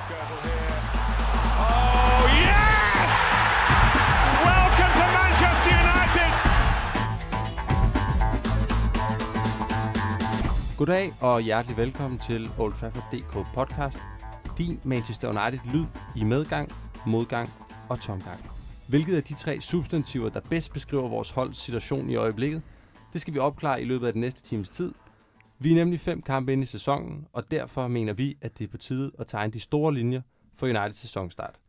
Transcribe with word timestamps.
Skirtle 0.00 0.36
here. 0.46 0.76
Oh, 1.68 2.22
yes! 2.48 3.10
Welcome 4.48 4.92
to 5.00 5.06
Manchester 5.18 5.72
United! 5.84 6.30
Goddag 10.78 11.12
og 11.20 11.40
hjertelig 11.40 11.76
velkommen 11.76 12.18
til 12.18 12.50
Old 12.58 12.72
Trafford 12.72 13.04
DK 13.12 13.46
podcast. 13.54 13.98
Din 14.58 14.80
Manchester 14.84 15.28
United 15.28 15.60
lyd 15.72 15.86
i 16.16 16.24
medgang, 16.24 16.72
modgang 17.06 17.52
og 17.88 18.00
tomgang. 18.00 18.50
Hvilket 18.88 19.16
af 19.16 19.22
de 19.22 19.34
tre 19.34 19.60
substantiver, 19.60 20.28
der 20.28 20.40
bedst 20.50 20.72
beskriver 20.72 21.08
vores 21.08 21.30
holds 21.30 21.56
situation 21.58 22.10
i 22.10 22.16
øjeblikket, 22.16 22.62
det 23.12 23.20
skal 23.20 23.34
vi 23.34 23.38
opklare 23.38 23.82
i 23.82 23.84
løbet 23.84 24.06
af 24.06 24.12
den 24.12 24.20
næste 24.20 24.42
times 24.42 24.70
tid. 24.70 24.92
Vi 25.62 25.70
er 25.70 25.74
nemlig 25.74 26.00
fem 26.00 26.22
kampe 26.22 26.52
inde 26.52 26.62
i 26.62 26.66
sæsonen, 26.66 27.26
og 27.32 27.50
derfor 27.50 27.88
mener 27.88 28.12
vi, 28.12 28.38
at 28.40 28.58
det 28.58 28.64
er 28.64 28.68
på 28.68 28.78
tide 28.78 29.12
at 29.18 29.26
tegne 29.26 29.52
de 29.52 29.60
store 29.60 29.94
linjer 29.94 30.20
for 30.54 30.66
Uniteds 30.66 30.96
sæsonstart. 30.96 31.60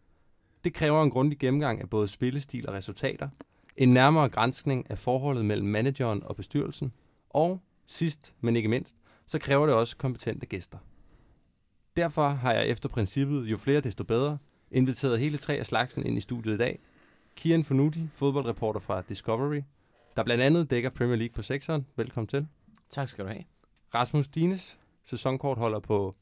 Det 0.63 0.73
kræver 0.73 1.03
en 1.03 1.09
grundig 1.09 1.39
gennemgang 1.39 1.81
af 1.81 1.89
både 1.89 2.07
spillestil 2.07 2.69
og 2.69 2.73
resultater, 2.73 3.29
en 3.77 3.89
nærmere 3.89 4.29
granskning 4.29 4.91
af 4.91 4.99
forholdet 4.99 5.45
mellem 5.45 5.67
manageren 5.67 6.23
og 6.23 6.35
bestyrelsen, 6.35 6.93
og 7.29 7.61
sidst, 7.87 8.35
men 8.41 8.55
ikke 8.55 8.69
mindst, 8.69 8.95
så 9.25 9.39
kræver 9.39 9.65
det 9.65 9.75
også 9.75 9.97
kompetente 9.97 10.45
gæster. 10.45 10.77
Derfor 11.97 12.29
har 12.29 12.53
jeg 12.53 12.67
efter 12.67 12.89
princippet 12.89 13.45
jo 13.45 13.57
flere 13.57 13.81
desto 13.81 14.03
bedre 14.03 14.37
inviteret 14.71 15.19
hele 15.19 15.37
tre 15.37 15.53
af 15.53 15.65
slagsen 15.65 16.05
ind 16.05 16.17
i 16.17 16.21
studiet 16.21 16.53
i 16.53 16.57
dag. 16.57 16.79
Kian 17.35 17.63
Fornuti, 17.63 18.07
fodboldreporter 18.13 18.79
fra 18.79 19.01
Discovery, 19.01 19.61
der 20.15 20.23
blandt 20.23 20.43
andet 20.43 20.69
dækker 20.69 20.89
Premier 20.89 21.17
League 21.17 21.33
på 21.33 21.41
sekseren. 21.41 21.85
Velkommen 21.95 22.27
til. 22.27 22.47
Tak 22.89 23.09
skal 23.09 23.25
du 23.25 23.29
have. 23.29 23.43
Rasmus 23.95 24.27
Dines, 24.27 24.79
sæsonkortholder 25.03 25.79
på 25.79 26.15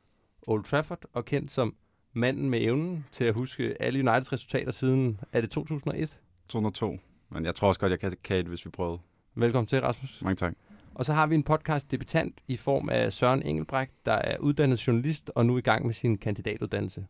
Old 0.47 0.63
Trafford 0.63 1.05
og 1.13 1.25
kendt 1.25 1.51
som 1.51 1.75
manden 2.13 2.49
med 2.49 2.61
evnen 2.61 3.05
til 3.11 3.23
at 3.23 3.33
huske 3.33 3.81
alle 3.81 3.99
Uniteds 3.99 4.33
resultater 4.33 4.71
siden, 4.71 5.19
er 5.33 5.41
det 5.41 5.49
2001? 5.49 6.19
202. 6.49 6.97
Men 7.29 7.45
jeg 7.45 7.55
tror 7.55 7.67
også 7.67 7.79
godt, 7.79 7.91
jeg 7.91 7.99
kan 7.99 8.15
kan 8.23 8.37
et, 8.37 8.45
hvis 8.45 8.65
vi 8.65 8.69
prøvede. 8.69 8.99
Velkommen 9.35 9.67
til, 9.67 9.81
Rasmus. 9.81 10.21
Mange 10.21 10.35
tak. 10.35 10.53
Og 10.95 11.05
så 11.05 11.13
har 11.13 11.27
vi 11.27 11.35
en 11.35 11.43
podcast 11.43 11.91
debutant 11.91 12.41
i 12.47 12.57
form 12.57 12.89
af 12.89 13.13
Søren 13.13 13.41
Engelbrecht, 13.45 14.05
der 14.05 14.13
er 14.13 14.37
uddannet 14.37 14.87
journalist 14.87 15.31
og 15.35 15.45
nu 15.45 15.57
i 15.57 15.61
gang 15.61 15.85
med 15.85 15.93
sin 15.93 16.17
kandidatuddannelse. 16.17 17.05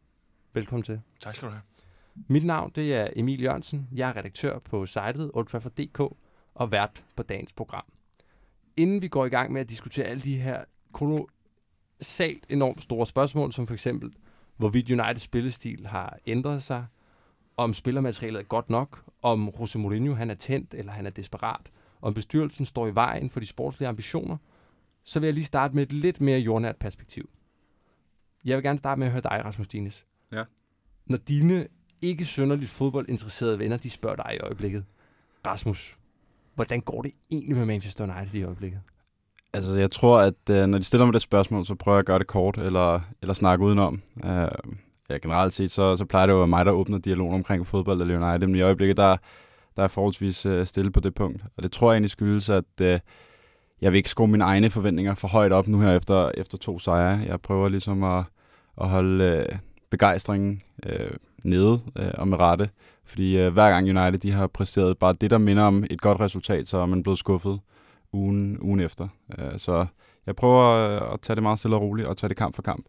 Velkommen 0.54 0.84
til. 0.84 1.02
Tak 1.20 1.36
skal 1.36 1.48
du 1.48 1.54
have. 1.54 1.62
Mit 2.28 2.46
navn 2.46 2.72
det 2.76 2.96
er 2.96 3.08
Emil 3.16 3.42
Jørgensen. 3.42 3.88
Jeg 3.92 4.10
er 4.10 4.16
redaktør 4.16 4.60
på 4.60 4.86
sitet 4.86 5.32
oldtrafford.dk 5.34 6.00
og 6.56 6.72
vært 6.72 7.04
på 7.16 7.24
dagens 7.24 7.54
program. 7.54 7.86
Inden 8.78 9.02
vi 9.02 9.08
går 9.08 9.26
i 9.26 9.30
gang 9.30 9.52
med 9.52 9.62
at 9.62 9.70
diskutere 9.70 10.06
alle 10.06 10.22
de 10.22 10.38
her 10.38 10.64
kolossalt 10.92 12.46
enormt 12.50 12.82
store 12.82 13.08
spørgsmål, 13.08 13.54
som 13.54 13.68
for 13.68 13.74
eksempel, 13.74 14.14
hvorvidt 14.58 14.92
Uniteds 14.92 15.22
spillestil 15.22 15.88
har 15.88 16.18
ændret 16.26 16.64
sig, 16.64 16.86
om 17.58 17.74
spillermaterialet 17.74 18.40
er 18.40 18.44
godt 18.44 18.70
nok, 18.70 19.04
om 19.22 19.54
Jose 19.60 19.80
Mourinho 19.80 20.14
han 20.14 20.30
er 20.30 20.36
tændt 20.36 20.74
eller 20.74 20.92
han 20.92 21.06
er 21.06 21.10
desperat, 21.10 21.72
om 22.02 22.14
bestyrelsen 22.14 22.66
står 22.66 22.88
i 22.88 22.96
vejen 22.96 23.30
for 23.30 23.40
de 23.40 23.46
sportslige 23.46 23.90
ambitioner, 23.90 24.38
så 25.04 25.20
vil 25.20 25.28
jeg 25.28 25.34
lige 25.34 25.46
starte 25.46 25.76
med 25.76 25.84
et 25.84 25.94
lidt 25.94 26.22
mere 26.22 26.40
jordnært 26.40 26.78
perspektiv. 26.78 27.30
Jeg 28.46 28.58
vil 28.58 28.64
gerne 28.64 28.80
starte 28.80 29.00
med 29.00 29.08
at 29.08 29.12
høre 29.12 29.22
dig, 29.22 29.42
Rasmus 29.46 29.68
Dines. 29.68 30.06
Ja. 30.32 30.44
Når 31.06 31.18
dine 31.18 31.68
ikke 32.02 32.26
synderligt 32.26 32.72
fodboldinteresserede 32.72 33.60
venner, 33.60 33.78
de 33.78 33.90
spørger 33.90 34.16
dig 34.16 34.36
i 34.36 34.40
øjeblikket, 34.40 34.86
Rasmus, 35.48 36.00
hvordan 36.62 36.82
går 36.82 37.02
det 37.02 37.12
egentlig 37.32 37.58
med 37.58 37.66
Manchester 37.66 38.04
United 38.04 38.40
i 38.40 38.44
øjeblikket? 38.44 38.80
Altså, 39.54 39.78
jeg 39.78 39.92
tror, 39.92 40.20
at 40.20 40.50
øh, 40.50 40.66
når 40.68 40.78
de 40.78 40.84
stiller 40.84 41.06
mig 41.06 41.14
det 41.14 41.22
spørgsmål, 41.22 41.66
så 41.66 41.76
prøver 41.76 41.96
jeg 41.96 42.00
at 42.00 42.06
gøre 42.06 42.20
det 42.20 42.28
kort, 42.28 42.58
eller, 42.58 43.00
eller 43.22 43.34
snakke 43.34 43.66
udenom. 43.66 44.02
Øh, 44.26 44.48
ja, 45.10 45.18
generelt 45.22 45.54
set, 45.54 45.72
så, 45.72 45.96
så 45.96 46.06
plejer 46.06 46.26
det 46.26 46.34
jo 46.34 46.38
at 46.38 46.42
være 46.42 46.48
mig, 46.48 46.66
der 46.66 46.72
åbner 46.72 46.98
dialogen 46.98 47.36
omkring 47.36 47.68
fodbold 47.68 48.02
eller 48.02 48.30
United, 48.30 48.48
men 48.48 48.56
i 48.56 48.62
øjeblikket, 48.62 48.98
der, 48.98 49.18
der 49.76 49.84
er 49.84 49.88
forholdsvis 49.88 50.46
øh, 50.46 50.66
stille 50.66 50.92
på 50.92 51.00
det 51.00 51.16
punkt. 51.16 51.44
Og 51.58 51.64
det 51.64 51.72
tror 51.72 51.92
jeg 51.92 51.96
egentlig 51.96 52.12
skyldes, 52.12 52.50
at 52.50 52.82
øh, 52.82 53.00
jeg 53.82 53.92
vil 53.92 53.98
ikke 53.98 54.10
skrue 54.10 54.28
mine 54.28 54.44
egne 54.44 54.70
forventninger 54.70 55.16
for 55.16 55.28
højt 55.28 55.52
op 55.52 55.68
nu 55.68 55.80
her 55.80 55.96
efter, 55.96 56.32
efter 56.38 56.58
to 56.58 56.80
sejre. 56.80 57.20
Jeg 57.28 57.42
prøver 57.42 57.70
ligesom 57.70 58.04
at, 58.04 58.24
at 58.82 58.90
holde 58.90 59.24
øh, 59.24 59.58
begejstringen 59.92 60.62
øh, 60.86 61.12
nede 61.44 61.82
øh, 61.96 62.12
og 62.18 62.28
med 62.28 62.40
rette. 62.40 62.70
Fordi 63.06 63.38
øh, 63.38 63.54
hver 63.54 63.70
gang 63.70 63.90
United 63.90 64.20
de 64.20 64.32
har 64.32 64.48
præsteret 64.48 64.98
bare 64.98 65.14
det, 65.14 65.32
der 65.32 65.38
minder 65.38 65.64
om 65.64 65.84
et 65.90 66.02
godt 66.02 66.20
resultat, 66.20 66.68
så 66.68 66.78
er 66.78 66.86
man 66.86 67.04
blevet 67.04 67.20
skuffet 67.20 67.60
ugen, 68.14 68.60
ugen 68.62 68.80
efter. 68.80 69.08
Øh, 69.40 69.60
så 69.60 69.86
jeg 70.26 70.36
prøver 70.36 70.66
øh, 70.66 71.14
at 71.14 71.22
tage 71.22 71.36
det 71.36 71.44
meget 71.44 71.60
stille 71.60 71.76
og 71.76 71.82
roligt 71.82 72.08
og 72.08 72.18
tage 72.18 72.30
det 72.30 72.38
kamp 72.38 72.56
for 72.56 72.62
kamp. 72.62 72.86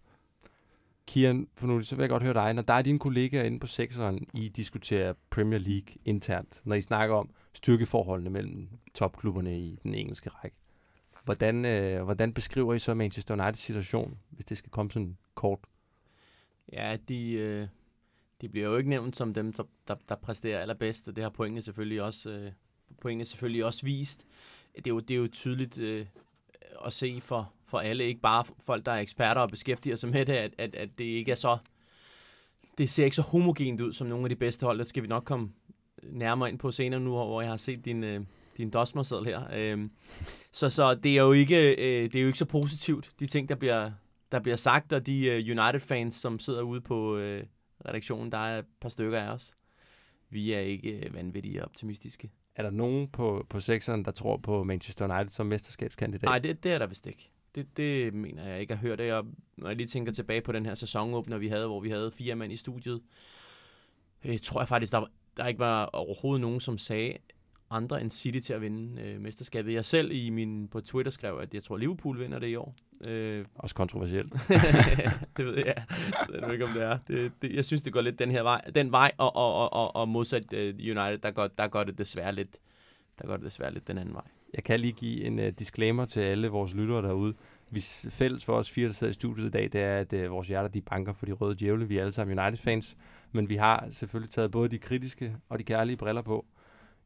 Kian, 1.06 1.46
for 1.56 1.66
nu 1.66 1.82
så 1.82 1.96
vil 1.96 2.02
jeg 2.02 2.10
godt 2.10 2.22
høre 2.22 2.34
dig. 2.34 2.54
Når 2.54 2.62
der 2.62 2.74
er 2.74 2.82
dine 2.82 2.98
kollegaer 2.98 3.42
inde 3.42 3.60
på 3.60 3.66
sekseren, 3.66 4.26
I 4.34 4.48
diskuterer 4.48 5.12
Premier 5.30 5.58
League 5.58 5.94
internt, 6.06 6.60
når 6.64 6.74
I 6.74 6.82
snakker 6.82 7.14
om 7.14 7.30
styrkeforholdene 7.54 8.30
mellem 8.30 8.69
topklubberne 8.94 9.58
i 9.58 9.78
den 9.82 9.94
engelske 9.94 10.30
række. 10.30 10.56
Hvordan, 11.24 11.64
øh, 11.64 12.02
hvordan 12.02 12.32
beskriver 12.32 12.74
I 12.74 12.78
så 12.78 12.94
Manchester 12.94 13.34
Uniteds 13.34 13.58
situation, 13.58 14.19
hvis 14.30 14.44
det 14.44 14.58
skal 14.58 14.70
komme 14.70 14.90
sådan 14.90 15.16
kort? 15.34 15.58
Ja, 16.72 16.96
de, 17.08 17.32
øh, 17.32 17.66
de 18.40 18.48
bliver 18.48 18.68
jo 18.68 18.76
ikke 18.76 18.90
nævnt 18.90 19.16
som 19.16 19.34
dem, 19.34 19.52
der, 19.52 19.64
der, 19.88 19.94
der 20.08 20.14
præsterer 20.14 20.60
allerbedst, 20.60 21.08
og 21.08 21.16
det 21.16 21.24
har 21.24 21.30
pointene 21.30 21.62
selvfølgelig 21.62 22.02
også, 22.02 22.30
øh, 22.30 22.52
pointene 23.00 23.24
selvfølgelig 23.24 23.64
også 23.64 23.82
vist. 23.84 24.26
Det 24.76 24.86
er 24.86 24.90
jo, 24.90 25.00
det 25.00 25.10
er 25.14 25.18
jo 25.18 25.28
tydeligt 25.28 25.78
øh, 25.78 26.06
at 26.86 26.92
se 26.92 27.20
for, 27.20 27.52
for 27.64 27.78
alle, 27.78 28.04
ikke 28.04 28.20
bare 28.20 28.44
folk, 28.60 28.86
der 28.86 28.92
er 28.92 29.00
eksperter 29.00 29.40
og 29.40 29.50
beskæftiger 29.50 29.96
sig 29.96 30.10
med 30.10 30.26
det, 30.26 30.32
at, 30.32 30.54
at, 30.58 30.74
at 30.74 30.88
det 30.98 31.04
ikke 31.04 31.30
er 31.30 31.34
så... 31.34 31.58
Det 32.78 32.90
ser 32.90 33.04
ikke 33.04 33.16
så 33.16 33.22
homogent 33.22 33.80
ud 33.80 33.92
som 33.92 34.06
nogle 34.06 34.24
af 34.24 34.28
de 34.28 34.36
bedste 34.36 34.66
hold. 34.66 34.78
Det 34.78 34.86
skal 34.86 35.02
vi 35.02 35.08
nok 35.08 35.24
komme 35.24 35.52
nærmere 36.02 36.48
ind 36.48 36.58
på 36.58 36.70
senere 36.70 37.00
nu, 37.00 37.10
hvor 37.10 37.40
jeg 37.40 37.50
har 37.50 37.56
set 37.56 37.84
din, 37.84 38.04
øh, 38.04 38.20
din 38.56 38.70
dosmerseddel 38.70 39.26
her. 39.26 39.42
Øhm, 39.54 39.90
så, 40.52 40.70
så 40.70 40.94
det 40.94 41.18
er 41.18 41.22
jo 41.22 41.32
ikke 41.32 41.74
øh, 41.74 42.04
det 42.04 42.14
er 42.14 42.20
jo 42.20 42.26
ikke 42.26 42.38
så 42.38 42.44
positivt, 42.44 43.12
de 43.20 43.26
ting, 43.26 43.48
der 43.48 43.54
bliver, 43.54 43.90
der 44.32 44.41
bliver 44.41 44.56
sagt, 44.56 44.93
og 44.93 45.06
de 45.06 45.26
øh, 45.26 45.34
United-fans, 45.34 46.15
som 46.15 46.38
sidder 46.38 46.62
ude 46.62 46.81
på 46.81 47.16
øh, 47.16 47.44
redaktionen, 47.87 48.32
der 48.32 48.38
er 48.38 48.59
et 48.59 48.66
par 48.81 48.88
stykker 48.88 49.19
af 49.19 49.28
os. 49.28 49.54
Vi 50.31 50.53
er 50.53 50.60
ikke 50.60 51.06
øh, 51.06 51.15
vanvittige 51.15 51.65
optimistiske. 51.65 52.31
Er 52.54 52.62
der 52.62 52.70
nogen 52.70 53.09
på, 53.09 53.47
på 53.48 53.60
sekseren, 53.60 54.04
der 54.04 54.10
tror 54.10 54.37
på 54.37 54.65
Manchester 54.65 55.15
United 55.15 55.28
som 55.28 55.47
mesterskabskandidat? 55.47 56.25
Nej, 56.25 56.38
det, 56.38 56.65
det 56.65 56.72
er 56.72 56.78
der 56.78 56.87
vist 56.87 57.06
ikke. 57.06 57.31
Det, 57.54 57.76
det 57.76 58.15
mener 58.15 58.48
jeg 58.48 58.60
ikke 58.60 58.72
at 58.72 58.78
høre 58.78 58.97
det. 58.97 59.12
Og 59.12 59.26
når 59.56 59.69
jeg 59.69 59.76
lige 59.76 59.87
tænker 59.87 60.12
tilbage 60.12 60.41
på 60.41 60.53
den 60.53 60.66
her 60.66 60.75
sæsonåbner, 60.75 61.38
vi 61.38 61.49
havde, 61.49 61.66
hvor 61.66 61.81
vi 61.81 61.91
havde 61.91 62.10
fire 62.10 62.34
mand 62.34 62.53
i 62.53 62.56
studiet, 62.56 63.03
øh, 64.25 64.38
tror 64.38 64.60
jeg 64.60 64.69
faktisk, 64.69 64.93
der, 64.93 64.99
var, 64.99 65.10
der 65.37 65.47
ikke 65.47 65.59
var 65.59 65.84
overhovedet 65.84 66.41
nogen, 66.41 66.60
som 66.60 66.78
sagde 66.78 67.16
andre 67.70 68.00
end 68.00 68.10
City 68.10 68.38
til 68.38 68.53
at 68.53 68.60
vinde 68.60 69.03
øh, 69.03 69.20
mesterskabet. 69.20 69.72
Jeg 69.72 69.84
selv 69.84 70.10
i 70.12 70.31
min, 70.31 70.69
på 70.69 70.81
Twitter 70.81 71.12
skrev, 71.12 71.38
at 71.38 71.54
jeg 71.54 71.64
tror, 71.64 71.76
Liverpool 71.76 72.20
vinder 72.20 72.38
det 72.38 72.49
i 72.49 72.56
år. 72.56 72.75
Øh, 73.08 73.44
Også 73.54 73.74
kontroversielt. 73.74 74.32
det 75.36 75.46
ved 75.46 75.56
jeg. 75.56 75.84
Jeg 76.32 76.42
ved 76.42 76.52
ikke, 76.52 76.64
om 76.64 76.70
det 76.70 76.82
er. 76.82 76.98
Det, 77.08 77.32
det, 77.42 77.54
jeg 77.54 77.64
synes, 77.64 77.82
det 77.82 77.92
går 77.92 78.00
lidt 78.00 78.18
den 78.18 78.30
her 78.30 78.42
vej, 78.42 78.60
den 78.74 78.92
vej 78.92 79.10
og, 79.18 79.36
og, 79.36 79.72
og, 79.72 79.96
og, 79.96 80.08
modsat 80.08 80.52
uh, 80.52 80.58
United, 80.60 81.18
der 81.18 81.30
går, 81.30 81.46
der 81.46 81.68
går 81.68 81.84
det 81.84 81.98
desværre 81.98 82.34
lidt, 82.34 82.56
der 83.18 83.26
går 83.26 83.36
det 83.36 83.44
desværre 83.44 83.72
lidt 83.72 83.88
den 83.88 83.98
anden 83.98 84.14
vej. 84.14 84.24
Jeg 84.54 84.64
kan 84.64 84.80
lige 84.80 84.92
give 84.92 85.24
en 85.24 85.38
uh, 85.38 85.44
disclaimer 85.44 86.04
til 86.04 86.20
alle 86.20 86.48
vores 86.48 86.74
lyttere 86.74 87.02
derude. 87.02 87.34
Vi 87.70 87.80
fælles 88.10 88.44
for 88.44 88.52
os 88.52 88.70
fire, 88.70 88.86
der 88.86 88.92
sidder 88.92 89.10
i 89.10 89.14
studiet 89.14 89.46
i 89.46 89.50
dag, 89.50 89.62
det 89.72 89.80
er, 89.80 89.98
at 89.98 90.12
uh, 90.12 90.30
vores 90.30 90.48
hjerter 90.48 90.69
de 90.69 90.80
banker 90.80 91.12
for 91.12 91.26
de 91.26 91.32
røde 91.32 91.54
djævle. 91.54 91.88
Vi 91.88 91.96
er 91.96 92.00
alle 92.00 92.12
sammen 92.12 92.38
United-fans, 92.38 92.96
men 93.32 93.48
vi 93.48 93.56
har 93.56 93.86
selvfølgelig 93.90 94.30
taget 94.30 94.50
både 94.50 94.69
de 94.69 94.78
kritiske 94.78 95.36
og 95.48 95.58
de 95.58 95.64
kærlige 95.64 95.96
briller 95.96 96.22
på 96.22 96.46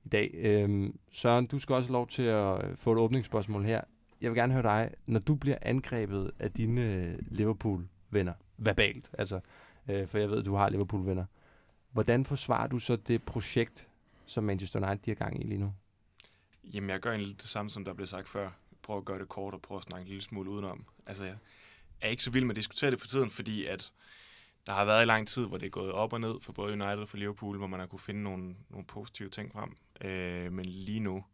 i 0.05 0.09
dag. 0.09 0.31
Øhm, 0.35 0.99
Søren, 1.13 1.47
du 1.47 1.59
skal 1.59 1.75
også 1.75 1.89
have 1.89 1.93
lov 1.93 2.07
til 2.07 2.23
at 2.23 2.79
få 2.79 2.93
et 2.93 2.99
åbningsspørgsmål 2.99 3.65
her. 3.65 3.81
Jeg 4.21 4.31
vil 4.31 4.37
gerne 4.37 4.53
høre 4.53 4.63
dig, 4.63 4.95
når 5.07 5.21
du 5.21 5.35
bliver 5.35 5.57
angrebet 5.63 6.31
af 6.39 6.53
dine 6.53 6.95
øh, 6.95 7.19
Liverpool-venner, 7.21 8.35
verbalt, 8.59 9.11
altså, 9.19 9.41
øh, 9.89 10.07
for 10.09 10.19
jeg 10.19 10.31
ved, 10.31 10.39
at 10.39 10.45
du 10.45 10.55
har 10.55 10.69
Liverpool-venner, 10.69 11.25
hvordan 11.93 12.25
forsvarer 12.25 12.67
du 12.67 12.79
så 12.79 12.97
det 12.97 13.23
projekt, 13.23 13.89
som 14.27 14.45
Manchester 14.45 14.89
United 14.89 15.03
de 15.05 15.11
har 15.11 15.15
gang 15.15 15.41
i 15.41 15.47
lige 15.47 15.59
nu? 15.59 15.73
Jamen, 16.65 16.91
jeg 16.91 17.01
gør 17.01 17.11
egentlig 17.11 17.29
lidt 17.29 17.43
det 17.43 17.51
samme, 17.51 17.71
som 17.71 17.85
der 17.85 17.93
blev 17.93 18.07
sagt 18.07 18.29
før. 18.29 18.51
Prøv 18.83 18.99
at 18.99 19.05
gøre 19.05 19.19
det 19.19 19.29
kort 19.29 19.55
og 19.55 19.63
prøv 19.63 19.77
at 19.77 19.83
snakke 19.83 20.03
en 20.03 20.09
lille 20.09 20.23
smule 20.23 20.51
udenom. 20.51 20.85
Altså, 21.07 21.25
jeg 21.25 21.37
er 22.01 22.09
ikke 22.09 22.23
så 22.23 22.31
vild 22.31 22.45
med 22.45 22.51
at 22.51 22.57
diskutere 22.57 22.91
det 22.91 23.01
for 23.01 23.07
tiden, 23.07 23.31
fordi 23.31 23.67
at 23.67 23.93
der 24.67 24.73
har 24.73 24.85
været 24.85 25.03
i 25.03 25.07
lang 25.07 25.29
tid, 25.29 25.47
hvor 25.47 25.59
det 25.59 25.67
er 25.67 25.71
gået 25.71 25.93
op 25.93 26.13
og 26.13 26.21
ned 26.21 26.35
for 26.41 26.53
både 26.53 26.73
United 26.73 26.99
og 26.99 27.09
for 27.09 27.17
Liverpool, 27.17 27.57
hvor 27.57 27.67
man 27.67 27.81
har 27.81 27.87
kunne 27.87 27.99
finde 27.99 28.23
nogle, 28.23 28.57
nogle 28.71 28.87
positive 28.87 29.29
ting 29.29 29.53
frem. 29.53 29.77
Øh, 30.01 30.53
men 30.53 30.65
lige 30.65 31.01
nu, 31.01 31.25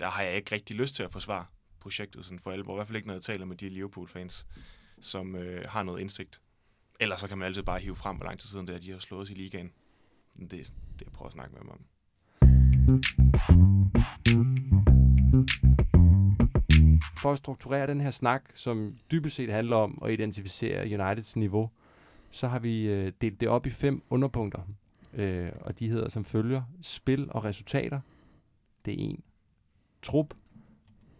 der 0.00 0.08
har 0.08 0.22
jeg 0.22 0.36
ikke 0.36 0.54
rigtig 0.54 0.76
lyst 0.76 0.94
til 0.94 1.02
at 1.02 1.12
forsvare 1.12 1.46
projektet 1.80 2.24
sådan 2.24 2.38
for 2.38 2.50
alvor. 2.50 2.74
I 2.74 2.76
hvert 2.76 2.86
fald 2.86 2.96
ikke, 2.96 3.08
når 3.08 3.14
jeg 3.14 3.22
taler 3.22 3.44
med 3.46 3.56
de 3.56 3.68
Liverpool-fans, 3.68 4.46
som 5.00 5.36
øh, 5.36 5.64
har 5.68 5.82
noget 5.82 6.00
indsigt. 6.00 6.40
Ellers 7.00 7.20
så 7.20 7.28
kan 7.28 7.38
man 7.38 7.46
altid 7.46 7.62
bare 7.62 7.78
hive 7.78 7.96
frem, 7.96 8.16
hvor 8.16 8.26
lang 8.26 8.38
tid 8.38 8.48
siden 8.48 8.66
det 8.66 8.74
er, 8.74 8.78
de 8.78 8.92
har 8.92 8.98
slået 8.98 9.22
os 9.22 9.30
i 9.30 9.34
ligaen. 9.34 9.72
Det 10.40 10.50
det, 10.50 10.72
jeg 11.04 11.12
prøver 11.12 11.26
at 11.26 11.32
snakke 11.32 11.54
med 11.54 11.60
dem 11.60 11.70
om. 11.70 11.80
For 17.18 17.32
at 17.32 17.38
strukturere 17.38 17.86
den 17.86 18.00
her 18.00 18.10
snak, 18.10 18.42
som 18.54 18.98
dybest 19.10 19.36
set 19.36 19.50
handler 19.50 19.76
om 19.76 20.02
at 20.04 20.12
identificere 20.12 21.00
Uniteds 21.00 21.36
niveau, 21.36 21.70
så 22.30 22.48
har 22.48 22.58
vi 22.58 22.88
øh, 22.88 23.12
delt 23.20 23.40
det 23.40 23.48
op 23.48 23.66
i 23.66 23.70
fem 23.70 24.02
underpunkter. 24.10 24.60
Øh, 25.14 25.52
og 25.60 25.78
de 25.78 25.88
hedder 25.88 26.08
som 26.08 26.24
følger 26.24 26.62
spil 26.82 27.28
og 27.30 27.44
resultater. 27.44 28.00
Det 28.84 28.92
er 28.92 28.96
en. 28.98 29.22
Trup, 30.02 30.34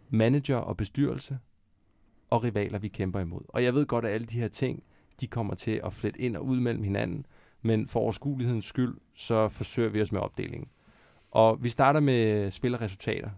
manager 0.09 0.55
og 0.55 0.77
bestyrelse, 0.77 1.39
og 2.29 2.43
rivaler, 2.43 2.79
vi 2.79 2.87
kæmper 2.87 3.19
imod. 3.19 3.41
Og 3.47 3.63
jeg 3.63 3.73
ved 3.73 3.85
godt, 3.85 4.05
at 4.05 4.11
alle 4.11 4.27
de 4.27 4.39
her 4.39 4.47
ting, 4.47 4.83
de 5.21 5.27
kommer 5.27 5.55
til 5.55 5.81
at 5.83 5.93
flette 5.93 6.21
ind 6.21 6.35
og 6.35 6.45
ud 6.45 6.59
mellem 6.59 6.83
hinanden, 6.83 7.25
men 7.61 7.87
for 7.87 7.99
overskuelighedens 7.99 8.65
skyld, 8.65 8.97
så 9.13 9.49
forsøger 9.49 9.89
vi 9.89 10.01
os 10.01 10.11
med 10.11 10.21
opdelingen. 10.21 10.69
Og 11.31 11.63
vi 11.63 11.69
starter 11.69 11.99
med 11.99 12.51
spillerresultater. 12.51 13.29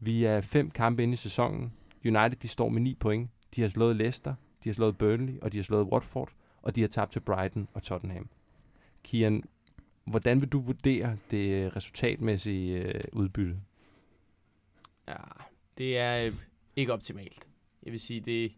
Vi 0.00 0.24
er 0.24 0.40
fem 0.40 0.70
kampe 0.70 1.02
inde 1.02 1.12
i 1.12 1.16
sæsonen. 1.16 1.72
United, 2.04 2.36
de 2.36 2.48
står 2.48 2.68
med 2.68 2.80
9 2.82 2.94
point. 2.94 3.30
De 3.56 3.62
har 3.62 3.68
slået 3.68 3.96
Leicester, 3.96 4.34
de 4.64 4.68
har 4.68 4.74
slået 4.74 4.98
Burnley, 4.98 5.40
og 5.42 5.52
de 5.52 5.58
har 5.58 5.62
slået 5.62 5.84
Watford, 5.84 6.30
og 6.62 6.76
de 6.76 6.80
har 6.80 6.88
tabt 6.88 7.12
til 7.12 7.20
Brighton 7.20 7.68
og 7.74 7.82
Tottenham. 7.82 8.28
Kian, 9.02 9.42
hvordan 10.04 10.40
vil 10.40 10.48
du 10.48 10.60
vurdere 10.60 11.16
det 11.30 11.76
resultatmæssige 11.76 12.78
øh, 12.78 13.00
udbytte? 13.12 13.56
Ja, 15.08 15.16
det 15.78 15.98
er 15.98 16.26
øh, 16.26 16.34
ikke 16.76 16.92
optimalt. 16.92 17.48
Jeg 17.82 17.92
vil 17.92 18.00
sige, 18.00 18.20
det 18.20 18.52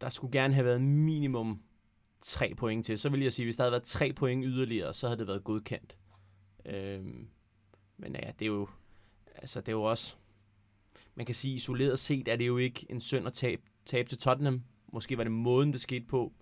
der 0.00 0.08
skulle 0.08 0.32
gerne 0.32 0.54
have 0.54 0.64
været 0.64 0.82
minimum 0.82 1.62
tre 2.20 2.54
point 2.54 2.86
til. 2.86 2.98
Så 2.98 3.08
vil 3.08 3.20
jeg 3.20 3.32
sige, 3.32 3.46
hvis 3.46 3.56
der 3.56 3.62
havde 3.62 3.72
været 3.72 3.84
tre 3.84 4.12
point 4.12 4.44
yderligere, 4.46 4.94
så 4.94 5.06
havde 5.06 5.18
det 5.18 5.26
været 5.26 5.44
godkendt. 5.44 5.98
Øhm, 6.66 7.28
men 7.96 8.14
ja, 8.14 8.30
det 8.38 8.42
er 8.42 8.46
jo, 8.46 8.68
altså 9.34 9.60
det 9.60 9.68
er 9.68 9.72
jo 9.72 9.82
også, 9.82 10.16
man 11.14 11.26
kan 11.26 11.34
sige 11.34 11.54
isoleret 11.54 11.98
set, 11.98 12.28
er 12.28 12.36
det 12.36 12.46
jo 12.46 12.58
ikke 12.58 12.86
en 12.90 13.00
synd 13.00 13.26
at 13.26 13.32
tabe, 13.32 13.62
tabe 13.84 14.08
til 14.08 14.18
Tottenham. 14.18 14.62
Måske 14.92 15.18
var 15.18 15.24
det 15.24 15.32
måden, 15.32 15.72
det 15.72 15.80
skete 15.80 16.06
på. 16.06 16.32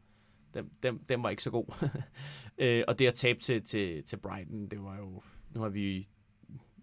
Den, 0.54 0.70
den, 0.82 1.00
den 1.08 1.22
var 1.22 1.30
ikke 1.30 1.42
så 1.42 1.50
god. 1.50 1.88
øh, 2.64 2.84
og 2.88 2.98
det 2.98 3.06
at 3.06 3.14
tabe 3.14 3.40
til, 3.40 3.64
til, 3.64 4.04
til 4.04 4.16
Brighton, 4.16 4.68
det 4.68 4.82
var 4.82 4.96
jo, 4.96 5.22
nu 5.50 5.60
har 5.60 5.68
vi, 5.68 6.06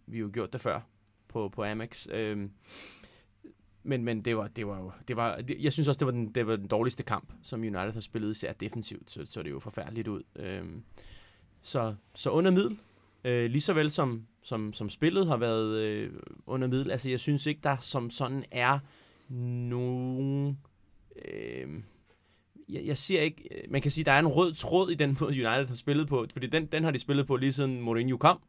vi 0.05 0.19
jo 0.19 0.29
gjort 0.33 0.53
det 0.53 0.61
før 0.61 0.81
på, 1.29 1.49
på 1.49 1.63
Amex. 1.63 2.07
Øhm, 2.11 2.51
men, 3.83 4.03
men 4.03 4.21
det 4.25 4.37
var, 4.37 4.47
det 4.47 4.67
var 4.67 4.77
jo, 4.77 4.91
det 5.07 5.15
var, 5.15 5.41
det, 5.41 5.57
jeg 5.59 5.73
synes 5.73 5.87
også, 5.87 5.99
det 5.99 6.05
var, 6.05 6.11
den, 6.11 6.31
det 6.31 6.47
var 6.47 6.55
den 6.55 6.67
dårligste 6.67 7.03
kamp, 7.03 7.33
som 7.43 7.61
United 7.61 7.93
har 7.93 7.99
spillet, 7.99 8.31
især 8.31 8.53
defensivt, 8.53 9.11
så, 9.11 9.25
så 9.25 9.43
det 9.43 9.49
jo 9.49 9.59
forfærdeligt 9.59 10.07
ud. 10.07 10.23
Øhm, 10.35 10.83
så, 11.61 11.95
så 12.15 12.29
under 12.29 12.51
middel, 12.51 12.77
øh, 13.23 13.49
lige 13.51 13.61
så 13.61 13.73
vel 13.73 13.91
som, 13.91 14.27
som, 14.41 14.73
som 14.73 14.89
spillet 14.89 15.27
har 15.27 15.37
været 15.37 15.77
øh, 15.77 16.13
under 16.45 16.67
middel, 16.67 16.91
altså 16.91 17.09
jeg 17.09 17.19
synes 17.19 17.45
ikke, 17.45 17.61
der 17.63 17.77
som 17.77 18.09
sådan 18.09 18.43
er 18.51 18.79
nogen... 19.29 20.59
Øh, 21.25 21.83
jeg, 22.69 22.85
jeg 22.85 22.97
ser 22.97 23.21
ikke, 23.21 23.43
øh, 23.51 23.71
man 23.71 23.81
kan 23.81 23.91
sige, 23.91 24.05
der 24.05 24.11
er 24.11 24.19
en 24.19 24.27
rød 24.27 24.53
tråd 24.53 24.91
i 24.91 24.95
den 24.95 25.17
måde, 25.19 25.31
United 25.47 25.67
har 25.67 25.75
spillet 25.75 26.07
på, 26.07 26.25
fordi 26.33 26.47
den, 26.47 26.65
den 26.65 26.83
har 26.83 26.91
de 26.91 26.99
spillet 26.99 27.27
på 27.27 27.35
lige 27.35 27.53
siden 27.53 27.81
Mourinho 27.81 28.17
kom, 28.17 28.39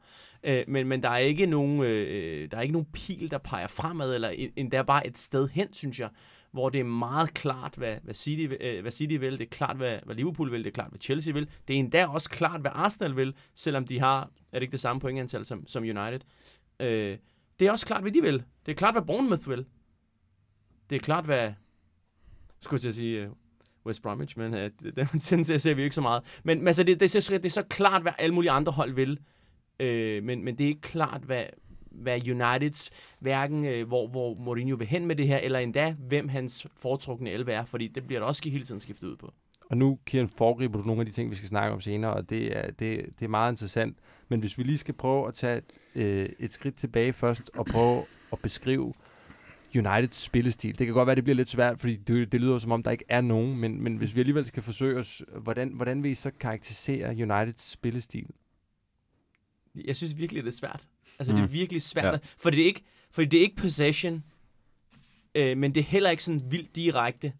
øh, 0.42 0.64
men, 0.68 0.88
men 0.88 1.02
der 1.02 1.08
er 1.08 1.16
ikke 1.16 1.46
nogen, 1.46 1.82
øh, 1.82 2.42
øh 2.42 2.50
der 2.50 2.56
er 2.56 2.60
ikke 2.60 2.72
nogen 2.72 2.88
pil, 2.92 3.30
der 3.30 3.38
peger 3.38 3.66
fremad, 3.66 4.14
eller 4.14 4.50
endda 4.56 4.82
bare 4.82 5.06
et 5.06 5.18
sted 5.18 5.48
hen, 5.48 5.72
synes 5.72 6.00
jeg, 6.00 6.08
hvor 6.50 6.68
det 6.68 6.80
er 6.80 6.84
meget 6.84 7.34
klart, 7.34 7.74
hvad, 7.76 7.96
hvad, 8.02 8.14
City, 8.14 8.54
øh, 8.60 8.80
hvad 8.80 8.92
City 8.92 9.16
vil, 9.20 9.32
det 9.32 9.40
er 9.40 9.50
klart, 9.50 9.76
hvad, 9.76 9.98
hvad 10.04 10.14
Liverpool 10.14 10.52
vil, 10.52 10.64
det 10.64 10.70
er 10.70 10.74
klart, 10.74 10.90
hvad 10.90 11.00
Chelsea 11.00 11.32
vil, 11.32 11.48
det 11.68 11.74
er 11.74 11.78
endda 11.78 12.06
også 12.06 12.30
klart, 12.30 12.60
hvad 12.60 12.70
Arsenal 12.74 13.16
vil, 13.16 13.34
selvom 13.54 13.86
de 13.86 14.00
har, 14.00 14.20
er 14.52 14.58
det 14.58 14.62
ikke 14.62 14.72
det 14.72 14.80
samme 14.80 15.00
pointantal 15.00 15.44
som, 15.44 15.66
som 15.66 15.82
United. 15.82 16.20
Øh, 16.80 17.18
det 17.60 17.68
er 17.68 17.72
også 17.72 17.86
klart, 17.86 18.02
hvad 18.02 18.12
de 18.12 18.22
vil. 18.22 18.44
Det 18.66 18.72
er 18.72 18.76
klart, 18.76 18.94
hvad 18.94 19.02
Bournemouth 19.02 19.48
vil. 19.48 19.66
Det 20.90 20.96
er 20.96 21.00
klart, 21.00 21.24
hvad, 21.24 21.52
skulle 22.60 22.80
jeg 22.84 22.94
sige, 22.94 23.22
øh, 23.22 23.28
West 23.88 24.02
Bromwich, 24.02 24.38
men 24.38 24.54
øh, 24.54 24.70
den 24.96 25.06
tendens 25.20 25.62
ser 25.62 25.74
vi 25.74 25.82
ikke 25.82 25.94
så 25.94 26.00
meget. 26.00 26.40
Men, 26.44 26.58
men 26.58 26.66
altså, 26.66 26.82
det, 26.82 27.00
det, 27.00 27.12
det, 27.12 27.28
det 27.30 27.44
er 27.44 27.50
så 27.50 27.62
klart, 27.62 28.02
hvad 28.02 28.12
alle 28.18 28.34
mulige 28.34 28.50
andre 28.50 28.72
hold 28.72 28.92
vil. 28.92 29.18
Øh, 29.80 30.22
men, 30.22 30.44
men 30.44 30.58
det 30.58 30.64
er 30.64 30.68
ikke 30.68 30.80
klart, 30.80 31.20
hvad, 31.20 31.44
hvad 31.90 32.28
Uniteds, 32.28 32.90
hverken 33.20 33.64
øh, 33.64 33.88
hvor, 33.88 34.08
hvor 34.08 34.34
Mourinho 34.34 34.76
vil 34.76 34.86
hen 34.86 35.06
med 35.06 35.16
det 35.16 35.26
her, 35.26 35.38
eller 35.38 35.58
endda, 35.58 35.94
hvem 36.08 36.28
hans 36.28 36.66
foretrukne 36.76 37.30
11 37.30 37.52
er, 37.52 37.64
fordi 37.64 37.88
det 37.88 38.06
bliver 38.06 38.20
der 38.20 38.26
også 38.26 38.48
hele 38.48 38.64
tiden 38.64 38.80
skiftet 38.80 39.08
ud 39.08 39.16
på. 39.16 39.32
Og 39.70 39.76
nu, 39.76 39.98
Kieran, 40.06 40.28
foregriber 40.28 40.78
du 40.78 40.84
nogle 40.84 41.00
af 41.00 41.06
de 41.06 41.12
ting, 41.12 41.30
vi 41.30 41.34
skal 41.34 41.48
snakke 41.48 41.74
om 41.74 41.80
senere, 41.80 42.12
og 42.14 42.30
det 42.30 42.56
er, 42.56 42.70
det, 42.70 43.06
det 43.18 43.22
er 43.24 43.28
meget 43.28 43.52
interessant. 43.52 43.96
Men 44.28 44.40
hvis 44.40 44.58
vi 44.58 44.62
lige 44.62 44.78
skal 44.78 44.94
prøve 44.94 45.28
at 45.28 45.34
tage 45.34 45.62
øh, 45.94 46.28
et 46.38 46.52
skridt 46.52 46.74
tilbage 46.74 47.12
først, 47.12 47.50
og 47.56 47.66
prøve 47.66 48.02
at 48.32 48.38
beskrive 48.42 48.94
Uniteds 49.76 50.16
spillestil. 50.16 50.78
Det 50.78 50.86
kan 50.86 50.94
godt 50.94 51.06
være, 51.06 51.16
det 51.16 51.24
bliver 51.24 51.36
lidt 51.36 51.48
svært, 51.48 51.80
fordi 51.80 51.96
det, 51.96 52.32
det 52.32 52.40
lyder 52.40 52.58
som 52.58 52.72
om, 52.72 52.82
der 52.82 52.90
ikke 52.90 53.04
er 53.08 53.20
nogen, 53.20 53.56
men, 53.56 53.82
men 53.82 53.96
hvis 53.96 54.14
vi 54.14 54.20
alligevel 54.20 54.44
skal 54.44 54.62
forsøge 54.62 54.98
os, 54.98 55.22
hvordan, 55.36 55.68
hvordan 55.68 56.02
vil 56.02 56.10
I 56.10 56.14
så 56.14 56.30
karakterisere 56.40 57.08
Uniteds 57.08 57.70
spillestil? 57.70 58.26
Jeg 59.74 59.96
synes 59.96 60.16
virkelig, 60.16 60.42
det 60.42 60.48
er 60.48 60.56
svært. 60.56 60.88
Altså, 61.18 61.32
mm. 61.32 61.38
det 61.38 61.44
er 61.44 61.48
virkelig 61.48 61.82
svært, 61.82 62.04
ja. 62.04 62.18
for 62.22 62.50
det 62.50 62.60
er 62.60 62.66
ikke, 62.66 62.82
fordi 63.10 63.28
det 63.28 63.38
er 63.38 63.42
ikke 63.42 63.56
possession, 63.56 64.24
øh, 65.34 65.58
men 65.58 65.74
det 65.74 65.80
er 65.80 65.84
heller 65.84 66.10
ikke 66.10 66.24
sådan 66.24 66.42
vildt 66.50 66.76
direkte. 66.76 67.32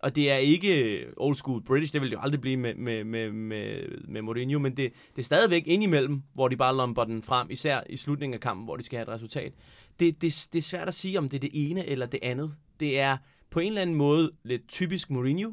Og 0.00 0.16
det 0.16 0.30
er 0.30 0.36
ikke 0.36 0.82
øh, 0.82 1.12
old 1.16 1.34
school 1.34 1.62
British, 1.62 1.92
det 1.92 2.00
vil 2.00 2.10
det 2.10 2.16
jo 2.16 2.20
aldrig 2.20 2.40
blive 2.40 2.56
med, 2.56 2.74
med, 2.74 3.04
med, 3.04 3.32
med, 3.32 3.88
med 4.08 4.22
Mourinho, 4.22 4.58
men 4.58 4.76
det, 4.76 4.92
det 5.10 5.18
er 5.18 5.22
stadigvæk 5.22 5.62
indimellem, 5.66 6.22
hvor 6.34 6.48
de 6.48 6.56
bare 6.56 6.76
lomper 6.76 7.04
den 7.04 7.22
frem, 7.22 7.50
især 7.50 7.80
i 7.90 7.96
slutningen 7.96 8.34
af 8.34 8.40
kampen, 8.40 8.64
hvor 8.64 8.76
de 8.76 8.82
skal 8.82 8.96
have 8.96 9.02
et 9.02 9.08
resultat. 9.08 9.52
Det, 10.00 10.22
det, 10.22 10.48
det 10.52 10.58
er 10.58 10.62
svært 10.62 10.88
at 10.88 10.94
sige, 10.94 11.18
om 11.18 11.28
det 11.28 11.36
er 11.36 11.40
det 11.40 11.50
ene 11.52 11.86
eller 11.86 12.06
det 12.06 12.20
andet. 12.22 12.54
Det 12.80 12.98
er 12.98 13.16
på 13.50 13.60
en 13.60 13.66
eller 13.66 13.82
anden 13.82 13.96
måde 13.96 14.30
lidt 14.42 14.68
typisk 14.68 15.10
Mourinho. 15.10 15.52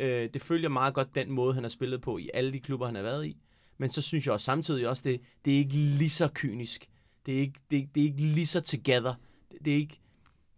Øh, 0.00 0.28
det 0.34 0.42
følger 0.42 0.68
meget 0.68 0.94
godt 0.94 1.14
den 1.14 1.32
måde, 1.32 1.54
han 1.54 1.64
har 1.64 1.68
spillet 1.68 2.00
på 2.00 2.18
i 2.18 2.30
alle 2.34 2.52
de 2.52 2.60
klubber, 2.60 2.86
han 2.86 2.94
har 2.94 3.02
været 3.02 3.26
i. 3.26 3.36
Men 3.78 3.90
så 3.90 4.02
synes 4.02 4.26
jeg 4.26 4.32
også 4.32 4.44
samtidig 4.44 4.88
også, 4.88 5.02
det, 5.04 5.20
det 5.44 5.54
er 5.54 5.58
ikke 5.58 5.74
lige 5.74 6.10
så 6.10 6.28
kynisk. 6.34 6.88
Det 7.26 7.34
er 7.34 7.40
ikke, 7.40 7.60
det, 7.70 7.94
det 7.94 8.00
er 8.00 8.04
ikke 8.04 8.22
lige 8.22 8.46
så 8.46 8.60
together. 8.60 9.14
Det, 9.52 9.64
det, 9.64 9.72
er 9.72 9.76
ikke, 9.76 10.00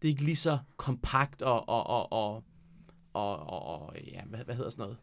det 0.03 0.09
er 0.09 0.13
ikke 0.13 0.25
lige 0.25 0.37
så 0.37 0.59
kompakt 0.77 1.43
og, 1.43 1.69
og, 1.69 1.87
og, 1.87 2.13
og 2.13 2.45
og, 3.13 3.37
og, 3.37 3.63
og 3.63 3.97
ja, 4.07 4.21
hvad, 4.27 4.45
hvad 4.45 4.55
hedder 4.55 4.71
sådan 4.71 4.83
noget? 4.83 4.97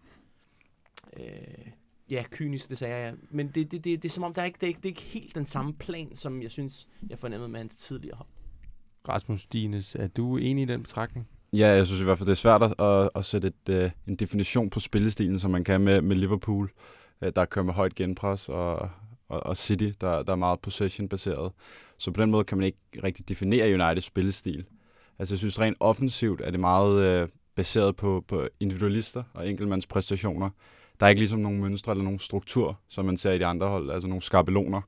Øh, 1.19 1.71
ja, 2.09 2.23
kynisk, 2.31 2.69
det 2.69 2.77
sagde 2.77 2.95
jeg. 2.95 3.13
Men 3.31 3.47
det, 3.47 3.71
det, 3.71 3.83
det, 3.83 4.03
det 4.03 4.05
er 4.05 4.13
som 4.13 4.23
om, 4.23 4.33
der 4.33 4.41
er 4.41 4.45
ikke, 4.45 4.57
det, 4.61 4.63
er 4.63 4.67
ikke, 4.67 4.77
det 4.77 4.85
er 4.85 4.89
ikke 4.89 5.01
helt 5.01 5.35
den 5.35 5.45
samme 5.45 5.73
plan, 5.73 6.15
som 6.15 6.41
jeg 6.41 6.51
synes, 6.51 6.87
jeg 7.09 7.19
fornemmede 7.19 7.49
med 7.49 7.59
hans 7.59 7.75
tidligere 7.75 8.17
hold. 8.17 8.29
Rasmus 9.09 9.45
Dines, 9.45 9.95
er 9.95 10.07
du 10.07 10.37
enig 10.37 10.61
i 10.61 10.65
den 10.65 10.83
betragtning? 10.83 11.27
Ja, 11.53 11.67
jeg 11.67 11.87
synes 11.87 12.01
i 12.01 12.03
hvert 12.03 12.17
fald, 12.17 12.27
det 12.27 12.31
er 12.31 12.35
svært 12.35 12.63
at, 12.79 13.09
at 13.15 13.25
sætte 13.25 13.47
et, 13.47 13.83
uh, 13.83 13.91
en 14.07 14.15
definition 14.15 14.69
på 14.69 14.79
spillestilen, 14.79 15.39
som 15.39 15.51
man 15.51 15.63
kan 15.63 15.81
med, 15.81 16.01
med 16.01 16.15
Liverpool, 16.15 16.71
uh, 17.21 17.29
der 17.35 17.45
kører 17.45 17.65
med 17.65 17.73
højt 17.73 17.95
genpres, 17.95 18.49
og, 18.49 18.89
og, 19.29 19.43
og 19.45 19.57
City, 19.57 19.91
der, 20.01 20.23
der 20.23 20.31
er 20.31 20.35
meget 20.37 20.59
possession-baseret. 20.59 21.51
Så 21.97 22.11
på 22.11 22.21
den 22.21 22.31
måde 22.31 22.43
kan 22.43 22.57
man 22.57 22.65
ikke 22.65 22.79
rigtig 23.03 23.29
definere 23.29 23.73
Uniteds 23.73 24.05
spillestil. 24.05 24.65
Altså 25.19 25.33
jeg 25.33 25.39
synes 25.39 25.59
rent 25.59 25.77
offensivt 25.79 26.41
er 26.41 26.51
det 26.51 26.59
meget 26.59 27.23
uh, 27.23 27.29
baseret 27.59 27.95
på, 27.95 28.23
på 28.27 28.47
individualister 28.59 29.23
og 29.33 29.49
enkeltmandspræstationer. 29.49 30.49
Der 30.99 31.05
er 31.05 31.09
ikke 31.09 31.21
ligesom 31.21 31.39
nogen 31.39 31.61
mønstre 31.61 31.91
eller 31.91 32.03
nogen 32.03 32.19
struktur, 32.19 32.79
som 32.89 33.05
man 33.05 33.17
ser 33.17 33.31
i 33.31 33.37
de 33.37 33.45
andre 33.45 33.67
hold, 33.67 33.91
altså 33.91 34.07
nogle 34.07 34.21
skabeloner. 34.21 34.81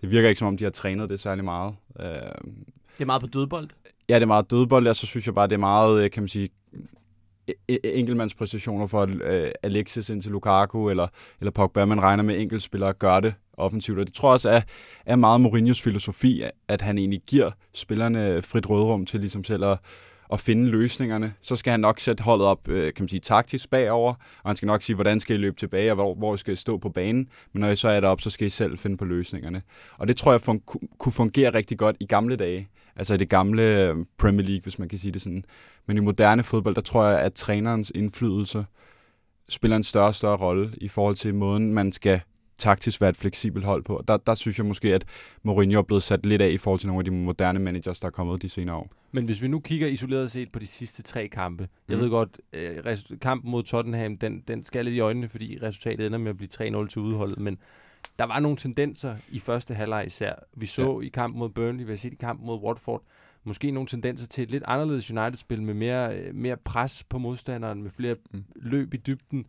Det 0.00 0.10
virker 0.10 0.28
ikke 0.28 0.38
som 0.38 0.48
om, 0.48 0.56
de 0.56 0.64
har 0.64 0.70
trænet 0.70 1.10
det 1.10 1.20
særlig 1.20 1.44
meget. 1.44 1.74
Øh, 2.00 2.06
det 2.06 3.00
er 3.00 3.04
meget 3.04 3.22
på 3.22 3.26
dødbold? 3.26 3.68
Ja, 4.08 4.14
det 4.14 4.22
er 4.22 4.26
meget 4.26 4.50
dødbold, 4.50 4.86
og 4.86 4.96
så 4.96 5.06
synes 5.06 5.26
jeg 5.26 5.34
bare, 5.34 5.46
det 5.46 5.54
er 5.54 5.58
meget, 5.58 6.04
øh, 6.04 6.10
kan 6.10 6.22
man 6.22 6.28
sige, 6.28 6.48
e-, 7.50 7.72
e-, 7.72 7.88
enkeltmandspræstationer 7.98 8.86
for 8.86 9.02
uh, 9.02 9.48
Alexis 9.62 10.08
ind 10.08 10.22
til 10.22 10.32
Lukaku, 10.32 10.90
eller, 10.90 11.08
eller 11.40 11.50
Pogba, 11.50 11.84
man 11.84 12.02
regner 12.02 12.22
med 12.22 12.40
enkeltspillere 12.40 12.92
gør 12.92 13.20
det 13.20 13.34
offensivt. 13.52 13.98
Og 13.98 14.06
det 14.06 14.14
tror 14.14 14.28
jeg 14.28 14.34
også 14.34 14.50
er, 14.50 14.60
er 15.06 15.16
meget 15.16 15.40
Mourinhos 15.40 15.82
filosofi, 15.82 16.42
at 16.68 16.80
han 16.80 16.98
egentlig 16.98 17.20
giver 17.26 17.50
spillerne 17.74 18.42
frit 18.42 18.70
rådrum 18.70 19.06
til 19.06 19.20
ligesom 19.20 19.44
selv 19.44 19.64
at 19.64 19.78
at 20.32 20.40
finde 20.40 20.70
løsningerne. 20.70 21.32
Så 21.42 21.56
skal 21.56 21.70
han 21.70 21.80
nok 21.80 22.00
sætte 22.00 22.24
holdet 22.24 22.46
op, 22.46 22.68
øh, 22.68 22.82
kan 22.82 23.02
man 23.02 23.08
sige, 23.08 23.20
taktisk 23.20 23.70
bagover, 23.70 24.14
og 24.42 24.50
han 24.50 24.56
skal 24.56 24.66
nok 24.66 24.82
sige, 24.82 24.96
hvordan 24.96 25.20
skal 25.20 25.36
I 25.36 25.38
løbe 25.38 25.56
tilbage, 25.56 25.90
og 25.90 25.94
hvor, 25.94 26.14
hvor 26.14 26.36
skal 26.36 26.54
I 26.54 26.56
stå 26.56 26.78
på 26.78 26.88
banen. 26.88 27.28
Men 27.52 27.60
når 27.60 27.68
I 27.68 27.76
så 27.76 27.88
er 27.88 28.00
deroppe, 28.00 28.22
så 28.22 28.30
skal 28.30 28.46
I 28.46 28.50
selv 28.50 28.78
finde 28.78 28.96
på 28.96 29.04
løsningerne. 29.04 29.62
Og 29.98 30.08
det 30.08 30.16
tror 30.16 30.32
jeg 30.32 30.40
fun- 30.48 30.96
kunne 30.98 31.12
fungere 31.12 31.54
rigtig 31.54 31.78
godt 31.78 31.96
i 32.00 32.06
gamle 32.06 32.36
dage. 32.36 32.68
Altså 32.96 33.14
i 33.14 33.16
det 33.16 33.28
gamle 33.28 33.62
øh, 33.62 33.96
Premier 34.18 34.46
League, 34.46 34.62
hvis 34.62 34.78
man 34.78 34.88
kan 34.88 34.98
sige 34.98 35.12
det 35.12 35.22
sådan. 35.22 35.44
Men 35.86 35.96
i 35.96 36.00
moderne 36.00 36.42
fodbold, 36.42 36.74
der 36.74 36.80
tror 36.80 37.06
jeg, 37.06 37.20
at 37.20 37.34
trænerens 37.34 37.92
indflydelse 37.94 38.64
spiller 39.48 39.76
en 39.76 39.82
større 39.82 40.06
og 40.06 40.14
større 40.14 40.36
rolle 40.36 40.72
i 40.76 40.88
forhold 40.88 41.16
til 41.16 41.34
måden, 41.34 41.74
man 41.74 41.92
skal 41.92 42.20
taktisk 42.58 43.00
være 43.00 43.10
et 43.10 43.16
fleksibelt 43.16 43.64
hold 43.64 43.82
på. 43.84 44.04
Der, 44.08 44.16
der 44.16 44.34
synes 44.34 44.58
jeg 44.58 44.66
måske, 44.66 44.94
at 44.94 45.04
Mourinho 45.42 45.78
er 45.78 45.82
blevet 45.82 46.02
sat 46.02 46.26
lidt 46.26 46.42
af 46.42 46.48
i 46.50 46.58
forhold 46.58 46.80
til 46.80 46.88
nogle 46.88 47.00
af 47.00 47.04
de 47.04 47.10
moderne 47.10 47.58
managers, 47.58 48.00
der 48.00 48.06
er 48.06 48.10
kommet 48.10 48.42
de 48.42 48.48
senere 48.48 48.76
år. 48.76 48.90
Men 49.12 49.24
hvis 49.24 49.42
vi 49.42 49.48
nu 49.48 49.60
kigger 49.60 49.86
isoleret 49.86 50.30
set 50.30 50.52
på 50.52 50.58
de 50.58 50.66
sidste 50.66 51.02
tre 51.02 51.28
kampe. 51.28 51.62
Mm. 51.62 51.92
Jeg 51.92 51.98
ved 51.98 52.10
godt, 52.10 52.40
øh, 52.52 52.76
kampen 53.20 53.50
mod 53.50 53.62
Tottenham, 53.62 54.16
den, 54.18 54.42
den 54.48 54.64
skal 54.64 54.84
lidt 54.84 54.96
i 54.96 55.00
øjnene, 55.00 55.28
fordi 55.28 55.58
resultatet 55.62 56.06
ender 56.06 56.18
med 56.18 56.30
at 56.30 56.36
blive 56.36 56.82
3-0 56.82 56.86
til 56.88 57.02
udholdet. 57.02 57.38
Men 57.38 57.58
der 58.18 58.24
var 58.24 58.40
nogle 58.40 58.56
tendenser 58.56 59.16
i 59.28 59.38
første 59.38 59.74
halvleg 59.74 60.06
især. 60.06 60.34
Vi 60.56 60.66
så 60.66 60.98
ja. 61.00 61.06
i 61.06 61.08
kampen 61.08 61.38
mod 61.38 61.48
Burnley, 61.48 61.84
vi 61.84 61.90
har 61.90 61.96
set 61.96 62.12
i 62.12 62.16
kampen 62.16 62.46
mod 62.46 62.58
Watford, 62.62 63.02
måske 63.44 63.70
nogle 63.70 63.86
tendenser 63.86 64.26
til 64.26 64.42
et 64.42 64.50
lidt 64.50 64.64
anderledes 64.66 65.10
United-spil 65.10 65.62
med 65.62 65.74
mere, 65.74 66.16
øh, 66.16 66.34
mere 66.34 66.56
pres 66.56 67.04
på 67.04 67.18
modstanderen, 67.18 67.82
med 67.82 67.90
flere 67.90 68.16
Mm. 68.32 68.44
løb 68.56 68.94
i 68.94 68.96
dybden, 68.96 69.46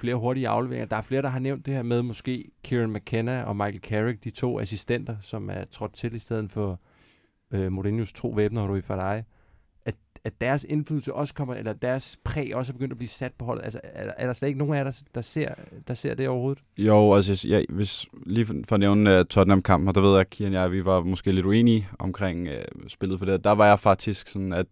flere 0.00 0.14
hurtige 0.16 0.48
afleveringer. 0.48 0.86
Der 0.86 0.96
er 0.96 1.02
flere, 1.02 1.22
der 1.22 1.28
har 1.28 1.38
nævnt 1.38 1.66
det 1.66 1.74
her 1.74 1.82
med 1.82 2.02
måske 2.02 2.44
Kieran 2.64 2.92
McKenna 2.92 3.42
og 3.42 3.56
Michael 3.56 3.80
Carrick, 3.80 4.24
de 4.24 4.30
to 4.30 4.60
assistenter, 4.60 5.16
som 5.20 5.50
er 5.50 5.64
trådt 5.70 5.94
til 5.94 6.14
i 6.14 6.18
stedet 6.18 6.50
for 6.50 6.80
øh, 7.50 7.66
Mourinho's 7.66 8.12
tro 8.14 8.28
væbner, 8.28 8.68
Rui 8.68 8.80
Farai. 8.80 9.22
At, 9.86 9.94
at 10.24 10.40
deres 10.40 10.64
indflydelse 10.68 11.14
også 11.14 11.34
kommer, 11.34 11.54
eller 11.54 11.72
deres 11.72 12.18
præg 12.24 12.56
også 12.56 12.72
er 12.72 12.74
begyndt 12.74 12.92
at 12.92 12.98
blive 12.98 13.08
sat 13.08 13.32
på 13.38 13.44
holdet. 13.44 13.64
Altså, 13.64 13.80
er, 13.84 14.04
der- 14.04 14.12
er 14.18 14.26
der 14.26 14.32
slet 14.32 14.48
ikke 14.48 14.58
nogen 14.58 14.74
af 14.74 14.78
jer, 14.78 14.84
der, 14.84 15.02
der, 15.14 15.20
ser, 15.22 15.48
der 15.88 15.94
ser 15.94 16.14
det 16.14 16.28
overhovedet? 16.28 16.62
Jo, 16.78 17.14
altså 17.14 17.48
jeg, 17.48 17.64
hvis, 17.68 18.06
lige 18.26 18.46
for, 18.46 18.54
for 18.68 18.74
at 18.76 18.80
nævne 18.80 19.18
uh, 19.20 19.24
Tottenham-kampen, 19.26 19.88
og 19.88 19.94
der 19.94 20.00
ved 20.00 20.10
jeg, 20.10 20.20
at 20.20 20.30
Kieran 20.30 20.54
og 20.54 20.60
jeg, 20.62 20.72
vi 20.72 20.84
var 20.84 21.00
måske 21.00 21.32
lidt 21.32 21.46
uenige 21.46 21.88
omkring 21.98 22.48
uh, 22.48 22.54
spillet 22.88 23.18
på 23.18 23.24
det. 23.24 23.44
Der 23.44 23.52
var 23.52 23.66
jeg 23.66 23.78
faktisk 23.80 24.28
sådan, 24.28 24.52
at 24.52 24.66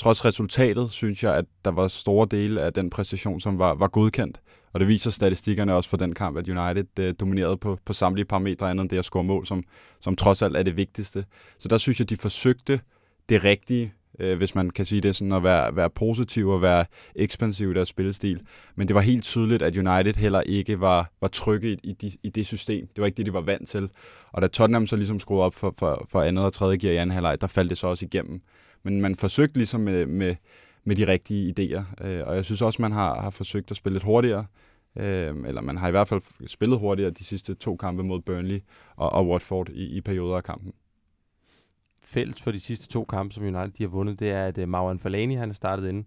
trods 0.00 0.24
resultatet, 0.24 0.90
synes 0.90 1.24
jeg, 1.24 1.34
at 1.34 1.44
der 1.64 1.70
var 1.70 1.88
store 1.88 2.26
dele 2.30 2.60
af 2.60 2.72
den 2.72 2.90
præstation, 2.90 3.40
som 3.40 3.58
var, 3.58 3.74
var 3.74 3.88
godkendt. 3.88 4.40
Og 4.72 4.80
det 4.80 4.88
viser 4.88 5.10
statistikkerne 5.10 5.74
også 5.74 5.90
for 5.90 5.96
den 5.96 6.14
kamp, 6.14 6.36
at 6.36 6.48
United 6.48 6.98
øh, 6.98 7.14
dominerede 7.20 7.56
på, 7.56 7.78
på 7.84 7.92
samtlige 7.92 8.24
parametre 8.24 8.70
andet 8.70 8.82
end 8.82 8.90
det 8.90 8.98
at 8.98 9.04
score 9.04 9.24
mål, 9.24 9.46
som, 9.46 9.62
som 10.00 10.16
trods 10.16 10.42
alt 10.42 10.56
er 10.56 10.62
det 10.62 10.76
vigtigste. 10.76 11.24
Så 11.58 11.68
der 11.68 11.78
synes 11.78 11.98
jeg, 11.98 12.10
de 12.10 12.16
forsøgte 12.16 12.80
det 13.28 13.44
rigtige, 13.44 13.92
øh, 14.18 14.36
hvis 14.36 14.54
man 14.54 14.70
kan 14.70 14.84
sige 14.84 15.00
det 15.00 15.16
sådan, 15.16 15.32
at 15.32 15.42
være, 15.42 15.76
være 15.76 15.90
positiv 15.90 16.48
og 16.48 16.62
være 16.62 16.84
ekspansiv 17.14 17.70
i 17.70 17.74
deres 17.74 17.88
spillestil. 17.88 18.40
Men 18.76 18.88
det 18.88 18.94
var 18.94 19.00
helt 19.00 19.24
tydeligt, 19.24 19.62
at 19.62 19.76
United 19.76 20.14
heller 20.14 20.40
ikke 20.40 20.80
var, 20.80 21.10
var 21.20 21.28
trygge 21.28 21.72
i, 21.72 21.78
i, 21.82 21.92
de, 21.92 22.10
i 22.22 22.30
det 22.30 22.46
system. 22.46 22.86
Det 22.86 23.00
var 23.00 23.06
ikke 23.06 23.16
det, 23.16 23.26
de 23.26 23.32
var 23.32 23.40
vant 23.40 23.68
til. 23.68 23.90
Og 24.32 24.42
da 24.42 24.46
Tottenham 24.46 24.86
så 24.86 24.96
ligesom 24.96 25.20
skruede 25.20 25.44
op 25.44 25.54
for, 25.54 25.74
for, 25.78 26.06
for 26.10 26.22
andet 26.22 26.44
og 26.44 26.52
tredje 26.52 26.76
gear 26.76 26.92
i 26.92 26.96
anden 26.96 27.14
halvleg, 27.14 27.40
der 27.40 27.46
faldt 27.46 27.70
det 27.70 27.78
så 27.78 27.86
også 27.86 28.04
igennem. 28.04 28.42
Men 28.82 29.00
man 29.00 29.16
forsøgte 29.16 29.56
ligesom 29.56 29.80
med, 29.80 30.06
med, 30.06 30.34
med 30.84 30.96
de 30.96 31.06
rigtige 31.06 31.54
idéer. 31.58 32.06
Øh, 32.06 32.26
og 32.26 32.36
jeg 32.36 32.44
synes 32.44 32.62
også, 32.62 32.82
man 32.82 32.92
har, 32.92 33.20
har 33.20 33.30
forsøgt 33.30 33.70
at 33.70 33.76
spille 33.76 33.94
lidt 33.94 34.04
hurtigere. 34.04 34.46
Øh, 34.96 35.36
eller 35.46 35.60
man 35.60 35.76
har 35.76 35.88
i 35.88 35.90
hvert 35.90 36.08
fald 36.08 36.48
spillet 36.48 36.78
hurtigere 36.78 37.10
de 37.10 37.24
sidste 37.24 37.54
to 37.54 37.76
kampe 37.76 38.02
mod 38.02 38.20
Burnley 38.20 38.60
og, 38.96 39.12
og 39.12 39.28
Watford 39.28 39.68
i, 39.68 39.96
i 39.96 40.00
perioder 40.00 40.36
af 40.36 40.44
kampen. 40.44 40.72
Fælles 42.00 42.42
for 42.42 42.50
de 42.50 42.60
sidste 42.60 42.88
to 42.88 43.04
kampe, 43.04 43.34
som 43.34 43.44
United 43.44 43.70
de 43.70 43.82
har 43.82 43.88
vundet, 43.88 44.20
det 44.20 44.30
er, 44.30 44.46
at 44.46 44.58
uh, 44.58 44.68
Marwan 44.68 44.98
Fellaini, 44.98 45.34
han 45.34 45.50
er 45.50 45.54
startet 45.54 45.88
inde. 45.88 46.04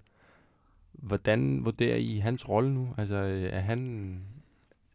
Hvordan 0.92 1.66
vurderer 1.66 1.98
I 1.98 2.18
hans 2.18 2.50
rolle 2.50 2.74
nu? 2.74 2.90
Altså, 2.98 3.16
øh, 3.16 3.44
er 3.44 3.60
han... 3.60 4.22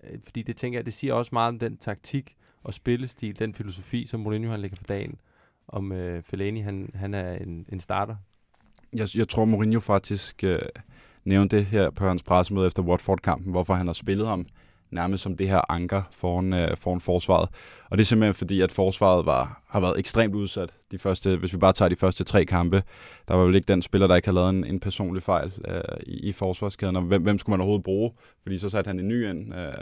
Øh, 0.05 0.19
fordi 0.25 0.43
det 0.43 0.57
tænker 0.57 0.79
jeg, 0.79 0.87
det 0.87 0.95
siger 0.95 1.15
også 1.15 1.31
meget 1.33 1.49
om 1.49 1.59
den 1.59 1.77
taktik 1.77 2.37
og 2.63 2.75
spillestil, 2.75 3.39
den 3.39 3.55
filosofi, 3.55 4.07
som 4.07 4.21
Mourinho 4.21 4.51
han 4.51 4.61
lægger 4.61 4.77
for 4.77 4.85
dagen. 4.85 5.19
Om 5.69 5.93
øh, 5.93 6.23
Fellaini, 6.23 6.61
han, 6.61 6.91
han 6.95 7.15
er 7.15 7.33
en, 7.33 7.67
en 7.73 7.81
starter. 7.81 8.17
Jeg, 8.93 9.09
jeg 9.17 9.29
tror, 9.29 9.45
Mourinho 9.45 9.81
faktisk 9.81 10.45
øh, 10.45 10.59
nævnte 11.25 11.57
det 11.57 11.67
her 11.67 11.91
på 11.91 12.09
hans 12.09 12.23
pressemøde 12.23 12.67
efter 12.67 12.83
Watford-kampen, 12.83 13.51
hvorfor 13.51 13.75
han 13.75 13.87
har 13.87 13.95
spillet 13.95 14.27
ham 14.27 14.47
nærmest 14.91 15.23
som 15.23 15.37
det 15.37 15.49
her 15.49 15.61
anker 15.69 16.03
foran, 16.11 16.53
øh, 16.53 16.77
foran 16.77 17.01
forsvaret. 17.01 17.49
Og 17.91 17.99
det 17.99 18.05
er 18.05 18.07
simpelthen 18.07 18.35
fordi, 18.35 18.61
at 18.61 18.73
forsvaret 18.73 19.27
var, 19.27 19.63
har 19.69 19.81
været 19.81 19.99
ekstremt 19.99 20.35
udsat. 20.35 20.75
De 20.91 20.99
første, 20.99 21.37
hvis 21.37 21.53
vi 21.53 21.59
bare 21.59 21.73
tager 21.73 21.89
de 21.89 21.97
første 21.97 22.25
tre 22.25 22.45
kampe, 22.45 22.83
der 23.29 23.35
var 23.35 23.45
vel 23.45 23.55
ikke 23.55 23.73
den 23.73 23.83
spiller, 23.83 24.07
der 24.07 24.17
ikke 24.17 24.29
har 24.29 24.33
lavet 24.33 24.51
en, 24.51 24.65
en 24.65 24.81
personlig 24.81 25.23
fejl 25.23 25.53
øh, 25.69 25.81
i, 26.07 26.29
i 26.29 26.33
forsvarskæden. 26.33 26.97
Og 26.97 27.03
hvem, 27.03 27.23
hvem 27.23 27.39
skulle 27.39 27.55
man 27.55 27.61
overhovedet 27.61 27.85
bruge? 27.85 28.13
Fordi 28.43 28.59
så 28.59 28.69
satte 28.69 28.89
han 28.89 28.99
en 28.99 29.09
ny 29.09 29.31
ind, 29.31 29.55
øh, 29.55 29.73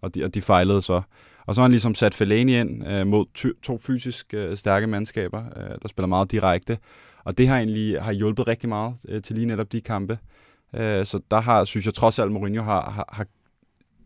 og, 0.00 0.14
de, 0.14 0.24
og 0.24 0.34
de 0.34 0.42
fejlede 0.42 0.82
så. 0.82 1.02
Og 1.46 1.54
så 1.54 1.60
har 1.60 1.64
han 1.64 1.70
ligesom 1.70 1.94
sat 1.94 2.14
Fellaini 2.14 2.60
ind 2.60 2.88
øh, 2.88 3.06
mod 3.06 3.26
ty, 3.34 3.46
to 3.62 3.78
fysisk 3.78 4.34
øh, 4.34 4.56
stærke 4.56 4.86
mandskaber, 4.86 5.44
øh, 5.56 5.78
der 5.82 5.88
spiller 5.88 6.06
meget 6.06 6.30
direkte. 6.30 6.78
Og 7.24 7.38
det 7.38 7.48
har 7.48 7.56
egentlig 7.56 8.02
har 8.02 8.12
hjulpet 8.12 8.48
rigtig 8.48 8.68
meget 8.68 8.94
øh, 9.08 9.22
til 9.22 9.36
lige 9.36 9.46
netop 9.46 9.72
de 9.72 9.80
kampe. 9.80 10.18
Øh, 10.74 11.06
så 11.06 11.20
der 11.30 11.40
har, 11.40 11.64
synes 11.64 11.86
jeg 11.86 11.94
trods 11.94 12.18
alt, 12.18 12.32
Mourinho 12.32 12.62
har, 12.62 12.90
har, 12.90 13.08
har 13.12 13.26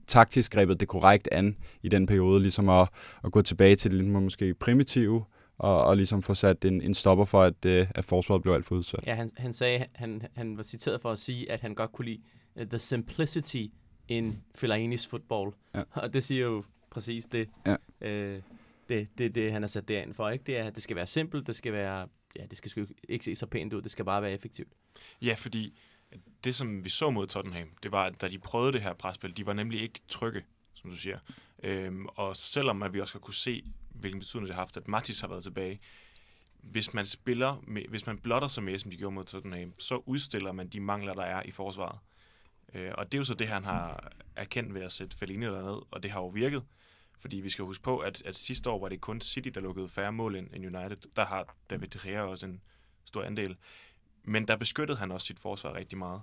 taktisk 0.07 0.53
grebet 0.53 0.81
det 0.81 0.89
korrekt 0.89 1.29
an 1.33 1.57
i 1.83 1.89
den 1.89 2.07
periode, 2.07 2.41
ligesom 2.41 2.69
at, 2.69 2.89
at 3.25 3.33
gå 3.33 3.43
tilbage 3.43 3.77
til 3.77 3.91
det 3.91 4.01
lidt 4.01 4.11
måske 4.11 4.55
primitive, 4.55 5.25
og, 5.59 5.85
og 5.85 5.97
ligesom 5.97 6.23
få 6.23 6.35
sat 6.35 6.65
en, 6.65 6.83
en 6.83 6.95
stopper 6.95 7.25
for, 7.25 7.43
at, 7.43 7.67
øh, 7.67 7.87
at 7.95 8.05
forsvaret 8.05 8.43
blev 8.43 8.55
alt 8.55 8.65
for 8.65 8.75
udsat. 8.75 9.01
Ja, 9.07 9.15
han, 9.15 9.31
han 9.37 9.53
sagde, 9.53 9.85
han, 9.95 10.23
han 10.37 10.57
var 10.57 10.63
citeret 10.63 11.01
for 11.01 11.11
at 11.11 11.19
sige, 11.19 11.53
at 11.53 11.61
han 11.61 11.75
godt 11.75 11.93
kunne 11.93 12.05
lide 12.05 12.21
øh, 12.57 12.67
the 12.67 12.79
simplicity 12.79 13.67
in 14.09 14.43
Fellainis 14.55 15.07
football. 15.07 15.53
Ja. 15.75 15.83
Og 16.03 16.13
det 16.13 16.25
siger 16.25 16.43
jo 16.43 16.65
præcis 16.91 17.25
det. 17.25 17.49
Ja. 17.67 17.77
Øh, 18.09 18.43
det, 18.89 19.19
det, 19.19 19.35
det, 19.35 19.53
han 19.53 19.63
har 19.63 19.67
sat 19.67 19.89
derind 19.89 20.15
for, 20.15 20.31
ikke? 20.31 20.45
Det 20.45 20.59
er, 20.59 20.71
det 20.71 20.83
skal 20.83 20.97
være 20.97 21.07
simpelt, 21.07 21.47
det 21.47 21.57
skal 21.57 21.73
være, 21.73 22.09
ja, 22.37 22.47
det 22.47 22.59
skal 22.59 22.71
sgu 22.71 22.87
ikke 23.09 23.25
se 23.25 23.35
så 23.35 23.47
pænt 23.47 23.73
ud, 23.73 23.83
det 23.83 23.91
skal 23.91 24.05
bare 24.05 24.23
være 24.23 24.33
effektivt. 24.33 24.73
Ja, 25.23 25.35
fordi 25.35 25.79
det, 26.45 26.55
som 26.55 26.85
vi 26.85 26.89
så 26.89 27.11
mod 27.11 27.27
Tottenham, 27.27 27.69
det 27.83 27.93
var, 27.93 28.05
at 28.05 28.21
da 28.21 28.29
de 28.29 28.39
prøvede 28.39 28.73
det 28.73 28.83
her 28.83 28.95
presspil, 28.95 29.37
de 29.37 29.47
var 29.47 29.53
nemlig 29.53 29.83
ikke 29.83 30.01
trygge, 30.09 30.43
som 30.75 30.91
du 30.91 30.97
siger. 30.97 31.19
Øhm, 31.63 32.07
og 32.07 32.37
selvom 32.37 32.83
at 32.83 32.93
vi 32.93 33.01
også 33.01 33.15
har 33.15 33.21
kunne 33.21 33.35
se, 33.35 33.65
hvilken 33.91 34.19
betydning 34.19 34.47
det 34.47 34.55
har 34.55 34.63
haft, 34.63 34.77
at 34.77 34.89
Matis 34.89 35.21
har 35.21 35.29
været 35.29 35.43
tilbage, 35.43 35.81
hvis 36.63 36.95
man 36.95 37.07
spiller, 37.07 37.63
med, 37.67 37.83
hvis 37.89 38.07
man 38.07 38.19
blotter 38.19 38.49
sig 38.49 38.63
med, 38.63 38.79
som 38.79 38.91
de 38.91 38.97
gjorde 38.97 39.15
mod 39.15 39.25
Tottenham, 39.25 39.71
så 39.79 40.03
udstiller 40.07 40.53
man 40.53 40.69
de 40.69 40.81
mangler, 40.81 41.15
der 41.15 41.23
er 41.23 41.43
i 41.43 41.51
forsvaret. 41.51 41.99
Øh, 42.75 42.93
og 42.99 43.13
det 43.13 43.19
er 43.19 43.21
jo 43.21 43.25
så 43.25 43.35
det, 43.35 43.49
han 43.49 43.65
har 43.65 44.13
erkendt 44.37 44.75
ved 44.75 44.83
at 44.83 44.93
sætte 44.93 45.17
Fellini 45.17 45.47
derned, 45.47 45.83
og 45.91 46.03
det 46.03 46.11
har 46.11 46.21
jo 46.21 46.27
virket. 46.27 46.63
Fordi 47.21 47.37
vi 47.37 47.51
skal 47.51 47.65
huske 47.65 47.83
på, 47.83 47.99
at, 47.99 48.23
at 48.25 48.37
sidste 48.37 48.71
år 48.71 48.81
var 48.81 48.89
det 48.89 49.01
kun 49.01 49.21
City, 49.21 49.49
der 49.49 49.61
lukkede 49.61 49.89
færre 49.89 50.13
mål 50.13 50.37
end, 50.37 50.49
end 50.53 50.77
United. 50.77 50.97
Der 51.17 51.25
har 51.25 51.57
David 51.71 51.89
De 51.89 51.99
Gea 52.09 52.23
også 52.23 52.47
en 52.47 52.61
stor 53.05 53.23
andel. 53.23 53.57
Men 54.25 54.49
der 54.49 54.57
beskyttede 54.57 54.99
han 54.99 55.13
også 55.13 55.27
sit 55.27 55.39
forsvar 55.39 55.75
rigtig 55.75 55.99
meget. 55.99 56.21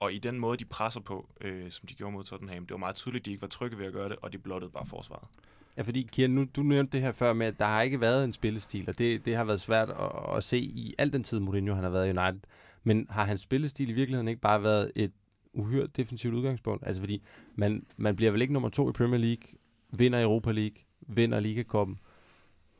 Og 0.00 0.12
i 0.12 0.18
den 0.18 0.38
måde, 0.38 0.56
de 0.56 0.64
presser 0.64 1.00
på, 1.00 1.28
øh, 1.40 1.70
som 1.70 1.86
de 1.86 1.94
gjorde 1.94 2.12
mod 2.12 2.24
Tottenham, 2.24 2.66
det 2.66 2.70
var 2.70 2.78
meget 2.78 2.96
tydeligt, 2.96 3.22
at 3.22 3.26
de 3.26 3.30
ikke 3.30 3.42
var 3.42 3.48
trygge 3.48 3.78
ved 3.78 3.86
at 3.86 3.92
gøre 3.92 4.08
det, 4.08 4.16
og 4.22 4.32
de 4.32 4.38
blottede 4.38 4.70
bare 4.70 4.86
forsvaret. 4.86 5.28
Ja, 5.76 5.82
fordi 5.82 6.08
Kian, 6.12 6.30
nu, 6.30 6.46
du 6.56 6.62
nævnte 6.62 6.92
det 6.92 7.00
her 7.00 7.12
før 7.12 7.32
med, 7.32 7.46
at 7.46 7.58
der 7.58 7.66
har 7.66 7.82
ikke 7.82 8.00
været 8.00 8.24
en 8.24 8.32
spillestil, 8.32 8.88
og 8.88 8.98
det, 8.98 9.24
det 9.26 9.36
har 9.36 9.44
været 9.44 9.60
svært 9.60 9.90
at, 9.90 10.36
at 10.36 10.44
se 10.44 10.58
i 10.58 10.94
al 10.98 11.12
den 11.12 11.24
tid, 11.24 11.38
Mourinho 11.38 11.74
han 11.74 11.84
har 11.84 11.90
været 11.90 12.06
i 12.06 12.10
United. 12.10 12.40
Men 12.84 13.06
har 13.10 13.24
hans 13.24 13.40
spillestil 13.40 13.90
i 13.90 13.92
virkeligheden 13.92 14.28
ikke 14.28 14.40
bare 14.40 14.62
været 14.62 14.92
et 14.96 15.12
uhyrt 15.52 15.96
defensivt 15.96 16.34
udgangspunkt? 16.34 16.86
Altså 16.86 17.02
fordi, 17.02 17.22
man, 17.54 17.86
man 17.96 18.16
bliver 18.16 18.30
vel 18.30 18.42
ikke 18.42 18.52
nummer 18.52 18.68
to 18.68 18.88
i 18.90 18.92
Premier 18.92 19.20
League, 19.20 19.58
vinder 19.90 20.22
Europa 20.22 20.52
League, 20.52 20.76
vinder 21.00 21.40
Ligakoppen, 21.40 21.98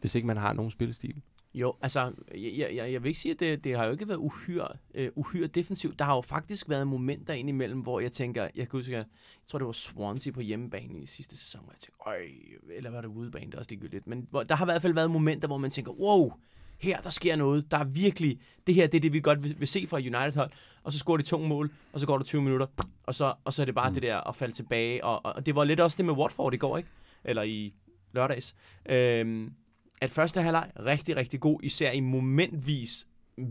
hvis 0.01 0.15
ikke 0.15 0.27
man 0.27 0.37
har 0.37 0.53
nogen 0.53 0.71
spillestil. 0.71 1.23
Jo, 1.55 1.75
altså, 1.83 2.13
jeg, 2.35 2.75
jeg, 2.75 2.93
jeg 2.93 3.03
vil 3.03 3.09
ikke 3.09 3.21
sige, 3.21 3.33
at 3.33 3.41
det, 3.41 3.65
det 3.65 3.77
har 3.77 3.85
jo 3.85 3.93
ikke 3.93 4.09
været 4.09 4.19
uhyre, 4.19 4.69
øh, 4.95 5.11
uhyre 5.15 5.47
defensivt. 5.47 5.99
Der 5.99 6.05
har 6.05 6.15
jo 6.15 6.21
faktisk 6.21 6.69
været 6.69 6.87
momenter 6.87 7.35
indimellem, 7.35 7.81
hvor 7.81 8.01
jeg 8.01 8.13
tænker, 8.13 8.43
jeg 8.43 8.69
kan 8.69 8.79
huske, 8.79 8.93
jeg, 8.93 8.99
jeg 8.99 9.07
tror, 9.47 9.59
det 9.59 9.67
var 9.67 9.73
Swansea 9.73 10.33
på 10.33 10.41
hjemmebane 10.41 10.99
i 10.99 11.07
sidste 11.07 11.37
sæson, 11.37 11.61
hvor 11.65 11.73
jeg 11.73 11.81
tænkte, 11.81 12.03
øj, 12.07 12.21
eller 12.77 12.91
var 12.91 13.01
det 13.01 13.09
udebane, 13.09 13.47
det 13.47 13.55
er 13.55 13.59
også 13.59 13.71
ligegyldigt. 13.71 14.07
Men 14.07 14.27
hvor, 14.31 14.43
der 14.43 14.55
har 14.55 14.65
i 14.65 14.71
hvert 14.71 14.83
fald 14.83 14.95
været 14.95 15.11
momenter, 15.11 15.49
hvor 15.49 15.59
man 15.59 15.71
tænker, 15.71 15.93
wow, 15.93 16.33
her 16.79 17.01
der 17.01 17.11
sker 17.11 17.37
noget, 17.37 17.71
der 17.71 17.79
er 17.79 17.85
virkelig, 17.85 18.41
det 18.67 18.75
her 18.75 18.87
det 18.87 18.99
er 18.99 19.01
det, 19.01 19.13
vi 19.13 19.21
godt 19.21 19.45
vil, 19.45 19.57
vil 19.59 19.69
se 19.69 19.87
fra 19.87 19.97
United-hold, 19.97 20.51
og 20.83 20.93
så 20.93 20.99
scorer 20.99 21.17
de 21.17 21.23
to 21.23 21.39
mål, 21.39 21.71
og 21.93 22.01
så 22.01 22.07
går 22.07 22.19
der 22.19 22.25
20 22.25 22.43
minutter, 22.43 22.67
og 23.05 23.15
så, 23.15 23.35
og 23.45 23.53
så 23.53 23.63
er 23.63 23.67
det 23.67 23.75
bare 23.75 23.89
mm. 23.89 23.95
det 23.95 24.03
der 24.03 24.29
at 24.29 24.37
falde 24.37 24.55
tilbage, 24.55 25.05
og, 25.05 25.27
og 25.27 25.47
det 25.47 25.55
var 25.55 25.65
lidt 25.65 25.81
også 25.81 25.97
det 25.97 26.05
med 26.05 26.15
Watford 26.15 26.55
i 26.55 26.57
går, 26.57 26.77
ikke? 26.77 26.89
Eller 27.25 27.43
i 27.43 27.75
lørdags. 28.13 28.55
Øhm, 28.89 29.53
at 30.01 30.11
første 30.11 30.43
halvleg 30.43 30.71
rigtig, 30.87 31.17
rigtig 31.17 31.41
god, 31.41 31.61
især 31.63 31.91
i 31.91 32.01
momentvis 32.01 33.07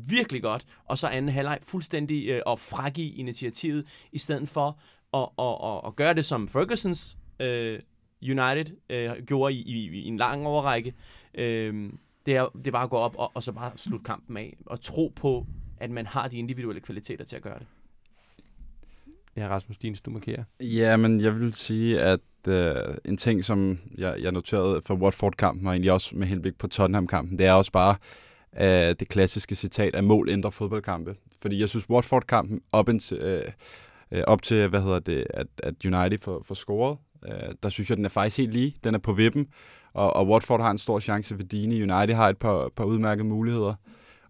virkelig 0.10 0.41
godt, 0.41 0.65
og 0.86 0.98
så 0.98 1.07
anden 1.07 1.29
halvleg 1.29 1.60
fuldstændig 1.62 2.27
øh, 2.27 2.41
at 2.48 2.60
fragive 2.60 3.13
initiativet, 3.13 4.07
i 4.12 4.17
stedet 4.17 4.50
for 4.50 4.79
at, 5.13 5.29
at, 5.39 5.74
at, 5.74 5.88
at 5.88 5.96
gøre 5.96 6.13
det, 6.13 6.25
som 6.25 6.48
Fergusons 6.48 7.17
øh, 7.39 7.79
United 8.22 8.65
øh, 8.89 9.12
gjorde 9.25 9.53
i, 9.53 9.62
i, 9.62 10.00
i 10.00 10.07
en 10.07 10.17
lang 10.17 10.48
overrække. 10.48 10.93
Øh, 11.34 11.89
det, 12.27 12.36
er, 12.36 12.48
det 12.55 12.67
er 12.67 12.72
bare 12.72 12.84
at 12.84 12.89
gå 12.89 12.98
op 12.98 13.15
og, 13.17 13.31
og 13.34 13.43
så 13.43 13.51
bare 13.51 13.72
slutte 13.75 14.03
kampen 14.03 14.38
af, 14.38 14.57
og 14.65 14.81
tro 14.81 15.13
på, 15.15 15.46
at 15.77 15.91
man 15.91 16.05
har 16.05 16.27
de 16.27 16.38
individuelle 16.38 16.81
kvaliteter 16.81 17.25
til 17.25 17.36
at 17.36 17.41
gøre 17.41 17.60
det. 17.60 17.67
Ja, 19.38 19.48
Rasmus 19.48 19.77
Dines, 19.77 20.01
du 20.01 20.12
markerer. 20.12 20.43
Ja, 20.62 20.98
men 20.98 21.22
jeg 21.22 21.36
vil 21.39 21.53
sige, 21.53 22.01
at 22.01 22.19
øh, 22.48 22.75
en 23.05 23.17
ting, 23.17 23.43
som 23.43 23.79
jeg, 23.98 24.17
jeg 24.22 24.31
noterede 24.31 24.81
fra 24.81 24.96
Watford-kampen, 24.96 25.67
og 25.67 25.74
egentlig 25.74 25.91
også 25.91 26.15
med 26.15 26.27
henblik 26.27 26.57
på 26.57 26.67
Tottenham-kampen, 26.67 27.39
det 27.39 27.46
er 27.46 27.53
også 27.53 27.72
bare 27.72 27.96
øh, 28.60 28.96
det 29.00 29.10
klassiske 29.10 29.55
citat, 29.55 29.96
at 29.96 30.03
mål 30.03 30.29
ændrer 30.29 30.51
fodboldkampe. 30.51 31.15
Fordi 31.41 31.60
jeg 31.60 31.69
synes, 31.69 31.89
Watford-kampen 31.89 32.62
op, 32.72 32.89
indtil, 32.89 33.17
øh, 33.17 33.43
øh, 34.12 34.24
op 34.27 34.41
til, 34.41 34.67
hvad 34.67 34.81
hedder 34.81 35.00
det, 35.00 35.27
at, 35.29 35.48
at 35.63 35.86
United 35.86 36.17
får, 36.17 36.43
får 36.43 36.55
scoret, 36.55 36.98
øh, 37.27 37.53
der 37.63 37.69
synes 37.69 37.89
jeg, 37.89 37.98
den 37.98 38.05
er 38.05 38.10
faktisk 38.10 38.38
helt 38.38 38.53
lige. 38.53 38.74
Den 38.84 38.96
er 38.96 39.00
på 39.00 39.13
vippen, 39.13 39.48
og, 39.93 40.15
og 40.15 40.27
Watford 40.27 40.62
har 40.62 40.72
en 40.72 40.77
stor 40.77 41.00
chance 41.00 41.38
ved 41.38 41.46
Dini. 41.46 41.75
United 41.84 42.15
har 42.15 42.29
et 42.29 42.38
par, 42.38 42.69
par 42.75 42.84
udmærkede 42.84 43.27
muligheder. 43.27 43.74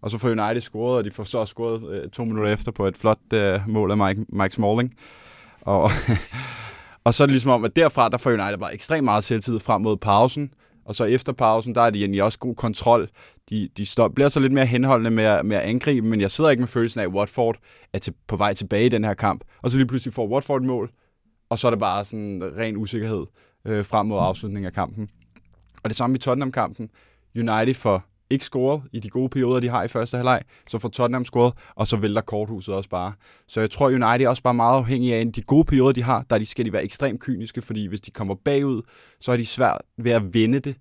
Og 0.02 0.10
så 0.10 0.18
får 0.18 0.28
United 0.28 0.60
scoret, 0.60 0.98
og 0.98 1.04
de 1.04 1.10
får 1.10 1.24
så 1.24 1.44
scoret 1.44 1.90
øh, 1.92 2.10
to 2.10 2.24
minutter 2.24 2.52
efter 2.52 2.72
på 2.72 2.86
et 2.86 2.96
flot 2.96 3.18
øh, 3.34 3.60
mål 3.68 3.90
af 3.90 3.96
Mike, 3.96 4.24
Mike 4.28 4.54
Smalling. 4.54 4.94
Og, 5.60 5.90
og 7.04 7.14
så 7.14 7.22
er 7.24 7.26
det 7.26 7.32
ligesom 7.32 7.50
om, 7.50 7.64
at 7.64 7.76
derfra, 7.76 8.08
der 8.08 8.18
får 8.18 8.30
United 8.30 8.58
bare 8.58 8.74
ekstremt 8.74 9.04
meget 9.04 9.24
selvtid 9.24 9.58
frem 9.60 9.80
mod 9.80 9.96
pausen, 9.96 10.50
Og 10.84 10.94
så 10.94 11.04
efter 11.04 11.32
pausen, 11.32 11.74
der 11.74 11.82
er 11.82 11.90
de 11.90 11.98
egentlig 11.98 12.22
også 12.22 12.38
god 12.38 12.54
kontrol. 12.54 13.08
De, 13.50 13.68
de 13.76 13.86
stop, 13.86 14.14
bliver 14.14 14.28
så 14.28 14.40
lidt 14.40 14.52
mere 14.52 14.66
henholdende 14.66 15.10
med, 15.10 15.24
at- 15.24 15.46
med 15.46 15.56
at 15.56 15.62
angribe, 15.62 16.06
men 16.08 16.20
jeg 16.20 16.30
sidder 16.30 16.50
ikke 16.50 16.60
med 16.60 16.68
følelsen 16.68 17.00
af, 17.00 17.04
at 17.04 17.10
Watford 17.10 17.56
er 17.92 17.98
til, 17.98 18.14
på 18.28 18.36
vej 18.36 18.54
tilbage 18.54 18.86
i 18.86 18.88
den 18.88 19.04
her 19.04 19.14
kamp. 19.14 19.44
Og 19.62 19.70
så 19.70 19.76
lige 19.76 19.86
pludselig 19.86 20.14
får 20.14 20.28
Watford 20.28 20.60
et 20.60 20.66
mål, 20.66 20.90
og 21.48 21.58
så 21.58 21.66
er 21.68 21.70
det 21.70 21.80
bare 21.80 22.04
sådan 22.04 22.52
ren 22.56 22.76
usikkerhed 22.76 23.26
øh, 23.64 23.84
frem 23.84 24.06
mod 24.06 24.18
afslutningen 24.20 24.66
af 24.66 24.72
kampen. 24.72 25.10
Og 25.82 25.90
det 25.90 25.96
samme 25.96 26.16
i 26.16 26.18
Tottenham-kampen. 26.18 26.90
United 27.36 27.74
får 27.74 28.04
ikke 28.30 28.44
scoret 28.44 28.82
i 28.92 29.00
de 29.00 29.08
gode 29.08 29.28
perioder, 29.28 29.60
de 29.60 29.68
har 29.68 29.82
i 29.82 29.88
første 29.88 30.16
halvleg. 30.16 30.42
Så 30.68 30.78
får 30.78 30.88
Tottenham 30.88 31.24
scoret, 31.24 31.52
og 31.74 31.86
så 31.86 31.96
vælter 31.96 32.20
korthuset 32.20 32.74
også 32.74 32.90
bare. 32.90 33.12
Så 33.46 33.60
jeg 33.60 33.70
tror, 33.70 33.86
United 33.86 34.20
er 34.20 34.28
også 34.28 34.42
bare 34.42 34.54
meget 34.54 34.76
afhængig 34.76 35.14
af 35.14 35.32
de 35.32 35.42
gode 35.42 35.64
perioder, 35.64 35.92
de 35.92 36.02
har. 36.02 36.24
Der 36.30 36.38
de 36.38 36.46
skal 36.46 36.64
de 36.64 36.72
være 36.72 36.84
ekstremt 36.84 37.20
kyniske, 37.20 37.62
fordi 37.62 37.86
hvis 37.86 38.00
de 38.00 38.10
kommer 38.10 38.34
bagud, 38.34 38.82
så 39.20 39.32
er 39.32 39.36
de 39.36 39.46
svært 39.46 39.78
ved 39.96 40.12
at 40.12 40.34
vende 40.34 40.60
det. 40.60 40.76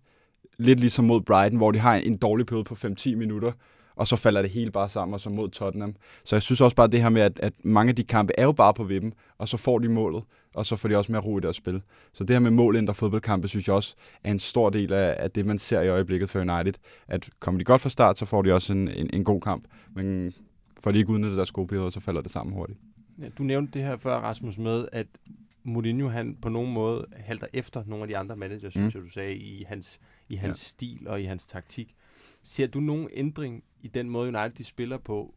Lidt 0.58 0.80
ligesom 0.80 1.06
mod 1.06 1.22
Brighton, 1.22 1.58
hvor 1.58 1.72
de 1.72 1.80
har 1.80 1.96
en, 1.96 2.04
en 2.04 2.18
dårlig 2.18 2.46
periode 2.46 2.64
på 2.64 2.76
5-10 2.76 3.16
minutter, 3.16 3.52
og 3.98 4.08
så 4.08 4.16
falder 4.16 4.42
det 4.42 4.52
hele 4.52 4.72
bare 4.72 4.90
sammen, 4.90 5.14
og 5.14 5.22
så 5.22 5.30
mod 5.30 5.50
Tottenham. 5.50 5.96
Så 6.24 6.36
jeg 6.36 6.42
synes 6.42 6.62
også 6.62 6.76
bare 6.76 6.88
det 6.88 7.02
her 7.02 7.10
med, 7.10 7.22
at, 7.22 7.40
at 7.40 7.54
mange 7.64 7.90
af 7.90 7.96
de 7.96 8.04
kampe 8.04 8.34
er 8.38 8.44
jo 8.44 8.52
bare 8.52 8.74
på 8.74 8.84
vippen, 8.84 9.14
og 9.38 9.48
så 9.48 9.58
får 9.58 9.80
de 9.80 9.90
målet, 9.90 10.24
og 10.54 10.66
så 10.66 10.76
får 10.76 10.90
de 10.90 10.98
også 10.98 11.12
mere 11.12 11.22
ro 11.22 11.38
i 11.38 11.42
deres 11.42 11.56
spil. 11.56 11.82
Så 12.14 12.24
det 12.24 12.34
her 12.34 12.40
med 12.40 12.52
mål 12.52 12.94
fodboldkampe, 12.94 13.48
synes 13.48 13.68
jeg 13.68 13.76
også 13.76 13.96
er 14.24 14.32
en 14.32 14.40
stor 14.40 14.70
del 14.70 14.94
af, 14.94 15.16
af 15.20 15.32
det, 15.32 15.46
man 15.46 15.60
ser 15.60 15.82
i 15.82 15.90
øjeblikket 15.90 16.30
for 16.30 16.40
United. 16.40 16.74
At 17.08 17.30
kommer 17.40 17.58
de 17.60 17.66
godt 17.66 17.82
fra 17.82 17.90
start, 17.90 18.20
så 18.20 18.26
får 18.26 18.42
de 18.42 18.54
også 18.54 18.74
en, 18.74 18.88
en, 18.88 19.10
en 19.14 19.24
god 19.24 19.42
kamp. 19.42 19.64
Men 19.96 20.34
får 20.84 20.92
de 20.92 20.98
ikke 20.98 21.10
udnyttet 21.10 21.38
deres 21.38 21.52
gode 21.52 21.68
perioder, 21.68 21.90
så 21.90 22.00
falder 22.00 22.22
det 22.22 22.32
sammen 22.32 22.56
hurtigt. 22.56 22.80
Ja, 23.22 23.26
du 23.38 23.44
nævnte 23.44 23.80
det 23.80 23.88
her 23.88 23.98
før, 23.98 24.16
Rasmus, 24.20 24.58
med, 24.58 24.88
at 24.92 25.08
Mourinho 25.64 26.08
han 26.08 26.38
på 26.42 26.50
nogen 26.50 26.74
måde 26.74 27.06
halter 27.18 27.48
efter 27.54 27.84
nogle 27.88 28.04
af 28.04 28.08
de 28.08 28.18
andre 28.18 28.36
managers, 28.36 28.74
synes 28.74 28.96
Mm. 28.96 29.00
jeg, 29.00 29.06
du 29.08 29.12
sagde, 29.12 29.36
i 29.36 29.64
hans, 29.68 30.00
i 30.30 30.36
hans 30.36 30.64
Ja. 30.64 30.68
stil 30.68 31.08
og 31.08 31.22
i 31.22 31.24
hans 31.24 31.46
taktik. 31.48 31.96
Ser 32.48 32.68
du 32.68 32.80
nogen 32.80 33.10
ændring 33.14 33.64
i 33.82 33.88
den 33.88 34.10
måde, 34.10 34.28
United 34.28 34.52
de 34.52 34.64
spiller 34.64 34.98
på 34.98 35.34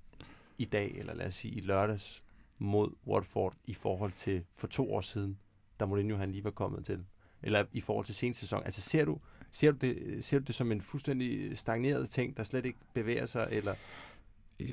i 0.58 0.64
dag, 0.64 0.94
eller 0.98 1.14
lad 1.14 1.26
os 1.26 1.34
sige 1.34 1.54
i 1.54 1.60
lørdags, 1.60 2.22
mod 2.58 2.88
Watford 3.06 3.52
i 3.66 3.74
forhold 3.74 4.12
til 4.12 4.44
for 4.56 4.66
to 4.66 4.94
år 4.94 5.00
siden, 5.00 5.38
da 5.80 5.86
Mourinho 5.86 6.16
han 6.16 6.32
lige 6.32 6.44
var 6.44 6.50
kommet 6.50 6.84
til? 6.84 7.04
Eller 7.42 7.64
i 7.72 7.80
forhold 7.80 8.06
til 8.06 8.14
seneste 8.14 8.40
sæson? 8.40 8.62
Altså 8.64 8.80
ser 8.80 9.04
du, 9.04 9.18
ser, 9.50 9.72
du 9.72 9.76
det, 9.80 10.24
ser 10.24 10.38
du 10.38 10.44
det 10.44 10.54
som 10.54 10.72
en 10.72 10.80
fuldstændig 10.80 11.58
stagneret 11.58 12.10
ting, 12.10 12.36
der 12.36 12.44
slet 12.44 12.66
ikke 12.66 12.78
bevæger 12.94 13.26
sig, 13.26 13.48
eller 13.50 13.74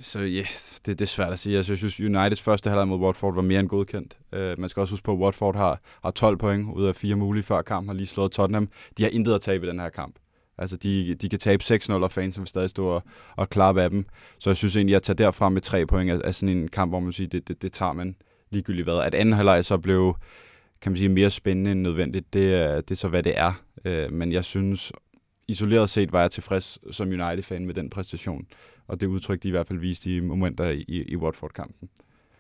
Så 0.02 0.20
ja, 0.20 0.40
yes, 0.40 0.82
det, 0.86 1.00
det 1.00 1.06
er 1.06 1.10
svært 1.10 1.34
at 1.34 1.40
sige. 1.40 1.58
Altså, 1.58 1.72
jeg 1.72 1.78
synes, 1.78 2.02
Uniteds 2.02 2.42
første 2.42 2.70
halvleg 2.70 2.88
mod 2.88 3.00
Watford 3.00 3.36
var 3.36 3.42
mere 3.42 3.60
end 3.60 3.70
godkendt. 3.70 4.18
Uh, 4.32 4.40
man 4.40 4.70
skal 4.70 4.82
også 4.82 4.94
huske 4.94 5.04
på, 5.04 5.14
at 5.14 5.20
Watford 5.20 5.56
har, 5.56 5.82
har 6.04 6.12
12 6.12 6.38
point 6.38 6.74
ud 6.74 6.86
af 6.86 6.96
fire 6.96 7.16
mulige 7.16 7.44
før 7.44 7.62
kamp, 7.62 7.88
har 7.88 7.94
lige 7.94 8.08
slået 8.08 8.32
Tottenham. 8.32 8.70
De 8.98 9.04
har 9.04 9.10
intet 9.10 9.34
at 9.34 9.42
tabe 9.42 9.66
i 9.66 9.70
den 9.70 9.80
her 9.80 9.90
kamp. 9.90 10.16
Altså, 10.58 10.78
de, 10.78 11.16
de 11.16 11.30
kan 11.30 11.40
tabe 11.40 11.64
6-0, 11.64 11.94
og 11.94 12.12
fansen 12.12 12.42
vil 12.42 12.48
stadig 12.48 12.70
stå 12.70 12.88
og, 12.88 13.04
og 13.36 13.50
klappe 13.50 13.82
af 13.82 13.90
dem. 13.90 14.06
Så 14.40 14.50
jeg 14.50 14.58
synes 14.58 14.76
egentlig, 14.76 14.96
at 14.96 15.02
tage 15.04 15.16
derfra 15.18 15.50
med 15.50 15.62
tre 15.62 15.86
point 15.86 16.10
er, 16.12 16.20
er 16.26 16.32
sådan 16.32 16.58
en 16.58 16.68
kamp, 16.68 16.92
hvor 16.92 17.00
man 17.00 17.14
siger, 17.14 17.28
det, 17.28 17.48
det, 17.48 17.62
det 17.62 17.74
tager 17.74 17.94
man 17.94 18.16
ligegyldigt 18.52 18.86
hvad. 18.86 18.98
At 19.00 19.16
anden 19.16 19.34
halvleg 19.34 19.66
så 19.66 19.78
blev, 19.78 20.16
kan 20.82 20.92
man 20.92 20.98
sige, 20.98 21.10
mere 21.10 21.30
spændende 21.30 21.72
end 21.72 21.82
nødvendigt, 21.82 22.34
det, 22.34 22.54
er- 22.56 22.82
det 22.82 22.92
er 22.92 22.96
så, 22.96 23.08
hvad 23.08 23.24
det 23.24 23.38
er. 23.38 23.54
Øh, 23.86 24.12
men 24.12 24.32
jeg 24.32 24.46
synes, 24.46 24.92
isoleret 25.48 25.90
set 25.90 26.12
var 26.12 26.22
jeg 26.22 26.32
tilfreds 26.32 26.96
som 26.96 27.08
United-fan 27.08 27.66
med 27.66 27.74
den 27.74 27.90
præstation. 27.90 28.46
Og 28.88 29.02
det 29.02 29.08
udtryk, 29.08 29.44
de 29.44 29.48
i 29.48 29.52
hvert 29.52 29.68
fald 29.68 29.80
viste 29.80 30.16
i 30.16 30.20
momenter 30.20 30.70
i, 30.70 30.84
i 30.88 31.16
Watford-kampen. 31.16 31.90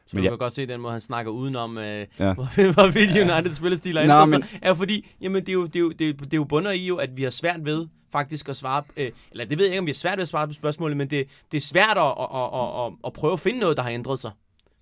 Så 0.08 0.16
Men 0.16 0.22
du 0.22 0.24
jeg- 0.24 0.32
kan 0.32 0.38
godt 0.38 0.54
se 0.54 0.66
den 0.68 0.82
måde, 0.82 0.92
han 0.92 1.02
snakker 1.02 1.32
udenom, 1.32 1.78
øh, 1.78 1.84
Ja. 1.84 2.06
ja. 2.28 2.34
hvorvidt 2.34 3.10
United 3.32 3.52
spillestil 3.52 3.98
er 3.98 4.02
Nå, 4.08 4.14
ændret 4.14 4.30
men- 4.30 4.44
sig. 4.50 4.60
Er 4.62 4.68
jo 4.70 4.76
fordi, 4.76 5.08
jamen 5.22 5.42
det 5.42 5.50
er 5.50 5.54
jo, 5.54 5.66
det 5.66 5.76
er 5.76 5.80
jo, 5.80 5.92
det 5.92 6.10
er, 6.10 6.14
det 6.14 6.34
er 6.34 6.38
jo 6.38 6.44
bunder 6.44 6.72
i 6.72 6.86
jo, 6.86 6.96
at 6.96 7.18
vi 7.18 7.24
har 7.24 7.30
svært 7.30 7.66
ved 7.66 7.88
faktisk 8.12 8.50
at 8.50 8.56
svare, 8.56 8.84
øh, 8.98 9.12
eller 9.32 9.46
det 9.46 9.58
ved 9.58 9.66
jeg 9.66 9.72
ikke, 9.74 9.80
om 9.80 9.86
vi 9.86 9.92
har 9.92 9.94
svært 9.94 10.18
ved 10.18 10.22
at 10.22 10.28
svare 10.28 10.48
på 10.48 10.54
spørgsmålet, 10.54 10.98
men 10.98 11.10
det, 11.10 11.28
det 11.52 11.58
er 11.58 11.62
svært 11.62 11.98
at, 11.98 12.04
at, 12.20 12.28
at, 12.36 12.86
at, 12.86 12.94
at 13.06 13.14
prøve 13.14 13.34
at 13.34 13.40
finde 13.40 13.60
noget, 13.60 13.78
der 13.78 13.84
har 13.84 13.90
ændret 13.90 14.20
sig. 14.20 14.32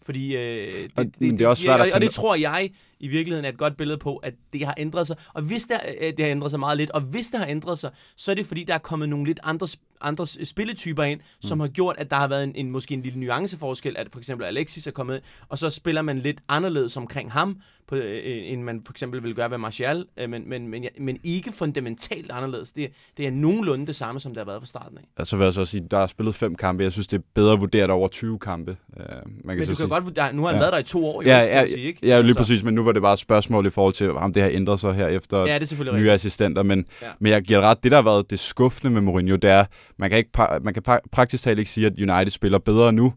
Fordi 0.05 0.35
øh, 0.35 0.71
det, 0.73 0.91
Og- 0.97 1.05
men 1.19 1.37
det 1.37 1.41
er 1.41 1.47
også 1.47 1.63
svært 1.63 1.79
at 1.79 1.85
og, 1.85 1.95
og 1.95 2.01
det 2.01 2.11
tror 2.11 2.35
jeg 2.35 2.69
i 2.99 3.07
virkeligheden 3.07 3.45
er 3.45 3.49
et 3.49 3.57
godt 3.57 3.77
billede 3.77 3.97
på, 3.97 4.15
at 4.17 4.33
det 4.53 4.65
har 4.65 4.73
ændret 4.77 5.07
sig. 5.07 5.15
Og 5.33 5.41
hvis 5.41 5.63
der, 5.63 5.77
øh, 6.01 6.07
det 6.17 6.19
har 6.19 6.31
ændret 6.31 6.51
sig 6.51 6.59
meget 6.59 6.77
lidt, 6.77 6.91
og 6.91 7.01
hvis 7.01 7.27
det 7.27 7.39
har 7.39 7.47
ændret 7.47 7.79
sig, 7.79 7.91
så 8.17 8.31
er 8.31 8.35
det 8.35 8.45
fordi, 8.45 8.63
der 8.63 8.73
er 8.73 8.77
kommet 8.77 9.09
nogle 9.09 9.25
lidt 9.25 9.39
andre, 9.43 9.67
andre 10.01 10.27
spilletyper 10.45 11.03
ind, 11.03 11.19
som 11.41 11.59
har 11.59 11.67
gjort, 11.67 11.95
at 11.99 12.09
der 12.11 12.17
har 12.17 12.27
været 12.27 12.43
en, 12.43 12.51
en 12.55 12.71
måske 12.71 12.93
en 12.93 13.01
lille 13.01 13.19
nuanceforskel, 13.19 13.95
at 13.97 14.07
for 14.11 14.19
eksempel 14.19 14.45
Alexis 14.47 14.87
er 14.87 14.91
kommet 14.91 15.15
ind, 15.15 15.23
og 15.49 15.57
så 15.57 15.69
spiller 15.69 16.01
man 16.01 16.17
lidt 16.17 16.41
anderledes 16.49 16.97
omkring 16.97 17.31
ham, 17.31 17.57
på, 17.87 17.95
øh, 17.95 18.51
end 18.51 18.61
man 18.63 18.81
for 18.85 18.93
eksempel 18.93 19.23
vil 19.23 19.35
gøre 19.35 19.51
ved 19.51 19.57
Martial, 19.57 20.05
øh, 20.17 20.29
men, 20.29 20.49
men, 20.49 20.67
men, 20.67 20.83
ja, 20.83 20.89
men 20.99 21.17
ikke 21.23 21.51
fundamentalt 21.51 22.31
anderledes. 22.31 22.71
Det, 22.71 22.91
det 23.17 23.27
er 23.27 23.31
nogenlunde 23.31 23.87
det 23.87 23.95
samme, 23.95 24.19
som 24.19 24.31
det 24.31 24.37
har 24.37 24.45
været 24.45 24.61
fra 24.61 24.65
starten 24.65 24.97
af. 24.97 25.01
Og 25.17 25.27
så 25.27 25.37
vil 25.37 25.43
jeg 25.43 25.53
så 25.53 25.65
sige, 25.65 25.87
der 25.91 25.97
er 25.97 26.07
spillet 26.07 26.35
fem 26.35 26.55
kampe. 26.55 26.83
Jeg 26.83 26.91
synes, 26.91 27.07
det 27.07 27.17
er 27.17 27.21
bedre 27.35 27.53
at 27.53 27.59
vurdere 27.59 27.81
det 27.83 27.91
over 27.91 28.07
20 28.07 28.39
kampe. 28.39 28.71
Uh, 28.89 28.95
man 28.97 29.15
kan 29.15 29.25
Men 29.45 29.57
så 29.57 29.63
du 29.63 29.65
kan 29.65 29.75
sige, 29.75 29.87
godt, 29.87 30.15
der, 30.15 30.31
nu 30.31 30.41
har 30.41 30.47
han 30.49 30.55
Ja. 30.55 30.59
været 30.61 30.73
der 30.73 30.79
i 30.79 30.83
to 30.83 31.05
år, 31.05 31.21
jo, 31.21 31.29
Ja, 31.29 31.39
kan 31.39 31.47
ja, 31.49 31.59
man 31.61 31.69
sige, 31.69 31.85
ikke? 31.85 32.07
Ja, 32.07 32.21
lige 32.21 32.33
Så- 32.33 32.37
præcis, 32.39 32.63
men 32.63 32.73
nu 32.75 32.83
var 32.83 32.91
det 32.95 33.01
bare 33.01 33.13
et 33.13 33.19
spørgsmål 33.19 33.65
i 33.65 33.69
forhold 33.69 33.93
til, 33.93 34.11
om 34.11 34.33
det 34.33 34.43
har 34.43 34.49
ændret 34.49 34.79
sig 34.79 34.93
her 34.93 35.07
efter 35.07 35.37
Ja, 35.45 35.59
det 35.59 35.71
er 35.71 35.83
nye 35.83 35.91
rigtigt. 35.91 36.09
assistenter, 36.11 36.63
men, 36.63 36.85
Ja. 37.01 37.07
men 37.19 37.31
jeg 37.31 37.41
giver 37.41 37.61
ret. 37.61 37.83
Det, 37.83 37.91
der 37.91 37.97
har 37.97 38.03
været 38.03 38.29
det 38.29 38.39
skuffende 38.39 38.93
med 38.93 39.01
Mourinho, 39.01 39.35
det 39.35 39.49
er, 39.49 39.65
man 39.97 40.09
kan, 40.09 40.17
ikke, 40.17 40.29
man 40.61 40.73
kan 40.73 40.83
pra- 40.89 41.07
praktisk 41.11 41.43
talt 41.43 41.59
ikke 41.59 41.71
sige, 41.71 41.87
at 41.87 41.93
United 42.01 42.29
spiller 42.29 42.59
bedre 42.59 42.93
nu, 42.93 43.13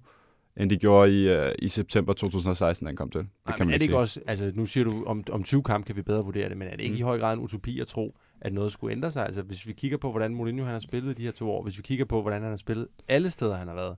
end 0.57 0.71
de 0.71 0.77
gjorde 0.77 1.23
i, 1.23 1.37
uh, 1.39 1.47
i 1.59 1.69
september 1.69 2.13
2016, 2.13 2.85
da 2.85 2.89
han 2.89 2.97
kom 2.97 3.11
til. 3.11 3.21
Det 3.21 3.29
Nej, 3.47 3.57
kan 3.57 3.67
man 3.67 3.75
er 3.75 3.79
det 3.79 3.83
ikke 3.83 3.85
ikke 3.85 3.93
sige. 3.93 3.99
også, 4.01 4.21
altså 4.27 4.53
nu 4.55 4.67
siger 4.67 4.85
du, 4.85 5.05
om, 5.07 5.25
om 5.33 5.43
20 5.43 5.63
kampe 5.63 5.87
kan 5.87 5.97
vi 5.97 6.03
bedre 6.03 6.25
vurdere 6.25 6.49
det, 6.49 6.57
men 6.57 6.69
er 6.69 6.73
det 6.77 6.81
ikke 6.81 6.93
Mm. 6.95 6.99
i 6.99 7.03
høj 7.03 7.19
grad 7.19 7.33
en 7.35 7.41
utopi 7.41 7.81
at 7.81 7.87
tro, 7.87 8.17
at 8.41 8.53
noget 8.53 8.73
skulle 8.73 8.93
ændre 8.97 9.13
sig? 9.13 9.27
Altså 9.27 9.43
hvis 9.43 9.67
vi 9.67 9.73
kigger 9.73 9.99
på, 9.99 10.11
hvordan 10.11 10.35
Mourinho 10.35 10.65
han 10.65 10.73
har 10.73 10.81
spillet 10.81 11.17
de 11.17 11.23
her 11.23 11.31
to 11.33 11.51
år, 11.51 11.63
hvis 11.63 11.77
vi 11.79 11.83
kigger 11.83 12.05
på, 12.05 12.23
hvordan 12.23 12.43
han 12.43 12.51
har 12.51 12.57
spillet 12.57 12.87
alle 13.09 13.31
steder, 13.31 13.57
han 13.57 13.69
har 13.69 13.75
været, 13.75 13.97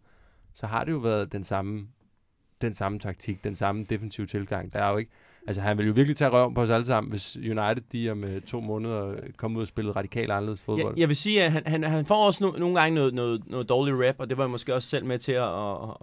så 0.55 0.67
har 0.67 0.85
det 0.85 0.93
jo 0.93 0.99
været 0.99 1.33
den 1.33 1.45
samme, 1.45 1.87
den 2.61 2.75
samme 2.75 2.99
taktik, 2.99 3.45
den 3.45 3.57
samme 3.57 3.85
defensive 3.91 4.27
tilgang. 4.27 4.73
Der 4.73 4.79
er 4.79 4.91
jo 4.91 4.97
ikke, 4.97 5.11
altså 5.47 5.63
han 5.63 5.79
vil 5.79 5.87
jo 5.87 5.93
virkelig 5.93 6.17
tage 6.17 6.31
røven 6.31 6.55
på 6.55 6.61
os 6.61 6.71
alle 6.71 6.87
sammen, 6.87 7.11
hvis 7.11 7.37
United 7.37 7.83
de 7.93 8.11
om 8.11 8.25
øh, 8.25 8.41
to 8.41 8.61
måneder 8.61 9.15
kommer 9.37 9.59
ud 9.59 9.63
og 9.63 9.69
spiller 9.69 9.97
radikalt 9.97 10.31
anderledes 10.31 10.61
fodbold. 10.61 10.95
Jeg, 10.95 11.01
jeg 11.01 11.09
vil 11.09 11.17
sige, 11.17 11.43
at 11.43 11.53
han, 11.53 11.63
han, 11.67 11.85
han 11.85 12.07
får 12.07 12.27
også 12.27 12.45
no, 12.45 12.51
nogle 12.59 12.81
gange 12.81 12.95
noget, 12.95 13.15
noget, 13.15 13.43
noget 13.47 13.69
dårlig 13.69 14.09
rap, 14.09 14.15
og 14.19 14.31
det 14.31 14.39
var 14.39 14.45
jeg 14.45 14.51
måske 14.51 14.75
også 14.75 14.89
selv 14.89 15.05
med 15.05 15.19
til 15.19 15.33
at, 15.33 15.49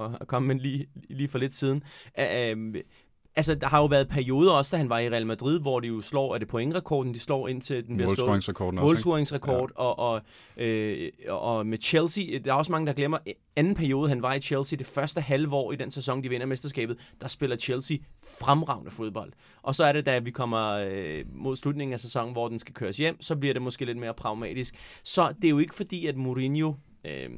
at, 0.06 0.22
at 0.22 0.28
komme 0.28 0.48
med 0.48 0.56
lige, 0.56 0.88
lige 1.10 1.30
for 1.30 1.38
lidt 1.38 1.56
siden. 1.56 1.84
Uh, 2.18 2.76
altså, 3.38 3.56
der 3.56 3.68
har 3.68 3.80
jo 3.80 3.86
været 3.86 4.08
perioder 4.08 4.52
også, 4.52 4.76
da 4.76 4.78
han 4.78 4.90
var 4.90 5.00
i 5.00 5.10
Real 5.10 5.28
Madrid, 5.28 5.60
hvor 5.60 5.80
de 5.80 5.88
jo 5.88 6.02
slår, 6.02 6.34
er 6.34 6.38
det 6.38 6.48
pointrekorden, 6.48 7.14
de 7.14 7.20
slår 7.20 7.48
indtil 7.48 7.88
den 7.88 7.96
bliver 7.96 8.16
slået. 8.16 8.28
Målscoringsrekord, 8.84 9.72
ja. 9.78 9.84
og, 9.84 10.00
og, 10.00 10.22
øh, 10.58 11.12
og 11.28 11.66
med 11.66 11.78
Chelsea, 11.82 12.24
der 12.46 12.52
er 12.52 12.56
også 12.56 12.72
mange, 12.72 12.88
der 12.88 12.94
glemmer, 12.94 13.18
anden 13.56 13.76
periode, 13.76 14.10
han 14.10 14.22
var 14.22 14.34
i 14.34 14.40
Chelsea, 14.40 14.78
det 14.78 14.88
første 14.88 15.22
halve 15.22 15.56
år 15.56 15.72
i 15.72 15.76
den 15.76 15.92
sæson, 15.92 16.24
de 16.24 16.30
vinder 16.30 16.46
mesterskabet, 16.46 16.98
der 17.22 17.28
spiller 17.28 17.56
Chelsea 17.56 17.98
fremragende 18.40 18.92
fodbold. 18.92 19.32
Og 19.62 19.76
så 19.76 19.84
er 19.84 19.92
det, 19.92 20.06
da 20.06 20.20
vi 20.20 20.32
kommer 20.32 20.72
øh, 20.72 21.26
mod 21.34 21.56
slutningen 21.56 21.94
af 21.94 22.00
sæsonen, 22.00 22.32
hvor 22.32 22.48
den 22.48 22.60
skal 22.60 22.74
køres 22.74 22.98
hjem, 22.98 23.22
så 23.22 23.36
bliver 23.36 23.54
det 23.54 23.62
måske 23.62 23.86
lidt 23.86 23.98
mere 23.98 24.14
pragmatisk. 24.14 24.76
Så 25.04 25.34
det 25.36 25.46
er 25.46 25.50
jo 25.50 25.60
ikke 25.60 25.76
fordi, 25.76 26.06
at 26.06 26.16
Mourinho... 26.16 26.74
Øh, 27.06 27.30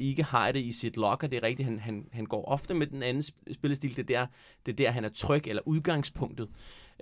ikke 0.00 0.22
har 0.22 0.52
det 0.52 0.60
i 0.60 0.72
sit 0.72 0.96
locker. 0.96 1.28
Det 1.28 1.36
er 1.36 1.42
rigtigt, 1.42 1.68
han, 1.68 1.78
han, 1.78 2.08
han 2.12 2.26
går 2.26 2.44
ofte 2.44 2.74
med 2.74 2.86
den 2.86 3.02
anden 3.02 3.22
spillestil. 3.52 3.96
Det 3.96 4.10
er 4.10 4.18
der, 4.20 4.26
det 4.66 4.72
er 4.72 4.76
der 4.76 4.90
han 4.90 5.04
er 5.04 5.08
tryg, 5.08 5.46
eller 5.46 5.62
udgangspunktet. 5.66 6.48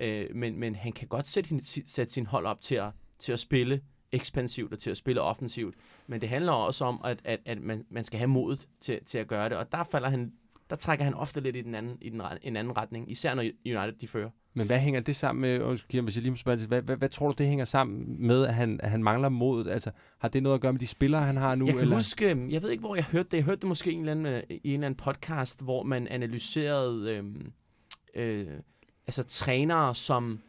Øh, 0.01 0.27
men, 0.35 0.61
men 0.61 0.75
han 0.75 0.93
kan 0.93 1.09
godt 1.09 1.29
sætte, 1.29 1.61
sætte 1.87 2.13
sin 2.13 2.27
hold 2.27 2.47
op 2.47 2.61
til 2.61 2.75
at, 2.75 2.91
til 3.19 3.33
at 3.33 3.39
spille 3.39 3.81
ekspansivt 4.13 4.73
og 4.73 4.79
til 4.79 4.91
at 4.91 4.97
spille 4.97 5.21
offensivt. 5.21 5.75
Men 6.07 6.21
det 6.21 6.29
handler 6.29 6.53
også 6.53 6.85
om, 6.85 7.01
at, 7.05 7.21
at, 7.25 7.41
at 7.47 7.61
man, 7.61 7.85
man 7.91 8.05
skal 8.05 8.19
have 8.19 8.29
modet 8.29 8.69
til, 8.81 9.05
til 9.07 9.19
at 9.19 9.29
gøre 9.29 9.49
det. 9.49 9.57
Og 9.57 9.73
der 9.73 9.85
falder 9.85 10.09
han 10.09 10.33
der 10.71 10.77
trækker 10.77 11.05
han 11.05 11.15
ofte 11.15 11.41
lidt 11.41 11.57
i 11.57 11.63
den 11.63 11.75
anden, 11.75 11.99
i 12.01 12.11
den, 12.11 12.23
en 12.43 12.57
anden 12.57 12.77
retning, 12.77 13.11
især 13.11 13.35
når 13.35 13.43
United 13.43 13.93
de 13.93 14.09
fører. 14.09 14.31
Men 14.55 14.67
hvad 14.67 14.79
hænger 14.79 15.01
det 15.01 15.17
sammen 15.17 15.41
med, 15.41 15.63
undskyld, 15.63 16.01
hvis 16.01 16.17
jeg 16.17 16.23
lige 16.23 16.31
må 16.31 16.37
spørge, 16.37 16.67
hvad, 16.67 16.83
hvad, 16.83 16.97
hvad 16.97 17.09
tror 17.09 17.27
du, 17.27 17.35
det 17.39 17.47
hænger 17.47 17.65
sammen 17.65 18.27
med, 18.27 18.47
at 18.47 18.55
han, 18.55 18.81
at 18.83 18.91
han 18.91 19.03
mangler 19.03 19.29
mod? 19.29 19.67
Altså, 19.67 19.91
har 20.19 20.29
det 20.29 20.43
noget 20.43 20.55
at 20.55 20.61
gøre 20.61 20.73
med 20.73 20.81
de 20.81 20.87
spillere, 20.87 21.23
han 21.23 21.37
har 21.37 21.55
nu? 21.55 21.67
Jeg 21.67 21.75
kan 21.75 21.83
eller? 21.83 21.97
huske, 21.97 22.47
jeg 22.49 22.63
ved 22.63 22.71
ikke, 22.71 22.81
hvor 22.81 22.95
jeg 22.95 23.05
hørte 23.05 23.29
det. 23.31 23.37
Jeg 23.37 23.45
hørte 23.45 23.61
det 23.61 23.69
måske 23.69 23.91
i 23.91 23.95
en 23.95 24.01
eller 24.01 24.13
anden, 24.13 24.27
øh, 24.27 24.43
i 24.51 24.69
en 24.69 24.75
eller 24.75 24.87
anden 24.87 25.05
podcast, 25.05 25.63
hvor 25.63 25.83
man 25.83 26.09
analyserede 26.09 27.11
øh, 27.11 27.25
øh, 28.15 28.47
altså 29.07 29.23
trænere, 29.23 29.95
som 29.95 30.41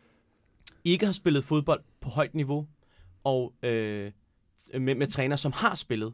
ikke 0.84 1.06
har 1.06 1.14
spillet 1.14 1.44
fodbold 1.44 1.82
på 2.02 2.10
højt 2.10 2.36
niveau, 2.36 2.68
og 3.24 3.54
øh, 3.64 4.12
med, 4.80 4.96
med 4.96 5.08
trænere, 5.08 5.38
som 5.38 5.52
har 5.52 5.76
spillet. 5.76 6.14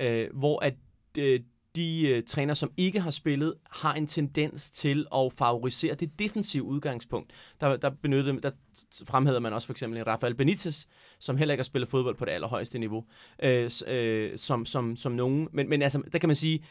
Øh, 0.00 0.28
hvor 0.32 0.64
at 0.64 0.74
øh, 1.18 1.40
de 1.76 2.08
øh, 2.08 2.22
træner, 2.26 2.54
som 2.54 2.72
ikke 2.76 3.00
har 3.00 3.10
spillet, 3.10 3.54
har 3.70 3.94
en 3.94 4.06
tendens 4.06 4.70
til 4.70 5.06
at 5.14 5.32
favorisere 5.32 5.94
det 5.94 6.18
defensive 6.18 6.62
udgangspunkt. 6.62 7.32
Der, 7.60 7.76
der, 7.76 7.90
benyttede, 7.90 8.40
der 8.40 8.50
fremhæver 9.06 9.40
man 9.40 9.52
også 9.52 9.66
for 9.66 9.72
eksempel 9.72 9.98
en 9.98 10.06
Rafael 10.06 10.34
Benitez, 10.34 10.86
som 11.18 11.36
heller 11.36 11.52
ikke 11.52 11.60
har 11.60 11.64
spillet 11.64 11.88
fodbold 11.88 12.16
på 12.16 12.24
det 12.24 12.30
allerhøjeste 12.30 12.78
niveau, 12.78 13.04
øh, 13.42 13.70
øh, 13.86 14.38
som, 14.38 14.66
som, 14.66 14.96
som 14.96 15.12
nogen. 15.12 15.48
Men, 15.52 15.68
men 15.68 15.82
altså, 15.82 16.02
der 16.12 16.18
kan 16.18 16.28
man 16.28 16.36
sige, 16.36 16.64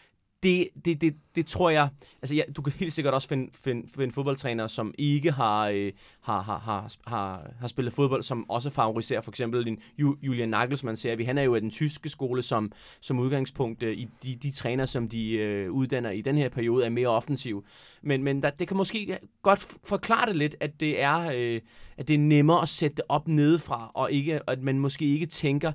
det, 0.43 0.69
det, 0.85 1.01
det, 1.01 1.15
det 1.35 1.45
tror 1.45 1.69
jeg... 1.69 1.89
Altså, 2.21 2.35
ja, 2.35 2.41
du 2.55 2.61
kan 2.61 2.73
helt 2.73 2.93
sikkert 2.93 3.13
også 3.13 3.27
finde, 3.27 3.49
finde, 3.53 3.87
finde 3.95 4.13
fodboldtrænere, 4.13 4.69
som 4.69 4.93
ikke 4.97 5.31
har, 5.31 5.67
øh, 5.67 5.91
har, 6.21 6.41
har, 6.41 6.57
har, 6.57 6.93
har, 7.07 7.51
har 7.59 7.67
spillet 7.67 7.93
fodbold, 7.93 8.23
som 8.23 8.49
også 8.49 8.69
favoriserer 8.69 9.21
for 9.21 9.31
eksempel 9.31 9.67
en 9.67 9.77
Julian 9.97 10.49
Nagelsmann, 10.49 10.95
ser 10.95 11.15
vi. 11.15 11.23
Han 11.23 11.37
er 11.37 11.41
jo 11.41 11.55
af 11.55 11.61
den 11.61 11.71
tyske 11.71 12.09
skole, 12.09 12.43
som, 12.43 12.71
som 13.01 13.19
udgangspunkt 13.19 13.83
øh, 13.83 13.97
i 13.97 14.07
de, 14.23 14.35
de 14.35 14.51
træner, 14.51 14.85
som 14.85 15.09
de 15.09 15.31
øh, 15.31 15.71
uddanner 15.71 16.09
i 16.09 16.21
den 16.21 16.37
her 16.37 16.49
periode, 16.49 16.85
er 16.85 16.89
mere 16.89 17.07
offensiv. 17.07 17.65
Men, 18.01 18.23
men 18.23 18.41
der, 18.41 18.49
det 18.49 18.67
kan 18.67 18.77
måske 18.77 19.17
godt 19.41 19.67
forklare 19.83 20.27
det 20.27 20.35
lidt, 20.35 20.55
at 20.59 20.79
det 20.79 21.01
er, 21.01 21.31
øh, 21.35 21.61
at 21.97 22.07
det 22.07 22.13
er 22.13 22.19
nemmere 22.19 22.61
at 22.61 22.69
sætte 22.69 22.95
det 22.95 23.05
op 23.09 23.27
nedefra, 23.27 23.91
og 23.93 24.11
ikke, 24.11 24.49
at 24.49 24.61
man 24.61 24.79
måske 24.79 25.05
ikke 25.05 25.25
tænker 25.25 25.71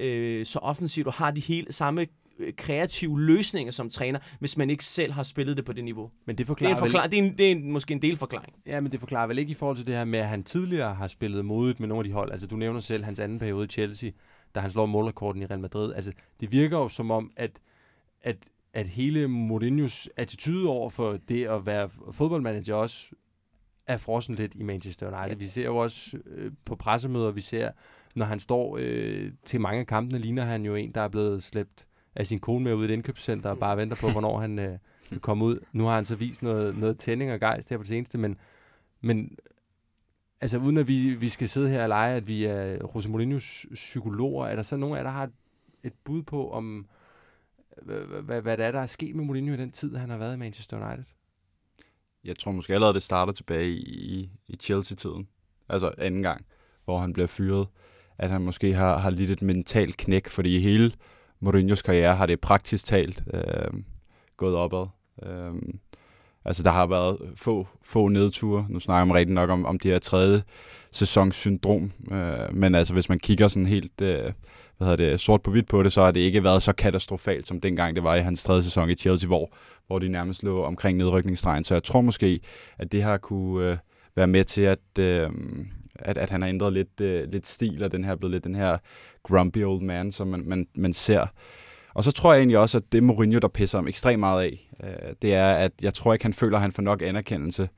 øh, 0.00 0.46
så 0.46 0.58
offensivt 0.58 1.06
og 1.06 1.12
har 1.12 1.30
de 1.30 1.40
hele 1.40 1.72
samme 1.72 2.06
kreative 2.56 3.20
løsninger 3.20 3.72
som 3.72 3.90
træner, 3.90 4.18
hvis 4.38 4.56
man 4.56 4.70
ikke 4.70 4.84
selv 4.84 5.12
har 5.12 5.22
spillet 5.22 5.56
det 5.56 5.64
på 5.64 5.72
det 5.72 5.84
niveau. 5.84 6.10
Men 6.26 6.38
det 6.38 6.38
Det 6.38 6.44
er, 6.44 6.46
forklarer, 6.46 6.72
en 6.74 6.78
forklar- 6.78 7.06
det 7.06 7.18
er, 7.18 7.22
en, 7.22 7.38
det 7.38 7.46
er 7.46 7.50
en, 7.50 7.72
måske 7.72 7.92
en 7.94 8.02
delforklaring. 8.02 8.54
vel, 8.64 8.72
ja, 8.72 8.80
men 8.80 8.92
det 8.92 9.00
forklarer 9.00 9.26
vel 9.26 9.38
ikke 9.38 9.50
i 9.50 9.54
forhold 9.54 9.76
til 9.76 9.86
det 9.86 9.94
her 9.94 10.04
med, 10.04 10.18
at 10.18 10.28
han 10.28 10.44
tidligere 10.44 10.94
har 10.94 11.08
spillet 11.08 11.44
modigt 11.44 11.80
med 11.80 11.88
nogle 11.88 12.00
af 12.00 12.04
de 12.04 12.12
hold. 12.12 12.32
Altså, 12.32 12.46
du 12.46 12.56
nævner 12.56 12.80
selv 12.80 13.04
hans 13.04 13.20
anden 13.20 13.38
periode 13.38 13.64
i 13.64 13.68
Chelsea, 13.68 14.10
da 14.54 14.60
han 14.60 14.70
slår 14.70 14.86
målrekorden 14.86 15.42
i 15.42 15.46
Real 15.46 15.60
Madrid. 15.60 15.94
Altså, 15.94 16.12
det 16.40 16.52
virker 16.52 16.78
jo 16.78 16.88
som 16.88 17.10
om, 17.10 17.30
at, 17.36 17.60
at, 18.22 18.36
at 18.74 18.88
hele 18.88 19.28
Mourinhos 19.28 20.08
attitude 20.16 20.68
over 20.68 20.90
for 20.90 21.18
det 21.28 21.44
at 21.46 21.66
være 21.66 21.90
fodboldmanager 22.12 22.74
også 22.74 23.06
er 23.86 23.96
frossen 23.96 24.34
lidt 24.34 24.54
i 24.54 24.62
Manchester 24.62 25.18
United. 25.20 25.36
Vi 25.38 25.46
ser 25.46 25.64
jo 25.64 25.76
også 25.76 26.18
øh, 26.26 26.52
på 26.64 26.76
pressemøder, 26.76 27.30
vi 27.30 27.40
ser, 27.40 27.70
når 28.14 28.24
han 28.26 28.40
står 28.40 28.76
øh, 28.80 29.30
til 29.44 29.60
mange 29.60 29.80
af 29.80 29.86
kampene, 29.86 30.18
ligner 30.18 30.42
han 30.44 30.64
jo 30.64 30.74
en, 30.74 30.92
der 30.92 31.00
er 31.00 31.08
blevet 31.08 31.42
slæbt 31.42 31.86
af 32.16 32.26
sin 32.26 32.38
kone 32.38 32.64
med 32.64 32.74
ud 32.74 32.82
i 32.82 32.84
et 32.84 32.90
indkøbscenter 32.90 33.50
og 33.50 33.58
bare 33.58 33.76
venter 33.76 33.96
på, 33.96 34.10
hvornår 34.10 34.40
han 34.40 34.58
øh, 34.58 34.78
kan 35.08 35.20
komme 35.20 35.44
ud. 35.44 35.60
Nu 35.72 35.84
har 35.84 35.94
han 35.94 36.04
så 36.04 36.16
vist 36.16 36.42
noget, 36.42 36.78
noget 36.78 36.98
tænding 36.98 37.32
og 37.32 37.40
gejst 37.40 37.70
her 37.70 37.76
på 37.76 37.82
det 37.82 37.88
seneste, 37.88 38.18
men, 38.18 38.36
men 39.00 39.38
altså 40.40 40.58
uden 40.58 40.76
at 40.76 40.88
vi, 40.88 41.14
vi 41.14 41.28
skal 41.28 41.48
sidde 41.48 41.68
her 41.68 41.82
og 41.82 41.88
lege, 41.88 42.16
at 42.16 42.28
vi 42.28 42.44
er 42.44 42.78
Jose 42.94 43.08
Mourinho's 43.08 43.74
psykologer, 43.74 44.46
er 44.46 44.56
der 44.56 44.62
så 44.62 44.76
nogen 44.76 44.94
af 44.94 44.98
jer, 44.98 45.04
der 45.04 45.10
har 45.10 45.24
et, 45.24 45.32
et 45.82 45.92
bud 46.04 46.22
på, 46.22 46.50
om 46.50 46.86
hvad, 47.82 48.00
hvad, 48.22 48.42
hvad 48.42 48.56
det 48.56 48.64
er, 48.64 48.70
der 48.70 48.80
er 48.80 48.86
sket 48.86 49.14
med 49.14 49.24
Mourinho 49.24 49.54
i 49.54 49.56
den 49.56 49.70
tid, 49.70 49.96
han 49.96 50.10
har 50.10 50.18
været 50.18 50.34
i 50.34 50.38
Manchester 50.38 50.86
United? 50.86 51.04
Jeg 52.24 52.38
tror 52.38 52.52
måske 52.52 52.74
allerede, 52.74 52.94
det 52.94 53.02
starter 53.02 53.32
tilbage 53.32 53.68
i, 53.70 54.30
i 54.48 54.56
Chelsea-tiden. 54.56 55.28
Altså 55.68 55.92
anden 55.98 56.22
gang, 56.22 56.44
hvor 56.84 56.98
han 56.98 57.12
bliver 57.12 57.26
fyret. 57.26 57.66
At 58.18 58.30
han 58.30 58.42
måske 58.42 58.74
har, 58.74 58.98
har 58.98 59.10
lidt 59.10 59.30
et 59.30 59.42
mentalt 59.42 59.96
knæk, 59.96 60.28
fordi 60.28 60.58
hele 60.58 60.92
Mourinhos 61.44 61.82
karriere 61.82 62.14
har 62.14 62.26
det 62.26 62.40
praktisk 62.40 62.86
talt 62.86 63.22
øh, 63.34 63.80
gået 64.36 64.56
opad. 64.56 64.86
Øh, 65.22 65.54
altså 66.44 66.62
der 66.62 66.70
har 66.70 66.86
været 66.86 67.18
få, 67.36 67.66
få 67.82 68.08
nedture. 68.08 68.66
Nu 68.68 68.80
snakker 68.80 69.04
man 69.04 69.16
rigtig 69.16 69.34
nok 69.34 69.50
om, 69.50 69.66
om 69.66 69.78
det 69.78 69.90
her 69.90 69.98
tredje 69.98 70.42
sæsonssyndrom. 70.90 71.92
Øh, 72.12 72.54
men 72.56 72.74
altså 72.74 72.94
hvis 72.94 73.08
man 73.08 73.18
kigger 73.18 73.48
sådan 73.48 73.66
helt 73.66 74.00
øh, 74.02 74.32
hvad 74.78 74.88
hedder 74.88 75.10
det, 75.10 75.20
sort 75.20 75.42
på 75.42 75.50
hvidt 75.50 75.68
på 75.68 75.82
det, 75.82 75.92
så 75.92 76.04
har 76.04 76.10
det 76.10 76.20
ikke 76.20 76.44
været 76.44 76.62
så 76.62 76.72
katastrofalt, 76.72 77.48
som 77.48 77.60
dengang 77.60 77.96
det 77.96 78.04
var 78.04 78.14
i 78.14 78.20
hans 78.20 78.44
tredje 78.44 78.62
sæson 78.62 78.90
i 78.90 78.94
Chelsea, 78.94 79.26
hvor, 79.26 79.50
hvor 79.86 79.98
de 79.98 80.08
nærmest 80.08 80.42
lå 80.42 80.62
omkring 80.62 80.98
nedrykningsstregen. 80.98 81.64
Så 81.64 81.74
jeg 81.74 81.82
tror 81.82 82.00
måske, 82.00 82.40
at 82.78 82.92
det 82.92 83.02
har 83.02 83.16
kunne 83.16 83.70
øh, 83.70 83.76
være 84.16 84.26
med 84.26 84.44
til, 84.44 84.62
at, 84.62 84.98
øh, 84.98 85.30
at, 85.96 86.18
at 86.18 86.30
han 86.30 86.42
har 86.42 86.48
ændret 86.48 86.72
lidt, 86.72 87.00
øh, 87.00 87.28
lidt 87.32 87.46
stil, 87.46 87.84
og 87.84 87.92
den 87.92 88.04
her 88.04 88.12
er 88.12 88.16
blevet 88.16 88.32
lidt 88.32 88.44
den 88.44 88.54
her 88.54 88.78
grumpy 89.22 89.58
old 89.64 89.82
man, 89.82 90.12
som 90.12 90.28
man, 90.28 90.42
man, 90.46 90.66
man 90.76 90.92
ser. 90.92 91.26
Og 91.94 92.04
så 92.04 92.12
tror 92.12 92.32
jeg 92.32 92.40
egentlig 92.40 92.58
også, 92.58 92.78
at 92.78 92.92
det 92.92 93.02
Mourinho, 93.02 93.38
der 93.38 93.48
pisser 93.48 93.78
ham 93.78 93.88
ekstremt 93.88 94.20
meget 94.20 94.42
af, 94.42 94.70
øh, 94.84 95.14
det 95.22 95.34
er, 95.34 95.52
at 95.52 95.72
jeg 95.82 95.94
tror 95.94 96.12
ikke, 96.12 96.24
han 96.24 96.32
føler, 96.32 96.56
at 96.56 96.62
han 96.62 96.72
får 96.72 96.82
nok 96.82 97.02
anerkendelse 97.02 97.68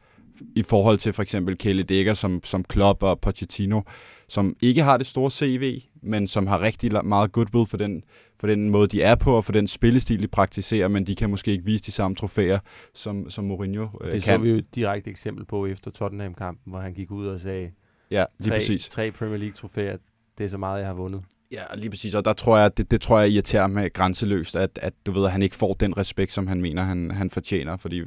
i 0.56 0.62
forhold 0.62 0.98
til 0.98 1.12
for 1.12 1.22
eksempel 1.22 1.58
Kelly 1.58 1.82
Dækker 1.88 2.14
som, 2.14 2.40
som 2.44 2.64
Klopp 2.64 3.02
og 3.02 3.20
Pochettino, 3.20 3.80
som 4.28 4.56
ikke 4.62 4.82
har 4.82 4.96
det 4.96 5.06
store 5.06 5.30
CV, 5.30 5.80
men 6.02 6.28
som 6.28 6.46
har 6.46 6.60
rigtig 6.60 7.04
meget 7.04 7.32
goodwill 7.32 7.66
for 7.66 7.76
den, 7.76 8.02
for 8.40 8.46
den 8.46 8.70
måde, 8.70 8.88
de 8.88 9.02
er 9.02 9.14
på, 9.14 9.36
og 9.36 9.44
for 9.44 9.52
den 9.52 9.66
spillestil, 9.66 10.22
de 10.22 10.28
praktiserer, 10.28 10.88
men 10.88 11.06
de 11.06 11.14
kan 11.14 11.30
måske 11.30 11.50
ikke 11.50 11.64
vise 11.64 11.84
de 11.84 11.92
samme 11.92 12.14
trofæer, 12.14 12.58
som, 12.94 13.30
som 13.30 13.44
Mourinho 13.44 13.88
øh, 14.00 14.12
Det 14.12 14.22
så 14.22 14.30
kan. 14.30 14.42
vi 14.42 14.50
jo 14.50 14.56
et 14.56 14.74
direkte 14.74 15.10
eksempel 15.10 15.44
på 15.44 15.66
efter 15.66 15.90
Tottenham-kampen, 15.90 16.70
hvor 16.70 16.78
han 16.78 16.94
gik 16.94 17.10
ud 17.10 17.26
og 17.26 17.40
sagde, 17.40 17.70
Ja, 18.10 18.24
lige 18.38 18.50
tre, 18.50 18.56
præcis. 18.56 18.88
tre 18.88 19.10
Premier 19.10 19.38
League-trofæer, 19.38 19.96
det 20.38 20.44
er 20.44 20.48
så 20.48 20.58
meget, 20.58 20.78
jeg 20.78 20.86
har 20.86 20.94
vundet. 20.94 21.22
Ja, 21.52 21.62
lige 21.76 21.90
præcis. 21.90 22.14
Og 22.14 22.24
der 22.24 22.32
tror 22.32 22.58
jeg, 22.58 22.76
det, 22.76 22.90
det 22.90 23.00
tror 23.00 23.20
jeg 23.20 23.30
irriterer 23.30 23.66
mig 23.66 23.92
grænseløst, 23.92 24.56
at, 24.56 24.78
at 24.82 24.94
du 25.06 25.12
ved, 25.12 25.24
at 25.24 25.32
han 25.32 25.42
ikke 25.42 25.56
får 25.56 25.74
den 25.74 25.96
respekt, 25.96 26.32
som 26.32 26.46
han 26.46 26.60
mener, 26.60 26.82
han, 26.82 27.10
han 27.10 27.30
fortjener, 27.30 27.76
fordi 27.76 27.98
øh, 27.98 28.06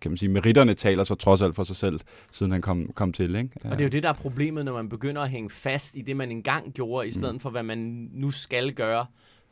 kan 0.00 0.10
man 0.10 0.18
sige, 0.18 0.28
meritterne 0.28 0.74
taler 0.74 1.04
så 1.04 1.14
trods 1.14 1.42
alt 1.42 1.54
for 1.54 1.64
sig 1.64 1.76
selv, 1.76 2.00
siden 2.30 2.52
han 2.52 2.62
kom, 2.62 2.90
kom 2.94 3.12
til, 3.12 3.34
ikke? 3.36 3.50
Og 3.64 3.70
det 3.70 3.80
er 3.80 3.84
jo 3.84 3.88
det, 3.90 4.02
der 4.02 4.08
er 4.08 4.12
problemet, 4.12 4.64
når 4.64 4.72
man 4.72 4.88
begynder 4.88 5.22
at 5.22 5.30
hænge 5.30 5.50
fast 5.50 5.96
i 5.96 6.00
det, 6.02 6.16
man 6.16 6.30
engang 6.30 6.72
gjorde, 6.72 7.08
i 7.08 7.10
stedet 7.10 7.34
Mm. 7.34 7.40
for, 7.40 7.50
hvad 7.50 7.62
man 7.62 8.08
nu 8.12 8.30
skal 8.30 8.72
gøre 8.72 9.06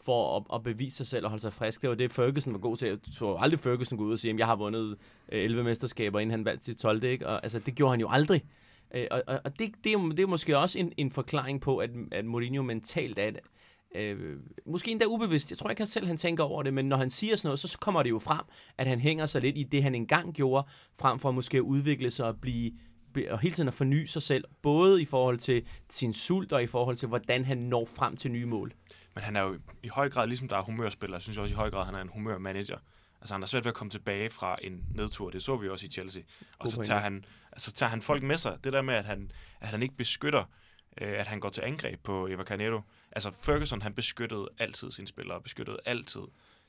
for 0.05 0.37
at, 0.37 0.42
at 0.55 0.62
bevise 0.62 0.97
sig 0.97 1.07
selv 1.07 1.25
og 1.25 1.31
holde 1.31 1.42
sig 1.42 1.53
frisk. 1.53 1.83
Det 1.83 1.90
var 1.90 1.97
det, 1.97 2.12
Ferguson 2.12 2.53
var 2.53 2.59
god 2.59 2.77
til. 2.77 2.88
Jeg 2.88 2.99
tror 3.18 3.38
aldrig, 3.38 3.61
Ferguson 3.61 3.99
gå 3.99 4.05
ud 4.05 4.12
og 4.12 4.18
sige, 4.18 4.33
at 4.33 4.38
jeg 4.38 4.47
har 4.47 4.57
vundet 4.57 4.97
øh, 5.33 5.45
11 5.45 5.64
mesterskaber, 5.64 6.21
inden 6.21 6.31
han 6.31 6.45
valgte 6.45 6.64
sit 6.64 6.77
12. 6.79 7.05
Ikke? 7.05 7.27
Og, 7.27 7.40
altså, 7.42 7.59
det 7.59 7.75
gjorde 7.75 7.90
han 7.92 8.01
jo 8.01 8.09
aldrig. 8.11 8.42
Øh, 8.94 9.07
og 9.11 9.22
og, 9.26 9.40
og 9.44 9.59
det, 9.59 9.72
det, 9.85 9.92
er 9.92 9.98
det 9.98 10.20
er 10.20 10.26
måske 10.26 10.59
også 10.59 10.78
en, 10.78 10.92
en 10.96 11.11
forklaring 11.11 11.61
på, 11.61 11.76
at, 11.76 11.90
at 12.12 12.24
Mourinho 12.24 12.62
mentalt 12.62 13.18
er, 13.18 13.31
øh, 13.94 14.37
måske 14.66 14.90
endda 14.90 15.07
ubevidst, 15.07 15.50
jeg 15.50 15.59
tror 15.59 15.70
ikke 15.70 15.81
han 15.81 15.87
selv 15.87 16.07
han 16.07 16.16
tænker 16.16 16.44
over 16.44 16.62
det, 16.62 16.74
men 16.74 16.88
når 16.88 16.96
han 16.96 17.11
siger 17.11 17.37
sådan 17.37 17.46
noget, 17.46 17.59
så 17.59 17.78
kommer 17.81 18.02
det 18.02 18.11
jo 18.11 18.18
frem, 18.18 18.44
at 18.78 18.87
han 18.87 19.00
hænger 19.00 19.26
sig 19.26 19.42
lidt 19.42 19.59
i 19.59 19.62
det, 19.62 19.83
han 19.83 19.94
engang 19.94 20.35
gjorde, 20.35 20.66
frem 21.00 21.18
for 21.18 21.31
måske 21.31 21.57
at 21.57 21.62
udvikle 21.62 22.11
sig 22.11 22.26
og 22.26 22.40
blive 22.40 22.72
og 23.31 23.40
hele 23.40 23.55
tiden 23.55 23.68
at 23.68 23.74
forny 23.74 24.05
sig 24.05 24.22
selv, 24.22 24.44
både 24.62 25.02
i 25.02 25.05
forhold 25.05 25.38
til 25.38 25.66
sin 25.90 26.12
sult 26.12 26.52
og 26.52 26.62
i 26.62 26.66
forhold 26.66 26.96
til, 26.96 27.09
hvordan 27.09 27.44
han 27.44 27.59
når 27.59 27.88
frem 27.96 28.16
til 28.16 28.31
nye 28.31 28.46
mål. 28.46 28.72
Men 29.14 29.24
han 29.24 29.37
er 29.37 29.42
jo 29.42 29.59
i 29.83 29.88
høj 29.88 30.09
grad, 30.09 30.26
ligesom 30.26 30.48
der 30.48 30.57
er 30.57 30.62
humørspiller, 30.62 31.18
synes 31.18 31.37
jeg 31.37 31.42
også 31.42 31.55
i 31.55 31.57
høj 31.57 31.70
grad, 31.70 31.85
han 31.85 31.94
er 31.94 32.00
en 32.00 32.09
humørmanager. 32.09 32.78
Altså 33.22 33.35
han 33.35 33.42
har 33.42 33.46
svært 33.46 33.64
ved 33.64 33.70
at 33.70 33.74
komme 33.74 33.90
tilbage 33.90 34.30
fra 34.30 34.56
en 34.62 34.85
nedtur. 34.94 35.30
Det 35.30 35.42
så 35.42 35.56
vi 35.56 35.68
også 35.68 35.87
i 35.87 35.88
Chelsea. 35.88 36.22
Og 36.58 36.64
God 36.64 36.72
så 36.72 36.82
tager, 36.82 37.00
han, 37.00 37.24
altså, 37.52 37.72
tager 37.72 37.90
han 37.90 38.02
folk 38.02 38.22
med 38.22 38.37
sig. 38.37 38.58
Det 38.64 38.72
der 38.72 38.82
med, 38.82 38.94
at 38.94 39.04
han, 39.04 39.30
at 39.61 39.68
han 39.68 39.82
ikke 39.82 39.94
beskytter, 39.96 40.44
øh, 41.00 41.08
at 41.18 41.26
han 41.26 41.40
går 41.40 41.48
til 41.48 41.61
angreb 41.61 42.00
på 42.02 42.26
Eva 42.26 42.42
Canedo. 42.44 42.80
Altså 43.12 43.30
Ferguson, 43.42 43.82
han 43.82 43.94
beskyttede 43.94 44.48
altid 44.58 44.90
sine 44.90 45.08
spillere, 45.08 45.40
beskyttede 45.42 45.78
altid 45.85 46.20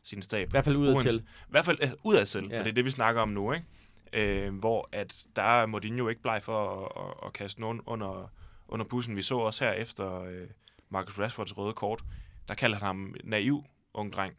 sin 0.03 0.21
stab. 0.21 0.47
I 0.47 0.51
hvert 0.51 0.65
fald 0.65 0.75
udad 0.75 0.95
til. 1.01 1.19
I 1.19 1.49
hvert 1.49 1.65
fald 1.65 1.77
øh, 1.81 1.89
udad 2.03 2.25
selv, 2.25 2.47
Ja. 2.51 2.59
og 2.59 2.65
det 2.65 2.69
er 2.71 2.75
det, 2.75 2.85
vi 2.85 2.91
snakker 2.91 3.21
om 3.21 3.29
nu, 3.29 3.53
ikke? 3.53 3.65
Øh, 4.13 4.55
hvor 4.55 4.89
at 4.91 5.25
der 5.35 5.41
er 5.43 5.65
Mourinho 5.65 6.07
ikke 6.07 6.21
bleg 6.21 6.43
for 6.43 6.85
at, 6.85 7.03
at, 7.07 7.27
at 7.27 7.33
kaste 7.33 7.61
nogen 7.61 7.81
under, 7.85 8.31
under 8.67 8.85
bussen. 8.85 9.15
Vi 9.15 9.21
så 9.21 9.37
også 9.37 9.63
her 9.63 9.71
efter 9.71 10.21
øh, 10.21 10.47
Marcus 10.89 11.19
Rashfords 11.19 11.57
røde 11.57 11.73
kort, 11.73 12.03
der 12.47 12.53
kalder 12.53 12.77
han 12.77 12.85
ham 12.85 13.15
naiv 13.23 13.63
ung 13.93 14.13
dreng. 14.13 14.33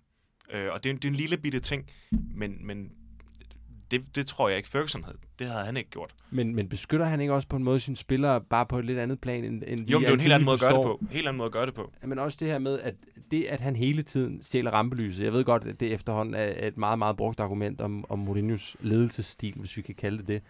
Øh, 0.53 0.69
og 0.73 0.83
det 0.85 0.91
er, 0.91 0.95
en- 0.95 0.97
det 0.97 1.05
er 1.05 1.09
en 1.09 1.15
lille 1.15 1.37
bitte 1.37 1.61
ting, 1.61 1.87
men, 2.35 2.67
men 2.67 2.91
det, 3.91 4.17
det 4.17 4.27
tror 4.27 4.49
jeg 4.49 4.57
ikke 4.57 4.69
Ferguson 4.69 5.05
havde. 5.05 5.17
Det 5.39 5.49
havde 5.49 5.65
han 5.65 5.77
ikke 5.77 5.91
gjort. 5.91 6.15
Men, 6.31 6.55
men 6.55 6.69
beskytter 6.69 7.07
han 7.07 7.21
ikke 7.21 7.35
også 7.35 7.49
på 7.49 7.57
en 7.57 7.65
måde 7.65 7.81
sine 7.81 7.97
spillere 7.97 8.41
bare 8.41 8.67
på 8.67 8.79
et 8.79 8.85
lidt 8.85 8.99
andet 8.99 9.21
plan, 9.21 9.45
end, 9.45 9.63
end 9.67 9.81
Jo, 9.91 9.99
men 9.99 10.03
det 10.03 10.07
er 10.07 10.11
jo 10.11 10.15
en 10.15 10.21
helt 10.21 10.33
anden 10.33 10.45
måde 10.45 10.55
at 10.55 10.61
gøre 10.61 10.75
det 10.75 10.83
på. 10.85 11.01
Helt 11.11 11.27
anden 11.29 11.39
måde 11.39 11.47
at 11.47 11.53
gøre 11.53 11.67
det 11.67 11.75
på. 11.75 11.93
Men 12.07 12.19
også 12.19 12.37
det 12.41 12.49
her 12.49 12.59
med, 12.59 12.79
at 12.81 12.95
det, 13.31 13.45
at 13.45 13.61
han 13.61 13.77
hele 13.77 14.03
tiden 14.03 14.43
stjæler 14.43 14.71
rampelyset. 14.71 15.25
Jeg 15.25 15.33
ved 15.33 15.45
godt, 15.45 15.65
at 15.67 15.81
det 15.81 15.93
efterhånden 15.93 16.35
er 16.35 16.67
et 16.69 16.77
meget, 16.77 16.99
meget 16.99 17.17
brugt 17.17 17.41
argument 17.41 17.81
om, 17.81 18.05
om 18.09 18.19
Mourinhos 18.19 18.77
ledelsesstil, 18.81 19.55
hvis 19.57 19.77
vi 19.77 19.83
kan 19.83 19.95
kalde 19.95 20.19
det 20.19 20.29
det. 20.29 20.43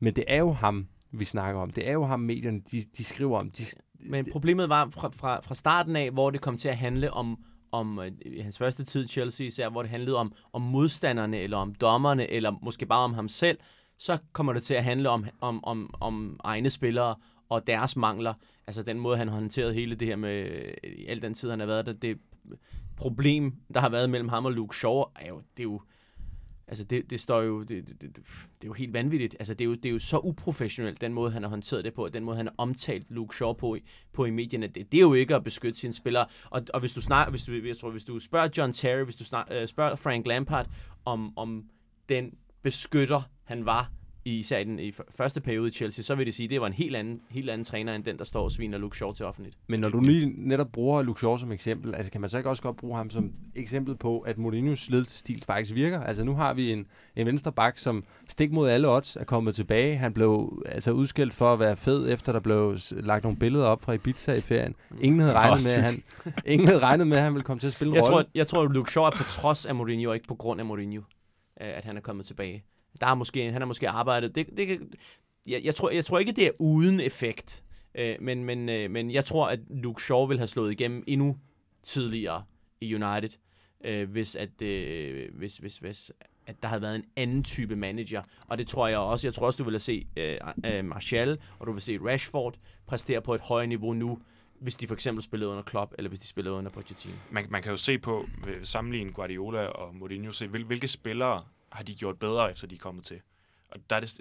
Men 0.00 0.16
det 0.16 0.24
er 0.26 0.38
jo 0.38 0.52
ham, 0.52 0.86
vi 1.12 1.24
snakker 1.24 1.60
om. 1.60 1.70
Det 1.70 1.88
er 1.88 1.92
jo 1.92 2.04
ham, 2.04 2.20
medierne 2.20 2.60
de, 2.72 2.84
de 2.98 3.04
skriver 3.04 3.38
om. 3.40 3.50
De, 3.50 3.62
Men 4.10 4.26
problemet 4.32 4.68
var 4.68 4.88
fra, 4.90 5.08
fra, 5.16 5.40
fra 5.40 5.54
starten 5.54 5.96
af, 5.96 6.10
hvor 6.10 6.30
det 6.30 6.40
kom 6.40 6.56
til 6.56 6.68
at 6.68 6.76
handle 6.76 7.10
om, 7.10 7.38
om 7.74 7.98
øh, 7.98 8.12
hans 8.42 8.58
første 8.58 8.84
tid 8.84 9.04
i 9.04 9.08
Chelsea 9.08 9.46
især, 9.46 9.68
hvor 9.68 9.82
det 9.82 9.90
handlede 9.90 10.16
om, 10.16 10.32
om 10.52 10.62
modstanderne, 10.62 11.38
eller 11.38 11.56
om 11.56 11.74
dommerne, 11.74 12.30
eller 12.30 12.52
måske 12.62 12.86
bare 12.86 13.04
om 13.04 13.14
ham 13.14 13.28
selv, 13.28 13.58
så 13.98 14.18
kommer 14.32 14.52
det 14.52 14.62
til 14.62 14.74
at 14.74 14.84
handle 14.84 15.10
om, 15.10 15.26
om, 15.40 15.64
om, 15.64 15.94
om 16.00 16.40
egne 16.44 16.70
spillere 16.70 17.14
og 17.48 17.66
deres 17.66 17.96
mangler. 17.96 18.34
Altså 18.66 18.82
den 18.82 18.98
måde, 18.98 19.16
han 19.16 19.28
har 19.28 19.34
håndteret 19.34 19.74
hele 19.74 19.94
det 19.94 20.08
her 20.08 20.16
med, 20.16 20.50
øh, 20.50 20.74
i 20.84 21.06
al 21.06 21.22
den 21.22 21.34
tid, 21.34 21.50
han 21.50 21.60
har 21.60 21.66
været 21.66 21.86
der, 21.86 21.92
det 21.92 22.18
problem, 22.96 23.54
der 23.74 23.80
har 23.80 23.88
været 23.88 24.10
mellem 24.10 24.28
ham 24.28 24.44
og 24.44 24.52
Luke 24.52 24.76
Shaw, 24.76 25.02
er 25.16 25.28
jo, 25.28 25.42
det 25.56 25.60
er 25.60 25.64
jo, 25.64 25.80
Altså, 26.68 26.84
det, 26.84 27.10
det 27.10 27.20
står 27.20 27.42
jo... 27.42 27.62
Det, 27.62 27.68
det, 27.88 28.00
det, 28.00 28.16
det 28.16 28.64
er 28.64 28.66
jo 28.66 28.72
helt 28.72 28.92
vanvittigt. 28.92 29.36
Altså, 29.38 29.54
det 29.54 29.60
er 29.60 29.68
jo, 29.68 29.74
det 29.74 29.86
er 29.86 29.90
jo 29.90 29.98
så 29.98 30.18
uprofessionelt, 30.18 31.00
den 31.00 31.12
måde, 31.12 31.30
han 31.32 31.42
har 31.42 31.50
håndteret 31.50 31.84
det 31.84 31.94
på, 31.94 32.08
den 32.08 32.24
måde, 32.24 32.36
han 32.36 32.46
har 32.46 32.54
omtalt 32.58 33.10
Luke 33.10 33.36
Shaw 33.36 33.52
på, 33.52 33.74
i- 33.74 33.80
på 34.12 34.24
i 34.24 34.30
medierne. 34.30 34.66
Det, 34.66 34.92
det 34.92 34.98
er 34.98 35.02
jo 35.02 35.14
ikke 35.14 35.34
at 35.34 35.44
beskytte 35.44 35.80
sine 35.80 35.92
spillere. 35.92 36.26
Og, 36.50 36.62
og 36.74 36.80
hvis 36.80 36.92
du 36.92 37.00
snakker, 37.00 37.30
hvis 37.30 37.42
du, 37.42 37.52
jeg 37.52 37.76
tror, 37.76 37.90
hvis 37.90 38.04
du 38.04 38.18
spørger 38.18 38.48
John 38.58 38.72
Terry, 38.72 39.04
hvis 39.04 39.16
du 39.16 39.24
snak, 39.24 39.46
øh, 39.50 39.68
spørger 39.68 39.96
Frank 39.96 40.26
Lampard 40.26 40.66
om, 41.04 41.38
om 41.38 41.64
den 42.08 42.30
beskytter, 42.62 43.20
han 43.44 43.66
var 43.66 43.90
især 44.24 44.58
i 44.58 44.64
den 44.64 44.78
i 44.78 44.92
første 45.16 45.40
periode 45.40 45.68
i 45.68 45.70
Chelsea, 45.70 46.02
så 46.02 46.14
vil 46.14 46.26
det 46.26 46.34
sige, 46.34 46.44
at 46.44 46.50
det 46.50 46.60
var 46.60 46.66
en 46.66 46.72
helt 46.72 46.96
anden, 46.96 47.20
helt 47.30 47.50
anden 47.50 47.64
træner, 47.64 47.94
end 47.94 48.04
den, 48.04 48.18
der 48.18 48.24
står 48.24 48.42
og 48.42 48.52
sviner 48.52 48.78
Luke 48.78 48.96
Shaw 48.96 49.12
til 49.12 49.26
offentligt. 49.26 49.58
Men 49.68 49.80
når 49.80 49.88
du 49.88 50.00
lige 50.00 50.32
netop 50.36 50.72
bruger 50.72 51.02
Luke 51.02 51.20
Shaw 51.20 51.36
som 51.36 51.52
eksempel, 51.52 51.94
altså 51.94 52.12
kan 52.12 52.20
man 52.20 52.30
så 52.30 52.36
ikke 52.36 52.50
også 52.50 52.62
godt 52.62 52.76
bruge 52.76 52.96
ham 52.96 53.10
som 53.10 53.32
eksempel 53.54 53.96
på, 53.96 54.18
at 54.18 54.36
Mourinho's 54.36 54.86
ledelsesstil 54.90 55.44
faktisk 55.46 55.74
virker? 55.74 56.00
Altså 56.00 56.24
nu 56.24 56.34
har 56.34 56.54
vi 56.54 56.72
en, 56.72 56.86
en 57.16 57.26
venstre 57.26 57.52
bak, 57.52 57.78
som 57.78 58.04
stik 58.28 58.52
mod 58.52 58.68
alle 58.68 58.88
odds 58.88 59.16
er 59.16 59.24
kommet 59.24 59.54
tilbage. 59.54 59.96
Han 59.96 60.12
blev 60.12 60.62
altså 60.68 60.90
udskilt 60.92 61.34
for 61.34 61.52
at 61.52 61.58
være 61.58 61.76
fed, 61.76 62.12
efter 62.12 62.32
der 62.32 62.40
blev 62.40 62.78
lagt 62.90 63.22
nogle 63.24 63.38
billeder 63.38 63.66
op 63.66 63.82
fra 63.82 63.92
Ibiza 63.92 64.32
i 64.34 64.40
ferien. 64.40 64.74
Ingen 65.00 65.20
havde 65.20 65.34
regnet 65.34 65.64
med, 65.64 65.72
at 65.72 65.82
han, 65.82 66.02
ingen 66.46 66.68
havde 66.68 66.80
regnet 66.80 67.08
med, 67.08 67.16
at 67.16 67.22
han 67.22 67.32
ville 67.34 67.44
komme 67.44 67.60
til 67.60 67.66
at 67.66 67.72
spille 67.72 67.90
en 67.90 67.94
Jeg 67.94 68.02
rolle. 68.02 68.14
tror, 68.14 68.30
jeg 68.34 68.46
tror, 68.46 68.64
at 68.64 68.70
Luke 68.70 68.90
Shaw 68.90 69.04
er 69.04 69.10
på 69.10 69.22
trods 69.24 69.66
af 69.66 69.74
Mourinho, 69.74 70.08
og 70.10 70.14
ikke 70.14 70.28
på 70.28 70.34
grund 70.34 70.60
af 70.60 70.66
Mourinho, 70.66 71.00
øh, 71.60 71.68
at 71.76 71.84
han 71.84 71.96
er 71.96 72.00
kommet 72.00 72.26
tilbage. 72.26 72.64
Der 73.00 73.06
er 73.06 73.14
måske, 73.14 73.44
han 73.52 73.60
har 73.60 73.66
måske 73.66 73.88
arbejdet. 73.88 74.34
Det, 74.34 74.46
det, 74.56 74.66
kan- 74.66 74.92
jeg, 75.48 75.60
jeg, 75.64 75.74
tror, 75.74 75.90
jeg 75.90 76.04
tror 76.04 76.18
ikke, 76.18 76.32
det 76.32 76.46
er 76.46 76.50
uden 76.58 77.00
effekt. 77.00 77.64
Øh, 77.94 78.16
men, 78.20 78.44
men, 78.44 78.68
øh, 78.68 78.90
men 78.90 79.10
jeg 79.10 79.24
tror, 79.24 79.48
at 79.48 79.58
Luke 79.70 80.02
Shaw 80.02 80.26
vil 80.26 80.38
have 80.38 80.46
slået 80.46 80.72
igennem 80.72 81.04
endnu 81.06 81.36
tidligere 81.82 82.44
i 82.80 82.94
United, 82.94 83.38
øh, 83.84 84.10
hvis, 84.10 84.36
at, 84.36 84.62
øh, 84.62 85.34
hvis, 85.34 85.56
hvis, 85.56 85.78
hvis 85.78 86.12
at 86.46 86.62
der 86.62 86.68
havde 86.68 86.82
været 86.82 86.94
en 86.94 87.04
anden 87.16 87.42
type 87.44 87.76
manager. 87.76 88.22
Og 88.48 88.58
det 88.58 88.66
tror 88.66 88.88
jeg 88.88 88.98
også. 88.98 89.26
Jeg 89.26 89.34
tror 89.34 89.46
også, 89.46 89.56
du 89.56 89.64
vil 89.64 89.72
have 89.72 89.80
se 89.80 90.06
øh, 90.16 90.36
øh, 90.66 90.84
Martial, 90.84 91.38
og 91.58 91.66
du 91.66 91.72
vil 91.72 91.82
se 91.82 91.98
Rashford 91.98 92.54
præstere 92.86 93.22
på 93.22 93.34
et 93.34 93.40
højere 93.40 93.66
niveau 93.66 93.92
nu, 93.92 94.18
hvis 94.60 94.76
de 94.76 94.86
for 94.86 94.94
eksempel 94.94 95.22
spillede 95.22 95.50
under 95.50 95.62
Klopp, 95.62 95.92
eller 95.98 96.08
hvis 96.08 96.20
de 96.20 96.26
spillede 96.26 96.54
under 96.56 96.70
Pochettino. 96.70 97.14
Man, 97.30 97.46
man 97.50 97.62
kan 97.62 97.70
jo 97.70 97.76
se 97.76 97.98
på, 97.98 98.26
øh, 98.48 98.56
sammenligne 98.62 99.12
Guardiola 99.12 99.66
og 99.66 99.94
Mourinho, 99.94 100.32
se, 100.32 100.46
hvil, 100.46 100.64
hvilke 100.64 100.88
spillere 100.88 101.40
har 101.74 101.84
de 101.84 101.94
gjort 101.94 102.18
bedre, 102.18 102.50
efter 102.50 102.66
de 102.66 102.74
er 102.74 102.78
kommet 102.78 103.04
til. 103.04 103.20
Og 103.70 103.80
der 103.90 103.96
er 103.96 104.00
det, 104.00 104.20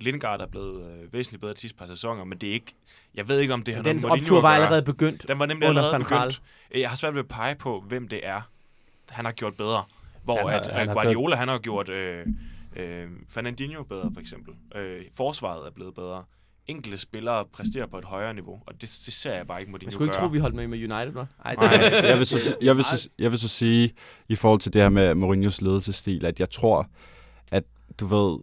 Lindgaard 0.00 0.40
er 0.40 0.46
blevet 0.46 0.92
øh, 0.92 1.12
væsentligt 1.12 1.40
bedre 1.40 1.54
de 1.54 1.58
sidste 1.58 1.78
par 1.78 1.86
sæsoner, 1.86 2.24
men 2.24 2.38
det 2.38 2.48
er 2.48 2.52
ikke, 2.52 2.74
jeg 3.14 3.28
ved 3.28 3.40
ikke, 3.40 3.54
om 3.54 3.62
det 3.62 3.74
har 3.74 3.82
noget 3.82 3.94
Den 3.94 4.02
med 4.02 4.08
Mourinho 4.08 4.34
optur 4.34 4.40
var 4.40 4.54
allerede 4.54 4.82
begyndt. 4.82 5.28
Den 5.28 5.38
var 5.38 5.46
nemlig 5.46 5.68
allerede 5.68 5.98
begyndt. 5.98 6.42
Jeg 6.74 6.88
har 6.88 6.96
svært 6.96 7.14
ved 7.14 7.20
at 7.20 7.28
pege 7.28 7.54
på, 7.54 7.80
hvem 7.80 8.08
det 8.08 8.26
er, 8.26 8.42
han 9.08 9.24
har 9.24 9.32
gjort 9.32 9.56
bedre. 9.56 9.84
Hvor 10.24 10.48
Han 10.48 10.60
at, 10.60 10.66
han 10.66 10.80
at 10.80 10.86
har 10.86 10.94
Guardiola, 10.94 11.36
han 11.36 11.48
har 11.48 11.58
gjort 11.58 11.88
øh, 11.88 12.26
øh, 12.76 13.08
Fernandinho 13.28 13.82
bedre, 13.82 14.10
for 14.14 14.20
eksempel. 14.20 14.54
Øh, 14.74 15.02
forsvaret 15.14 15.66
er 15.66 15.70
blevet 15.70 15.94
bedre. 15.94 16.24
Enkelte 16.66 16.98
spillere 16.98 17.44
præsterer 17.52 17.86
på 17.86 17.98
et 17.98 18.04
højere 18.04 18.34
niveau, 18.34 18.60
og 18.66 18.72
det, 18.74 18.80
det 18.80 19.14
ser 19.14 19.34
jeg 19.34 19.46
bare 19.46 19.60
ikke 19.60 19.70
Mourinho 19.70 19.86
Jeg 19.86 19.92
skulle 19.92 20.06
ikke 20.06 20.16
gøre. 20.18 20.28
tro, 20.28 20.32
vi 20.32 20.38
holdt 20.38 20.54
med 20.54 20.66
med 20.68 20.78
United, 20.78 21.22
hva'? 21.22 21.42
Ej, 21.44 21.54
det, 21.54 22.08
jeg 22.08 22.18
vil, 22.18 22.26
så, 22.26 22.56
jeg, 22.62 22.76
vil 22.76 22.84
så, 22.84 23.08
jeg 23.18 23.30
vil 23.30 23.38
så 23.38 23.48
sige, 23.48 23.92
i 24.28 24.36
forhold 24.36 24.60
til 24.60 24.72
det 24.72 24.82
her 24.82 24.88
med 24.88 25.14
Mourinhos 25.14 25.60
ledelsesstil, 25.60 26.24
at 26.24 26.40
jeg 26.40 26.50
tror, 26.50 26.88
at 27.50 27.64
du 28.00 28.06
ved, 28.06 28.38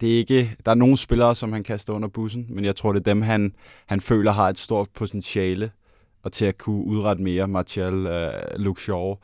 det 0.00 0.14
er 0.14 0.16
ikke, 0.18 0.56
der 0.64 0.70
er 0.70 0.74
nogle 0.74 0.96
spillere, 0.96 1.34
som 1.34 1.52
han 1.52 1.62
kaster 1.62 1.92
under 1.92 2.08
bussen, 2.08 2.46
men 2.48 2.64
jeg 2.64 2.76
tror, 2.76 2.92
det 2.92 3.00
er 3.00 3.04
dem, 3.04 3.22
han, 3.22 3.54
han 3.86 4.00
føler 4.00 4.32
har 4.32 4.48
et 4.48 4.58
stort 4.58 4.88
potentiale 4.94 5.70
og 6.22 6.32
til 6.32 6.44
at 6.44 6.58
kunne 6.58 6.84
udrette 6.84 7.22
mere, 7.22 7.48
Martial, 7.48 7.94
uh, 7.94 8.60
Luke 8.60 8.82
Shaw. 8.82 9.14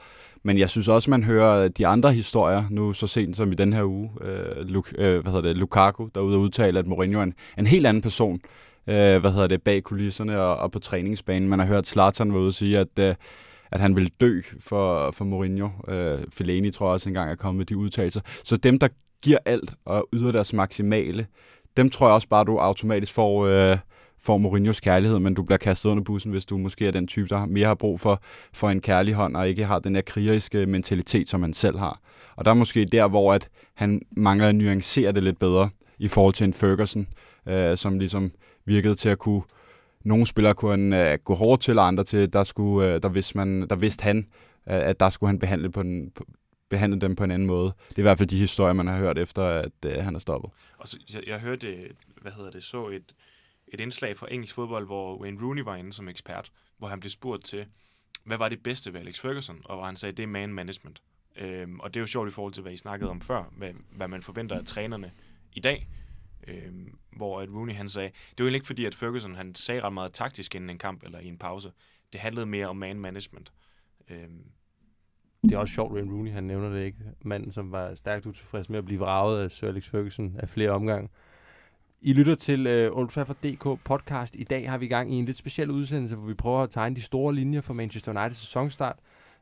Men 0.42 0.58
jeg 0.58 0.70
synes 0.70 0.88
også, 0.88 1.10
man 1.10 1.24
hører 1.24 1.64
øh, 1.64 1.70
de 1.78 1.86
andre 1.86 2.12
historier, 2.12 2.64
nu 2.70 2.92
så 2.92 3.06
sent 3.06 3.36
som 3.36 3.52
i 3.52 3.54
den 3.54 3.72
her 3.72 3.84
uge, 3.84 4.10
uh, 4.20 4.68
Luke, 4.68 4.94
uh, 4.98 5.22
hvad 5.22 5.32
hedder 5.32 5.48
det, 5.48 5.56
Lukaku, 5.56 6.08
der 6.14 6.20
er 6.20 6.24
ude 6.24 6.36
og 6.36 6.40
udtale, 6.40 6.78
at 6.78 6.86
Mourinho 6.86 7.18
er 7.18 7.22
en, 7.22 7.34
en 7.58 7.66
helt 7.66 7.86
anden 7.86 8.02
person, 8.02 8.34
uh, 8.86 8.94
hvad 8.94 9.32
hedder 9.32 9.46
det, 9.46 9.62
bag 9.62 9.82
kulisserne 9.82 10.40
og, 10.42 10.56
og 10.56 10.72
på 10.72 10.78
træningsbanen. 10.78 11.48
Man 11.48 11.58
har 11.58 11.66
hørt 11.66 11.86
Zlatan 11.86 12.32
var 12.32 12.38
ude 12.38 12.48
og 12.48 12.54
sige, 12.54 12.78
at 12.78 12.98
uh, 13.00 13.14
at 13.70 13.80
han 13.80 13.96
vil 13.96 14.10
dø 14.20 14.40
for, 14.60 15.10
for 15.10 15.24
Mourinho. 15.24 15.68
Øh, 15.88 16.18
Fellaini 16.32 16.70
tror 16.70 16.86
jeg 16.86 16.92
også 16.92 17.08
engang 17.08 17.30
er 17.30 17.34
kommet 17.34 17.58
med 17.58 17.66
de 17.66 17.76
udtalelser. 17.76 18.20
Så 18.44 18.56
dem, 18.56 18.78
der 18.78 18.88
giver 19.22 19.38
alt 19.44 19.74
og 19.84 20.08
yder 20.12 20.32
deres 20.32 20.52
maksimale, 20.52 21.26
dem 21.76 21.90
tror 21.90 22.06
jeg 22.06 22.14
også 22.14 22.28
bare, 22.28 22.44
du 22.44 22.58
automatisk 22.58 23.12
får, 23.12 23.46
øh, 23.46 23.78
får 24.26 24.38
Mourinhos 24.38 24.80
kærlighed, 24.80 25.18
men 25.18 25.34
du 25.34 25.42
bliver 25.42 25.58
kastet 25.58 25.90
under 25.90 26.04
bussen, 26.04 26.30
hvis 26.30 26.46
du 26.46 26.58
måske 26.58 26.86
er 26.86 26.90
den 26.90 27.06
type, 27.06 27.28
der 27.28 27.46
mere 27.46 27.66
har 27.66 27.74
brug 27.74 28.00
for, 28.00 28.22
for 28.52 28.70
en 28.70 28.80
kærlig 28.80 29.14
hånd, 29.14 29.36
og 29.36 29.48
ikke 29.48 29.64
har 29.64 29.78
den 29.78 29.94
her 29.94 30.02
krigeriske 30.02 30.66
mentalitet, 30.66 31.28
som 31.28 31.42
han 31.42 31.52
selv 31.52 31.78
har. 31.78 32.00
Og 32.36 32.44
der 32.44 32.50
er 32.50 32.54
måske 32.54 32.84
der, 32.84 33.08
hvor 33.08 33.32
at 33.32 33.48
han 33.74 34.02
mangler 34.16 34.48
at 34.48 34.54
nuancere 34.54 35.12
det 35.12 35.22
lidt 35.22 35.38
bedre, 35.38 35.70
i 35.98 36.08
forhold 36.08 36.34
til 36.34 36.44
en 36.44 36.54
Ferguson, 36.54 37.06
øh, 37.48 37.76
som 37.76 37.98
ligesom 37.98 38.32
virkede 38.64 38.94
til 38.94 39.08
at 39.08 39.18
kunne 39.18 39.42
nogle 40.04 40.26
spillere 40.26 40.54
kunne 40.54 41.10
øh, 41.12 41.18
gå 41.24 41.34
hårdt 41.34 41.62
til, 41.62 41.78
og 41.78 41.86
andre 41.86 42.04
til, 42.04 42.32
der, 42.32 42.44
skulle, 42.44 42.94
øh, 42.94 43.02
der, 43.02 43.08
vidste 43.08 43.38
man, 43.38 43.68
der 43.68 43.76
vidste 43.76 44.02
han, 44.02 44.18
øh, 44.70 44.88
at 44.88 45.00
der 45.00 45.10
skulle 45.10 45.28
han 45.28 45.38
behandle, 45.38 45.70
på 45.70 45.82
den, 45.82 46.10
på, 46.10 46.24
behandle 46.70 47.00
dem 47.00 47.16
på 47.16 47.24
en 47.24 47.30
anden 47.30 47.46
måde. 47.46 47.72
Det 47.88 47.98
er 47.98 47.98
i 47.98 48.02
hvert 48.02 48.18
fald 48.18 48.28
de 48.28 48.38
historier, 48.38 48.72
man 48.72 48.86
har 48.86 48.96
hørt 48.96 49.18
efter, 49.18 49.42
at 49.42 49.70
øh, 49.86 50.04
han 50.04 50.14
er 50.14 50.18
stoppet. 50.18 50.50
Og 50.78 50.88
så, 50.88 50.98
jeg, 51.14 51.22
jeg 51.26 51.40
hørte, 51.40 51.66
hvad 52.22 52.32
hedder 52.32 52.50
det, 52.50 52.64
så 52.64 52.88
et, 52.88 53.12
et 53.68 53.80
indslag 53.80 54.16
fra 54.16 54.26
engelsk 54.30 54.54
fodbold, 54.54 54.86
hvor 54.86 55.20
Wayne 55.20 55.42
Rooney 55.42 55.62
var 55.62 55.76
inde 55.76 55.92
som 55.92 56.08
ekspert, 56.08 56.52
hvor 56.78 56.88
han 56.88 57.00
blev 57.00 57.10
spurgt 57.10 57.44
til, 57.44 57.66
hvad 58.24 58.38
var 58.38 58.48
det 58.48 58.62
bedste 58.62 58.92
ved 58.92 59.00
Alex 59.00 59.20
Ferguson? 59.20 59.62
Og 59.64 59.76
hvor 59.76 59.84
han 59.84 59.96
sagde, 59.96 60.16
det 60.16 60.22
er 60.22 60.26
man 60.26 60.52
management. 60.52 61.02
Øhm, 61.36 61.80
og 61.80 61.94
det 61.94 62.00
er 62.00 62.02
jo 62.02 62.06
sjovt 62.06 62.28
i 62.28 62.32
forhold 62.32 62.52
til, 62.52 62.62
hvad 62.62 62.72
I 62.72 62.76
snakkede 62.76 63.10
om 63.10 63.20
før, 63.20 63.52
hvad, 63.56 63.70
hvad 63.90 64.08
man 64.08 64.22
forventer 64.22 64.58
af 64.58 64.64
trænerne 64.64 65.12
i 65.52 65.60
dag. 65.60 65.88
Øhm, 66.48 66.98
hvor 67.16 67.40
at 67.40 67.48
Rooney 67.48 67.74
han 67.74 67.88
sagde, 67.88 68.10
det 68.38 68.46
var 68.46 68.52
ikke 68.52 68.66
fordi, 68.66 68.84
at 68.84 68.94
Ferguson 68.94 69.34
han 69.34 69.54
sagde 69.54 69.80
ret 69.80 69.92
meget 69.92 70.12
taktisk 70.12 70.54
inden 70.54 70.70
en 70.70 70.78
kamp 70.78 71.02
eller 71.02 71.18
i 71.18 71.26
en 71.26 71.38
pause. 71.38 71.72
Det 72.12 72.20
handlede 72.20 72.46
mere 72.46 72.66
om 72.66 72.76
man 72.76 73.00
management. 73.00 73.52
Øhm, 74.10 74.44
det 75.42 75.52
er 75.52 75.58
også 75.58 75.74
sjovt, 75.74 75.92
Wayne 75.92 76.12
Rooney, 76.12 76.30
han 76.30 76.44
nævner 76.44 76.70
det 76.70 76.84
ikke. 76.84 76.98
Manden, 77.22 77.52
som 77.52 77.72
var 77.72 77.94
stærkt 77.94 78.26
utilfreds 78.26 78.68
med 78.68 78.78
at 78.78 78.84
blive 78.84 79.00
vraget 79.00 79.44
af 79.44 79.50
Sir 79.50 79.68
Alex 79.68 79.88
Ferguson 79.88 80.36
af 80.38 80.48
flere 80.48 80.70
omgange. 80.70 81.08
I 82.02 82.12
lytter 82.12 82.34
til 82.34 82.66
uh, 82.66 82.98
Old 82.98 83.08
Trafford 83.08 83.36
DK 83.36 83.80
podcast. 83.84 84.36
I 84.36 84.44
dag 84.44 84.70
har 84.70 84.78
vi 84.78 84.84
i 84.84 84.88
gang 84.88 85.12
i 85.12 85.16
en 85.16 85.24
lidt 85.24 85.36
speciel 85.36 85.70
udsendelse, 85.70 86.16
hvor 86.16 86.28
vi 86.28 86.34
prøver 86.34 86.62
at 86.62 86.70
tegne 86.70 86.96
de 86.96 87.02
store 87.02 87.34
linjer 87.34 87.60
for 87.60 87.74
Manchester 87.74 88.20
United 88.20 88.34
sæsonstart. 88.34 88.96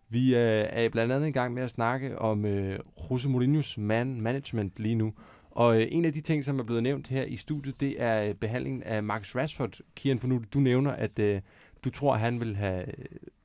Vi 0.08 0.34
uh, 0.34 0.40
er 0.40 0.88
blandt 0.88 1.12
andet 1.12 1.28
i 1.28 1.30
gang 1.30 1.54
med 1.54 1.62
at 1.62 1.70
snakke 1.70 2.18
om 2.18 2.44
uh, 2.44 2.50
Jose 3.10 3.28
Mourinho's 3.28 3.80
man 3.80 4.20
management 4.20 4.72
lige 4.76 4.94
nu. 4.94 5.12
Og 5.50 5.76
uh, 5.76 5.82
en 5.88 6.04
af 6.04 6.12
de 6.12 6.20
ting, 6.20 6.44
som 6.44 6.58
er 6.58 6.62
blevet 6.62 6.82
nævnt 6.82 7.08
her 7.08 7.22
i 7.22 7.36
studiet, 7.36 7.80
det 7.80 8.02
er 8.02 8.30
uh, 8.30 8.36
behandlingen 8.36 8.82
af 8.82 9.02
Marcus 9.02 9.36
Rashford. 9.36 9.78
Kian, 9.96 10.18
for 10.18 10.28
nu 10.28 10.42
du 10.54 10.58
nævner, 10.58 10.90
at 10.90 11.18
uh, 11.18 11.40
du 11.84 11.90
tror, 11.90 12.14
at 12.14 12.20
han 12.20 12.40
vil 12.40 12.56
have 12.56 12.84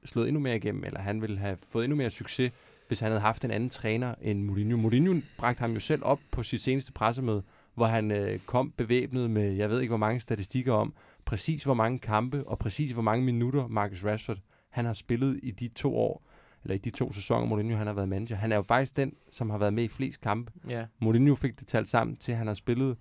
slået 0.06 0.28
endnu 0.28 0.42
mere 0.42 0.56
igennem, 0.56 0.84
eller 0.84 1.00
han 1.00 1.22
ville 1.22 1.38
have 1.38 1.58
fået 1.70 1.84
endnu 1.84 1.96
mere 1.96 2.10
succes, 2.10 2.52
hvis 2.88 3.00
han 3.00 3.12
havde 3.12 3.22
haft 3.22 3.46
en 3.46 3.52
anden 3.52 3.70
træner 3.70 4.16
end 4.22 4.44
Mourinho. 4.44 4.78
Mourinho 4.78 5.22
bragte 5.38 5.62
ham 5.62 5.72
jo 5.72 5.80
selv 5.80 6.02
op 6.06 6.20
på 6.32 6.44
sit 6.44 6.62
seneste 6.62 6.92
pressemøde, 6.92 7.44
hvor 7.76 7.86
han 7.86 8.12
øh, 8.12 8.40
kom 8.40 8.72
bevæbnet 8.78 9.30
med, 9.30 9.52
jeg 9.52 9.70
ved 9.70 9.82
ikke 9.82 9.92
hvor 9.92 9.98
mange 9.98 10.20
statistikker 10.20 10.74
om, 10.74 10.94
præcis 11.26 11.64
hvor 11.64 11.74
mange 11.74 12.00
kampe 12.00 12.48
og 12.48 12.60
præcis 12.60 12.92
hvor 12.92 13.02
mange 13.02 13.26
minutter 13.26 13.68
Marcus 13.68 14.06
Rashford 14.06 14.38
han 14.70 14.86
har 14.86 14.94
spillet 14.94 15.40
i 15.44 15.52
de 15.52 15.68
to 15.68 15.98
år, 15.98 16.30
eller 16.64 16.76
i 16.76 16.78
de 16.78 16.90
to 16.90 17.12
sæsoner, 17.12 17.46
Mourinho 17.46 17.78
han 17.78 17.88
har 17.88 17.94
været 17.94 18.10
manager. 18.10 18.36
Han 18.36 18.52
er 18.52 18.56
jo 18.56 18.62
faktisk 18.62 18.98
den, 18.98 19.14
som 19.32 19.50
har 19.50 19.58
været 19.58 19.74
med 19.74 19.84
i 19.84 19.88
flest 19.88 20.22
kampe. 20.22 20.52
Ja. 20.70 20.86
Mourinho 21.02 21.36
fik 21.36 21.60
det 21.60 21.68
talt 21.68 21.88
sammen 21.88 22.16
til, 22.16 22.32
at 22.32 22.38
han 22.38 22.48
har 22.48 22.54
spillet 22.54 22.98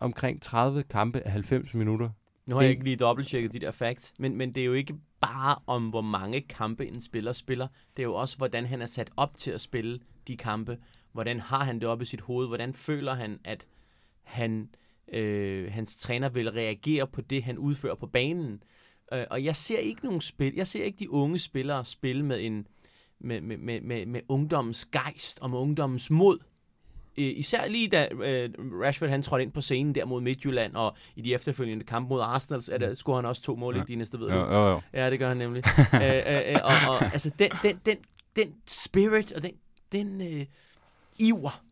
omkring 0.00 0.42
30 0.42 0.82
kampe 0.82 1.20
af 1.20 1.32
90 1.32 1.74
minutter. 1.74 2.10
Nu 2.46 2.54
har 2.54 2.62
jeg 2.62 2.70
ikke 2.70 2.84
lige 2.84 2.96
dobbelttjekket 2.96 3.52
de 3.52 3.58
der 3.58 3.70
facts, 3.70 4.14
men, 4.18 4.36
men 4.36 4.54
det 4.54 4.60
er 4.60 4.64
jo 4.64 4.72
ikke 4.72 4.94
bare 5.20 5.56
om, 5.66 5.88
hvor 5.88 6.00
mange 6.00 6.40
kampe 6.40 6.86
en 6.86 7.00
spiller 7.00 7.32
spiller. 7.32 7.68
Det 7.96 8.02
er 8.02 8.06
jo 8.06 8.14
også, 8.14 8.36
hvordan 8.36 8.66
han 8.66 8.82
er 8.82 8.86
sat 8.86 9.10
op 9.16 9.36
til 9.36 9.50
at 9.50 9.60
spille 9.60 10.00
de 10.28 10.36
kampe. 10.36 10.78
Hvordan 11.12 11.40
har 11.40 11.64
han 11.64 11.80
det 11.80 11.88
oppe 11.88 12.02
i 12.02 12.06
sit 12.06 12.20
hoved? 12.20 12.46
Hvordan 12.46 12.74
føler 12.74 13.14
han, 13.14 13.38
at 13.44 13.66
han, 14.28 14.68
øh, 15.12 15.72
hans 15.72 15.96
træner 15.96 16.28
vil 16.28 16.50
reagere 16.50 17.06
på 17.06 17.20
det, 17.20 17.42
han 17.42 17.58
udfører 17.58 17.94
på 17.94 18.06
banen? 18.06 18.62
Øh, 19.12 19.24
og 19.30 19.44
jeg 19.44 19.56
ser 19.56 19.78
ikke 19.78 20.04
nogen 20.04 20.20
spil. 20.20 20.54
Jeg 20.56 20.66
ser 20.66 20.84
ikke 20.84 20.98
de 20.98 21.10
unge 21.10 21.38
spillere 21.38 21.84
spille 21.84 22.24
med 22.24 22.44
en 22.46 22.66
med, 23.20 23.40
med, 23.40 23.56
med, 23.56 23.80
med, 23.80 24.06
med 24.06 24.20
ungdommens 24.28 24.84
gejst 24.84 25.38
og 25.40 25.50
med 25.50 25.58
ungdommens 25.58 26.10
mod. 26.10 26.38
Øh, 27.18 27.32
især 27.38 27.68
lige 27.68 27.88
da 27.88 28.08
øh, 28.12 28.50
Rashford 28.58 29.08
han 29.08 29.22
trådte 29.22 29.42
ind 29.42 29.52
på 29.52 29.60
scenen 29.60 29.94
der 29.94 30.04
mod 30.04 30.20
Midtjylland, 30.20 30.74
og 30.76 30.96
i 31.16 31.20
de 31.22 31.34
efterfølgende 31.34 31.84
kampe 31.84 32.08
mod 32.08 32.20
Arsenal, 32.20 32.62
så 32.62 32.72
er 32.74 32.78
der, 32.78 32.94
scorer 32.94 33.16
han 33.16 33.24
også 33.24 33.42
to 33.42 33.56
mål 33.56 33.74
i 33.76 33.78
Ja. 33.78 33.84
de 33.84 33.94
næste, 33.96 34.20
ved 34.20 34.28
Jo, 34.28 34.34
du? 34.34 34.54
jo, 34.54 34.68
jo. 34.68 34.80
Ja, 34.94 35.10
det 35.10 35.18
gør 35.18 35.28
han 35.28 35.36
nemlig. 35.36 35.62
øh, 35.94 36.02
øh, 36.02 36.52
øh, 36.52 36.56
og, 36.64 36.94
og 36.94 37.02
altså, 37.12 37.30
den, 37.38 37.50
den, 37.62 37.80
den, 37.86 37.96
den 38.36 38.54
spirit 38.66 39.32
og 39.32 39.42
den, 39.42 39.52
den 39.92 40.20
øh, 40.40 40.46
iver, 41.18 41.62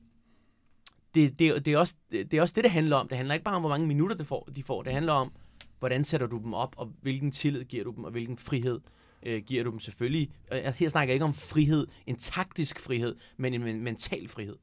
det, 1.17 1.39
det, 1.39 1.65
det, 1.65 1.73
er 1.73 1.79
også, 1.79 1.95
det, 2.13 2.31
det 2.31 2.37
er 2.37 2.43
også 2.43 2.53
det, 2.57 2.65
det 2.65 2.71
handler 2.71 2.97
om. 2.97 3.09
Det 3.09 3.17
handler 3.17 3.35
ikke 3.35 3.45
bare 3.45 3.57
om, 3.57 3.63
hvor 3.63 3.69
mange 3.71 3.87
minutter 3.87 4.17
de 4.17 4.25
får. 4.25 4.49
De 4.57 4.63
får. 4.63 4.83
Det 4.83 4.93
handler 4.93 5.13
om, 5.13 5.33
hvordan 5.79 6.05
sætter 6.05 6.27
du 6.27 6.39
dem 6.39 6.55
op, 6.55 6.75
og 6.79 6.93
hvilken 7.03 7.33
tillid 7.33 7.65
giver 7.65 7.85
du 7.85 7.93
dem, 7.97 8.05
og 8.05 8.11
hvilken 8.11 8.39
frihed 8.39 8.81
øh, 9.23 9.43
giver 9.43 9.65
du 9.65 9.71
dem 9.71 9.81
selvfølgelig. 9.81 10.31
Og 10.51 10.57
jeg- 10.57 10.75
her 10.79 10.89
snakker 10.89 11.13
jeg 11.13 11.15
ikke 11.15 11.25
om 11.25 11.35
frihed, 11.35 11.87
en 12.07 12.17
taktisk 12.17 12.81
frihed, 12.81 13.17
men 13.37 13.55
en 13.55 13.65
men- 13.65 13.83
mental 13.85 14.29
frihed. 14.29 14.57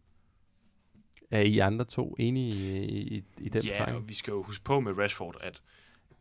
Er 1.32 1.42
I 1.42 1.60
andre 1.60 1.86
to 1.86 2.16
enige 2.20 2.86
i, 2.86 2.98
i, 3.18 3.24
i 3.42 3.50
den 3.50 3.64
ja, 3.66 3.96
og 3.96 4.10
vi 4.10 4.14
skal 4.14 4.32
jo 4.32 4.44
huske 4.44 4.64
på 4.64 4.80
med 4.80 4.98
Rashford, 4.98 5.38
at, 5.42 5.62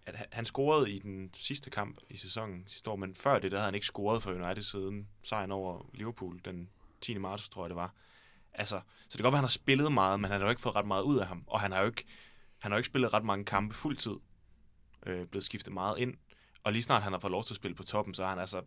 at 0.07 0.17
han- 0.17 0.27
han 0.33 0.45
scorede 0.45 0.93
i 0.93 0.99
den 0.99 1.31
sidste 1.35 1.71
kamp 1.71 1.99
i 2.11 2.17
sæsonen 2.17 2.65
sidste 2.67 2.91
år, 2.91 2.97
men 2.97 3.15
før 3.15 3.39
det, 3.39 3.51
der 3.51 3.57
havde 3.59 3.65
han 3.67 3.75
ikke 3.75 3.87
scoret 3.87 4.23
for 4.23 4.31
United 4.31 4.63
siden 4.63 5.09
sejren 5.23 5.53
over 5.53 5.91
Liverpool 5.95 6.41
den 6.45 6.69
10. 7.01 7.19
marts, 7.19 7.49
tror 7.49 7.65
jeg 7.65 7.69
det 7.71 7.77
var. 7.77 7.95
Altså, 8.55 8.77
så 8.77 9.09
det 9.09 9.17
kan 9.17 9.23
godt 9.23 9.33
være, 9.33 9.39
at 9.39 9.41
han 9.41 9.45
har 9.45 9.49
spillet 9.49 9.93
meget, 9.93 10.21
men 10.21 10.31
han 10.31 10.41
har 10.41 10.47
jo 10.47 10.51
ikke 10.51 10.63
fået 10.63 10.77
ret 10.77 10.87
meget 10.87 11.03
ud 11.03 11.19
af 11.19 11.27
ham. 11.27 11.45
Og 11.47 11.61
han 11.61 11.73
har 11.73 11.81
jo 11.81 11.87
ikke, 11.87 12.05
han 12.59 12.71
har 12.71 12.77
jo 12.77 12.79
ikke 12.79 12.87
spillet 12.87 13.15
ret 13.15 13.25
mange 13.25 13.45
kampe 13.45 13.75
fuldtid. 13.75 14.17
Øh, 15.07 15.27
blevet 15.27 15.45
skiftet 15.45 15.73
meget 15.73 15.99
ind. 15.99 16.15
Og 16.65 16.73
lige 16.73 16.83
snart 16.83 17.03
han 17.03 17.13
har 17.13 17.21
fået 17.21 17.31
lov 17.31 17.45
til 17.45 17.53
at 17.53 17.57
spille 17.57 17.75
på 17.75 17.83
toppen, 17.83 18.15
så 18.15 18.23
har 18.23 18.31
han 18.31 18.39
altså 18.39 18.63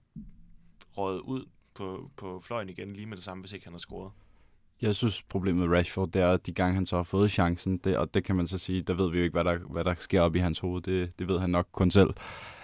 røget 0.98 1.20
ud 1.20 1.46
på, 1.74 2.12
på 2.18 2.40
fløjen 2.40 2.70
igen 2.70 2.94
lige 2.94 3.06
med 3.06 3.18
det 3.18 3.24
samme, 3.24 3.42
hvis 3.42 3.54
ikke 3.54 3.66
han 3.66 3.74
har 3.74 3.80
scoret. 3.80 4.12
Jeg 4.82 4.96
synes, 4.96 5.22
problemet 5.22 5.70
med 5.70 5.78
Rashford, 5.78 6.12
det 6.12 6.22
er, 6.22 6.32
at 6.32 6.46
de 6.46 6.52
gange 6.52 6.76
han 6.76 6.86
så 6.86 6.96
har 6.96 7.04
fået 7.04 7.32
chancen, 7.32 7.78
det, 7.78 7.98
og 7.98 8.14
det 8.14 8.24
kan 8.24 8.36
man 8.36 8.48
så 8.48 8.58
sige, 8.58 8.82
der 8.82 8.94
ved 8.94 9.12
vi 9.12 9.18
jo 9.18 9.24
ikke, 9.24 9.34
hvad 9.34 9.44
der, 9.44 9.58
hvad 9.58 9.84
der 9.84 9.94
sker 9.94 10.22
op 10.22 10.36
i 10.36 10.40
hans 10.40 10.60
hoved. 10.60 10.82
Det, 10.82 11.20
det 11.20 11.28
ved 11.28 11.40
han 11.40 11.50
nok 11.50 11.68
kun 11.72 11.92
selv. 11.92 12.10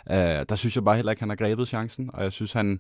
Uh, 0.10 0.16
der 0.50 0.56
synes 0.56 0.76
jeg 0.76 0.84
bare 0.84 0.96
heller 0.96 1.12
ikke, 1.12 1.22
han 1.22 1.30
har 1.30 1.36
grebet 1.36 1.68
chancen, 1.68 2.10
og 2.14 2.24
jeg 2.24 2.32
synes, 2.32 2.54
han 2.54 2.80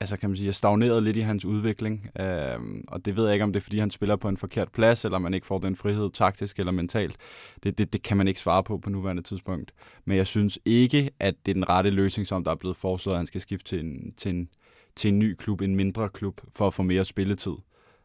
altså 0.00 0.16
kan 0.16 0.30
man 0.30 0.36
sige, 0.36 0.48
er 0.48 0.52
stagneret 0.52 1.02
lidt 1.02 1.16
i 1.16 1.20
hans 1.20 1.44
udvikling. 1.44 2.10
øh, 2.20 2.58
og 2.88 3.04
det 3.04 3.16
ved 3.16 3.24
jeg 3.24 3.32
ikke, 3.32 3.44
om 3.44 3.52
det 3.52 3.60
er, 3.60 3.64
fordi 3.64 3.78
han 3.78 3.90
spiller 3.90 4.16
på 4.16 4.28
en 4.28 4.36
forkert 4.36 4.72
plads, 4.72 5.04
eller 5.04 5.18
man 5.18 5.34
ikke 5.34 5.46
får 5.46 5.58
den 5.58 5.76
frihed 5.76 6.10
taktisk 6.10 6.58
eller 6.58 6.72
mentalt. 6.72 7.16
Det, 7.62 7.78
det, 7.78 7.92
det 7.92 8.02
kan 8.02 8.16
man 8.16 8.28
ikke 8.28 8.40
svare 8.40 8.64
på 8.64 8.78
på 8.78 8.90
nuværende 8.90 9.22
tidspunkt. 9.22 9.72
Men 10.04 10.16
jeg 10.16 10.26
synes 10.26 10.58
ikke, 10.64 11.10
at 11.20 11.34
det 11.46 11.52
er 11.52 11.54
den 11.54 11.68
rette 11.68 11.90
løsning, 11.90 12.26
som 12.26 12.44
der 12.44 12.50
er 12.50 12.54
blevet 12.54 12.76
foreslået, 12.76 13.14
at 13.14 13.18
han 13.18 13.26
skal 13.26 13.40
skifte 13.40 13.68
til 13.68 13.80
en, 13.80 14.12
til 14.16 14.30
en, 14.30 14.48
til 14.96 15.08
en 15.08 15.18
ny 15.18 15.34
klub, 15.34 15.60
en 15.60 15.76
mindre 15.76 16.08
klub, 16.08 16.40
for 16.52 16.66
at 16.66 16.74
få 16.74 16.82
mere 16.82 17.04
spilletid. 17.04 17.54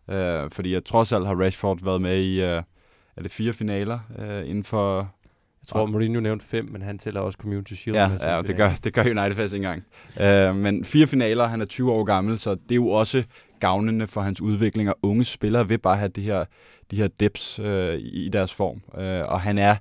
Øh, 0.09 0.51
fordi 0.51 0.73
jeg 0.73 0.85
trods 0.85 1.11
alt 1.11 1.27
har 1.27 1.35
Rashford 1.35 1.83
været 1.83 2.01
med 2.01 2.21
i, 2.21 2.41
øh, 2.41 2.63
er 3.15 3.21
det 3.21 3.31
fire 3.31 3.53
finaler 3.53 3.99
øh, 4.19 4.49
inden 4.49 4.63
for... 4.63 5.11
Jeg 5.65 5.79
tror, 5.79 5.85
Mourinho 5.85 6.19
nævnte 6.19 6.45
fem, 6.45 6.65
men 6.71 6.81
han 6.81 6.97
tæller 6.97 7.21
også 7.21 7.37
Community 7.41 7.73
Shield. 7.73 7.97
Ja, 7.97 8.09
med 8.09 8.19
som 8.19 8.29
ja 8.29 8.41
det, 8.41 8.55
gør, 8.55 8.71
det 8.83 8.93
gør 8.93 9.01
United 9.01 9.35
faktisk 9.35 9.53
ikke 9.53 9.67
engang. 9.67 10.49
Uh, 10.49 10.55
men 10.55 10.85
fire 10.85 11.07
finaler, 11.07 11.45
han 11.45 11.61
er 11.61 11.65
20 11.65 11.91
år 11.91 12.03
gammel, 12.03 12.39
så 12.39 12.55
det 12.55 12.71
er 12.71 12.75
jo 12.75 12.87
også 12.87 13.23
gavnende 13.59 14.07
for 14.07 14.21
hans 14.21 14.41
udvikling, 14.41 14.89
og 14.89 14.95
unge 15.03 15.25
spillere 15.25 15.67
vil 15.67 15.77
bare 15.77 15.97
have 15.97 16.09
de 16.09 16.21
her, 16.21 16.45
de 16.91 16.95
her 16.95 17.07
dips 17.07 17.59
uh, 17.59 17.65
i 17.97 18.29
deres 18.33 18.53
form. 18.53 18.81
Uh, 18.93 19.31
og 19.31 19.41
han 19.41 19.57
er 19.57 19.75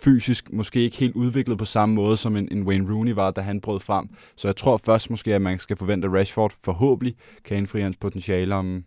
fysisk 0.00 0.52
måske 0.52 0.80
ikke 0.80 0.96
helt 0.96 1.14
udviklet 1.14 1.58
på 1.58 1.64
samme 1.64 1.94
måde, 1.94 2.16
som 2.16 2.36
en, 2.36 2.48
en 2.52 2.62
Wayne 2.62 2.92
Rooney 2.94 3.12
var, 3.12 3.30
da 3.30 3.40
han 3.40 3.60
brød 3.60 3.80
frem. 3.80 4.08
Så 4.36 4.48
jeg 4.48 4.56
tror 4.56 4.76
først 4.76 5.10
måske, 5.10 5.34
at 5.34 5.42
man 5.42 5.58
skal 5.58 5.76
forvente, 5.76 6.08
at 6.08 6.14
Rashford 6.14 6.52
forhåbentlig 6.64 7.14
kan 7.44 7.56
indfri 7.56 7.80
hans 7.80 7.96
potentiale 7.96 8.54
om 8.54 8.84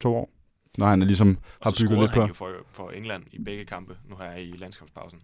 to 0.00 0.16
år, 0.16 0.30
når 0.78 0.86
han 0.86 1.00
ligesom 1.00 1.28
Og 1.28 1.36
har 1.62 1.70
så 1.70 1.84
bygget 1.84 1.98
lidt 2.00 2.12
på. 2.12 2.20
han 2.20 2.28
jo 2.28 2.34
for, 2.34 2.50
for 2.66 2.90
England 2.90 3.22
i 3.32 3.42
begge 3.42 3.64
kampe, 3.64 3.96
nu 4.08 4.16
her 4.16 4.32
i 4.32 4.52
landskampspausen. 4.56 5.18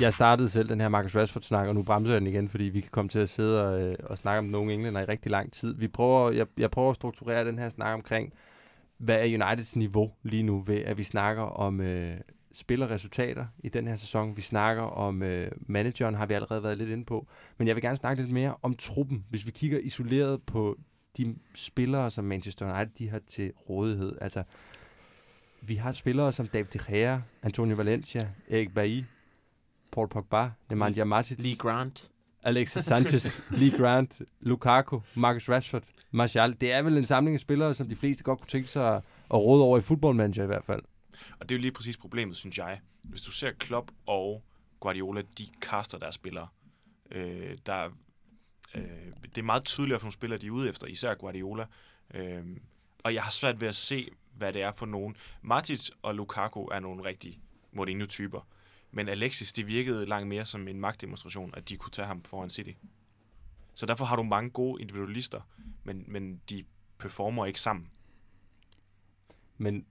Jeg 0.00 0.14
startede 0.14 0.48
selv 0.48 0.68
den 0.68 0.80
her 0.80 0.88
Marcus 0.88 1.16
Rashford-snak, 1.16 1.68
og 1.68 1.74
nu 1.74 1.82
bremser 1.82 2.12
jeg 2.12 2.20
den 2.20 2.28
igen, 2.28 2.48
fordi 2.48 2.64
vi 2.64 2.80
kan 2.80 2.90
komme 2.90 3.08
til 3.08 3.18
at 3.18 3.28
sidde 3.28 3.68
og, 3.68 3.82
øh, 3.82 3.94
og 4.04 4.18
snakke 4.18 4.38
om 4.38 4.44
nogle 4.44 4.72
englænder 4.72 5.00
i 5.00 5.04
rigtig 5.04 5.30
lang 5.30 5.52
tid. 5.52 5.74
Vi 5.78 5.88
prøver, 5.88 6.30
jeg, 6.30 6.46
jeg 6.58 6.70
prøver 6.70 6.90
at 6.90 6.96
strukturere 6.96 7.44
den 7.44 7.58
her 7.58 7.68
snak 7.68 7.94
omkring, 7.94 8.32
hvad 8.98 9.16
er 9.16 9.24
Uniteds 9.24 9.76
niveau 9.76 10.10
lige 10.22 10.42
nu 10.42 10.60
ved, 10.60 10.78
at 10.84 10.98
vi 10.98 11.02
snakker 11.02 11.42
om 11.42 11.80
øh, 11.80 12.16
spillerresultater 12.54 13.46
i 13.58 13.68
den 13.68 13.88
her 13.88 13.96
sæson. 13.96 14.36
Vi 14.36 14.42
snakker 14.42 14.82
om 14.82 15.22
øh, 15.22 15.50
manageren, 15.60 16.14
har 16.14 16.26
vi 16.26 16.34
allerede 16.34 16.62
været 16.62 16.78
lidt 16.78 16.90
inde 16.90 17.04
på. 17.04 17.26
Men 17.58 17.68
jeg 17.68 17.76
vil 17.76 17.82
gerne 17.82 17.96
snakke 17.96 18.22
lidt 18.22 18.32
mere 18.32 18.54
om 18.62 18.74
truppen, 18.74 19.24
hvis 19.30 19.46
vi 19.46 19.50
kigger 19.50 19.78
isoleret 19.78 20.42
på 20.42 20.78
de 21.16 21.36
spillere, 21.54 22.10
som 22.10 22.24
Manchester 22.24 22.74
United 22.74 22.94
de 22.98 23.08
har 23.08 23.20
til 23.26 23.52
rådighed. 23.68 24.12
Altså, 24.20 24.42
vi 25.62 25.74
har 25.74 25.92
spillere 25.92 26.32
som 26.32 26.48
David 26.48 26.66
De 26.66 26.78
Gea, 26.92 27.18
Antonio 27.42 27.76
Valencia, 27.76 28.28
Erik 28.50 28.74
Bailly, 28.74 29.02
Paul 29.92 30.08
Pogba, 30.08 30.50
Nemanja 30.70 31.04
Matic, 31.04 31.38
Lee 31.38 31.56
Grant. 31.56 32.10
Alexis 32.42 32.84
Sanchez, 32.92 33.40
Lee 33.50 33.78
Grant, 33.78 34.22
Lukaku, 34.40 35.00
Marcus 35.14 35.48
Rashford, 35.48 35.82
Martial. 36.10 36.56
Det 36.60 36.72
er 36.72 36.82
vel 36.82 36.96
en 36.96 37.06
samling 37.06 37.34
af 37.34 37.40
spillere, 37.40 37.74
som 37.74 37.88
de 37.88 37.96
fleste 37.96 38.24
godt 38.24 38.38
kunne 38.38 38.46
tænke 38.46 38.68
sig 38.68 38.96
at, 38.96 39.02
at 39.30 39.36
råde 39.36 39.62
over 39.62 39.78
i 39.78 39.80
fodboldmanager 39.80 40.42
i 40.42 40.46
hvert 40.46 40.64
fald. 40.64 40.82
Og 41.38 41.48
det 41.48 41.54
er 41.54 41.58
jo 41.58 41.62
lige 41.62 41.72
præcis 41.72 41.96
problemet, 41.96 42.36
synes 42.36 42.58
jeg. 42.58 42.80
Hvis 43.02 43.20
du 43.20 43.32
ser 43.32 43.52
Klopp 43.52 43.90
og 44.06 44.44
Guardiola, 44.80 45.22
de 45.38 45.48
kaster 45.60 45.98
deres 45.98 46.14
spillere. 46.14 46.48
Øh, 47.10 47.58
der, 47.66 47.90
øh, 48.74 48.82
det 49.22 49.38
er 49.38 49.42
meget 49.42 49.64
tydeligt, 49.64 50.00
for 50.00 50.04
nogle 50.04 50.12
spillere, 50.12 50.38
de 50.38 50.46
er 50.46 50.50
ude 50.50 50.68
efter, 50.68 50.86
især 50.86 51.14
Guardiola. 51.14 51.66
Øh, 52.14 52.44
og 53.04 53.14
jeg 53.14 53.22
har 53.22 53.30
svært 53.30 53.60
ved 53.60 53.68
at 53.68 53.76
se, 53.76 54.10
hvad 54.36 54.52
det 54.52 54.62
er 54.62 54.72
for 54.72 54.86
nogen. 54.86 55.16
Matic 55.42 55.90
og 56.02 56.14
Lukaku 56.14 56.64
er 56.64 56.80
nogle 56.80 57.04
rigtig 57.04 57.40
Mourinho-typer. 57.72 58.46
Men 58.90 59.08
Alexis, 59.08 59.52
det 59.52 59.66
virkede 59.66 60.06
langt 60.06 60.28
mere 60.28 60.44
som 60.44 60.68
en 60.68 60.80
magtdemonstration, 60.80 61.54
at 61.54 61.68
de 61.68 61.76
kunne 61.76 61.90
tage 61.90 62.06
ham 62.06 62.22
foran 62.22 62.50
City. 62.50 62.72
Så 63.74 63.86
derfor 63.86 64.04
har 64.04 64.16
du 64.16 64.22
mange 64.22 64.50
gode 64.50 64.82
individualister, 64.82 65.40
men, 65.84 66.04
men 66.06 66.40
de 66.50 66.64
performer 66.98 67.46
ikke 67.46 67.60
sammen. 67.60 67.90
Men 69.56 69.86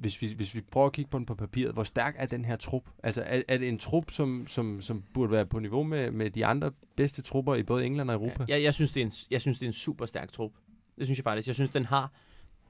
hvis 0.00 0.22
vi, 0.22 0.32
hvis 0.36 0.54
vi 0.54 0.60
prøver 0.60 0.86
at 0.86 0.92
kigge 0.92 1.10
på 1.10 1.18
den 1.18 1.26
på 1.26 1.34
papiret, 1.34 1.72
hvor 1.72 1.84
stærk 1.84 2.14
er 2.18 2.26
den 2.26 2.44
her 2.44 2.56
trup? 2.56 2.90
Altså, 3.02 3.22
er, 3.26 3.42
er 3.48 3.58
det 3.58 3.68
en 3.68 3.78
trup, 3.78 4.10
som, 4.10 4.46
som, 4.46 4.80
som 4.80 5.04
burde 5.14 5.32
være 5.32 5.46
på 5.46 5.58
niveau 5.58 5.82
med, 5.82 6.10
med 6.10 6.30
de 6.30 6.46
andre 6.46 6.72
bedste 6.96 7.22
trupper 7.22 7.54
i 7.54 7.62
både 7.62 7.86
England 7.86 8.10
og 8.10 8.16
Europa? 8.16 8.44
Jeg, 8.48 8.62
jeg, 8.62 8.74
synes, 8.74 8.92
det 8.92 9.00
er 9.00 9.04
en, 9.04 9.12
jeg 9.30 9.40
synes, 9.40 9.58
det 9.58 9.66
er 9.66 9.68
en 9.68 9.72
super 9.72 10.06
stærk 10.06 10.32
trup. 10.32 10.52
Det 10.98 11.06
synes 11.06 11.18
jeg 11.18 11.24
faktisk. 11.24 11.46
Jeg 11.46 11.54
synes, 11.54 11.70
den 11.70 11.84
har, 11.84 12.12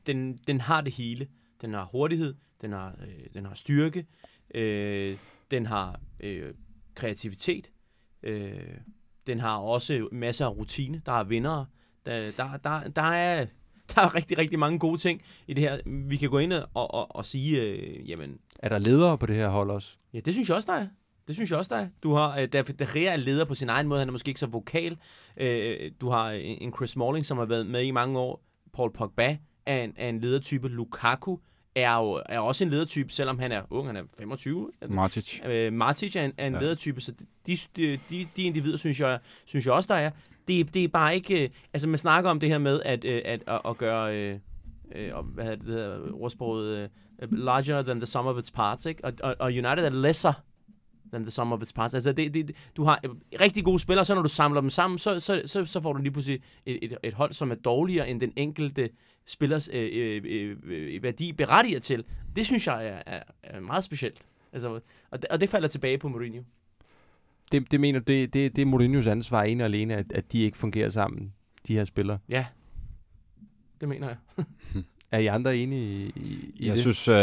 den, 0.06 0.40
den 0.46 0.60
har 0.60 0.80
det 0.80 0.94
hele. 0.94 1.28
Den 1.62 1.74
har 1.74 1.84
hurtighed, 1.84 2.34
den 2.60 2.72
har, 2.72 2.96
øh, 3.00 3.26
den 3.34 3.44
har 3.46 3.54
styrke, 3.54 4.06
øh, 4.54 5.16
den 5.50 5.66
har 5.66 6.00
øh, 6.20 6.54
kreativitet, 6.94 7.72
øh, 8.22 8.52
den 9.26 9.40
har 9.40 9.56
også 9.56 10.08
masser 10.12 10.46
af 10.46 10.56
rutine. 10.56 11.02
Der 11.06 11.12
er 11.12 11.24
vinder, 11.24 11.64
Der, 12.06 12.30
der, 12.36 12.56
der, 12.56 12.88
der, 12.88 13.02
er, 13.02 13.46
der 13.94 14.02
er 14.02 14.14
rigtig, 14.14 14.38
rigtig 14.38 14.58
mange 14.58 14.78
gode 14.78 14.98
ting 14.98 15.22
i 15.46 15.54
det 15.54 15.64
her. 15.64 15.78
Vi 15.86 16.16
kan 16.16 16.30
gå 16.30 16.38
ind 16.38 16.52
og, 16.52 16.68
og, 16.74 17.16
og 17.16 17.24
sige, 17.24 17.60
øh, 17.60 18.10
jamen, 18.10 18.38
Er 18.58 18.68
der 18.68 18.78
ledere 18.78 19.18
på 19.18 19.26
det 19.26 19.36
her 19.36 19.48
hold 19.48 19.70
også? 19.70 19.88
Ja, 20.12 20.20
det 20.20 20.34
synes 20.34 20.48
jeg 20.48 20.56
også, 20.56 20.72
der 20.72 20.78
er. 20.78 20.86
Det 21.28 21.34
synes 21.36 21.50
jeg 21.50 21.58
også, 21.58 21.74
der 21.74 21.80
er. 21.80 21.88
Du 22.02 22.14
har, 22.14 22.38
øh, 22.38 22.48
David 22.52 22.74
De 22.74 22.86
Gea 22.92 23.12
er 23.12 23.16
leder 23.16 23.44
på 23.44 23.54
sin 23.54 23.68
egen 23.68 23.88
måde. 23.88 23.98
Han 24.00 24.08
er 24.08 24.12
måske 24.12 24.28
ikke 24.28 24.40
så 24.40 24.46
vokal. 24.46 24.96
Øh, 25.36 25.90
du 26.00 26.08
har 26.10 26.30
en 26.30 26.58
en 26.60 26.72
Chris 26.72 26.90
Smalling, 26.90 27.26
som 27.26 27.38
har 27.38 27.44
været 27.44 27.66
med 27.66 27.82
i 27.82 27.90
mange 27.90 28.18
år. 28.18 28.42
Paul 28.72 28.92
Pogba 28.92 29.36
er 29.66 29.84
en, 29.84 29.92
er 29.96 30.08
en 30.08 30.20
ledertype. 30.20 30.68
Lukaku 30.68 31.36
er 31.74 31.96
jo 31.96 32.22
er 32.26 32.38
også 32.38 32.64
en 32.64 32.70
ledertype, 32.70 33.12
selvom 33.12 33.38
han 33.38 33.52
er 33.52 33.62
ung. 33.70 33.86
Han 33.86 33.96
er 33.96 34.02
25. 34.18 34.70
Matic. 34.88 35.40
Øh, 35.44 35.72
Matic 35.72 36.16
er 36.16 36.24
en, 36.24 36.32
er 36.38 36.46
en 36.46 36.52
ja. 36.52 36.60
ledertype, 36.60 37.00
så 37.00 37.12
de, 37.46 37.56
de, 37.76 37.98
de, 38.10 38.26
de 38.36 38.42
individer, 38.42 38.76
synes 38.76 39.00
jeg, 39.00 39.18
synes 39.44 39.66
jeg 39.66 39.74
også, 39.74 39.94
der 39.94 40.00
er. 40.00 40.10
Det, 40.50 40.74
det 40.74 40.84
er 40.84 40.88
bare 40.88 41.14
ikke... 41.14 41.44
Øh, 41.44 41.50
altså, 41.72 41.88
man 41.88 41.98
snakker 41.98 42.30
om 42.30 42.40
det 42.40 42.48
her 42.48 42.58
med 42.58 42.80
at, 42.84 43.04
øh, 43.04 43.22
at, 43.24 43.42
at, 43.46 43.60
at 43.64 43.78
gøre... 43.78 44.16
Øh, 44.16 44.38
øh, 44.94 45.10
og 45.14 45.22
hvad 45.22 45.44
hedder 45.44 45.56
det, 45.56 45.66
det 45.66 45.74
hedder 45.74 46.12
ordsproget? 46.12 46.90
Øh, 47.22 47.32
larger 47.32 47.82
than 47.82 48.00
the 48.00 48.06
sum 48.06 48.26
of 48.26 48.38
its 48.38 48.50
parts, 48.50 48.86
ikke? 48.86 49.04
Og, 49.04 49.12
og, 49.22 49.36
og 49.38 49.46
United 49.46 49.84
er 49.84 49.90
lesser 49.90 50.32
than 51.12 51.22
the 51.22 51.30
sum 51.30 51.52
of 51.52 51.62
its 51.62 51.72
parts. 51.72 51.94
Altså, 51.94 52.12
det, 52.12 52.34
det, 52.34 52.56
du 52.76 52.84
har 52.84 53.00
øh, 53.04 53.10
rigtig 53.40 53.64
gode 53.64 53.78
spillere, 53.78 54.04
så 54.04 54.14
når 54.14 54.22
du 54.22 54.28
samler 54.28 54.60
dem 54.60 54.70
sammen, 54.70 54.98
så, 54.98 55.20
så, 55.20 55.42
så, 55.46 55.64
så 55.64 55.80
får 55.80 55.92
du 55.92 56.02
lige 56.02 56.12
pludselig 56.12 56.42
et, 56.66 56.78
et, 56.82 56.96
et 57.02 57.14
hold, 57.14 57.32
som 57.32 57.50
er 57.50 57.54
dårligere 57.54 58.08
end 58.08 58.20
den 58.20 58.32
enkelte 58.36 58.90
spillers 59.26 59.70
øh, 59.72 59.88
øh, 59.92 60.22
øh, 60.24 60.56
øh, 60.64 61.02
værdi 61.02 61.32
berettiger 61.32 61.80
til. 61.80 62.04
Det 62.36 62.46
synes 62.46 62.66
jeg 62.66 62.86
er, 62.86 63.02
er, 63.06 63.22
er 63.42 63.60
meget 63.60 63.84
specielt. 63.84 64.28
Altså, 64.52 64.80
og, 65.10 65.22
det, 65.22 65.30
og 65.30 65.40
det 65.40 65.48
falder 65.48 65.68
tilbage 65.68 65.98
på 65.98 66.08
Mourinho. 66.08 66.42
Det, 67.52 67.72
det 67.72 67.80
mener 67.80 67.98
du, 67.98 68.04
det, 68.12 68.34
det, 68.34 68.56
det 68.56 68.62
er 68.62 68.66
Mourinhos 68.66 69.06
ansvar 69.06 69.42
ene 69.42 69.64
og 69.64 69.66
alene, 69.66 69.94
at, 69.96 70.12
at 70.12 70.32
de 70.32 70.42
ikke 70.42 70.58
fungerer 70.58 70.90
sammen, 70.90 71.32
de 71.68 71.74
her 71.74 71.84
spillere. 71.84 72.18
Ja, 72.28 72.46
det 73.80 73.88
mener 73.88 74.08
jeg. 74.08 74.44
Er 75.12 75.18
I 75.18 75.26
andre 75.26 75.56
enige 75.56 75.82
i, 75.82 76.12
i, 76.16 76.52
i 76.56 76.66
Jeg 76.66 76.74
det? 76.74 76.80
synes, 76.80 77.08
øh, 77.08 77.14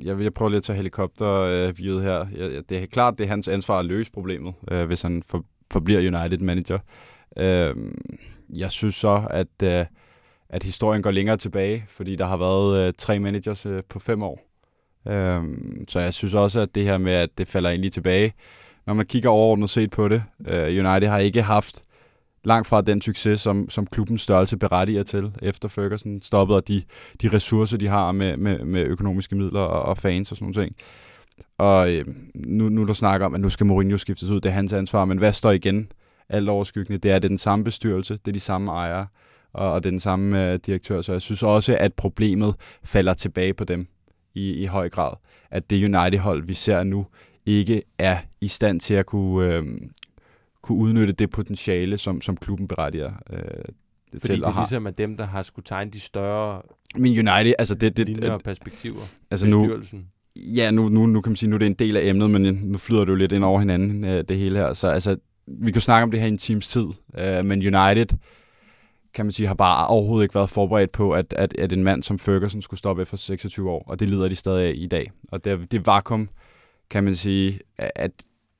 jeg, 0.00 0.20
jeg 0.20 0.34
prøver 0.34 0.48
lige 0.48 0.56
at 0.56 0.62
tage 0.62 0.76
helikopterviewet 0.76 2.02
her. 2.02 2.26
Jeg, 2.36 2.52
jeg, 2.52 2.68
det 2.68 2.78
er 2.82 2.86
klart, 2.86 3.18
det 3.18 3.24
er 3.24 3.28
hans 3.28 3.48
ansvar 3.48 3.78
at 3.78 3.84
løse 3.86 4.12
problemet, 4.12 4.54
øh, 4.70 4.84
hvis 4.86 5.02
han 5.02 5.22
for, 5.28 5.44
forbliver 5.72 5.98
United-manager. 6.18 6.78
Øh, 7.36 7.74
jeg 8.58 8.70
synes 8.70 8.94
så, 8.94 9.26
at, 9.30 9.62
øh, 9.62 9.86
at 10.48 10.62
historien 10.62 11.02
går 11.02 11.10
længere 11.10 11.36
tilbage, 11.36 11.84
fordi 11.88 12.16
der 12.16 12.26
har 12.26 12.36
været 12.36 12.86
øh, 12.86 12.92
tre 12.98 13.18
managers 13.18 13.66
øh, 13.66 13.82
på 13.88 13.98
fem 13.98 14.22
år. 14.22 14.40
Øh, 15.08 15.42
så 15.88 16.00
jeg 16.00 16.14
synes 16.14 16.34
også, 16.34 16.60
at 16.60 16.74
det 16.74 16.84
her 16.84 16.98
med, 16.98 17.12
at 17.12 17.38
det 17.38 17.48
falder 17.48 17.70
egentlig 17.70 17.92
tilbage, 17.92 18.32
når 18.86 18.94
man 18.94 19.06
kigger 19.06 19.30
overordnet 19.30 19.70
set 19.70 19.90
på 19.90 20.08
det, 20.08 20.22
øh, 20.48 20.62
United 20.62 21.08
har 21.08 21.18
ikke 21.18 21.42
haft 21.42 21.84
langt 22.44 22.68
fra 22.68 22.80
den 22.80 23.02
succes, 23.02 23.40
som, 23.40 23.70
som 23.70 23.86
klubbens 23.86 24.20
størrelse 24.20 24.56
berettiger 24.56 25.02
til, 25.02 25.32
efter 25.42 25.68
Ferguson 25.68 26.20
stoppede, 26.20 26.56
og 26.56 26.68
de, 26.68 26.82
de 27.22 27.28
ressourcer, 27.28 27.76
de 27.76 27.88
har 27.88 28.12
med, 28.12 28.36
med, 28.36 28.58
med 28.58 28.82
økonomiske 28.82 29.36
midler 29.36 29.60
og, 29.60 29.82
og 29.82 29.98
fans 29.98 30.30
og 30.30 30.36
sådan 30.36 30.52
noget. 30.56 30.66
ting. 30.66 30.76
Og 31.58 31.92
øh, 31.92 32.04
nu, 32.34 32.68
nu 32.68 32.86
der 32.86 32.92
snakker 32.92 33.26
om, 33.26 33.34
at 33.34 33.40
nu 33.40 33.48
skal 33.48 33.66
Mourinho 33.66 33.96
skiftes 33.96 34.30
ud, 34.30 34.40
det 34.40 34.48
er 34.48 34.52
hans 34.52 34.72
ansvar, 34.72 35.04
men 35.04 35.18
hvad 35.18 35.32
står 35.32 35.50
igen 35.50 35.92
alt 36.28 36.48
overskyggende? 36.48 36.98
Det 36.98 37.10
er, 37.10 37.18
det 37.18 37.24
er 37.24 37.28
den 37.28 37.38
samme 37.38 37.64
bestyrelse, 37.64 38.14
det 38.14 38.28
er 38.28 38.32
de 38.32 38.40
samme 38.40 38.72
ejere, 38.72 39.06
og, 39.52 39.72
og 39.72 39.82
det 39.82 39.88
er 39.88 39.90
den 39.90 40.00
samme 40.00 40.52
øh, 40.52 40.58
direktør, 40.66 41.02
så 41.02 41.12
jeg 41.12 41.22
synes 41.22 41.42
også, 41.42 41.76
at 41.80 41.94
problemet 41.94 42.54
falder 42.84 43.14
tilbage 43.14 43.54
på 43.54 43.64
dem 43.64 43.86
i, 44.34 44.52
i 44.52 44.66
høj 44.66 44.88
grad. 44.88 45.12
At 45.50 45.70
det 45.70 45.84
United-hold, 45.84 46.46
vi 46.46 46.54
ser 46.54 46.82
nu, 46.82 47.06
ikke 47.46 47.82
er 47.98 48.18
i 48.40 48.48
stand 48.48 48.80
til 48.80 48.94
at 48.94 49.06
kunne, 49.06 49.54
øh, 49.54 49.64
kunne 50.62 50.78
udnytte 50.78 51.12
det 51.12 51.30
potentiale, 51.30 51.98
som, 51.98 52.20
som 52.20 52.36
klubben 52.36 52.68
berettiger 52.68 53.12
øh, 53.30 53.38
Fordi 54.12 54.20
til 54.20 54.40
det 54.40 54.52
har. 54.52 54.60
ligesom 54.60 54.86
er 54.86 54.90
dem, 54.90 55.16
der 55.16 55.24
har 55.24 55.42
skulle 55.42 55.64
tegne 55.64 55.90
de 55.90 56.00
større 56.00 56.62
Men 56.96 57.12
United, 57.12 57.54
altså 57.58 57.74
det, 57.74 57.96
det, 57.96 58.06
linjer 58.06 58.32
og 58.32 58.40
perspektiver. 58.40 59.00
altså 59.30 59.46
nu, 59.46 59.76
ja, 60.36 60.70
nu, 60.70 60.88
nu, 60.88 61.06
nu 61.06 61.20
kan 61.20 61.30
man 61.30 61.36
sige, 61.36 61.50
nu 61.50 61.56
er 61.56 61.58
det 61.58 61.66
en 61.66 61.74
del 61.74 61.96
af 61.96 62.08
emnet, 62.08 62.30
men 62.30 62.42
nu 62.42 62.78
flyder 62.78 63.04
det 63.04 63.10
jo 63.10 63.14
lidt 63.14 63.32
ind 63.32 63.44
over 63.44 63.58
hinanden, 63.58 64.04
øh, 64.04 64.24
det 64.28 64.36
hele 64.38 64.58
her. 64.58 64.72
Så 64.72 64.88
altså, 64.88 65.16
vi 65.46 65.72
kan 65.72 65.80
snakke 65.80 66.02
om 66.02 66.10
det 66.10 66.20
her 66.20 66.26
i 66.26 66.30
en 66.30 66.38
times 66.38 66.68
tid, 66.68 66.86
øh, 67.18 67.44
men 67.44 67.58
United, 67.58 68.06
kan 69.14 69.26
man 69.26 69.32
sige, 69.32 69.46
har 69.46 69.54
bare 69.54 69.86
overhovedet 69.86 70.24
ikke 70.24 70.34
været 70.34 70.50
forberedt 70.50 70.92
på, 70.92 71.12
at, 71.12 71.32
at, 71.36 71.54
at 71.58 71.72
en 71.72 71.84
mand 71.84 72.02
som 72.02 72.18
Ferguson 72.18 72.62
skulle 72.62 72.78
stoppe 72.78 73.02
efter 73.02 73.16
26 73.16 73.70
år, 73.70 73.84
og 73.86 74.00
det 74.00 74.08
lider 74.08 74.28
de 74.28 74.34
stadig 74.34 74.68
af 74.68 74.72
i 74.76 74.86
dag. 74.86 75.10
Og 75.32 75.44
det, 75.44 75.72
det 75.72 75.86
vakuum, 75.86 76.28
kan 76.94 77.04
man 77.04 77.16
sige, 77.16 77.60
at 77.78 78.10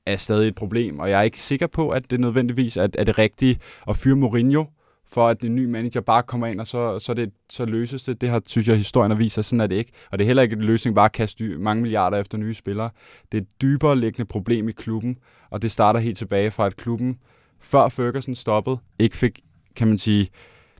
er 0.05 0.15
stadig 0.15 0.47
et 0.47 0.55
problem, 0.55 0.99
og 0.99 1.09
jeg 1.09 1.19
er 1.19 1.23
ikke 1.23 1.39
sikker 1.39 1.67
på, 1.67 1.89
at 1.89 2.11
det 2.11 2.19
nødvendigvis 2.19 2.77
er, 2.77 2.87
er 2.93 3.03
det 3.03 3.17
rigtige 3.17 3.59
at 3.89 3.97
fyre 3.97 4.15
Mourinho, 4.15 4.65
for 5.11 5.27
at 5.27 5.41
en 5.41 5.55
ny 5.55 5.65
manager 5.65 6.01
bare 6.01 6.23
kommer 6.23 6.47
ind, 6.47 6.59
og 6.59 6.67
så, 6.67 6.99
så, 6.99 7.13
det, 7.13 7.31
så 7.49 7.65
løses 7.65 8.03
det. 8.03 8.21
Det 8.21 8.29
har, 8.29 8.41
synes 8.45 8.67
jeg, 8.67 8.77
historien 8.77 9.11
har 9.11 9.17
vist, 9.17 9.37
at 9.37 9.45
sådan 9.45 9.61
er 9.61 9.67
det 9.67 9.75
ikke. 9.75 9.91
Og 10.11 10.19
det 10.19 10.23
er 10.23 10.27
heller 10.27 10.43
ikke 10.43 10.55
en 10.55 10.61
løsning 10.61 10.95
bare 10.95 11.05
at 11.05 11.11
kaste 11.11 11.43
mange 11.43 11.81
milliarder 11.81 12.17
efter 12.17 12.37
nye 12.37 12.53
spillere. 12.53 12.89
Det 13.31 13.37
er 13.37 13.41
et 13.41 13.47
dybere 13.61 13.99
liggende 13.99 14.25
problem 14.25 14.69
i 14.69 14.71
klubben, 14.71 15.17
og 15.49 15.61
det 15.61 15.71
starter 15.71 15.99
helt 15.99 16.17
tilbage 16.17 16.51
fra, 16.51 16.65
at 16.65 16.75
klubben, 16.75 17.17
før 17.59 17.89
Ferguson 17.89 18.35
stoppede, 18.35 18.77
ikke 18.99 19.17
fik, 19.17 19.39
kan 19.75 19.87
man 19.87 19.97
sige, 19.97 20.27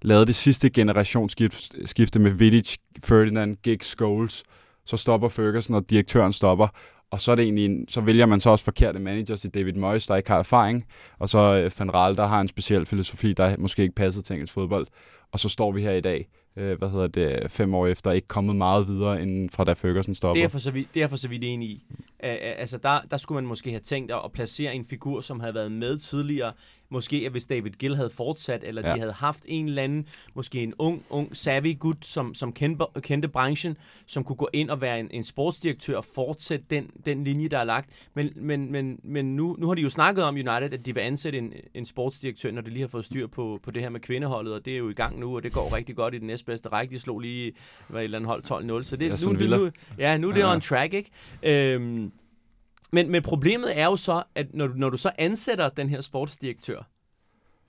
lavet 0.02 0.28
det 0.28 0.36
sidste 0.36 0.70
generationsskifte 0.70 2.20
med 2.20 2.32
Vidic, 2.32 2.76
Ferdinand, 3.04 3.56
Giggs, 3.64 3.88
Scholes. 3.88 4.44
Så 4.88 4.98
stopper 4.98 5.30
Ferguson, 5.30 5.76
og 5.76 5.90
direktøren 5.90 6.34
stopper. 6.34 6.68
Og 7.16 7.22
så, 7.22 7.32
er 7.32 7.36
det 7.36 7.44
egentlig 7.44 7.66
en, 7.66 7.86
så 7.90 8.02
vælger 8.02 8.26
man 8.26 8.40
så 8.40 8.50
også 8.50 8.66
forkerte 8.66 9.00
managers 9.00 9.46
i 9.46 9.48
David 9.48 9.74
Moyes, 9.74 10.08
der 10.08 10.16
ikke 10.16 10.30
har 10.30 10.40
erfaring. 10.40 10.86
Og 11.20 11.30
så 11.30 11.40
øh, 11.40 11.72
Van 11.80 11.94
Raal, 11.94 12.16
der 12.16 12.26
har 12.26 12.42
en 12.42 12.48
speciel 12.48 12.86
filosofi, 12.86 13.34
der 13.34 13.56
måske 13.60 13.82
ikke 13.82 13.96
passer 13.96 14.22
til 14.22 14.34
engelsk 14.34 14.54
fodbold. 14.54 14.88
Og 15.32 15.40
så 15.40 15.50
står 15.50 15.72
vi 15.72 15.82
her 15.82 15.92
i 15.92 16.02
dag, 16.02 16.28
øh, 16.58 16.78
hvad 16.78 16.90
hedder 16.90 17.08
det, 17.08 17.52
fem 17.52 17.74
år 17.74 17.88
efter, 17.88 18.12
ikke 18.12 18.28
kommet 18.28 18.56
meget 18.56 18.88
videre 18.88 19.22
end 19.22 19.50
fra 19.50 19.64
da 19.64 19.74
Ferguson 19.74 20.16
stoppede. 20.16 20.42
Det 20.42 20.46
er 20.46 20.50
for 20.50 20.60
så 20.60 20.72
vidt, 20.72 20.94
det 20.94 21.04
er 21.04 21.08
for 21.08 21.18
så 21.18 21.28
vidt 21.28 21.44
enig 21.44 21.70
i. 21.70 21.84
Altså, 22.30 22.78
der, 22.78 23.00
der 23.12 23.18
skulle 23.18 23.36
man 23.36 23.48
måske 23.48 23.70
have 23.70 23.80
tænkt 23.80 24.12
at, 24.12 24.22
at 24.26 24.32
placere 24.32 24.76
en 24.76 24.86
figur, 24.86 25.22
som 25.22 25.40
havde 25.40 25.54
været 25.54 25.72
med 25.72 25.98
tidligere. 25.98 26.54
Måske, 26.90 27.24
at 27.26 27.32
hvis 27.32 27.46
David 27.48 27.72
Gill 27.72 27.96
havde 27.96 28.10
fortsat, 28.10 28.64
eller 28.64 28.82
ja. 28.90 28.94
De 28.94 29.00
havde 29.00 29.14
haft 29.14 29.46
en 29.48 29.68
eller 29.68 29.84
anden, 29.84 30.08
måske 30.34 30.64
en 30.64 30.74
ung, 30.80 31.04
ung 31.10 31.36
savvy 31.36 31.80
gut, 31.80 32.06
som, 32.06 32.34
som 32.34 32.54
kendte, 32.54 32.86
kendte 33.02 33.28
branchen, 33.28 33.78
som 34.08 34.24
kunne 34.24 34.36
gå 34.36 34.50
ind 34.54 34.70
og 34.70 34.82
være 34.82 35.00
en, 35.00 35.08
en 35.12 35.24
sportsdirektør 35.24 35.98
og 35.98 36.06
fortsætte 36.16 36.66
den, 36.70 36.90
den 37.06 37.24
linje, 37.24 37.48
der 37.48 37.58
er 37.60 37.64
lagt. 37.64 37.90
Men, 38.14 38.30
men, 38.36 38.72
men, 38.72 39.00
men 39.04 39.36
nu, 39.36 39.56
nu 39.60 39.68
har 39.68 39.76
de 39.76 39.82
jo 39.82 39.90
snakket 39.90 40.24
om 40.24 40.36
United, 40.36 40.74
at 40.74 40.86
de 40.86 40.94
vil 40.94 41.02
ansætte 41.02 41.38
en, 41.40 41.54
en 41.74 41.86
sportsdirektør, 41.86 42.52
når 42.52 42.62
de 42.62 42.70
lige 42.70 42.82
har 42.82 42.88
fået 42.88 43.06
styr 43.06 43.28
på, 43.28 43.60
på 43.64 43.72
det 43.72 43.82
her 43.82 43.90
med 43.90 44.00
kvindeholdet, 44.00 44.54
og 44.54 44.66
det 44.66 44.74
er 44.74 44.78
jo 44.78 44.90
i 44.90 44.94
gang 44.94 45.20
nu, 45.20 45.36
og 45.36 45.44
det 45.44 45.54
går 45.54 45.76
rigtig 45.76 45.96
godt 45.96 46.14
i 46.14 46.18
den 46.18 46.28
næstbedste 46.28 46.70
række. 46.70 46.94
De 46.94 47.00
slog 47.00 47.20
lige 47.20 47.52
hvad, 47.88 48.02
et 48.02 48.04
eller 48.04 48.18
andet 48.18 48.28
hold 48.50 48.80
12-0, 48.80 48.84
så 48.84 48.96
det, 48.98 49.10
Ja, 49.10 49.32
nu, 49.34 49.40
det, 49.40 49.50
nu, 49.50 49.72
ja, 49.98 50.18
nu 50.18 50.30
er 50.30 50.34
det 50.34 50.40
Ja. 50.40 50.54
on 50.54 50.62
track, 50.62 50.94
ikke? 50.94 51.12
Øhm, 51.44 52.12
men, 52.92 53.10
men 53.12 53.24
problemet 53.24 53.80
er 53.80 53.86
jo 53.86 53.96
så, 53.96 54.24
at 54.36 54.54
når 54.54 54.68
du, 54.68 54.74
når 54.76 54.90
du 54.90 54.98
så 54.98 55.12
ansætter 55.18 55.70
den 55.70 55.90
her 55.90 56.02
sportsdirektør, 56.02 56.82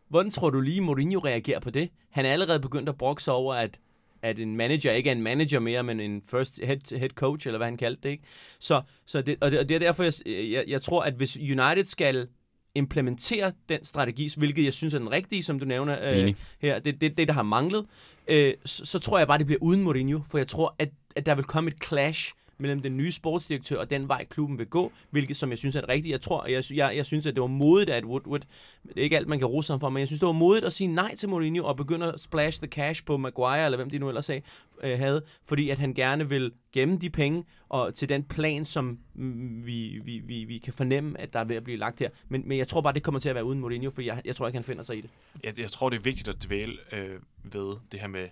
hvordan 0.09 0.31
tror 0.31 0.51
du 0.51 0.61
lige, 0.61 0.81
Mourinho 0.81 1.19
reagerer 1.19 1.61
på 1.61 1.71
det? 1.71 1.91
Han 2.11 2.27
er 2.27 2.33
allerede 2.33 2.61
begyndt 2.61 2.89
at 2.89 2.99
brokse 2.99 3.33
over, 3.33 3.55
at, 3.55 3.81
at 4.23 4.39
en 4.39 4.57
manager 4.57 4.93
ikke 4.93 5.11
er 5.11 5.15
en 5.15 5.23
manager 5.23 5.59
mere, 5.59 5.83
men 5.83 6.01
en 6.01 6.23
first 6.27 6.61
head, 6.65 6.99
head 6.99 7.09
coach, 7.09 7.47
eller 7.47 7.59
hvad 7.59 7.67
han 7.67 7.77
kaldte 7.77 8.03
det, 8.03 8.09
ikke? 8.09 8.25
Så, 8.59 8.83
så 9.07 9.23
det, 9.23 9.37
og, 9.41 9.51
det, 9.51 9.59
og 9.59 9.69
det 9.69 9.75
er 9.75 9.79
derfor, 9.79 10.03
jeg, 10.03 10.13
jeg, 10.27 10.65
jeg 10.69 10.83
tror, 10.83 11.03
at 11.03 11.15
hvis 11.15 11.37
United 11.37 11.85
skal 11.85 12.29
implementere 12.75 13.53
den 13.69 13.85
strategi, 13.85 14.31
hvilket 14.37 14.65
jeg 14.65 14.73
synes 14.73 14.95
er 14.95 14.99
den 14.99 15.11
rigtige, 15.11 15.43
som 15.43 15.59
du 15.59 15.65
nævner 15.65 15.99
øh, 16.03 16.35
her, 16.61 16.79
det 16.79 16.95
er 16.95 16.99
det, 16.99 17.17
det, 17.17 17.29
der 17.29 17.35
har 17.35 17.43
manglet, 17.43 17.87
øh, 18.29 18.55
så, 18.65 18.85
så 18.85 18.99
tror 18.99 19.19
jeg 19.19 19.27
bare, 19.27 19.39
det 19.39 19.47
bliver 19.47 19.63
uden 19.63 19.83
Mourinho, 19.83 20.21
for 20.31 20.39
jeg 20.39 20.49
tror, 20.49 20.75
at, 20.79 20.89
at 21.17 21.27
der 21.27 21.35
vil 21.35 21.45
komme 21.45 21.71
et 21.71 21.85
clash 21.85 22.33
mellem 22.59 22.81
den 22.81 22.97
nye 22.97 23.13
sportsdirektør 23.13 23.79
og 23.79 23.91
den 23.91 24.09
vej, 24.09 24.25
klubben 24.25 24.59
vil 24.59 24.67
gå, 24.67 24.93
hvilket 25.11 25.37
som 25.37 25.51
jeg 25.51 25.59
synes 25.59 25.77
er 25.77 25.81
det 25.81 25.89
rigtige. 25.89 26.13
Jeg 26.13 26.21
tror, 26.21 26.47
jeg, 26.47 26.63
jeg, 26.75 26.97
jeg 26.97 27.07
synes, 27.07 27.27
at 27.27 27.35
det 27.35 27.41
var 27.41 27.47
modigt 27.47 27.91
at 27.91 28.05
Woodward, 28.05 28.41
det 28.83 28.97
er 28.97 29.03
ikke 29.03 29.17
alt, 29.17 29.29
man 29.29 29.39
kan 29.39 29.47
rose 29.47 29.73
ham 29.73 29.81
for, 29.81 29.89
men 29.89 30.01
jeg 30.01 30.09
synes, 30.09 30.21
det 30.21 30.27
var 30.27 30.33
modigt 30.33 30.65
at 30.65 30.73
sige 30.73 30.89
nej 30.89 31.15
til 31.15 31.29
Mourinho 31.29 31.65
og 31.65 31.77
begynde 31.77 32.13
at 32.13 32.21
splash 32.21 32.61
the 32.61 32.69
cash 32.69 33.05
på 33.05 33.17
Maguire, 33.17 33.65
eller 33.65 33.77
hvem 33.77 33.91
de 33.91 33.99
nu 33.99 34.09
ellers 34.09 34.25
sagde, 34.25 34.43
øh, 34.83 34.99
havde, 34.99 35.25
fordi 35.45 35.71
at 35.71 35.79
han 35.79 35.95
gerne 35.95 36.29
vil 36.29 36.53
gemme 36.73 36.99
de 36.99 37.11
penge 37.11 37.45
og 37.69 37.95
til 37.95 38.09
den 38.09 38.23
plan, 38.23 38.65
som 38.65 38.99
vi, 39.65 40.01
vi, 40.05 40.19
vi, 40.25 40.45
vi 40.45 40.59
kan 40.59 40.73
fornemme, 40.73 41.21
at 41.21 41.33
der 41.33 41.39
er 41.39 41.45
ved 41.45 41.57
at 41.57 41.65
blive 41.65 41.79
lagt 41.79 42.01
her. 42.01 42.11
Men, 42.29 42.49
men 42.49 42.59
jeg 42.59 42.69
tror 42.69 42.81
bare, 42.81 42.93
det 42.93 43.03
kommer 43.03 43.21
til 43.21 43.29
at 43.29 43.35
være 43.35 43.45
uden 43.45 43.61
Mourinho, 43.61 43.91
for 43.91 44.03
jeg, 44.03 44.23
jeg 44.25 44.37
tror 44.37 44.47
ikke, 44.47 44.57
han 44.57 44.65
finder 44.65 44.83
sig 44.83 44.97
i 44.97 45.01
det. 45.01 45.11
Jeg, 45.45 45.59
jeg 45.59 45.71
tror, 45.71 45.91
det 45.91 45.97
er 45.97 46.03
vigtigt 46.03 46.29
at 46.29 46.45
dvæle 46.45 46.77
øh, 46.93 47.21
ved 47.43 47.77
det 47.93 48.01
her 48.01 48.09
med 48.09 48.29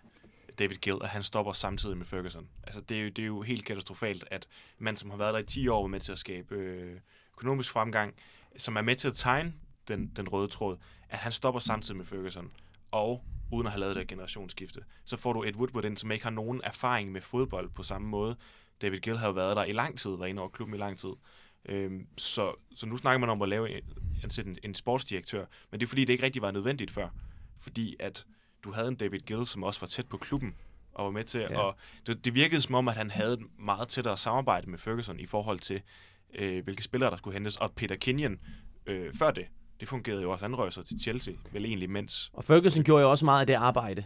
David 0.58 0.76
Gill, 0.76 0.98
at 1.02 1.08
han 1.08 1.22
stopper 1.22 1.52
samtidig 1.52 1.96
med 1.96 2.06
Ferguson. 2.06 2.48
Altså, 2.62 2.80
det 2.80 2.98
er 2.98 3.02
jo, 3.02 3.08
det 3.08 3.22
er 3.22 3.26
jo 3.26 3.42
helt 3.42 3.64
katastrofalt, 3.64 4.24
at 4.30 4.46
man, 4.78 4.96
som 4.96 5.10
har 5.10 5.16
været 5.16 5.34
der 5.34 5.40
i 5.40 5.44
10 5.44 5.68
år, 5.68 5.86
med 5.86 6.00
til 6.00 6.12
at 6.12 6.18
skabe 6.18 6.54
øh, 6.54 7.00
økonomisk 7.32 7.70
fremgang, 7.70 8.14
som 8.56 8.76
er 8.76 8.82
med 8.82 8.96
til 8.96 9.08
at 9.08 9.14
tegne 9.14 9.54
den, 9.88 10.12
den 10.16 10.28
røde 10.28 10.48
tråd, 10.48 10.76
at 11.08 11.18
han 11.18 11.32
stopper 11.32 11.60
samtidig 11.60 11.96
med 11.96 12.04
Ferguson, 12.06 12.50
og 12.90 13.24
uden 13.52 13.66
at 13.66 13.72
have 13.72 13.80
lavet 13.80 13.96
det 13.96 14.08
generationsskifte. 14.08 14.80
Så 15.04 15.16
får 15.16 15.32
du 15.32 15.42
et 15.42 15.56
Woodward 15.56 15.84
ind, 15.84 15.96
som 15.96 16.10
ikke 16.10 16.24
har 16.24 16.30
nogen 16.30 16.60
erfaring 16.64 17.12
med 17.12 17.20
fodbold 17.20 17.70
på 17.70 17.82
samme 17.82 18.08
måde. 18.08 18.36
David 18.82 18.98
Gill 18.98 19.18
har 19.18 19.32
været 19.32 19.56
der 19.56 19.64
i 19.64 19.72
lang 19.72 19.98
tid, 19.98 20.10
var 20.10 20.26
inde 20.26 20.40
over 20.40 20.50
klubben 20.50 20.74
i 20.74 20.78
lang 20.78 20.98
tid. 20.98 21.12
Øhm, 21.68 22.06
så, 22.16 22.52
så 22.76 22.86
nu 22.86 22.96
snakker 22.96 23.18
man 23.18 23.28
om 23.28 23.42
at 23.42 23.48
lave 23.48 23.70
en, 23.70 23.82
ansætte 24.22 24.50
en, 24.50 24.58
en 24.62 24.74
sportsdirektør, 24.74 25.46
men 25.70 25.80
det 25.80 25.86
er 25.86 25.88
fordi, 25.88 26.04
det 26.04 26.12
ikke 26.12 26.24
rigtig 26.24 26.42
var 26.42 26.50
nødvendigt 26.50 26.90
før. 26.90 27.08
Fordi 27.58 27.96
at 28.00 28.26
du 28.64 28.72
havde 28.72 28.88
en 28.88 28.94
David 28.94 29.20
Gill, 29.20 29.46
som 29.46 29.62
også 29.62 29.80
var 29.80 29.86
tæt 29.86 30.06
på 30.08 30.16
klubben, 30.16 30.54
og 30.94 31.04
var 31.04 31.10
med 31.10 31.24
til, 31.24 31.40
Ja. 31.40 31.58
og 31.58 31.76
det, 32.06 32.24
det 32.24 32.34
virkede 32.34 32.60
som 32.60 32.74
om, 32.74 32.88
at 32.88 32.94
han 32.94 33.10
havde 33.10 33.32
et 33.32 33.40
meget 33.58 33.88
tættere 33.88 34.16
samarbejde 34.16 34.70
med 34.70 34.78
Ferguson 34.78 35.20
i 35.20 35.26
forhold 35.26 35.58
til, 35.58 35.80
øh, 36.34 36.64
hvilke 36.64 36.82
spillere, 36.82 37.10
der 37.10 37.16
skulle 37.16 37.34
hentes, 37.34 37.56
og 37.56 37.72
Peter 37.76 37.96
Kenyon 37.96 38.38
øh, 38.86 39.14
før 39.14 39.30
det, 39.30 39.44
det 39.80 39.88
fungerede 39.88 40.22
jo 40.22 40.30
også, 40.32 40.44
han 40.44 40.58
røg 40.58 40.72
sig 40.72 40.86
til 40.86 41.00
Chelsea, 41.00 41.34
vel 41.52 41.64
egentlig 41.64 41.90
mens, 41.90 42.30
Og 42.32 42.44
Ferguson 42.44 42.84
gjorde 42.84 43.02
jo 43.02 43.10
også 43.10 43.24
meget 43.24 43.40
af 43.40 43.46
det 43.46 43.54
arbejde, 43.54 44.04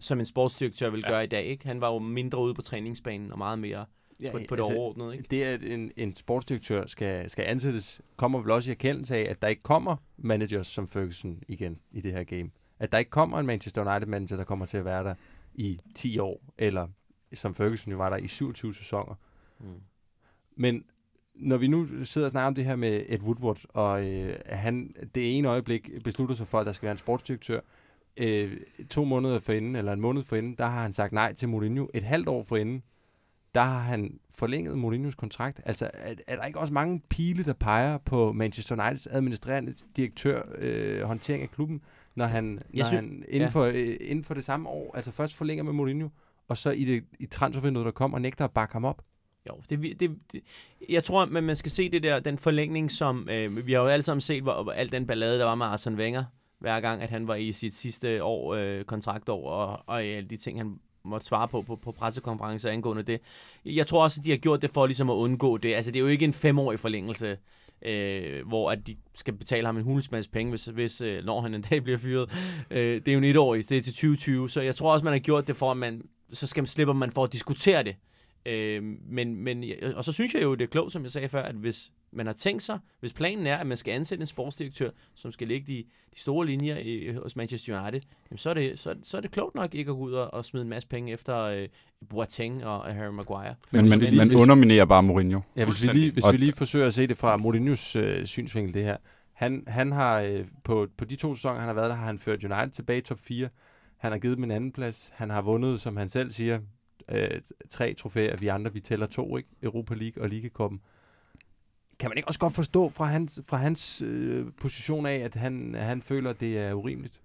som 0.00 0.20
en 0.20 0.26
sportsdirektør 0.26 0.90
vil 0.90 1.00
Ja. 1.06 1.08
gøre 1.10 1.24
i 1.24 1.26
dag. 1.26 1.44
Ikke? 1.46 1.66
Han 1.66 1.80
var 1.80 1.92
jo 1.92 1.98
mindre 1.98 2.38
ude 2.38 2.54
på 2.54 2.62
træningsbanen 2.62 3.32
og 3.32 3.38
meget 3.38 3.58
mere 3.58 3.86
Ja, 4.20 4.32
på, 4.32 4.38
på 4.48 4.56
det 4.56 4.64
overordnede. 4.64 5.12
Ikke? 5.16 5.26
Det, 5.30 5.42
at 5.42 5.62
en, 5.62 5.92
en 5.96 6.16
sportsdirektør 6.16 6.86
skal, 6.86 7.30
skal 7.30 7.44
ansættes, 7.44 8.02
kommer 8.16 8.38
vel 8.40 8.50
også 8.50 8.70
i 8.70 8.72
erkendelse 8.72 9.16
af, 9.16 9.30
at 9.30 9.42
der 9.42 9.48
ikke 9.48 9.62
kommer 9.62 9.96
managers 10.16 10.66
som 10.66 10.88
Ferguson 10.88 11.42
igen 11.48 11.78
i 11.92 12.00
det 12.00 12.12
her 12.12 12.24
game. 12.24 12.50
At 12.80 12.92
der 12.92 12.98
ikke 12.98 13.10
kommer 13.10 13.38
en 13.38 13.46
Manchester 13.46 13.90
United-manager, 13.90 14.36
der 14.36 14.44
kommer 14.44 14.66
til 14.66 14.76
at 14.76 14.84
være 14.84 15.04
der 15.04 15.14
i 15.54 15.80
10 15.94 16.18
år, 16.18 16.42
eller 16.58 16.88
som 17.32 17.54
Ferguson 17.54 17.90
jo 17.90 17.96
var 17.96 18.10
der 18.10 18.16
i 18.16 18.28
27 18.28 18.74
sæsoner. 18.74 19.14
Mm. 19.60 19.66
Men 20.56 20.84
når 21.34 21.56
vi 21.56 21.68
nu 21.68 22.04
sidder 22.04 22.26
og 22.26 22.30
snakker 22.30 22.46
om 22.46 22.54
det 22.54 22.64
her 22.64 22.76
med 22.76 23.04
Ed 23.08 23.20
Woodward, 23.20 23.60
og 23.68 24.08
øh, 24.08 24.38
han 24.46 24.94
det 25.14 25.38
ene 25.38 25.48
øjeblik 25.48 25.90
beslutter 26.04 26.34
sig 26.34 26.48
for, 26.48 26.60
at 26.60 26.66
der 26.66 26.72
skal 26.72 26.86
være 26.86 26.92
en 26.92 26.98
sportsdirektør, 26.98 27.60
øh, 28.16 28.56
to 28.90 29.04
måneder 29.04 29.40
forinden, 29.40 29.76
eller 29.76 29.92
en 29.92 30.00
måned 30.00 30.22
forinden, 30.22 30.54
der 30.58 30.66
har 30.66 30.82
han 30.82 30.92
sagt 30.92 31.12
nej 31.12 31.32
til 31.32 31.48
Mourinho. 31.48 31.86
Et 31.94 32.02
halvt 32.02 32.28
år 32.28 32.42
forinden, 32.42 32.82
der 33.54 33.62
har 33.62 33.78
han 33.78 34.18
forlænget 34.30 34.78
Mourinhos 34.78 35.14
kontrakt. 35.14 35.60
Altså, 35.66 35.90
er, 35.94 36.14
er 36.26 36.36
der 36.36 36.44
ikke 36.44 36.58
også 36.58 36.74
mange 36.74 37.00
pile, 37.10 37.44
der 37.44 37.52
peger 37.52 37.98
på 37.98 38.32
Manchester 38.32 38.74
Uniteds 38.74 39.06
administrerende 39.06 39.74
direktør 39.96 40.42
øh, 40.58 41.02
håndtering 41.02 41.42
af 41.42 41.50
klubben, 41.50 41.82
når 42.14 42.26
han, 42.26 42.58
når 42.74 42.84
sy- 42.84 42.94
han 42.94 43.24
inden, 43.28 43.40
ja. 43.40 43.46
for, 43.46 43.64
øh, 43.64 43.96
inden 44.00 44.24
for 44.24 44.34
det 44.34 44.44
samme 44.44 44.68
år, 44.68 44.96
altså 44.96 45.10
først 45.10 45.34
forlænger 45.34 45.64
med 45.64 45.72
Mourinho, 45.72 46.08
og 46.48 46.58
så 46.58 46.70
i, 46.70 46.84
det, 46.84 47.04
i 47.18 47.26
transfervinduet, 47.26 47.86
der 47.86 47.92
kommer, 47.92 48.18
nægter 48.18 48.44
at 48.44 48.50
bakke 48.50 48.72
ham 48.72 48.84
op? 48.84 49.02
Jo, 49.48 49.54
det, 49.68 50.00
det, 50.00 50.18
det, 50.32 50.40
jeg 50.88 51.04
tror, 51.04 51.22
at 51.22 51.28
man 51.28 51.56
skal 51.56 51.70
se 51.70 51.90
det 51.90 52.02
der, 52.02 52.20
den 52.20 52.38
forlængning, 52.38 52.92
som 52.92 53.28
øh, 53.30 53.66
vi 53.66 53.72
har 53.72 53.80
jo 53.80 53.86
alle 53.86 54.02
sammen 54.02 54.20
set, 54.20 54.42
hvor, 54.42 54.62
hvor 54.62 54.72
al 54.72 54.92
den 54.92 55.06
ballade, 55.06 55.38
der 55.38 55.44
var 55.44 55.54
med 55.54 55.66
Arsene 55.66 55.96
Wenger, 55.96 56.24
hver 56.58 56.80
gang, 56.80 57.02
at 57.02 57.10
han 57.10 57.28
var 57.28 57.34
i 57.34 57.52
sit 57.52 57.74
sidste 57.74 58.24
år, 58.24 58.54
øh, 58.54 58.84
kontraktår, 58.84 59.50
og, 59.50 59.82
og 59.86 60.02
alle 60.02 60.28
de 60.28 60.36
ting, 60.36 60.58
han 60.58 60.78
måtte 61.04 61.26
svare 61.26 61.48
på, 61.48 61.62
på 61.62 61.76
på 61.76 61.92
pressekonferencer 61.92 62.70
angående 62.70 63.02
det. 63.02 63.20
Jeg 63.64 63.86
tror 63.86 64.02
også, 64.02 64.20
at 64.20 64.24
de 64.24 64.30
har 64.30 64.36
gjort 64.36 64.62
det 64.62 64.70
for 64.70 64.86
ligesom 64.86 65.10
at 65.10 65.14
undgå 65.14 65.56
det. 65.56 65.74
Altså, 65.74 65.90
det 65.90 65.98
er 65.98 66.00
jo 66.00 66.06
ikke 66.06 66.24
en 66.24 66.32
femårig 66.32 66.80
forlængelse, 66.80 67.38
øh, 67.82 68.46
hvor 68.46 68.70
at 68.70 68.86
de 68.86 68.96
skal 69.14 69.34
betale 69.34 69.66
ham 69.66 69.76
en 69.76 69.82
hulens 69.82 70.10
masse 70.10 70.30
penge, 70.30 70.50
hvis, 70.50 70.64
hvis 70.64 71.00
øh, 71.00 71.24
når 71.24 71.40
han 71.40 71.54
en 71.54 71.62
dag 71.70 71.82
bliver 71.82 71.98
fyret. 71.98 72.30
Øh, 72.70 72.94
det 72.94 73.08
er 73.08 73.12
jo 73.12 73.18
en 73.18 73.24
etårig, 73.24 73.68
det 73.68 73.76
er 73.76 73.82
til 73.82 73.92
2020, 73.92 74.50
så 74.50 74.60
jeg 74.60 74.76
tror 74.76 74.92
også, 74.92 75.04
man 75.04 75.12
har 75.12 75.20
gjort 75.20 75.46
det 75.46 75.56
for, 75.56 75.70
at 75.70 75.76
man, 75.76 76.02
så 76.32 76.46
skal 76.46 76.60
man, 76.60 76.66
slipper 76.66 76.94
man 76.94 77.10
for 77.10 77.24
at 77.24 77.32
diskutere 77.32 77.82
det. 77.82 77.96
Øh, 78.46 78.82
men, 79.10 79.44
men, 79.44 79.64
og 79.96 80.04
så 80.04 80.12
synes 80.12 80.34
jeg 80.34 80.42
jo, 80.42 80.54
det 80.54 80.64
er 80.64 80.68
klogt, 80.68 80.92
som 80.92 81.02
jeg 81.02 81.10
sagde 81.10 81.28
før, 81.28 81.42
at 81.42 81.54
hvis 81.54 81.90
man 82.12 82.26
har 82.26 82.32
tænkt 82.32 82.62
sig, 82.62 82.78
hvis 83.00 83.12
planen 83.12 83.46
er, 83.46 83.56
at 83.56 83.66
man 83.66 83.76
skal 83.76 83.92
ansætte 83.94 84.22
en 84.22 84.26
sportsdirektør, 84.26 84.90
som 85.14 85.32
skal 85.32 85.48
lægge 85.48 85.66
de, 85.66 85.84
de 86.14 86.20
store 86.20 86.46
linjer 86.46 86.76
i, 86.78 87.12
hos 87.22 87.36
Manchester 87.36 87.80
United, 87.82 88.00
jamen 88.30 88.38
så, 88.38 88.50
er 88.50 88.54
det, 88.54 88.78
så, 88.78 88.94
så 89.02 89.16
er 89.16 89.20
det 89.20 89.30
klogt 89.30 89.54
nok 89.54 89.74
ikke 89.74 89.90
at 89.90 89.96
gå 89.96 90.02
ud 90.02 90.12
og, 90.12 90.34
og 90.34 90.44
smide 90.44 90.62
en 90.62 90.68
masse 90.68 90.88
penge 90.88 91.12
efter 91.12 91.36
øh, 91.38 91.68
Boateng 92.08 92.64
og 92.66 92.94
Harry 92.94 93.12
Maguire. 93.12 93.54
Men, 93.70 93.88
man, 93.88 93.98
lige- 93.98 94.16
man 94.16 94.34
underminerer 94.34 94.84
bare 94.84 95.02
Mourinho. 95.02 95.40
Ja, 95.56 95.64
hvis 95.64 95.82
vi 95.82 95.88
lige, 95.92 96.12
hvis 96.12 96.24
vi 96.32 96.36
lige 96.36 96.52
forsøger 96.52 96.86
at 96.86 96.94
se 96.94 97.06
det 97.06 97.18
fra 97.18 97.36
Mourinhos 97.36 97.96
øh, 97.96 98.26
synsvinkel, 98.26 98.74
det 98.74 98.82
her. 98.82 98.96
Han, 99.32 99.64
han 99.66 99.92
har 99.92 100.20
øh, 100.20 100.44
på, 100.64 100.88
på 100.96 101.04
de 101.04 101.16
to 101.16 101.34
sæsoner, 101.34 101.58
han 101.58 101.66
har 101.68 101.74
været 101.74 101.90
der, 101.90 101.96
har 101.96 102.06
han 102.06 102.18
ført 102.18 102.44
United 102.44 102.70
tilbage 102.70 102.98
i 102.98 103.02
top 103.02 103.18
4. 103.20 103.48
Han 103.96 104.12
har 104.12 104.18
givet 104.18 104.36
dem 104.36 104.44
en 104.44 104.50
anden 104.50 104.72
plads. 104.72 105.10
Han 105.14 105.30
har 105.30 105.42
vundet, 105.42 105.80
som 105.80 105.96
han 105.96 106.08
selv 106.08 106.30
siger, 106.30 106.60
øh, 107.12 107.28
tre 107.70 107.94
trofæer. 107.94 108.36
Vi 108.36 108.46
andre, 108.48 108.72
vi 108.72 108.80
tæller 108.80 109.06
to, 109.06 109.36
ikke? 109.36 109.48
Europa 109.62 109.94
League 109.94 110.22
og 110.22 110.28
Ligakoppen. 110.28 110.80
Kan 112.00 112.10
man 112.10 112.16
ikke 112.16 112.28
også 112.28 112.40
godt 112.40 112.54
forstå 112.54 112.88
fra 112.88 113.04
hans, 113.04 113.40
fra 113.46 113.56
hans 113.56 114.02
øh, 114.06 114.46
position 114.60 115.06
af, 115.06 115.14
at 115.14 115.34
han, 115.34 115.74
han 115.78 116.02
føler, 116.02 116.30
at 116.30 116.40
det 116.40 116.58
er 116.58 116.72
urimeligt? 116.72 117.20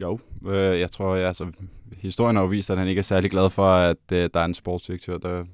Jo, 0.00 0.18
øh, 0.46 0.80
jeg 0.80 0.90
tror, 0.90 1.14
jeg, 1.14 1.26
altså, 1.26 1.52
historien 1.98 2.36
har 2.36 2.42
jo 2.42 2.48
vist, 2.48 2.70
at 2.70 2.78
han 2.78 2.88
ikke 2.88 2.98
er 2.98 3.02
særlig 3.02 3.30
glad 3.30 3.50
for, 3.50 3.68
at 3.68 4.12
øh, 4.12 4.30
der 4.34 4.40
er 4.40 4.44
en 4.44 4.54
sportsdirektør, 4.54 5.18
der 5.18 5.44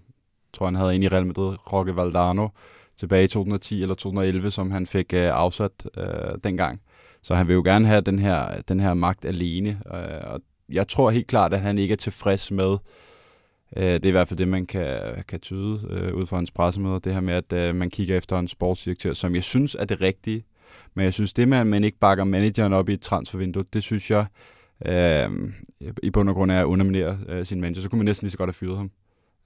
tror, 0.52 0.66
han 0.66 0.74
havde 0.74 0.94
en 0.94 1.02
i 1.02 1.08
Real 1.08 1.26
Madrid, 1.26 1.56
Roque 1.72 1.96
Valdano, 1.96 2.48
tilbage 2.96 3.24
i 3.24 3.28
2010 3.28 3.82
eller 3.82 3.94
2011, 3.94 4.50
som 4.50 4.70
han 4.70 4.86
fik 4.86 5.12
øh, 5.12 5.30
afsat 5.32 5.88
øh, 5.96 6.38
dengang. 6.44 6.80
Så 7.22 7.34
han 7.34 7.48
vil 7.48 7.54
jo 7.54 7.62
gerne 7.62 7.86
have 7.86 8.00
den 8.00 8.18
her, 8.18 8.60
den 8.68 8.80
her 8.80 8.94
magt 8.94 9.24
alene, 9.24 9.80
øh, 9.94 10.32
og 10.32 10.40
jeg 10.68 10.88
tror 10.88 11.10
helt 11.10 11.26
klart, 11.26 11.54
at 11.54 11.60
han 11.60 11.78
ikke 11.78 11.92
er 11.92 11.96
tilfreds 11.96 12.50
med, 12.50 12.72
øh, 12.72 12.78
Øh, 13.76 13.84
det 13.84 14.04
er 14.04 14.08
i 14.08 14.10
hvert 14.10 14.28
fald 14.28 14.38
det, 14.38 14.48
man 14.48 14.66
kan, 14.66 14.98
kan 15.28 15.40
tyde 15.40 15.88
øh, 15.90 16.14
ud 16.14 16.26
fra 16.26 16.36
hans 16.36 16.50
pressemøder, 16.50 16.98
det 16.98 17.14
her 17.14 17.20
med, 17.20 17.34
at 17.34 17.52
øh, 17.52 17.74
man 17.74 17.90
kigger 17.90 18.16
efter 18.16 18.38
en 18.38 18.48
sportsdirektør, 18.48 19.12
som 19.12 19.34
jeg 19.34 19.44
synes 19.44 19.76
er 19.78 19.84
det 19.84 20.00
rigtige, 20.00 20.44
men 20.94 21.04
jeg 21.04 21.12
synes, 21.12 21.32
det 21.32 21.48
med, 21.48 21.58
at 21.58 21.66
man 21.66 21.84
ikke 21.84 21.98
bakker 21.98 22.24
manageren 22.24 22.72
op 22.72 22.88
i 22.88 22.92
et 22.92 23.00
transfervindue, 23.00 23.64
det 23.72 23.82
synes 23.82 24.10
jeg 24.10 24.26
øh, 24.86 25.30
i 26.02 26.10
bund 26.10 26.28
og 26.28 26.34
grund 26.34 26.50
er 26.50 26.60
at 26.60 26.64
underminere 26.64 27.18
øh, 27.28 27.46
sin 27.46 27.60
manager. 27.60 27.82
Så 27.82 27.88
kunne 27.88 27.98
man 27.98 28.04
næsten 28.04 28.24
lige 28.24 28.30
så 28.30 28.38
godt 28.38 28.48
have 28.48 28.54
fyret 28.54 28.76
ham. 28.76 28.90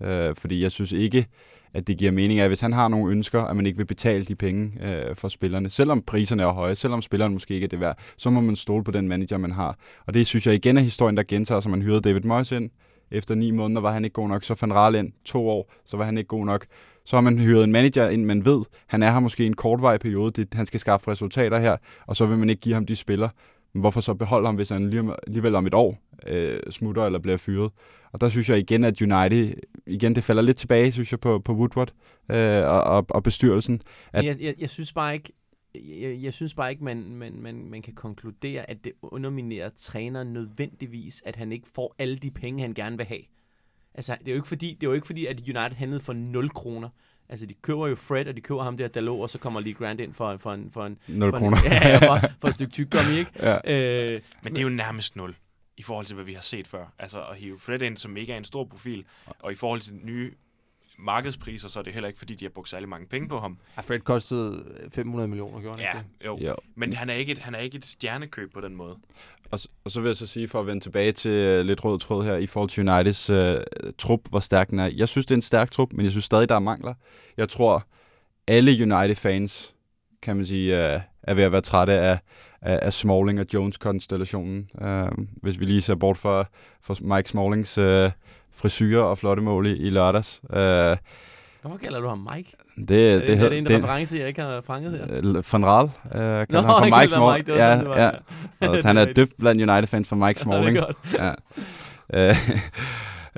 Øh, 0.02 0.34
fordi 0.36 0.62
jeg 0.62 0.72
synes 0.72 0.92
ikke, 0.92 1.26
at 1.74 1.86
det 1.86 1.98
giver 1.98 2.10
mening, 2.10 2.40
at 2.40 2.48
hvis 2.48 2.60
han 2.60 2.72
har 2.72 2.88
nogle 2.88 3.12
ønsker, 3.12 3.42
at 3.42 3.56
man 3.56 3.66
ikke 3.66 3.76
vil 3.76 3.84
betale 3.84 4.24
de 4.24 4.34
penge 4.34 4.72
øh, 4.82 5.16
for 5.16 5.28
spillerne, 5.28 5.70
selvom 5.70 6.02
priserne 6.02 6.42
er 6.42 6.52
høje, 6.52 6.74
selvom 6.74 7.02
spilleren 7.02 7.32
måske 7.32 7.54
ikke 7.54 7.64
er 7.64 7.68
det 7.68 7.80
værd, 7.80 7.98
så 8.16 8.30
må 8.30 8.40
man 8.40 8.56
stole 8.56 8.84
på 8.84 8.90
den 8.90 9.08
manager, 9.08 9.38
man 9.38 9.52
har. 9.52 9.78
Og 10.06 10.14
det 10.14 10.26
synes 10.26 10.46
jeg 10.46 10.54
igen 10.54 10.76
er 10.76 10.80
historien, 10.80 11.16
der 11.16 11.22
gentager 11.22 11.60
sig. 11.60 11.70
Man 11.70 11.82
hyrede 11.82 12.00
David 12.00 12.20
Moyes 12.20 12.52
ind, 12.52 12.70
efter 13.10 13.34
ni 13.34 13.50
måneder 13.50 13.80
var 13.80 13.92
han 13.92 14.04
ikke 14.04 14.14
god 14.14 14.28
nok, 14.28 14.44
så 14.44 14.54
fandt 14.54 14.74
Rahl 14.74 14.94
ind 14.94 15.12
to 15.24 15.48
år, 15.48 15.72
så 15.84 15.96
var 15.96 16.04
han 16.04 16.18
ikke 16.18 16.28
god 16.28 16.46
nok. 16.46 16.66
Så 17.04 17.16
har 17.16 17.20
man 17.20 17.38
hyret 17.38 17.64
en 17.64 17.72
manager 17.72 18.08
ind, 18.08 18.24
man 18.24 18.44
ved, 18.44 18.62
han 18.86 19.02
er 19.02 19.12
her 19.12 19.20
måske 19.20 19.46
en 19.46 19.54
kortvarig 19.54 20.00
periode, 20.00 20.30
det, 20.30 20.54
han 20.54 20.66
skal 20.66 20.80
skaffe 20.80 21.10
resultater 21.10 21.58
her, 21.58 21.76
og 22.06 22.16
så 22.16 22.26
vil 22.26 22.38
man 22.38 22.50
ikke 22.50 22.60
give 22.60 22.74
ham 22.74 22.86
de 22.86 22.96
spillere. 22.96 23.30
Men 23.72 23.80
hvorfor 23.80 24.00
så 24.00 24.14
beholde 24.14 24.46
ham, 24.46 24.54
hvis 24.54 24.68
han 24.68 24.90
lige, 24.90 25.12
alligevel 25.26 25.54
om 25.54 25.66
et 25.66 25.74
år 25.74 25.98
øh, 26.26 26.60
smutter 26.70 27.06
eller 27.06 27.18
bliver 27.18 27.36
fyret? 27.36 27.70
Og 28.12 28.20
der 28.20 28.28
synes 28.28 28.50
jeg 28.50 28.58
igen, 28.58 28.84
at 28.84 29.02
United, 29.02 29.52
igen 29.86 30.14
det 30.14 30.24
falder 30.24 30.42
lidt 30.42 30.56
tilbage, 30.56 30.92
synes 30.92 31.12
jeg, 31.12 31.20
på, 31.20 31.38
på 31.38 31.52
Woodward 31.52 31.92
øh, 32.30 32.64
og, 32.66 32.82
og, 32.82 33.06
og 33.10 33.22
bestyrelsen. 33.22 33.82
At 34.12 34.24
jeg, 34.24 34.36
jeg, 34.40 34.54
jeg 34.58 34.70
synes 34.70 34.92
bare 34.92 35.14
ikke, 35.14 35.32
jeg, 35.84 36.22
jeg 36.22 36.34
synes 36.34 36.54
bare 36.54 36.70
ikke, 36.70 36.84
man, 36.84 37.14
man, 37.14 37.40
man, 37.40 37.70
man 37.70 37.82
kan 37.82 37.94
konkludere, 37.94 38.70
at 38.70 38.84
det 38.84 38.92
underminerer 39.02 39.68
træneren 39.68 40.32
nødvendigvis, 40.32 41.22
at 41.26 41.36
han 41.36 41.52
ikke 41.52 41.68
får 41.74 41.94
alle 41.98 42.16
de 42.16 42.30
penge, 42.30 42.62
han 42.62 42.74
gerne 42.74 42.96
vil 42.96 43.06
have. 43.06 43.22
Altså, 43.94 44.16
det 44.18 44.28
er 44.28 44.32
jo 44.32 44.36
ikke 44.36 44.48
fordi, 44.48 44.74
det 44.74 44.86
er 44.86 44.90
jo 44.90 44.92
ikke 44.92 45.06
fordi 45.06 45.26
at 45.26 45.40
United 45.40 45.72
handlede 45.72 46.00
for 46.00 46.12
0 46.12 46.50
kroner. 46.50 46.88
Altså, 47.28 47.46
de 47.46 47.54
køber 47.54 47.86
jo 47.86 47.94
Fred, 47.94 48.26
og 48.28 48.36
de 48.36 48.40
køber 48.40 48.62
ham 48.62 48.76
der 48.76 48.88
Dalot, 48.88 49.20
og 49.20 49.30
så 49.30 49.38
kommer 49.38 49.60
Lee 49.60 49.74
Grant 49.74 50.00
ind 50.00 50.12
for, 50.12 50.36
for 50.36 50.52
en... 50.52 50.70
For 50.70 50.86
en 50.86 50.98
0 51.08 51.30
for 51.30 51.38
kroner. 51.38 51.56
En, 51.56 51.64
ja, 51.72 51.96
for, 51.96 52.28
for 52.40 52.48
et 52.48 52.54
stykke 52.54 52.72
tyggegummi, 52.72 53.18
ikke? 53.18 53.30
Ja. 53.40 53.56
Øh, 54.14 54.20
Men 54.42 54.52
det 54.52 54.58
er 54.58 54.62
jo 54.62 54.68
nærmest 54.68 55.16
nul 55.16 55.36
i 55.76 55.82
forhold 55.82 56.06
til, 56.06 56.14
hvad 56.14 56.24
vi 56.24 56.32
har 56.32 56.42
set 56.42 56.66
før. 56.66 56.94
Altså 56.98 57.22
at 57.22 57.36
hive 57.36 57.58
Fred 57.58 57.82
ind, 57.82 57.96
som 57.96 58.16
ikke 58.16 58.32
er 58.32 58.36
en 58.36 58.44
stor 58.44 58.64
profil, 58.64 59.04
og 59.38 59.52
i 59.52 59.54
forhold 59.54 59.80
til 59.80 59.94
nye 60.02 60.32
markedspriser, 60.98 61.68
så 61.68 61.78
er 61.78 61.82
det 61.82 61.92
heller 61.92 62.08
ikke, 62.08 62.18
fordi 62.18 62.34
de 62.34 62.44
har 62.44 62.50
brugt 62.50 62.68
særlig 62.68 62.88
mange 62.88 63.06
penge 63.06 63.28
på 63.28 63.38
ham. 63.38 63.58
Ja, 63.76 63.82
Fred 63.82 64.00
kostede 64.00 64.64
500 64.94 65.28
millioner, 65.28 65.60
gjorde 65.60 65.76
han 65.82 65.88
Ja, 65.94 65.98
ikke 65.98 66.08
det? 66.20 66.26
jo. 66.26 66.38
Jo. 66.48 66.54
Men 66.74 66.92
han 66.92 67.10
er, 67.10 67.14
ikke 67.14 67.32
et, 67.32 67.38
han 67.38 67.54
er 67.54 67.58
ikke 67.58 67.76
et 67.76 67.84
stjernekøb 67.84 68.54
på 68.54 68.60
den 68.60 68.76
måde. 68.76 68.96
Og, 69.50 69.58
og 69.84 69.90
så 69.90 70.00
vil 70.00 70.08
jeg 70.08 70.16
så 70.16 70.26
sige, 70.26 70.48
for 70.48 70.60
at 70.60 70.66
vende 70.66 70.80
tilbage 70.80 71.12
til 71.12 71.30
øh, 71.30 71.64
lidt 71.64 71.84
rød 71.84 71.98
tråd 71.98 72.24
her, 72.24 72.36
i 72.36 72.46
forhold 72.46 72.70
til 72.70 72.88
Uniteds 72.88 73.30
øh, 73.30 73.56
trup, 73.98 74.20
hvor 74.28 74.40
stærk 74.40 74.70
den 74.70 74.78
er. 74.78 74.90
Jeg 74.96 75.08
synes, 75.08 75.26
det 75.26 75.34
er 75.34 75.36
en 75.38 75.42
stærk 75.42 75.70
trup, 75.70 75.92
men 75.92 76.04
jeg 76.04 76.10
synes 76.10 76.24
stadig, 76.24 76.48
der 76.48 76.54
er 76.54 76.58
mangler. 76.58 76.94
Jeg 77.36 77.48
tror, 77.48 77.86
alle 78.48 78.70
United-fans, 78.82 79.74
kan 80.22 80.36
man 80.36 80.46
sige, 80.46 80.94
øh, 80.94 81.00
er 81.22 81.34
ved 81.34 81.44
at 81.44 81.52
være 81.52 81.60
trætte 81.60 81.92
af, 81.92 82.18
af, 82.60 82.78
af 82.82 82.92
Smalling 82.92 83.40
og 83.40 83.46
Jones-konstellationen. 83.54 84.70
Øh, 84.82 85.08
hvis 85.42 85.60
vi 85.60 85.64
lige 85.64 85.82
ser 85.82 85.94
bort 85.94 86.16
fra, 86.18 86.44
fra 86.82 87.16
Mike 87.16 87.28
Smallings 87.28 87.78
øh, 87.78 88.10
frisyrer 88.56 89.02
og 89.02 89.18
flotte 89.18 89.42
mål 89.42 89.66
i, 89.66 89.76
i 89.76 89.90
lørdags. 89.90 90.40
Øh, 90.52 90.96
hvorfor 91.62 91.78
kalder 91.84 92.00
du 92.00 92.08
ham 92.08 92.28
Mike? 92.34 92.52
det, 92.76 92.88
Det, 92.88 93.12
er, 93.14 93.18
det, 93.18 93.40
er 93.44 93.48
det 93.48 93.58
en 93.58 93.70
reference, 93.70 94.18
jeg 94.18 94.28
ikke 94.28 94.42
har 94.42 94.60
fanget 94.66 94.92
her? 94.92 95.06
Øh, 95.36 95.42
Van 95.52 95.66
Raal, 95.66 95.84
øh, 95.84 96.46
kalder 96.46 96.46
Nå, 96.62 96.68
han 96.68 96.68
for 96.68 96.84
Mike 96.84 96.92
det 96.92 97.00
var 97.00 97.06
Small. 97.08 97.36
Mike, 97.38 97.46
det 97.46 97.54
var 97.54 97.60
sådan, 97.60 97.78
det 97.80 97.88
var, 97.88 97.96
ja, 97.98 98.10
ja. 98.62 98.72
Det 98.76 98.84
han 98.84 98.96
er 98.96 99.04
dybt 99.12 99.32
blandt 99.38 99.70
United-fans 99.70 100.08
for 100.08 100.16
Mike 100.16 100.26
Ja, 100.26 100.30
det 100.32 100.38
Smalling. 100.38 100.76
er 100.78 100.84
godt. 100.84 100.96
ja. 102.14 102.36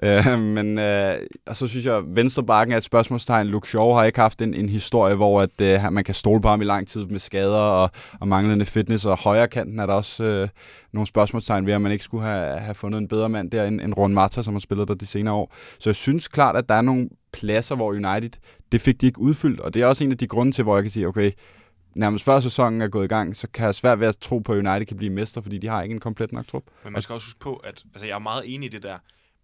Øh, 0.02 0.40
men 0.40 0.78
øh, 0.78 1.14
og 1.46 1.56
så 1.56 1.66
synes 1.66 1.86
jeg, 1.86 1.96
at 1.96 2.04
venstrebakken 2.06 2.72
er 2.72 2.76
et 2.76 2.84
spørgsmålstegn. 2.84 3.46
Luke 3.46 3.68
Shaw 3.68 3.92
har 3.92 4.04
ikke 4.04 4.20
haft 4.20 4.42
en, 4.42 4.54
en 4.54 4.68
historie, 4.68 5.14
hvor 5.14 5.42
at, 5.42 5.60
øh, 5.62 5.92
man 5.92 6.04
kan 6.04 6.14
stole 6.14 6.40
på 6.40 6.48
ham 6.48 6.62
i 6.62 6.64
lang 6.64 6.88
tid 6.88 7.04
med 7.04 7.20
skader 7.20 7.58
og, 7.58 7.90
og 8.20 8.28
manglende 8.28 8.66
fitness. 8.66 9.06
Og 9.06 9.18
højre 9.18 9.48
kanten 9.48 9.78
er 9.78 9.86
der 9.86 9.94
også 9.94 10.24
øh, 10.24 10.48
nogle 10.92 11.06
spørgsmålstegn 11.06 11.66
ved, 11.66 11.72
at 11.72 11.80
man 11.80 11.92
ikke 11.92 12.04
skulle 12.04 12.24
have, 12.24 12.58
have 12.58 12.74
fundet 12.74 12.98
en 12.98 13.08
bedre 13.08 13.28
mand 13.28 13.50
der 13.50 13.64
end, 13.64 13.80
end 13.80 13.94
Ron 13.96 14.14
Mata, 14.14 14.42
som 14.42 14.54
har 14.54 14.60
spillet 14.60 14.88
der 14.88 14.94
de 14.94 15.06
senere 15.06 15.34
år. 15.34 15.54
Så 15.78 15.90
jeg 15.90 15.96
synes 15.96 16.28
klart, 16.28 16.56
at 16.56 16.68
der 16.68 16.74
er 16.74 16.82
nogle 16.82 17.08
pladser, 17.32 17.74
hvor 17.74 17.88
United, 17.90 18.40
det 18.72 18.80
fik 18.80 19.00
de 19.00 19.06
ikke 19.06 19.20
udfyldt. 19.20 19.60
Og 19.60 19.74
det 19.74 19.82
er 19.82 19.86
også 19.86 20.04
en 20.04 20.10
af 20.10 20.18
de 20.18 20.26
grunde 20.26 20.52
til, 20.52 20.64
hvor 20.64 20.76
jeg 20.76 20.84
kan 20.84 20.90
sige, 20.90 21.08
okay, 21.08 21.32
nærmest 21.94 22.24
før 22.24 22.40
sæsonen 22.40 22.82
er 22.82 22.88
gået 22.88 23.04
i 23.04 23.08
gang, 23.08 23.36
så 23.36 23.48
kan 23.54 23.66
jeg 23.66 23.74
svært 23.74 24.00
ved 24.00 24.06
at 24.06 24.16
tro 24.16 24.38
på, 24.38 24.52
at 24.52 24.58
United 24.58 24.86
kan 24.86 24.96
blive 24.96 25.12
mester, 25.12 25.40
fordi 25.40 25.58
de 25.58 25.68
har 25.68 25.82
ikke 25.82 25.92
en 25.92 26.00
komplet 26.00 26.32
nok 26.32 26.46
trup. 26.46 26.62
Men 26.84 26.92
man 26.92 27.02
skal 27.02 27.12
også 27.14 27.26
huske 27.26 27.40
på, 27.40 27.54
at 27.54 27.82
altså 27.94 28.06
jeg 28.06 28.14
er 28.14 28.18
meget 28.18 28.42
enig 28.46 28.66
i 28.66 28.68
det 28.70 28.82
der, 28.82 28.96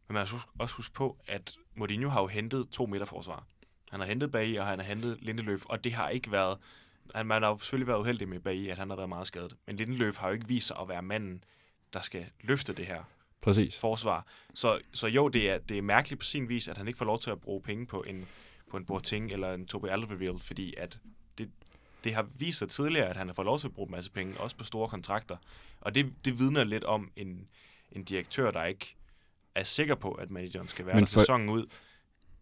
men 0.08 0.14
man 0.14 0.26
skal 0.26 0.40
også 0.58 0.74
huske 0.74 0.94
på, 0.94 1.18
at 1.26 1.56
Mourinho 1.74 2.08
har 2.08 2.20
jo 2.20 2.26
hentet 2.26 2.68
to 2.70 2.86
midterforsvar. 2.86 3.46
Han 3.90 4.00
har 4.00 4.06
hentet 4.06 4.30
Bailly, 4.30 4.58
og 4.58 4.66
han 4.66 4.78
har 4.78 4.86
hentet 4.86 5.18
Lindeløf, 5.20 5.64
og 5.64 5.84
det 5.84 5.92
har 5.92 6.08
ikke 6.08 6.32
været... 6.32 6.58
Han, 7.14 7.26
man 7.26 7.42
har 7.42 7.50
jo 7.50 7.58
selvfølgelig 7.58 7.86
været 7.86 7.98
uheldig 7.98 8.28
med 8.28 8.40
Bailly, 8.40 8.68
at 8.68 8.78
han 8.78 8.90
har 8.90 8.96
været 8.96 9.08
meget 9.08 9.26
skadet. 9.26 9.56
Men 9.66 9.76
Lindeløf 9.76 10.16
har 10.16 10.28
jo 10.28 10.34
ikke 10.34 10.48
vist 10.48 10.66
sig 10.66 10.76
at 10.80 10.88
være 10.88 11.02
manden, 11.02 11.44
der 11.92 12.00
skal 12.00 12.26
løfte 12.40 12.72
det 12.72 12.86
her 12.86 13.02
Præcis. 13.42 13.80
forsvar. 13.80 14.26
Så, 14.54 14.78
så 14.92 15.06
jo, 15.06 15.28
det 15.28 15.50
er, 15.50 15.58
det 15.58 15.78
er 15.78 15.82
mærkeligt 15.82 16.20
på 16.20 16.24
sin 16.24 16.48
vis, 16.48 16.68
at 16.68 16.76
han 16.76 16.88
ikke 16.88 16.98
får 16.98 17.04
lov 17.04 17.20
til 17.20 17.30
at 17.30 17.40
bruge 17.40 17.62
penge 17.62 17.86
på 17.86 18.02
en, 18.02 18.28
på 18.70 18.76
en 18.76 18.84
Boateng 18.84 19.32
eller 19.32 19.52
en 19.52 19.66
Toby 19.66 19.86
Alderweireld, 19.86 20.38
fordi 20.38 20.74
at 20.76 20.98
det, 21.38 21.50
det 22.04 22.14
har 22.14 22.26
vist 22.34 22.58
sig 22.58 22.68
tidligere, 22.68 23.08
at 23.08 23.16
han 23.16 23.26
har 23.26 23.34
fået 23.34 23.46
lov 23.46 23.58
til 23.58 23.66
at 23.66 23.74
bruge 23.74 23.86
en 23.86 23.92
masse 23.92 24.10
penge, 24.10 24.40
også 24.40 24.56
på 24.56 24.64
store 24.64 24.88
kontrakter. 24.88 25.36
Og 25.80 25.94
det, 25.94 26.12
det 26.24 26.38
vidner 26.38 26.64
lidt 26.64 26.84
om 26.84 27.10
en, 27.16 27.48
en 27.92 28.04
direktør, 28.04 28.50
der 28.50 28.64
ikke 28.64 28.96
er 29.56 29.64
sikker 29.64 29.94
på, 29.94 30.08
at 30.10 30.30
manageren 30.30 30.68
skal 30.68 30.86
være 30.86 30.94
Men 30.94 31.04
der 31.04 31.10
for- 31.10 31.20
sæsonen 31.20 31.48
ud. 31.48 31.64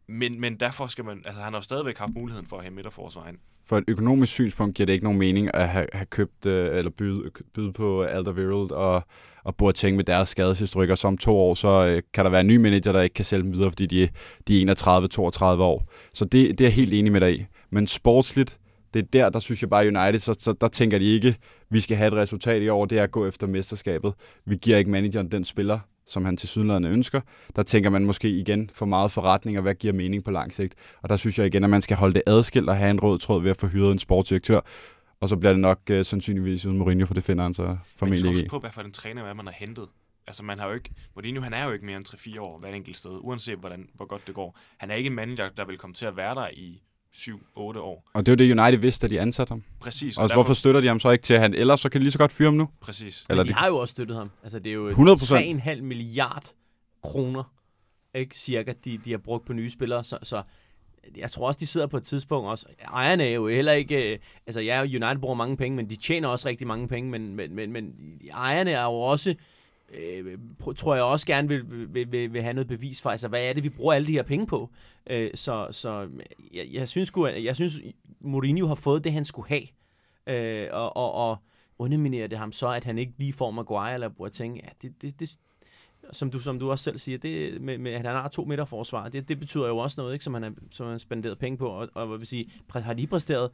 Men, 0.08 0.40
men 0.40 0.54
derfor 0.56 0.86
skal 0.86 1.04
man, 1.04 1.22
altså 1.24 1.42
han 1.42 1.52
har 1.52 1.58
jo 1.60 1.64
stadigvæk 1.64 1.98
haft 1.98 2.12
muligheden 2.14 2.46
for 2.46 2.56
at 2.56 2.62
have 2.62 2.74
midterforsvaret. 2.74 3.34
For 3.66 3.78
et 3.78 3.84
økonomisk 3.88 4.32
synspunkt 4.32 4.76
giver 4.76 4.86
det 4.86 4.92
ikke 4.92 5.04
nogen 5.04 5.18
mening 5.18 5.54
at 5.54 5.68
have, 5.68 5.86
have 5.92 6.06
købt 6.06 6.46
øh, 6.46 6.78
eller 6.78 6.90
byde, 6.90 7.30
byde 7.54 7.72
på 7.72 8.02
Alderweireld 8.02 8.70
og, 8.70 9.02
og 9.44 9.56
Boateng 9.56 9.96
med 9.96 10.04
deres 10.04 10.28
skadeshistorikker. 10.28 10.94
Så 10.94 11.08
om 11.08 11.18
to 11.18 11.36
år, 11.36 11.54
så 11.54 11.86
øh, 11.86 12.02
kan 12.14 12.24
der 12.24 12.30
være 12.30 12.40
en 12.40 12.46
ny 12.46 12.56
manager, 12.56 12.92
der 12.92 13.02
ikke 13.02 13.14
kan 13.14 13.24
sælge 13.24 13.42
dem 13.42 13.52
videre, 13.52 13.70
fordi 13.70 13.86
de, 13.86 14.08
de 14.48 14.62
er 14.62 14.74
31-32 15.56 15.62
år. 15.62 15.88
Så 16.14 16.24
det, 16.24 16.32
det 16.32 16.60
er 16.60 16.64
jeg 16.64 16.72
helt 16.74 16.92
enig 16.94 17.12
med 17.12 17.20
dig 17.20 17.40
i. 17.40 17.44
Men 17.70 17.86
sportsligt, 17.86 18.58
det 18.94 19.02
er 19.02 19.06
der, 19.12 19.28
der 19.30 19.40
synes 19.40 19.62
jeg 19.62 19.70
bare 19.70 19.86
United, 19.86 20.18
så, 20.18 20.34
så 20.38 20.52
der 20.60 20.68
tænker 20.68 20.98
de 20.98 21.04
ikke, 21.04 21.36
vi 21.70 21.80
skal 21.80 21.96
have 21.96 22.08
et 22.08 22.14
resultat 22.14 22.62
i 22.62 22.68
år, 22.68 22.84
det 22.86 22.98
er 22.98 23.02
at 23.02 23.10
gå 23.10 23.26
efter 23.26 23.46
mesterskabet. 23.46 24.14
Vi 24.46 24.56
giver 24.56 24.76
ikke 24.78 24.90
manageren 24.90 25.30
den 25.30 25.44
spiller, 25.44 25.78
som 26.07 26.24
han 26.24 26.36
til 26.36 26.48
sydlandene 26.48 26.94
ønsker. 26.94 27.20
Der 27.57 27.62
tænker 27.62 27.90
man 27.90 28.05
måske 28.05 28.28
igen 28.28 28.70
for 28.72 28.86
meget 28.86 29.12
forretning, 29.12 29.57
og 29.59 29.62
hvad 29.62 29.74
giver 29.74 29.92
mening 29.92 30.24
på 30.24 30.30
lang 30.30 30.55
sigt. 30.55 30.74
Og 31.03 31.09
der 31.09 31.16
synes 31.16 31.38
jeg 31.38 31.46
igen, 31.46 31.64
at 31.64 31.70
man 31.70 31.82
skal 31.82 31.96
holde 31.96 32.14
det 32.14 32.22
adskilt 32.26 32.68
og 32.68 32.76
have 32.76 32.90
en 32.90 33.00
rød 33.00 33.18
tråd 33.18 33.42
ved 33.42 33.50
at 33.50 33.57
få 33.57 33.66
hyret 33.66 33.92
en 33.92 33.98
sportsdirektør. 33.98 34.61
Og 35.20 35.28
så 35.28 35.36
bliver 35.36 35.53
det 35.53 35.61
nok 35.61 35.80
øh, 35.90 36.05
sandsynligvis 36.05 36.66
uden 36.66 36.78
Mourinho, 36.78 37.07
for 37.07 37.14
det 37.14 37.24
finder 37.24 37.42
han 37.42 37.55
så 37.55 37.62
Men 37.62 37.78
formentlig 37.96 38.28
ikke 38.28 38.44
i. 38.44 38.48
på, 38.48 38.59
hvad 38.59 38.70
for 38.70 38.80
en 38.80 38.92
træner 38.92 39.34
man 39.34 39.46
har 39.46 39.55
hentet. 39.57 39.88
Altså 40.26 40.44
man 40.44 40.59
har 40.59 40.66
jo 40.66 40.74
ikke, 40.74 40.90
Mourinho 41.16 41.42
han 41.42 41.53
er 41.53 41.64
jo 41.64 41.72
ikke 41.72 41.86
mere 41.86 41.96
end 41.96 42.05
3-4 42.36 42.40
år 42.40 42.59
hver 42.59 42.68
enkelt 42.68 42.96
sted, 42.96 43.18
uanset 43.20 43.59
hvordan, 43.59 43.88
hvor 43.94 44.07
godt 44.07 44.26
det 44.26 44.34
går. 44.34 44.59
Han 44.78 44.90
er 44.90 44.94
ikke 44.94 45.07
en 45.07 45.14
manager, 45.14 45.48
der 45.48 45.64
vil 45.64 45.78
komme 45.78 45.94
til 45.94 46.07
at 46.07 46.16
være 46.16 46.34
der 46.34 46.48
i 46.53 46.82
7-8 47.16 47.60
år. 47.60 48.10
Og 48.14 48.26
det 48.26 48.32
er 48.32 48.46
jo 48.46 48.54
det, 48.54 48.60
United 48.60 48.78
vidste, 48.80 49.08
da 49.08 49.14
de 49.14 49.20
ansatte 49.20 49.50
ham. 49.50 49.62
Præcis. 49.80 50.18
Og 50.18 50.32
hvorfor 50.32 50.52
støtter 50.54 50.80
de 50.80 50.86
ham 50.88 51.00
så 51.00 51.10
ikke 51.10 51.22
til, 51.24 51.34
at 51.34 51.40
han 51.40 51.54
ellers 51.54 51.80
så 51.80 51.88
kan 51.88 52.00
de 52.00 52.04
lige 52.04 52.12
så 52.12 52.18
godt 52.18 52.32
fyre 52.32 52.46
ham 52.46 52.54
nu? 52.54 52.68
Præcis. 52.80 53.24
Eller 53.30 53.42
Men 53.42 53.48
de 53.48 53.52
det- 53.52 53.56
har 53.58 53.66
jo 53.66 53.76
også 53.78 53.92
støttet 53.92 54.16
ham. 54.16 54.30
Altså, 54.42 54.58
det 54.58 54.70
er 54.70 54.74
jo 54.74 54.90
100%. 54.90 55.32
3,5 55.32 55.80
milliard 55.82 56.46
kroner, 57.02 57.52
ikke, 58.14 58.38
cirka, 58.38 58.72
de, 58.84 58.98
de 59.04 59.10
har 59.10 59.18
brugt 59.18 59.46
på 59.46 59.52
nye 59.52 59.70
spillere. 59.70 60.04
Så, 60.04 60.18
så 60.22 60.42
jeg 61.16 61.30
tror 61.30 61.46
også, 61.46 61.58
de 61.60 61.66
sidder 61.66 61.86
på 61.86 61.96
et 61.96 62.02
tidspunkt 62.02 62.48
også. 62.48 62.66
Ejerne 62.92 63.24
er 63.24 63.30
jo 63.34 63.48
heller 63.48 63.72
ikke... 63.72 64.12
øh, 64.12 64.18
Altså, 64.46 64.60
ja, 64.60 64.82
United 64.82 65.18
bruger 65.20 65.34
mange 65.34 65.56
penge, 65.56 65.76
men 65.76 65.90
de 65.90 65.96
tjener 65.96 66.28
også 66.28 66.48
rigtig 66.48 66.66
mange 66.66 66.88
penge. 66.88 67.10
Men, 67.10 67.36
men, 67.36 67.54
men, 67.54 67.72
men 67.72 67.92
ejerne 68.30 68.70
er 68.70 68.84
jo 68.84 68.92
også... 68.92 69.34
Øh, 69.93 70.38
tror 70.76 70.95
jeg 70.95 71.05
også 71.05 71.26
gerne 71.26 71.49
vil, 71.49 71.95
vil, 71.95 72.12
vil, 72.12 72.32
vil 72.32 72.43
have 72.43 72.55
noget 72.55 72.68
bevis 72.68 73.03
for, 73.03 73.11
altså 73.11 73.28
hvad 73.28 73.43
er 73.45 73.53
det, 73.53 73.64
vi 73.64 73.68
bruger 73.68 73.93
alle 73.95 74.07
de 74.07 74.12
her 74.12 74.22
penge 74.22 74.47
på? 74.47 74.70
Øh, 75.11 75.30
så 75.34 75.68
så 75.70 76.09
jeg, 76.55 76.68
jeg 76.72 76.88
synes 76.88 77.09
sgu, 77.09 77.26
jeg 77.26 77.57
synes, 77.57 77.80
Mourinho 78.20 78.66
har 78.66 78.74
fået 78.74 79.05
det, 79.05 79.12
han 79.12 79.24
skulle 79.24 79.49
have. 79.49 79.62
øh, 80.26 80.68
og, 80.72 80.97
og, 80.97 81.12
og 81.12 81.36
underminerer 81.78 82.26
det 82.26 82.38
ham 82.38 82.53
så, 82.53 82.68
at 82.68 82.84
han 82.84 82.99
ikke 82.99 83.12
lige 83.18 83.32
får 83.32 83.51
Maguire 83.51 83.95
eller 83.95 84.09
Boateng, 84.09 84.57
ja, 84.57 84.68
det, 84.82 85.03
det, 85.03 85.20
det, 85.20 85.36
som 86.12 86.30
du, 86.30 86.38
som 86.38 86.59
du 86.59 86.70
også 86.70 86.84
selv 86.84 86.99
siger, 86.99 87.18
det, 87.18 87.61
med, 87.61 87.78
med, 87.78 87.93
at 87.93 87.97
han 87.97 88.07
har 88.07 88.28
to 88.28 88.45
midterforsvar, 88.45 89.09
det, 89.09 89.28
det 89.28 89.40
betyder 89.40 89.68
jo 89.68 89.78
også 89.78 90.01
noget, 90.01 90.12
ikke, 90.12 90.24
som 90.24 90.34
han 90.34 90.43
har, 90.43 90.53
som 90.70 90.86
han 90.86 90.90
har 90.93 90.99
spenderet 90.99 91.38
penge 91.38 91.59
på, 91.59 91.66
og, 91.68 91.88
og 91.95 92.07
hvad 92.07 92.18
vil 92.18 92.26
sige, 92.26 92.45
præ- 92.74 92.80
har 92.80 92.95
de 92.95 93.07
præsteret? 93.07 93.51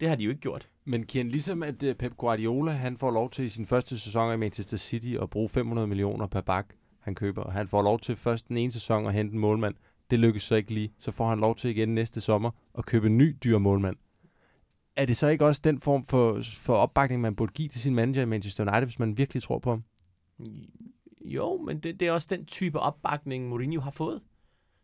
Det 0.00 0.08
har 0.08 0.16
de 0.16 0.24
jo 0.24 0.30
ikke 0.30 0.40
gjort. 0.40 0.68
Men 0.88 1.06
Kian, 1.06 1.28
ligesom 1.28 1.62
at 1.62 1.82
øh, 1.82 1.94
Pep 1.94 2.16
Guardiola, 2.16 2.70
han 2.70 2.96
får 2.96 3.10
lov 3.10 3.30
til 3.30 3.44
i 3.44 3.48
sin 3.48 3.66
første 3.66 3.98
sæson 3.98 4.34
i 4.34 4.36
Manchester 4.36 4.76
City 4.76 5.14
at 5.22 5.30
bruge 5.30 5.48
500 5.48 5.86
millioner 5.86 6.26
per 6.26 6.40
bak, 6.40 6.66
han 7.00 7.14
køber, 7.14 7.42
og 7.42 7.52
han 7.52 7.68
får 7.68 7.82
lov 7.82 7.98
til 8.00 8.16
først 8.16 8.48
den 8.48 8.56
ene 8.56 8.72
sæson 8.72 9.06
at 9.06 9.12
hente 9.12 9.34
en 9.34 9.40
målmand. 9.40 9.74
Det 10.10 10.18
lykkes 10.18 10.42
så 10.42 10.54
ikke 10.54 10.74
lige. 10.74 10.92
Så 10.98 11.10
får 11.12 11.28
han 11.28 11.38
lov 11.38 11.56
til 11.56 11.70
igen 11.70 11.94
næste 11.94 12.20
sommer 12.20 12.50
at 12.78 12.86
købe 12.86 13.06
en 13.06 13.18
ny 13.18 13.36
dyr 13.44 13.58
målmand. 13.58 13.96
Er 14.96 15.06
det 15.06 15.16
så 15.16 15.26
ikke 15.26 15.46
også 15.46 15.60
den 15.64 15.80
form 15.80 16.04
for, 16.04 16.42
for 16.56 16.74
opbakning, 16.74 17.20
man 17.20 17.36
burde 17.36 17.52
give 17.52 17.68
til 17.68 17.80
sin 17.80 17.94
manager 17.94 18.22
i 18.22 18.26
Manchester 18.26 18.64
United, 18.64 18.86
hvis 18.86 18.98
man 18.98 19.18
virkelig 19.18 19.42
tror 19.42 19.58
på 19.58 19.70
ham? 19.70 19.84
Jo, 21.24 21.56
men 21.56 21.78
det, 21.80 22.00
det 22.00 22.08
er 22.08 22.12
også 22.12 22.28
den 22.30 22.44
type 22.44 22.80
opbakning, 22.80 23.48
Mourinho 23.48 23.80
har 23.80 23.90
fået. 23.90 24.22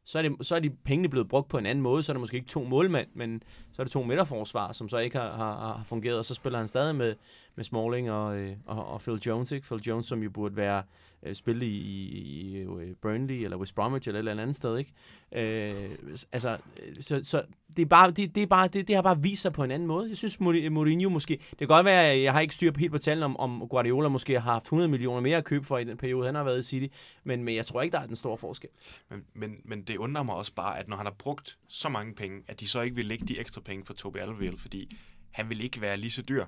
Så 0.04 0.18
er, 0.18 0.22
det, 0.22 0.46
så 0.46 0.56
er 0.56 0.60
de 0.60 0.70
pengene 0.70 1.08
blevet 1.08 1.28
brugt 1.28 1.48
på 1.48 1.58
en 1.58 1.66
anden 1.66 1.82
måde, 1.82 2.02
så 2.02 2.12
er 2.12 2.14
det 2.14 2.20
måske 2.20 2.34
ikke 2.34 2.48
to 2.48 2.64
målmænd, 2.64 3.08
men 3.14 3.42
så 3.72 3.82
er 3.82 3.84
det 3.84 3.92
to 3.92 4.02
midterforsvar, 4.02 4.72
som 4.72 4.88
så 4.88 4.98
ikke 4.98 5.18
har, 5.18 5.36
har, 5.36 5.54
har 5.76 5.84
fungeret, 5.84 6.18
og 6.18 6.24
så 6.24 6.34
spiller 6.34 6.58
han 6.58 6.68
stadig 6.68 6.94
med, 6.94 7.14
med 7.56 7.64
Smalling 7.64 8.10
og, 8.10 8.36
øh, 8.36 8.56
og, 8.66 8.86
og 8.86 9.00
Phil 9.00 9.20
Jones, 9.26 9.52
ikke? 9.52 9.66
Phil 9.66 9.80
Jones, 9.86 10.06
som 10.06 10.22
jo 10.22 10.30
burde 10.30 10.56
være 10.56 10.82
øh, 11.26 11.34
spille 11.34 11.66
i, 11.66 11.68
i, 11.68 12.20
i 12.20 12.56
øh, 12.56 12.94
Burnley 13.02 13.34
eller 13.34 13.56
West 13.56 13.74
Bromwich 13.74 14.08
eller 14.08 14.20
et 14.20 14.28
eller 14.28 14.42
andet 14.42 14.56
sted, 14.56 14.78
ikke? 14.78 14.92
Øh, 15.32 15.90
altså, 16.32 16.58
øh, 16.82 16.96
så, 17.00 17.20
så 17.24 17.42
det, 17.76 17.82
er 17.82 17.86
bare, 17.86 18.10
det, 18.10 18.34
det, 18.34 18.42
er 18.42 18.46
bare, 18.46 18.68
det, 18.68 18.88
det 18.88 18.94
har 18.94 19.02
bare 19.02 19.22
vist 19.22 19.42
sig 19.42 19.52
på 19.52 19.64
en 19.64 19.70
anden 19.70 19.88
måde. 19.88 20.08
Jeg 20.08 20.16
synes, 20.16 20.40
Mourinho 20.40 21.08
måske... 21.08 21.36
Det 21.50 21.58
kan 21.58 21.68
godt 21.68 21.84
være, 21.84 22.10
at 22.10 22.22
jeg 22.22 22.32
har 22.32 22.40
ikke 22.40 22.54
styr 22.54 22.70
på 22.70 22.80
helt 22.80 22.92
på 22.92 22.98
tallene, 22.98 23.24
om, 23.24 23.36
om 23.36 23.68
Guardiola 23.68 24.08
måske 24.08 24.40
har 24.40 24.52
haft 24.52 24.64
100 24.64 24.88
millioner 24.88 25.20
mere 25.20 25.36
at 25.36 25.44
købe 25.44 25.66
for 25.66 25.78
i 25.78 25.84
den 25.84 25.96
periode, 25.96 26.26
han 26.26 26.34
har 26.34 26.44
været 26.44 26.58
i 26.58 26.62
City, 26.62 26.94
men, 27.24 27.44
men 27.44 27.54
jeg 27.54 27.66
tror 27.66 27.82
ikke, 27.82 27.92
der 27.92 28.00
er 28.00 28.06
den 28.06 28.16
store 28.16 28.38
forskel. 28.38 28.70
Men, 29.10 29.24
men, 29.34 29.56
men 29.64 29.82
det 29.82 29.96
undrer 29.96 30.22
mig 30.22 30.34
også 30.34 30.54
bare, 30.54 30.78
at 30.78 30.88
når 30.88 30.96
han 30.96 31.06
har 31.06 31.14
brugt 31.18 31.58
så 31.68 31.88
mange 31.88 32.14
penge, 32.14 32.42
at 32.48 32.60
de 32.60 32.68
så 32.68 32.80
ikke 32.80 32.96
vil 32.96 33.04
lægge 33.04 33.26
de 33.26 33.38
ekstra 33.38 33.60
penge 33.60 33.84
for 33.84 33.94
Toby 33.94 34.16
Alderweireld, 34.16 34.58
fordi 34.58 34.96
han 35.30 35.48
vil 35.48 35.60
ikke 35.60 35.80
være 35.80 35.96
lige 35.96 36.10
så 36.10 36.22
dyr. 36.22 36.44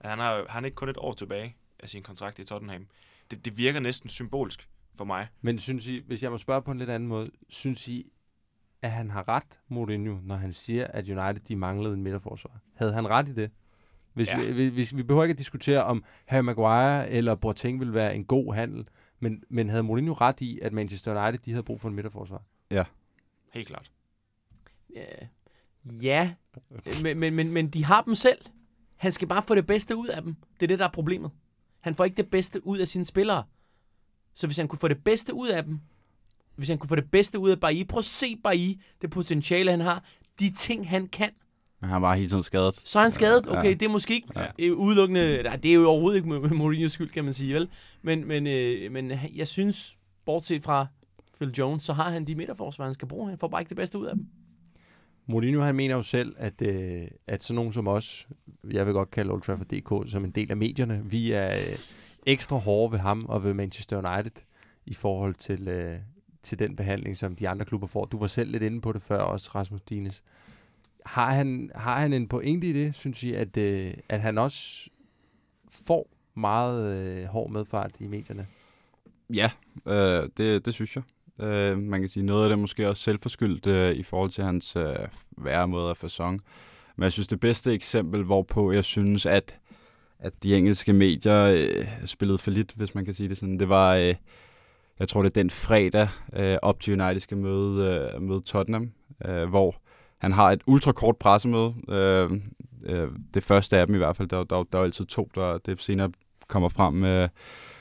Han 0.00 0.18
har, 0.18 0.36
han 0.36 0.62
har 0.62 0.64
ikke 0.64 0.74
kun 0.74 0.88
et 0.88 0.96
år 0.98 1.12
tilbage 1.12 1.56
af 1.80 1.88
sin 1.88 2.02
kontrakt 2.02 2.38
i 2.38 2.44
Tottenham. 2.44 2.86
Det, 3.30 3.44
det 3.44 3.58
virker 3.58 3.80
næsten 3.80 4.08
symbolsk 4.10 4.68
for 4.96 5.04
mig. 5.04 5.26
Men 5.40 5.58
synes 5.58 5.86
I, 5.86 6.02
hvis 6.06 6.22
jeg 6.22 6.30
må 6.30 6.38
spørge 6.38 6.62
på 6.62 6.70
en 6.70 6.78
lidt 6.78 6.90
anden 6.90 7.08
måde, 7.08 7.30
synes 7.48 7.88
I, 7.88 8.12
at 8.82 8.90
han 8.90 9.10
har 9.10 9.28
ret, 9.28 9.60
Mourinho, 9.68 10.18
når 10.22 10.36
han 10.36 10.52
siger, 10.52 10.86
at 10.86 11.08
United 11.08 11.40
de 11.40 11.56
manglede 11.56 11.94
en 11.94 12.02
midterforsvar? 12.02 12.60
Havde 12.74 12.92
han 12.92 13.08
ret 13.08 13.28
i 13.28 13.34
det? 13.34 13.50
Hvis, 14.12 14.28
Ja. 14.28 14.40
ja. 14.40 14.52
vi, 14.52 14.66
hvis, 14.68 14.96
vi 14.96 15.02
behøver 15.02 15.24
ikke 15.24 15.32
at 15.32 15.38
diskutere, 15.38 15.84
om 15.84 16.04
Harry 16.26 16.42
Maguire 16.42 17.10
eller 17.10 17.34
Boateng 17.34 17.80
ville 17.80 17.94
være 17.94 18.16
en 18.16 18.24
god 18.24 18.54
handel, 18.54 18.88
men, 19.20 19.42
men 19.50 19.68
havde 19.70 19.82
Mourinho 19.82 20.12
ret 20.12 20.40
i, 20.40 20.58
at 20.62 20.72
Manchester 20.72 21.22
United 21.22 21.38
de 21.44 21.50
havde 21.50 21.62
brug 21.62 21.80
for 21.80 21.88
en 21.88 21.94
midterforsvar? 21.94 22.42
Helt 23.52 23.68
klart. 23.68 23.90
Ja, 24.94 25.04
ja 26.02 26.34
men, 27.02 27.18
men, 27.18 27.34
men, 27.34 27.52
men 27.52 27.68
de 27.68 27.84
har 27.84 28.02
dem 28.02 28.14
selv. 28.14 28.38
Han 28.96 29.12
skal 29.12 29.28
bare 29.28 29.42
få 29.42 29.54
det 29.54 29.66
bedste 29.66 29.96
ud 29.96 30.06
af 30.06 30.22
dem. 30.22 30.34
Det 30.54 30.62
er 30.62 30.66
det, 30.66 30.78
der 30.78 30.84
er 30.84 30.92
problemet. 30.92 31.30
Han 31.86 31.94
får 31.94 32.04
ikke 32.04 32.16
det 32.16 32.30
bedste 32.30 32.66
ud 32.66 32.78
af 32.78 32.88
sine 32.88 33.04
spillere. 33.04 33.42
Så 34.34 34.46
hvis 34.46 34.56
han 34.56 34.68
kunne 34.68 34.78
få 34.78 34.88
det 34.88 35.04
bedste 35.04 35.34
ud 35.34 35.48
af 35.48 35.64
dem, 35.64 35.80
hvis 36.56 36.68
han 36.68 36.78
kunne 36.78 36.88
få 36.88 36.96
det 36.96 37.10
bedste 37.10 37.38
ud 37.38 37.50
af 37.50 37.60
Bailly, 37.60 37.86
prøv 37.86 37.98
at 37.98 38.04
se 38.04 38.36
Bailly, 38.44 38.74
det 39.02 39.10
potentiale, 39.10 39.70
han 39.70 39.80
har, 39.80 40.04
de 40.40 40.50
ting, 40.50 40.88
han 40.88 41.06
kan, 41.08 41.30
Men 41.80 41.90
han 41.90 42.02
var 42.02 42.14
hele 42.14 42.28
tiden 42.28 42.42
skadet. 42.42 42.74
så 42.74 42.98
er 42.98 43.02
han 43.02 43.10
skadet. 43.12 43.46
Ja. 43.46 43.58
Okay, 43.58 43.72
det 43.72 43.82
er 43.82 43.88
måske 43.88 44.14
ikke 44.14 44.28
Ja. 44.36 44.46
ja. 44.58 44.70
udelukkende, 44.70 45.42
nej, 45.42 45.56
det 45.56 45.70
er 45.70 45.74
jo 45.74 45.88
overhovedet 45.88 46.16
ikke 46.16 46.28
med 46.28 46.38
Mourinho's 46.50 46.88
skyld, 46.88 47.10
kan 47.10 47.24
man 47.24 47.32
sige, 47.34 47.54
vel? 47.54 47.68
Men, 48.02 48.28
men, 48.28 48.46
øh, 48.46 48.92
men 48.92 49.12
jeg 49.34 49.48
synes, 49.48 49.96
bortset 50.24 50.62
fra 50.64 50.86
Phil 51.36 51.50
Jones, 51.58 51.82
så 51.82 51.92
har 51.92 52.10
han 52.10 52.26
de 52.26 52.34
midterforsvar, 52.34 52.84
han 52.84 52.94
skal 52.94 53.08
bruge. 53.08 53.28
Han 53.30 53.38
får 53.38 53.48
bare 53.48 53.60
ikke 53.60 53.68
det 53.68 53.76
bedste 53.76 53.98
ud 53.98 54.06
af 54.06 54.14
dem. 54.16 54.26
Mourinho 55.26 55.62
han 55.62 55.74
mener 55.74 55.94
jo 55.94 56.02
selv, 56.02 56.34
at, 56.38 56.62
øh, 56.62 57.08
at 57.26 57.42
sådan 57.42 57.54
nogen 57.54 57.72
som 57.72 57.88
os, 57.88 58.28
jeg 58.70 58.86
vil 58.86 58.94
godt 58.94 59.10
kalde 59.10 59.32
Old 59.32 59.42
Trafford 59.42 59.66
DK 59.66 60.10
som 60.12 60.24
en 60.24 60.30
del 60.30 60.50
af 60.50 60.56
medierne, 60.56 61.02
vi 61.04 61.32
er 61.32 61.52
øh, 61.52 61.78
ekstra 62.26 62.56
hårde 62.56 62.92
ved 62.92 62.98
ham 62.98 63.24
og 63.28 63.44
ved 63.44 63.54
Manchester 63.54 63.96
United 63.96 64.42
i 64.86 64.94
forhold 64.94 65.34
til, 65.34 65.68
øh, 65.68 65.98
til 66.42 66.58
den 66.58 66.76
behandling, 66.76 67.16
som 67.16 67.36
de 67.36 67.48
andre 67.48 67.64
klubber 67.64 67.86
får. 67.86 68.04
Du 68.04 68.18
var 68.18 68.26
selv 68.26 68.50
lidt 68.50 68.62
inde 68.62 68.80
på 68.80 68.92
det 68.92 69.02
før 69.02 69.18
også, 69.18 69.50
Rasmus 69.54 69.80
Dines. 69.88 70.22
Har 71.06 71.32
han, 71.32 71.70
har 71.74 72.00
han 72.00 72.12
en 72.12 72.28
pointe 72.28 72.66
i 72.66 72.72
det, 72.72 72.94
synes 72.94 73.22
I, 73.22 73.32
at, 73.32 73.56
øh, 73.56 73.94
at 74.08 74.20
han 74.20 74.38
også 74.38 74.90
får 75.70 76.08
meget 76.34 76.96
øh, 76.96 77.24
hård 77.24 77.50
medfart 77.50 77.92
i 78.00 78.06
medierne? 78.06 78.46
Ja, 79.34 79.50
øh, 79.86 80.28
det, 80.36 80.66
det 80.66 80.74
synes 80.74 80.96
jeg. 80.96 81.04
Øh, 81.40 81.78
man 81.78 82.00
kan 82.00 82.08
sige, 82.08 82.26
noget 82.26 82.42
af 82.42 82.48
det 82.48 82.56
er 82.56 82.60
måske 82.60 82.88
også 82.88 83.02
selvforskyldt 83.02 83.66
øh, 83.66 83.92
i 83.92 84.02
forhold 84.02 84.30
til 84.30 84.44
hans 84.44 84.76
øh, 84.76 84.96
væremåde 85.38 85.90
af 85.90 85.96
fasong. 85.96 86.40
Men 86.96 87.04
jeg 87.04 87.12
synes, 87.12 87.28
det 87.28 87.40
bedste 87.40 87.72
eksempel, 87.72 88.22
hvorpå 88.22 88.72
jeg 88.72 88.84
synes, 88.84 89.26
at, 89.26 89.56
at 90.18 90.32
de 90.42 90.56
engelske 90.56 90.92
medier 90.92 91.44
øh, 91.44 91.86
spillede 92.04 92.38
for 92.38 92.50
lidt, 92.50 92.72
hvis 92.76 92.94
man 92.94 93.04
kan 93.04 93.14
sige 93.14 93.28
det 93.28 93.38
sådan, 93.38 93.58
det 93.58 93.68
var, 93.68 93.94
øh, 93.94 94.14
jeg 94.98 95.08
tror 95.08 95.22
det 95.22 95.30
er 95.30 95.40
den 95.42 95.50
fredag 95.50 96.08
øh, 96.36 96.56
op 96.62 96.80
til 96.80 97.00
United 97.00 97.20
skal 97.20 97.36
møde, 97.36 98.10
øh, 98.14 98.22
møde 98.22 98.40
Tottenham, 98.40 98.90
øh, 99.24 99.48
hvor 99.48 99.76
han 100.18 100.32
har 100.32 100.52
et 100.52 100.62
ultrakort 100.66 101.16
pressemøde. 101.16 101.74
Øh, 101.88 102.30
øh, 102.86 103.08
det 103.34 103.42
første 103.42 103.78
af 103.78 103.86
dem 103.86 103.94
i 103.94 103.98
hvert 103.98 104.16
fald, 104.16 104.28
der, 104.28 104.44
der, 104.44 104.62
der 104.72 104.78
er 104.78 104.82
altid 104.82 105.04
to, 105.04 105.30
der 105.34 105.58
det 105.58 105.82
senere 105.82 106.10
kommer 106.48 106.68
frem 106.68 107.04
øh, 107.04 107.28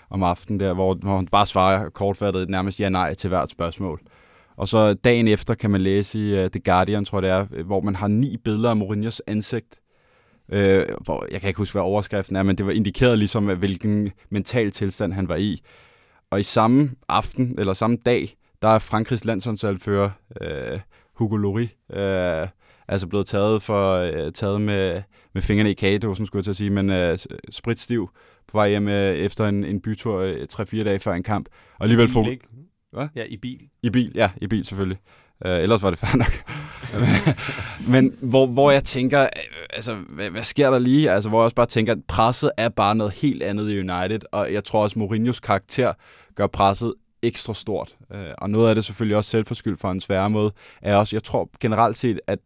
om 0.10 0.24
aftenen 0.24 0.60
der, 0.60 0.74
hvor, 0.74 0.94
hvor 0.94 1.16
hun 1.16 1.28
bare 1.28 1.46
svarer 1.46 1.90
kortfattet 1.90 2.50
nærmest 2.50 2.80
ja-nej 2.80 3.14
til 3.14 3.28
hvert 3.28 3.50
spørgsmål. 3.50 4.02
Og 4.58 4.68
så 4.68 4.94
dagen 4.94 5.28
efter 5.28 5.54
kan 5.54 5.70
man 5.70 5.82
læse 5.82 6.20
i 6.20 6.44
uh, 6.44 6.50
The 6.52 6.62
Guardian, 6.66 7.06
tror 7.06 7.22
jeg 7.22 7.24
det 7.24 7.32
er, 7.32 7.60
øh, 7.60 7.66
hvor 7.66 7.82
man 7.82 7.96
har 7.96 8.08
ni 8.08 8.38
billeder 8.38 8.70
af 8.70 8.76
Mourinhos 8.76 9.22
ansigt. 9.28 9.80
Øh, 10.52 10.86
hvor, 11.02 11.26
jeg 11.32 11.42
kan 11.42 11.48
ikke 11.48 11.58
huske, 11.58 11.74
hvad 11.74 11.82
overskriften 11.82 12.36
er, 12.36 12.44
men 12.44 12.56
det 12.56 12.66
var 12.66 12.72
indikeret 12.72 13.18
ligesom, 13.18 13.50
øh, 13.50 13.60
hvilken 13.60 14.12
mental 14.30 14.72
tilstand 14.72 15.14
han 15.14 15.30
var 15.30 15.36
i. 15.36 15.62
Og 16.32 16.40
i 16.40 16.44
samme 16.44 16.92
aften, 17.10 17.56
eller 17.60 17.74
samme 17.74 17.98
dag, 18.06 18.36
der 18.62 18.68
er 18.68 18.80
Frankrigs 18.80 19.26
landsholdsalfører 19.26 20.10
øh, 20.42 20.80
Hugo 21.14 21.36
Lloris, 21.36 21.70
øh, 21.94 22.48
altså 22.88 23.08
blevet 23.08 23.28
taget, 23.28 23.64
for, 23.64 23.96
øh, 23.96 24.32
taget 24.32 24.62
med, 24.62 25.02
med 25.34 25.42
fingrene 25.42 25.72
i 25.72 25.74
kagedåsen, 25.74 26.26
skulle 26.26 26.40
jeg 26.40 26.44
til 26.44 26.52
at 26.52 26.56
sige, 26.56 26.70
men 26.70 26.90
øh, 26.90 27.18
spritstiv 27.52 28.10
på 28.48 28.58
vej 28.58 28.70
hjem 28.70 28.88
øh, 28.88 29.16
efter 29.16 29.48
en, 29.48 29.64
en 29.64 29.82
bytur 29.82 30.20
øh, 30.20 30.48
3-4 30.54 30.84
dage 30.84 31.00
før 31.00 31.14
en 31.14 31.24
kamp. 31.24 31.50
Og 31.80 31.84
alligevel 31.84 32.10
få... 32.10 32.26
Hvad? 32.92 33.08
Ja, 33.16 33.24
i 33.24 33.38
bil. 33.38 33.62
I 33.84 33.90
bil, 33.90 34.12
ja, 34.16 34.32
i 34.42 34.48
bil 34.48 34.66
selvfølgelig. 34.66 34.98
Uh, 35.46 35.52
ellers 35.52 35.84
var 35.84 35.90
det 35.90 36.00
fair 36.00 36.18
nok. 36.18 36.44
Men 37.94 38.14
hvor, 38.22 38.48
hvor 38.48 38.72
jeg 38.72 38.84
tænker, 38.84 39.22
øh, 39.22 39.28
altså, 39.74 39.96
hvad, 40.10 40.30
hvad 40.30 40.44
sker 40.44 40.70
der 40.70 40.80
lige? 40.80 41.12
Altså, 41.12 41.30
hvor 41.30 41.40
jeg 41.40 41.44
også 41.44 41.56
bare 41.56 41.66
tænker, 41.66 41.94
at 41.94 42.00
presset 42.08 42.52
er 42.58 42.70
bare 42.70 42.96
noget 42.96 43.14
helt 43.14 43.44
andet 43.44 43.72
i 43.72 43.80
United, 43.80 44.20
og 44.32 44.54
jeg 44.54 44.64
tror 44.64 44.84
også, 44.84 45.00
Mourinhos 45.00 45.40
karakter 45.40 45.94
gør 46.36 46.48
presset 46.48 46.94
ekstra 47.22 47.54
stort. 47.54 47.96
Uh, 48.10 48.18
og 48.38 48.50
noget 48.50 48.70
af 48.70 48.76
det 48.76 48.86
selvfølgelig 48.86 49.18
også 49.18 49.30
selvforskyldt 49.30 49.80
for 49.80 49.88
hans 49.88 50.10
væremåde, 50.10 50.52
er 50.82 50.96
også, 50.96 51.16
jeg 51.16 51.24
tror 51.24 51.50
generelt 51.60 51.98
set, 51.98 52.20
at 52.28 52.40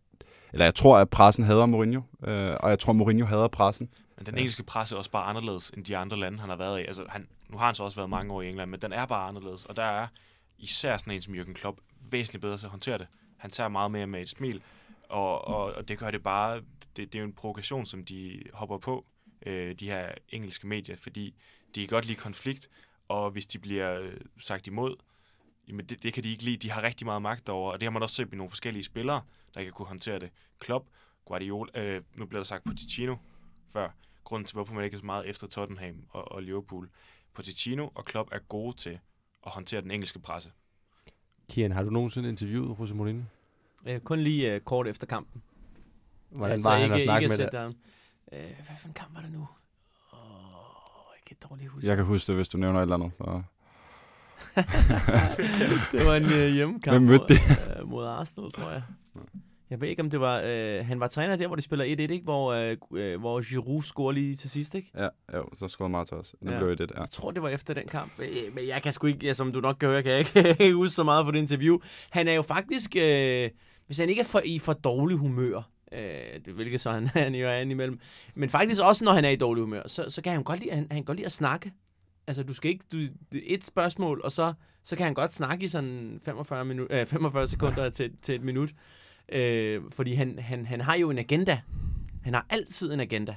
eller 0.54 0.66
jeg 0.66 0.76
tror, 0.76 0.98
at 0.98 1.10
pressen 1.10 1.44
hader 1.44 1.66
Mourinho, 1.66 2.00
uh, 2.00 2.34
og 2.60 2.70
jeg 2.70 2.80
tror, 2.80 2.94
Mourinho 2.94 3.26
hader 3.26 3.48
pressen. 3.48 3.90
Men 4.20 4.26
den 4.26 4.38
engelske 4.38 4.64
presse 4.64 4.96
er 4.96 4.98
også 4.98 5.12
bare 5.12 5.24
anderledes 5.24 5.70
end 5.70 5.86
de 5.86 5.98
andre 5.98 6.18
lande, 6.18 6.40
han 6.40 6.50
har 6.50 6.56
været 6.56 6.80
i. 6.80 6.84
Altså, 6.84 7.06
han, 7.10 7.28
nu 7.50 7.58
har 7.58 7.66
han 7.66 7.76
så 7.76 7.84
også 7.84 7.96
været 7.98 8.10
mange 8.10 8.34
år 8.34 8.42
i 8.42 8.50
England, 8.50 8.72
men 8.72 8.82
den 8.82 8.94
er 8.94 9.06
bare 9.06 9.28
anderledes. 9.28 9.66
Og 9.66 9.76
der 9.76 9.84
er 9.84 10.08
især 10.58 10.98
sådan 10.98 11.14
en 11.14 11.22
som 11.22 11.34
Jürgen 11.34 11.54
Klopp 11.54 11.80
væsentligt 12.12 12.42
bedre 12.42 12.58
til 12.58 12.66
at 12.66 12.70
håndtere 12.70 12.98
det. 12.98 13.08
Han 13.38 13.52
tager 13.52 13.68
meget 13.70 13.92
mere 13.92 14.08
med 14.08 14.22
et 14.22 14.30
smil, 14.30 14.62
og, 15.10 15.48
og, 15.48 15.74
og 15.74 15.88
det 15.88 15.98
gør 15.98 16.12
det 16.12 16.24
bare... 16.24 16.62
Det, 16.96 17.14
det 17.14 17.16
er 17.16 17.20
jo 17.20 17.26
en 17.26 17.34
provokation, 17.34 17.86
som 17.86 18.06
de 18.06 18.44
hopper 18.54 18.78
på, 18.78 19.06
øh, 19.46 19.76
de 19.76 19.90
her 19.90 20.12
engelske 20.30 20.68
medier, 20.68 20.96
fordi 20.96 21.36
de 21.76 21.80
kan 21.80 21.88
godt 21.88 22.06
lide 22.06 22.18
konflikt, 22.18 22.70
og 23.08 23.32
hvis 23.32 23.46
de 23.46 23.60
bliver 23.60 24.02
øh, 24.02 24.14
sagt 24.40 24.68
imod, 24.68 24.96
jamen 25.68 25.86
det, 25.86 26.04
det 26.04 26.14
kan 26.14 26.24
de 26.24 26.32
ikke 26.32 26.44
lide. 26.44 26.58
De 26.58 26.72
har 26.72 26.84
rigtig 26.84 27.06
meget 27.06 27.22
magt 27.22 27.50
over, 27.50 27.72
og 27.72 27.80
det 27.80 27.86
har 27.86 27.92
man 27.92 28.04
også 28.04 28.16
set 28.16 28.30
med 28.30 28.38
nogle 28.38 28.50
forskellige 28.50 28.84
spillere, 28.84 29.22
der 29.54 29.64
kan 29.64 29.72
kunne 29.72 29.88
håndtere 29.88 30.20
det. 30.20 30.30
Klopp, 30.60 30.88
Guardiola, 31.26 31.72
øh, 31.84 32.02
nu 32.16 32.26
bliver 32.26 32.40
der 32.40 32.46
sagt 32.46 32.64
Pochettino 32.64 33.16
før, 33.74 33.90
grunden 34.30 34.46
til, 34.46 34.54
hvorfor 34.54 34.74
man 34.74 34.84
ikke 34.84 34.96
er 34.96 35.00
så 35.00 35.06
meget 35.06 35.30
efter 35.30 35.48
Tottenham 35.48 35.96
og, 36.10 36.32
og 36.32 36.44
Liverpool. 36.44 36.90
Pochettino 37.34 37.90
og 37.96 38.06
Klopp 38.06 38.30
er 38.32 38.40
gode 38.40 38.78
til 38.78 39.00
at 39.46 39.52
håndtere 39.52 39.82
den 39.82 39.92
engelske 39.92 40.20
presse. 40.20 40.52
Kian, 41.50 41.72
har 41.72 41.84
du 41.84 41.90
nogensinde 41.90 42.30
interviewet 42.30 42.80
Jose 42.80 42.96
Mourinho? 42.96 43.24
Øh, 43.86 44.00
kun 44.00 44.20
lige 44.20 44.54
øh, 44.54 44.62
kort 44.62 44.88
efter 44.88 45.08
kampen. 45.08 45.42
Hvordan 46.30 46.52
Altså, 46.54 46.70
var 46.70 46.76
han 46.76 46.84
ikke, 46.84 46.96
at 46.96 47.02
snakke 47.02 47.24
ikke 47.26 47.38
med 47.38 47.52
dig? 47.52 47.74
Øh, 48.34 48.56
hvad 48.66 48.76
for 48.80 48.88
en 48.88 48.94
kamp 48.94 49.16
var 49.16 49.22
det 49.22 49.32
nu? 49.32 49.48
Åh, 50.14 50.18
jeg 51.16 51.22
kan 51.28 51.38
dårligt 51.50 51.70
huske. 51.70 51.88
Jeg 51.90 51.98
kan 51.98 52.06
huske 52.06 52.28
det, 52.28 52.36
hvis 52.36 52.50
du 52.50 52.58
nævner 52.58 52.80
et 52.80 52.84
eller 52.84 52.96
andet. 52.96 53.12
Så. 53.18 53.42
det 55.98 56.06
var 56.06 56.16
en 56.16 56.24
øh, 56.24 56.54
hjemmekamp 56.54 56.94
Hvem 56.94 57.02
mødte 57.02 57.34
mod, 57.34 57.80
øh, 57.80 57.90
mod 57.90 58.06
Arsenal, 58.06 58.52
tror 58.52 58.72
jeg. 58.72 58.84
Jeg 59.70 59.82
ved 59.82 59.88
ikke, 59.88 60.02
om 60.02 60.10
det 60.10 60.20
var... 60.20 60.42
Øh, 60.46 60.86
han 60.86 61.00
var 61.00 61.08
træner 61.08 61.36
der, 61.36 61.48
hvor 61.48 61.56
de 61.56 61.62
spiller 61.62 61.86
1-1, 61.86 61.90
ikke? 61.90 62.22
Hvor, 62.24 62.54
øh, 62.54 62.78
øh, 62.96 63.20
hvor 63.20 63.50
Giroud 63.52 63.82
scorer 63.84 64.12
lige 64.12 64.36
til 64.36 64.50
sidst, 64.50 64.76
ikke? 64.76 64.92
Ja, 64.98 65.08
jo, 65.38 65.50
så 65.58 65.68
scorede 65.68 65.92
Marta 65.92 66.16
også. 66.16 66.34
Nu 66.42 66.52
Ja. 66.52 66.58
blev 66.60 66.76
det, 66.78 66.92
ja. 66.96 67.00
Jeg 67.02 67.10
tror, 67.12 67.32
det 67.32 67.42
var 67.42 67.50
efter 67.50 67.74
den 67.74 67.88
kamp. 67.88 68.12
Øh, 68.20 68.28
Men 68.56 68.68
jeg 68.68 68.82
kan 68.84 68.94
sgu 68.94 69.08
ikke, 69.08 69.26
ja, 69.26 69.34
som 69.34 69.52
du 69.54 69.60
nok 69.60 69.76
kan 69.80 69.90
høre, 69.90 70.04
kan 70.04 70.12
jeg 70.12 70.20
ikke 70.62 70.74
huske 70.74 70.96
så 70.96 71.04
meget 71.04 71.26
for 71.26 71.32
det 71.32 71.40
interview. 71.40 71.78
Han 72.10 72.28
er 72.28 72.34
jo 72.34 72.42
faktisk, 72.42 72.96
øh, 72.96 73.50
hvis 73.86 73.98
han 73.98 74.10
ikke 74.10 74.20
er 74.22 74.26
for, 74.26 74.42
i 74.46 74.60
for 74.60 74.74
dårlig 74.74 75.18
humør, 75.18 75.70
øh, 75.92 76.00
det, 76.46 76.54
hvilket 76.54 76.82
så 76.82 76.92
han, 76.92 77.08
han 77.26 77.36
jo 77.36 77.48
er 77.48 77.58
indimellem, 77.58 78.00
men 78.36 78.50
faktisk 78.50 78.82
også, 78.84 79.06
når 79.06 79.12
han 79.12 79.26
er 79.26 79.30
i 79.30 79.36
dårlig 79.36 79.62
humør, 79.64 79.82
så, 79.88 80.06
så 80.10 80.22
kan 80.22 80.32
han 80.34 80.44
godt 80.44 80.60
lide, 80.60 80.72
han, 80.72 80.80
han 80.80 80.98
kan 80.98 81.04
godt 81.04 81.18
lide 81.18 81.26
at 81.26 81.32
snakke. 81.32 81.72
Altså, 82.28 82.44
du 82.44 82.54
skal 82.54 82.72
ikke... 82.72 82.86
Du, 82.92 82.98
det 83.32 83.54
et 83.54 83.64
spørgsmål, 83.64 84.22
og 84.24 84.32
så, 84.32 84.54
så 84.84 84.96
kan 84.96 85.06
han 85.06 85.14
godt 85.14 85.34
snakke 85.34 85.66
i 85.66 85.68
sådan 85.68 86.20
45, 86.26 86.66
minu, 86.66 86.88
øh, 86.90 87.06
45 87.06 87.48
sekunder 87.48 87.90
til, 87.90 88.12
til 88.22 88.36
et 88.36 88.44
minut. 88.44 88.70
Øh, 89.32 89.82
fordi 89.92 90.14
han, 90.14 90.40
han, 90.40 90.66
han 90.66 90.82
har 90.82 90.96
jo 90.96 91.10
en 91.10 91.20
agenda. 91.20 91.62
Han 92.24 92.34
har 92.34 92.46
altid 92.50 92.94
en 92.94 93.00
agenda. 93.00 93.36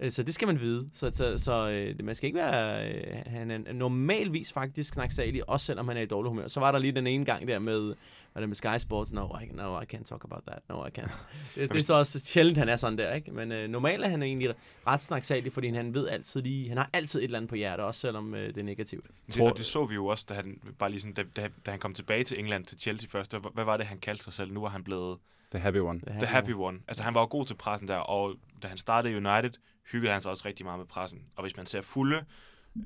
Øh, 0.00 0.10
Så 0.10 0.22
det 0.22 0.34
skal 0.34 0.48
man 0.48 0.60
vide. 0.60 0.88
Så, 0.92 1.10
så, 1.12 1.38
så 1.38 1.68
øh, 1.70 2.04
man 2.04 2.14
skal 2.14 2.26
ikke 2.26 2.38
være... 2.38 2.88
Øh, 2.92 3.16
han 3.26 3.50
er 3.50 3.72
normalvis 3.72 4.52
faktisk 4.52 4.94
snaksalig, 4.94 5.48
også 5.48 5.66
selvom 5.66 5.88
han 5.88 5.96
er 5.96 6.00
i 6.00 6.06
dårlig 6.06 6.28
humør. 6.28 6.48
Så 6.48 6.60
var 6.60 6.72
der 6.72 6.78
lige 6.78 6.92
den 6.92 7.06
ene 7.06 7.24
gang 7.24 7.48
der 7.48 7.58
med, 7.58 7.94
var 8.34 8.40
det 8.40 8.48
med 8.48 8.56
Sky 8.56 8.78
Sports? 8.78 9.12
No, 9.12 9.28
I, 9.38 9.46
no, 9.52 9.80
I 9.80 9.84
can't 9.94 10.04
talk 10.04 10.24
about 10.24 10.42
that. 10.46 10.58
No, 10.68 10.86
I 10.86 10.88
can't. 10.98 11.12
Det, 11.54 11.72
det 11.72 11.78
er 11.78 11.82
så 11.82 11.94
også 11.94 12.20
sjældent, 12.20 12.58
han 12.58 12.68
er 12.68 12.76
sådan 12.76 12.98
der, 12.98 13.14
ikke? 13.14 13.32
Men 13.32 13.52
øh, 13.52 13.68
normalt 13.68 14.04
er 14.04 14.08
han 14.08 14.22
egentlig 14.22 14.54
ret 14.86 15.00
snaksalig, 15.00 15.52
fordi 15.52 15.68
han 15.68 15.94
ved 15.94 16.08
altid 16.08 16.42
lige... 16.42 16.68
Han 16.68 16.78
har 16.78 16.90
altid 16.92 17.20
et 17.20 17.24
eller 17.24 17.38
andet 17.38 17.48
på 17.48 17.54
hjertet, 17.54 17.86
også 17.86 18.00
selvom 18.00 18.34
øh, 18.34 18.48
det 18.48 18.58
er 18.58 18.62
negativt. 18.62 19.06
Det, 19.26 19.42
og 19.42 19.56
det 19.56 19.64
så 19.64 19.84
vi 19.86 19.94
jo 19.94 20.06
også, 20.06 20.26
da 20.28 20.34
han, 20.34 20.60
bare 20.78 20.90
lige 20.90 21.00
sådan, 21.00 21.14
da, 21.14 21.22
da, 21.36 21.48
da 21.66 21.70
han 21.70 21.80
kom 21.80 21.94
tilbage 21.94 22.24
til 22.24 22.38
England, 22.38 22.64
til 22.64 22.78
Chelsea 22.80 23.08
først. 23.10 23.32
Der, 23.32 23.38
hvad 23.54 23.64
var 23.64 23.76
det, 23.76 23.86
han 23.86 23.98
kaldte 23.98 24.24
sig 24.24 24.32
selv? 24.32 24.52
Nu 24.52 24.60
var 24.60 24.68
han 24.68 24.84
blevet 24.84 25.18
The 25.50 25.58
happy 25.58 25.78
one. 25.78 26.00
the 26.00 26.26
happy 26.26 26.54
one. 26.54 26.78
Altså, 26.88 27.02
han 27.02 27.14
var 27.14 27.20
jo 27.20 27.26
god 27.30 27.46
til 27.46 27.54
pressen 27.54 27.88
der, 27.88 27.96
og 27.96 28.34
da 28.62 28.68
han 28.68 28.78
startede 28.78 29.12
i 29.12 29.16
United, 29.16 29.50
hyggede 29.92 30.12
han 30.12 30.22
sig 30.22 30.30
også 30.30 30.42
rigtig 30.46 30.66
meget 30.66 30.78
med 30.78 30.86
pressen. 30.86 31.22
Og 31.36 31.42
hvis 31.42 31.56
man 31.56 31.66
ser 31.66 31.80
fulde 31.80 32.24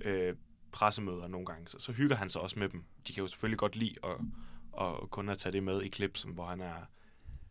øh, 0.05 0.35
pressemøder 0.73 1.29
nogle 1.29 1.47
gange, 1.47 1.69
så, 1.69 1.79
så 1.79 1.93
hygger 1.93 2.17
han 2.17 2.31
sig 2.31 2.41
også 2.41 2.59
med 2.59 2.69
dem. 2.69 2.85
De 3.09 3.13
kan 3.13 3.23
jo 3.23 3.29
selvfølgelig 3.29 3.59
godt 3.59 3.77
lide 3.77 3.95
at, 4.05 4.17
at 4.81 5.11
kun 5.11 5.29
at 5.29 5.39
tage 5.39 5.53
det 5.53 5.63
med 5.63 5.83
i 5.83 5.89
klip, 5.89 6.17
som, 6.17 6.31
hvor 6.31 6.47
han 6.47 6.61
er 6.61 6.77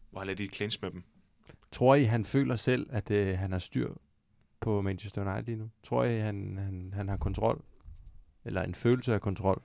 hvor 0.10 0.20
han 0.20 0.30
er 0.30 0.34
lidt 0.34 0.54
i 0.54 0.56
clinch 0.56 0.80
med 0.82 0.92
dem. 0.92 1.04
Tror 1.72 1.96
I, 1.96 2.04
han 2.04 2.26
føler 2.26 2.56
selv, 2.56 2.88
at 2.90 3.12
øh, 3.12 3.38
han 3.38 3.52
har 3.52 3.60
styr 3.60 3.94
på 4.60 4.82
Manchester 4.82 5.22
United 5.22 5.46
lige 5.46 5.56
nu? 5.56 5.70
Tror 5.84 6.04
I, 6.04 6.20
han, 6.20 6.58
han, 6.58 6.92
han 6.94 7.10
har 7.10 7.18
kontrol? 7.18 7.64
Eller 8.46 8.64
en 8.64 8.76
følelse 8.76 9.14
af 9.14 9.22
kontrol? 9.22 9.62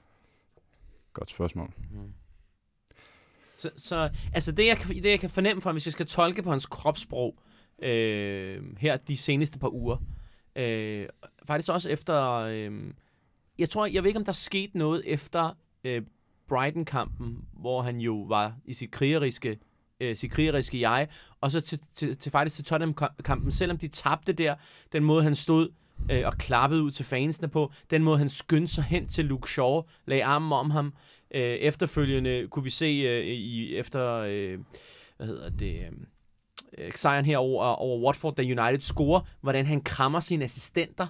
Godt 1.12 1.30
spørgsmål. 1.30 1.72
Mm. 1.90 2.12
Så, 3.54 3.70
så 3.76 4.10
altså 4.32 4.52
det 4.52 4.66
jeg, 4.66 4.78
kan, 4.78 4.96
det, 4.96 5.10
jeg 5.10 5.20
kan 5.20 5.30
fornemme 5.30 5.62
fra, 5.62 5.72
hvis 5.72 5.86
jeg 5.86 5.92
skal 5.92 6.06
tolke 6.06 6.42
på 6.42 6.50
hans 6.50 6.66
kropssprog 6.66 7.38
øh, 7.82 8.62
her 8.78 8.96
de 8.96 9.16
seneste 9.16 9.58
par 9.58 9.74
uger, 9.74 9.96
øh, 10.56 11.08
faktisk 11.44 11.68
også 11.72 11.90
efter, 11.90 12.32
øh, 12.32 12.72
jeg 13.58 13.70
tror, 13.70 13.86
jeg 13.86 14.02
ved 14.02 14.08
ikke, 14.08 14.18
om 14.18 14.24
der 14.24 14.32
skete 14.32 14.78
noget 14.78 15.02
efter 15.06 15.56
øh, 15.84 16.02
Brighton-kampen, 16.48 17.44
hvor 17.52 17.82
han 17.82 18.00
jo 18.00 18.14
var 18.28 18.56
i 18.64 18.72
sit 18.72 18.90
krigeriske 18.90 19.58
øh, 20.00 20.16
sit 20.16 20.30
krigeriske 20.30 20.80
jeg, 20.80 21.08
og 21.40 21.50
så 21.50 21.60
til, 21.60 21.80
til, 21.94 22.16
til 22.16 22.32
faktisk 22.32 22.56
til 22.56 22.64
Tottenham-kampen, 22.64 23.52
selvom 23.52 23.78
de 23.78 23.88
tabte 23.88 24.32
der, 24.32 24.54
den 24.92 25.04
måde 25.04 25.22
han 25.22 25.34
stod 25.34 25.68
øh, 26.10 26.26
og 26.26 26.38
klappede 26.38 26.82
ud 26.82 26.90
til 26.90 27.04
fansene 27.04 27.48
på, 27.48 27.72
den 27.90 28.02
måde 28.02 28.18
han 28.18 28.28
skyndte 28.28 28.72
sig 28.72 28.84
hen 28.84 29.08
til 29.08 29.24
Luke 29.24 29.50
Shaw, 29.50 29.82
lagde 30.06 30.24
armen 30.24 30.52
om 30.52 30.70
ham, 30.70 30.94
øh, 31.34 31.40
efterfølgende 31.40 32.48
kunne 32.50 32.64
vi 32.64 32.70
se 32.70 32.86
øh, 32.86 33.26
i 33.26 33.76
efter, 33.76 34.12
øh, 34.12 34.58
hvad 35.16 35.26
hedder 35.26 35.50
det, 35.50 35.80
øh, 35.80 35.92
Øh, 36.78 36.92
sejren 36.94 37.24
her 37.24 37.38
over, 37.38 37.64
over 37.64 38.04
Watford, 38.04 38.34
da 38.34 38.42
United 38.42 38.80
scorer, 38.80 39.20
hvordan 39.40 39.66
han 39.66 39.80
krammer 39.80 40.20
sine 40.20 40.44
assistenter, 40.44 41.06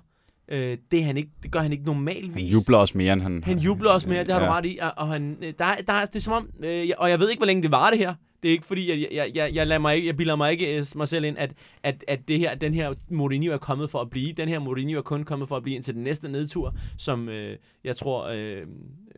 øh, 0.49 0.77
det, 0.91 1.05
han 1.05 1.17
ikke, 1.17 1.31
det 1.43 1.53
gør 1.53 1.61
han 1.61 1.73
ikke 1.73 1.85
normalvis. 1.85 2.35
Han 2.35 2.45
jubler 2.45 2.79
også 2.79 2.99
mere, 2.99 3.13
end 3.13 3.23
han... 3.23 3.45
Han 3.45 3.59
jubler 3.59 3.91
også 3.91 4.09
mere, 4.09 4.25
det 4.25 4.35
har 4.35 4.41
ja. 4.41 4.47
du 4.47 4.53
ret 4.53 4.67
i. 4.67 4.79
Og, 4.83 4.93
og 4.97 5.09
han, 5.09 5.37
øh, 5.43 5.53
der, 5.59 5.75
der, 5.87 6.05
det 6.07 6.17
er 6.17 6.21
som 6.21 6.33
om, 6.33 6.51
øh, 6.65 6.89
og 6.99 7.11
jeg 7.11 7.21
ved 7.21 7.31
ikke, 7.31 7.41
hvor 7.41 7.47
længe 7.47 7.63
det 7.63 7.71
var 7.71 7.91
det 7.91 7.99
her. 7.99 8.15
Det 8.43 8.49
er 8.49 8.53
ikke 8.53 8.67
fordi, 8.67 8.91
at 8.91 9.01
jeg, 9.01 9.09
jeg, 9.13 9.31
jeg, 9.35 9.55
jeg, 9.55 9.67
lader 9.67 9.81
mig 9.81 9.97
ikke, 9.97 10.07
jeg 10.07 10.17
bilder 10.17 10.37
mig 10.37 10.53
ikke 10.53 10.79
øh, 10.79 10.87
mig 10.97 11.09
selv 11.09 11.25
ind, 11.25 11.39
at, 11.39 11.53
at, 11.83 12.05
at 12.09 12.29
det 12.29 12.39
her, 12.39 12.55
den 12.55 12.75
her 12.75 12.95
Mourinho 13.11 13.53
er 13.53 13.59
kommet 13.59 13.91
for 13.91 14.01
at 14.01 14.11
blive. 14.11 14.33
Den 14.33 14.49
her 14.49 14.59
Mourinho 14.59 14.99
er 14.99 15.03
kun 15.03 15.25
kommet 15.25 15.49
for 15.49 15.57
at 15.57 15.63
blive 15.63 15.75
indtil 15.77 15.95
den 15.95 16.03
næste 16.03 16.29
nedtur, 16.29 16.77
som 16.99 17.29
øh, 17.29 17.57
jeg 17.85 17.97
tror 17.97 18.27
øh, 18.27 18.63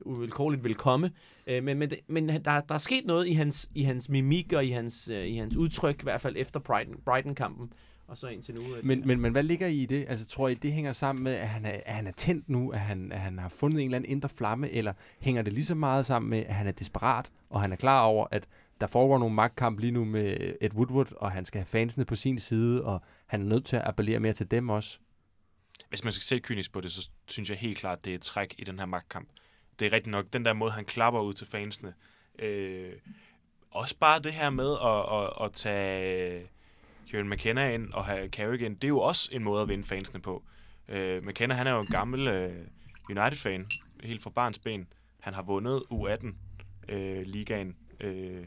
uvilkårligt 0.07 0.65
vil 0.65 0.75
komme. 0.75 1.11
Øh, 1.47 1.65
men 1.65 1.79
men, 1.79 1.91
men 2.09 2.29
der, 2.29 2.61
der 2.61 2.75
er 2.75 2.79
sket 2.79 3.07
noget 3.07 3.27
i 3.27 3.33
hans, 3.33 3.71
i 3.75 3.83
hans 3.83 4.09
mimik 4.09 4.53
og 4.53 4.65
i 4.65 4.71
hans, 4.71 5.11
øh, 5.13 5.27
i 5.27 5.37
hans 5.37 5.57
udtryk, 5.57 6.01
i 6.01 6.03
hvert 6.03 6.21
fald 6.21 6.35
efter 6.39 6.61
Brighton, 6.61 6.95
Brighton-kampen. 7.05 7.73
Og 8.09 8.19
så 8.19 8.29
indtil 8.29 8.55
nu. 8.55 8.77
øh, 8.77 8.85
Men, 8.85 9.07
men, 9.07 9.21
men 9.21 9.33
hvad 9.33 9.43
ligger 9.43 9.67
I 9.67 9.83
i 9.83 9.87
det? 9.87 10.05
Altså, 10.09 10.27
tror 10.27 10.49
I, 10.49 10.55
det 10.55 10.73
hænger 10.73 10.93
sammen 10.93 11.25
med, 11.25 11.35
at 11.35 11.49
han 11.49 11.65
er, 11.65 11.81
at 11.87 11.95
han 11.95 12.07
er 12.07 12.13
tændt 12.13 12.49
nu, 12.49 12.71
at 12.71 12.81
han, 12.81 13.13
at 13.13 13.21
han 13.21 13.39
har 13.39 13.49
fundet 13.49 13.79
en 13.79 13.85
eller 13.85 13.97
anden 13.97 14.11
indre 14.11 14.29
flamme, 14.29 14.71
eller 14.71 14.93
hænger 15.19 15.43
det 15.43 15.53
lige 15.53 15.65
så 15.65 15.75
meget 15.75 16.07
sammen 16.07 16.31
med, 16.31 16.39
at 16.39 16.55
han 16.55 16.67
er 16.67 16.73
desperat, 16.73 17.31
og 17.51 17.61
han 17.61 17.73
er 17.73 17.77
klar 17.77 18.03
over, 18.03 18.27
at 18.31 18.49
der 18.81 18.87
foregår 18.87 19.19
nogle 19.19 19.35
magtkamp 19.35 19.81
lige 19.81 19.91
nu 19.91 20.05
med 20.05 20.55
Ed 20.61 20.75
Woodward, 20.75 21.13
og 21.17 21.33
han 21.33 21.45
skal 21.45 21.59
have 21.59 21.67
fansene 21.67 22.05
på 22.05 22.15
sin 22.15 22.39
side, 22.39 22.85
og 22.85 23.03
han 23.27 23.41
er 23.41 23.47
nødt 23.47 23.65
til 23.65 23.77
at 23.77 23.83
appellere 23.85 24.21
mere 24.21 24.33
til 24.33 24.51
dem 24.51 24.69
også. 24.69 24.99
Hvis 25.89 26.05
man 26.05 26.13
skal 26.13 26.23
se 26.23 26.39
kynisk 26.39 26.73
på 26.73 26.81
det, 26.81 26.93
så 26.93 27.09
synes 27.29 27.51
jeg 27.51 27.59
helt 27.59 27.79
klart, 27.79 28.05
det 28.05 28.11
er 28.11 28.15
et 28.15 28.23
træk 28.23 28.55
i 28.59 28.65
den 28.65 28.79
her 28.79 28.87
magtkamp. 28.87 29.29
Det 29.79 29.87
er 29.87 29.93
rigtigt 29.93 30.11
nok, 30.11 30.27
den 30.33 30.45
der 30.45 30.53
måde, 30.53 30.71
han 30.71 30.85
klapper 30.85 31.21
ud 31.21 31.35
til 31.35 31.47
fansene. 31.47 31.95
Øh, 32.39 32.93
også 33.71 33.97
bare 34.01 34.21
det 34.21 34.33
her 34.33 34.51
med 34.51 34.77
at, 34.85 35.23
at, 35.23 35.45
at 35.45 35.53
tage 35.53 36.49
Kieran 37.09 37.29
McKenna 37.29 37.75
ind 37.75 37.93
og 37.93 38.05
have 38.05 38.29
Carrigan, 38.29 38.75
det 38.75 38.85
er 38.85 38.89
jo 38.89 39.01
også 39.01 39.29
en 39.33 39.45
måde 39.45 39.63
at 39.63 39.69
vinde 39.69 39.85
fansene 39.85 40.21
på. 40.21 40.43
Øh, 40.89 41.25
McKenna, 41.25 41.55
han 41.55 41.67
er 41.67 41.71
jo 41.71 41.81
en 41.81 41.87
gammel 41.87 42.29
øh, 42.29 42.53
United-fan, 43.11 43.67
helt 44.03 44.23
fra 44.23 44.31
barns 44.31 44.59
ben. 44.59 44.87
Han 45.21 45.35
har 45.35 45.43
vundet 45.43 45.83
U18-ligaen 45.93 47.77
øh, 48.01 48.37
øh, 48.37 48.45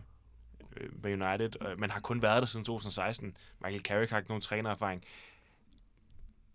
øh, 0.77 1.03
med 1.03 1.13
United, 1.13 1.49
øh, 1.67 1.79
men 1.79 1.89
har 1.89 1.99
kun 1.99 2.21
været 2.21 2.41
der 2.41 2.45
siden 2.45 2.65
2016. 2.65 3.37
Michael 3.63 3.83
Carrick 3.83 4.11
har 4.11 4.17
ikke 4.17 4.29
nogen 4.29 4.41
trænererfaring. 4.41 5.03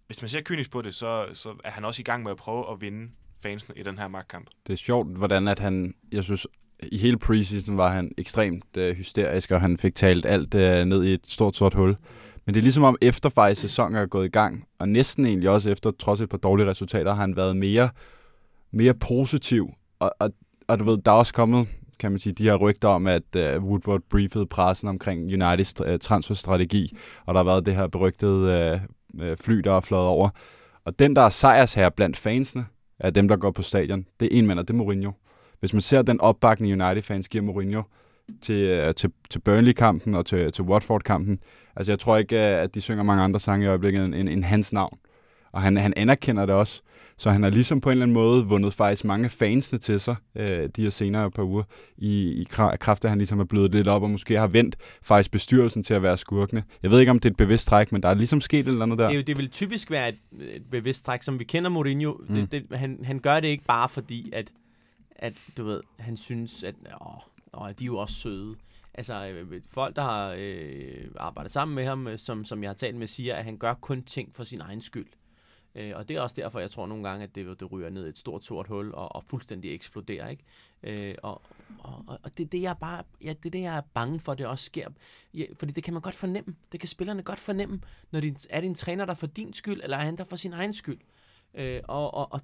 Hvis 0.06 0.22
man 0.22 0.28
ser 0.28 0.40
kynisk 0.40 0.70
på 0.70 0.82
det, 0.82 0.94
så, 0.94 1.28
så 1.32 1.56
er 1.64 1.70
han 1.70 1.84
også 1.84 2.02
i 2.02 2.04
gang 2.04 2.22
med 2.22 2.30
at 2.30 2.36
prøve 2.36 2.72
at 2.72 2.80
vinde 2.80 3.10
fansene 3.42 3.78
i 3.78 3.82
den 3.82 3.98
her 3.98 4.08
magtkamp. 4.08 4.50
Det 4.66 4.72
er 4.72 4.76
sjovt, 4.76 5.08
hvordan 5.08 5.48
at 5.48 5.58
han, 5.58 5.94
jeg 6.12 6.24
synes, 6.24 6.46
i 6.92 6.98
hele 6.98 7.18
preseason 7.18 7.76
var 7.76 7.88
han 7.88 8.10
ekstremt 8.18 8.76
øh, 8.76 8.96
hysterisk, 8.96 9.50
og 9.50 9.60
han 9.60 9.78
fik 9.78 9.94
talt 9.94 10.26
alt 10.26 10.54
øh, 10.54 10.84
ned 10.84 11.04
i 11.04 11.12
et 11.12 11.26
stort 11.26 11.56
sort 11.56 11.74
hul. 11.74 11.96
Men 12.46 12.54
det 12.54 12.60
er 12.60 12.62
ligesom 12.62 12.84
om 12.84 12.96
efter 13.00 13.28
faktisk 13.28 13.60
sæsonen 13.60 13.96
er 13.96 14.06
gået 14.06 14.26
i 14.26 14.28
gang, 14.28 14.64
og 14.78 14.88
næsten 14.88 15.26
egentlig 15.26 15.50
også 15.50 15.70
efter, 15.70 15.90
trods 15.90 16.20
et 16.20 16.28
par 16.28 16.38
dårlige 16.38 16.66
resultater, 16.66 17.14
har 17.14 17.20
han 17.20 17.36
været 17.36 17.56
mere, 17.56 17.88
mere 18.72 18.94
positiv. 18.94 19.70
Og, 19.98 20.10
og, 20.20 20.30
og 20.68 20.78
du 20.78 20.84
ved, 20.84 20.98
der 20.98 21.10
er 21.10 21.16
også 21.16 21.34
kommet, 21.34 21.68
kan 21.98 22.10
man 22.10 22.20
sige, 22.20 22.32
de 22.32 22.42
her 22.42 22.54
rygter 22.54 22.88
om, 22.88 23.06
at 23.06 23.36
øh, 23.36 23.64
Woodward 23.64 24.00
briefede 24.10 24.46
pressen 24.46 24.88
omkring 24.88 25.22
Uniteds 25.22 25.74
øh, 25.86 25.98
transferstrategi, 25.98 26.96
og 27.26 27.34
der 27.34 27.38
har 27.38 27.44
været 27.44 27.66
det 27.66 27.74
her 27.74 27.86
berygtede 27.86 28.80
øh, 29.20 29.30
øh 29.30 29.36
fly, 29.36 29.54
der 29.54 29.72
er 29.72 29.80
fløjet 29.80 30.06
over. 30.06 30.28
Og 30.84 30.98
den, 30.98 31.16
der 31.16 31.22
er 31.22 31.30
sejrsherre 31.30 31.90
blandt 31.90 32.16
fansene, 32.16 32.64
af 32.98 33.14
dem, 33.14 33.28
der 33.28 33.36
går 33.36 33.50
på 33.50 33.62
stadion, 33.62 34.06
det 34.20 34.26
er 34.26 34.38
en 34.38 34.46
mand, 34.46 34.58
og 34.58 34.68
det 34.68 34.74
er 34.74 34.78
Mourinho. 34.78 35.12
Hvis 35.60 35.72
man 35.72 35.82
ser 35.82 36.02
den 36.02 36.20
opbakning, 36.20 36.82
United-fans 36.82 37.28
giver 37.28 37.44
Mourinho 37.44 37.82
til, 38.42 38.64
øh, 38.64 38.94
til, 38.94 39.10
til 39.30 39.38
Burnley-kampen 39.38 40.14
og 40.14 40.26
til, 40.26 40.52
til 40.52 40.64
Watford-kampen, 40.64 41.38
altså 41.76 41.92
jeg 41.92 41.98
tror 41.98 42.16
ikke, 42.16 42.36
øh, 42.36 42.62
at 42.62 42.74
de 42.74 42.80
synger 42.80 43.02
mange 43.02 43.22
andre 43.22 43.40
sange 43.40 43.64
i 43.64 43.68
øjeblikket 43.68 44.04
end, 44.04 44.14
end, 44.14 44.28
end 44.28 44.44
hans 44.44 44.72
navn. 44.72 44.98
Og 45.52 45.62
han, 45.62 45.76
han 45.76 45.94
anerkender 45.96 46.46
det 46.46 46.54
også. 46.54 46.82
Så 47.18 47.30
han 47.30 47.42
har 47.42 47.50
ligesom 47.50 47.80
på 47.80 47.88
en 47.88 47.92
eller 47.92 48.02
anden 48.02 48.14
måde 48.14 48.44
vundet 48.44 48.74
faktisk 48.74 49.04
mange 49.04 49.28
fansene 49.28 49.78
til 49.78 50.00
sig 50.00 50.16
øh, 50.34 50.68
de 50.76 50.82
her 50.82 50.90
senere 50.90 51.30
par 51.30 51.42
uger, 51.42 51.62
i, 51.98 52.32
i 52.32 52.46
kra- 52.52 52.76
kraft 52.76 53.04
af, 53.04 53.08
at 53.08 53.10
han 53.10 53.18
ligesom 53.18 53.40
er 53.40 53.44
blevet 53.44 53.74
lidt 53.74 53.88
op, 53.88 54.02
og 54.02 54.10
måske 54.10 54.38
har 54.38 54.46
vendt 54.46 54.76
faktisk 55.02 55.30
bestyrelsen 55.30 55.82
til 55.82 55.94
at 55.94 56.02
være 56.02 56.16
skurkene. 56.16 56.62
Jeg 56.82 56.90
ved 56.90 57.00
ikke, 57.00 57.10
om 57.10 57.18
det 57.18 57.28
er 57.28 57.32
et 57.32 57.36
bevidst 57.36 57.68
træk, 57.68 57.92
men 57.92 58.02
der 58.02 58.08
er 58.08 58.14
ligesom 58.14 58.40
sket 58.40 58.60
et 58.60 58.68
eller 58.68 58.82
andet 58.82 58.98
der. 58.98 59.10
Det, 59.10 59.26
det 59.26 59.38
vil 59.38 59.50
typisk 59.50 59.90
være 59.90 60.08
et, 60.08 60.18
et 60.40 60.62
bevidst 60.70 61.04
træk, 61.04 61.22
som 61.22 61.38
vi 61.38 61.44
kender 61.44 61.70
Mourinho. 61.70 62.12
Mm. 62.28 62.34
Det, 62.34 62.52
det, 62.52 62.78
han, 62.78 62.98
han 63.04 63.18
gør 63.18 63.40
det 63.40 63.48
ikke 63.48 63.64
bare 63.64 63.88
fordi, 63.88 64.30
at, 64.32 64.50
at 65.18 65.34
du 65.56 65.64
ved, 65.64 65.80
han 65.98 66.16
synes, 66.16 66.64
at 66.64 66.74
åh, 67.00 67.16
åh, 67.54 67.68
de 67.68 67.84
er 67.84 67.86
jo 67.86 67.98
også 67.98 68.14
søde. 68.14 68.56
Altså, 68.94 69.28
øh, 69.28 69.62
folk, 69.70 69.96
der 69.96 70.02
har 70.02 70.34
øh, 70.38 71.10
arbejdet 71.16 71.52
sammen 71.52 71.74
med 71.74 71.84
ham, 71.84 72.06
øh, 72.06 72.18
som, 72.18 72.44
som 72.44 72.62
jeg 72.62 72.68
har 72.68 72.74
talt 72.74 72.96
med, 72.96 73.06
siger, 73.06 73.34
at 73.34 73.44
han 73.44 73.58
gør 73.58 73.74
kun 73.74 74.02
ting 74.02 74.36
for 74.36 74.44
sin 74.44 74.60
egen 74.60 74.80
skyld. 74.80 75.06
Øh, 75.74 75.92
og 75.96 76.08
det 76.08 76.16
er 76.16 76.20
også 76.20 76.36
derfor, 76.38 76.60
jeg 76.60 76.70
tror 76.70 76.86
nogle 76.86 77.08
gange, 77.08 77.24
at 77.24 77.34
det, 77.34 77.60
det 77.60 77.72
ryger 77.72 77.90
ned 77.90 78.06
i 78.06 78.08
et 78.08 78.18
stort 78.18 78.44
sort 78.44 78.66
hul 78.66 78.92
og, 78.94 79.14
og 79.16 79.24
fuldstændig 79.24 79.74
eksploderer. 79.74 80.28
Ikke? 80.28 80.44
Øh, 80.82 81.14
og 81.22 81.42
og, 81.78 82.04
og- 82.22 82.38
det, 82.38 82.44
er 82.44 82.48
det, 82.48 82.62
jeg 82.62 82.70
er 82.70 82.74
bare, 82.74 83.02
ja, 83.24 83.28
det 83.28 83.46
er 83.46 83.50
det, 83.50 83.60
jeg 83.60 83.76
er 83.76 83.80
bange 83.94 84.20
for, 84.20 84.34
det 84.34 84.46
også 84.46 84.64
sker. 84.64 84.88
Ja, 85.34 85.44
fordi 85.58 85.72
det 85.72 85.84
kan 85.84 85.92
man 85.94 86.02
godt 86.02 86.14
fornemme. 86.14 86.54
Det 86.72 86.80
kan 86.80 86.88
spillerne 86.88 87.22
godt 87.22 87.38
fornemme, 87.38 87.80
når 88.10 88.20
de, 88.20 88.34
er 88.50 88.60
det 88.60 88.66
en 88.68 88.74
træner, 88.74 89.04
der 89.04 89.14
for 89.14 89.26
din 89.26 89.52
skyld, 89.52 89.80
eller 89.82 89.96
er 89.96 90.00
han 90.04 90.16
der 90.16 90.24
for 90.24 90.36
sin 90.36 90.52
egen 90.52 90.72
skyld. 90.72 90.98
Øh, 91.54 91.80
og 91.84 92.14
og, 92.14 92.32
og 92.32 92.40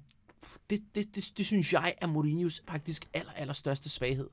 det, 0.69 0.79
det, 0.95 1.15
det, 1.15 1.31
det 1.37 1.45
synes 1.45 1.73
jeg 1.73 1.93
er 2.01 2.07
Mourinhos 2.07 2.63
faktisk 2.67 3.09
aller, 3.13 3.31
aller 3.31 3.53
største 3.53 3.89
svaghed. 3.89 4.29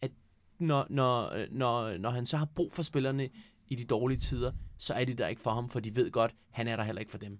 At 0.00 0.10
når, 0.58 0.86
når, 0.90 1.46
når, 1.50 1.96
når 1.98 2.10
han 2.10 2.26
så 2.26 2.36
har 2.36 2.48
brug 2.54 2.72
for 2.72 2.82
spillerne 2.82 3.28
i 3.68 3.74
de 3.74 3.84
dårlige 3.84 4.18
tider, 4.18 4.52
så 4.78 4.94
er 4.94 5.04
de 5.04 5.14
der 5.14 5.26
ikke 5.26 5.42
for 5.42 5.50
ham, 5.50 5.68
for 5.68 5.80
de 5.80 5.96
ved 5.96 6.10
godt, 6.10 6.34
han 6.50 6.68
er 6.68 6.76
der 6.76 6.84
heller 6.84 7.00
ikke 7.00 7.10
for 7.10 7.18
dem. 7.18 7.38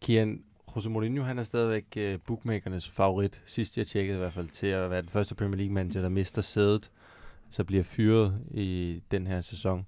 Kian, 0.00 0.44
Jose 0.76 0.90
Mourinho, 0.90 1.22
han 1.22 1.38
er 1.38 1.42
stadigvæk 1.42 1.84
øh, 1.96 2.18
bookmakernes 2.26 2.88
favorit, 2.88 3.42
sidst 3.46 3.78
jeg 3.78 3.86
tjekkede 3.86 4.16
i 4.16 4.18
hvert 4.18 4.32
fald, 4.32 4.48
til 4.48 4.66
at 4.66 4.90
være 4.90 5.02
den 5.02 5.08
første 5.08 5.34
Premier 5.34 5.56
League 5.56 5.74
manager, 5.74 6.02
der 6.02 6.08
mister 6.08 6.42
sædet, 6.42 6.90
så 7.50 7.64
bliver 7.64 7.82
fyret 7.82 8.40
i 8.50 9.00
den 9.10 9.26
her 9.26 9.40
sæson. 9.40 9.86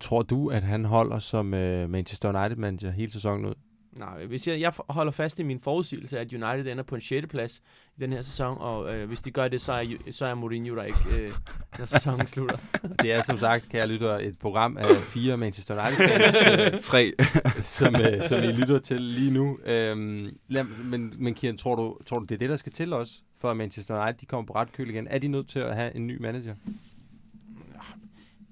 Tror 0.00 0.22
du, 0.22 0.48
at 0.48 0.62
han 0.62 0.84
holder 0.84 1.18
som 1.18 1.54
øh, 1.54 1.90
Manchester 1.90 2.28
United 2.28 2.56
manager 2.56 2.90
hele 2.90 3.12
sæsonen 3.12 3.46
ud? 3.46 3.54
Nej, 3.98 4.24
hvis 4.24 4.48
jeg, 4.48 4.60
jeg 4.60 4.72
holder 4.88 5.12
fast 5.12 5.38
i 5.38 5.42
min 5.42 5.60
forudsigelse, 5.60 6.18
at 6.18 6.32
United 6.32 6.72
ender 6.72 6.84
på 6.84 6.94
en 6.94 7.00
6. 7.00 7.26
plads 7.26 7.62
i 7.96 8.00
den 8.00 8.12
her 8.12 8.22
sæson, 8.22 8.58
og 8.60 8.94
øh, 8.94 9.08
hvis 9.08 9.20
de 9.20 9.30
gør 9.30 9.48
det, 9.48 9.60
så 9.60 9.72
er, 9.72 9.84
så 10.10 10.26
er 10.26 10.34
Mourinho 10.34 10.76
der 10.76 10.82
ikke, 10.82 10.98
øh, 11.18 11.32
når 11.78 11.86
sæsonen 11.86 12.26
slutter. 12.26 12.56
Det 13.02 13.12
er 13.12 13.22
som 13.22 13.38
sagt, 13.38 13.68
kære 13.68 13.86
lytter, 13.86 14.18
et 14.18 14.38
program 14.38 14.76
af 14.76 14.96
fire 14.96 15.36
Manchester 15.36 15.86
United 15.86 16.74
øh, 16.74 16.80
Tre. 16.82 17.12
som, 17.60 17.94
øh, 17.94 18.22
som 18.22 18.42
I 18.42 18.46
lytter 18.52 18.78
til 18.78 19.00
lige 19.00 19.30
nu. 19.30 19.58
Øhm, 19.64 20.38
lad, 20.48 20.64
men, 20.64 21.14
men 21.18 21.34
Kian, 21.34 21.56
tror 21.56 21.74
du, 21.74 21.98
tror 22.06 22.18
du, 22.18 22.24
det 22.24 22.34
er 22.34 22.38
det, 22.38 22.50
der 22.50 22.56
skal 22.56 22.72
til 22.72 22.92
os, 22.92 23.22
for 23.40 23.50
at 23.50 23.56
Manchester 23.56 24.02
United 24.02 24.20
de 24.20 24.26
kommer 24.26 24.46
på 24.46 24.52
ret 24.54 24.72
køl 24.72 24.90
igen? 24.90 25.06
Er 25.10 25.18
de 25.18 25.28
nødt 25.28 25.48
til 25.48 25.58
at 25.58 25.76
have 25.76 25.96
en 25.96 26.06
ny 26.06 26.20
manager? 26.20 26.54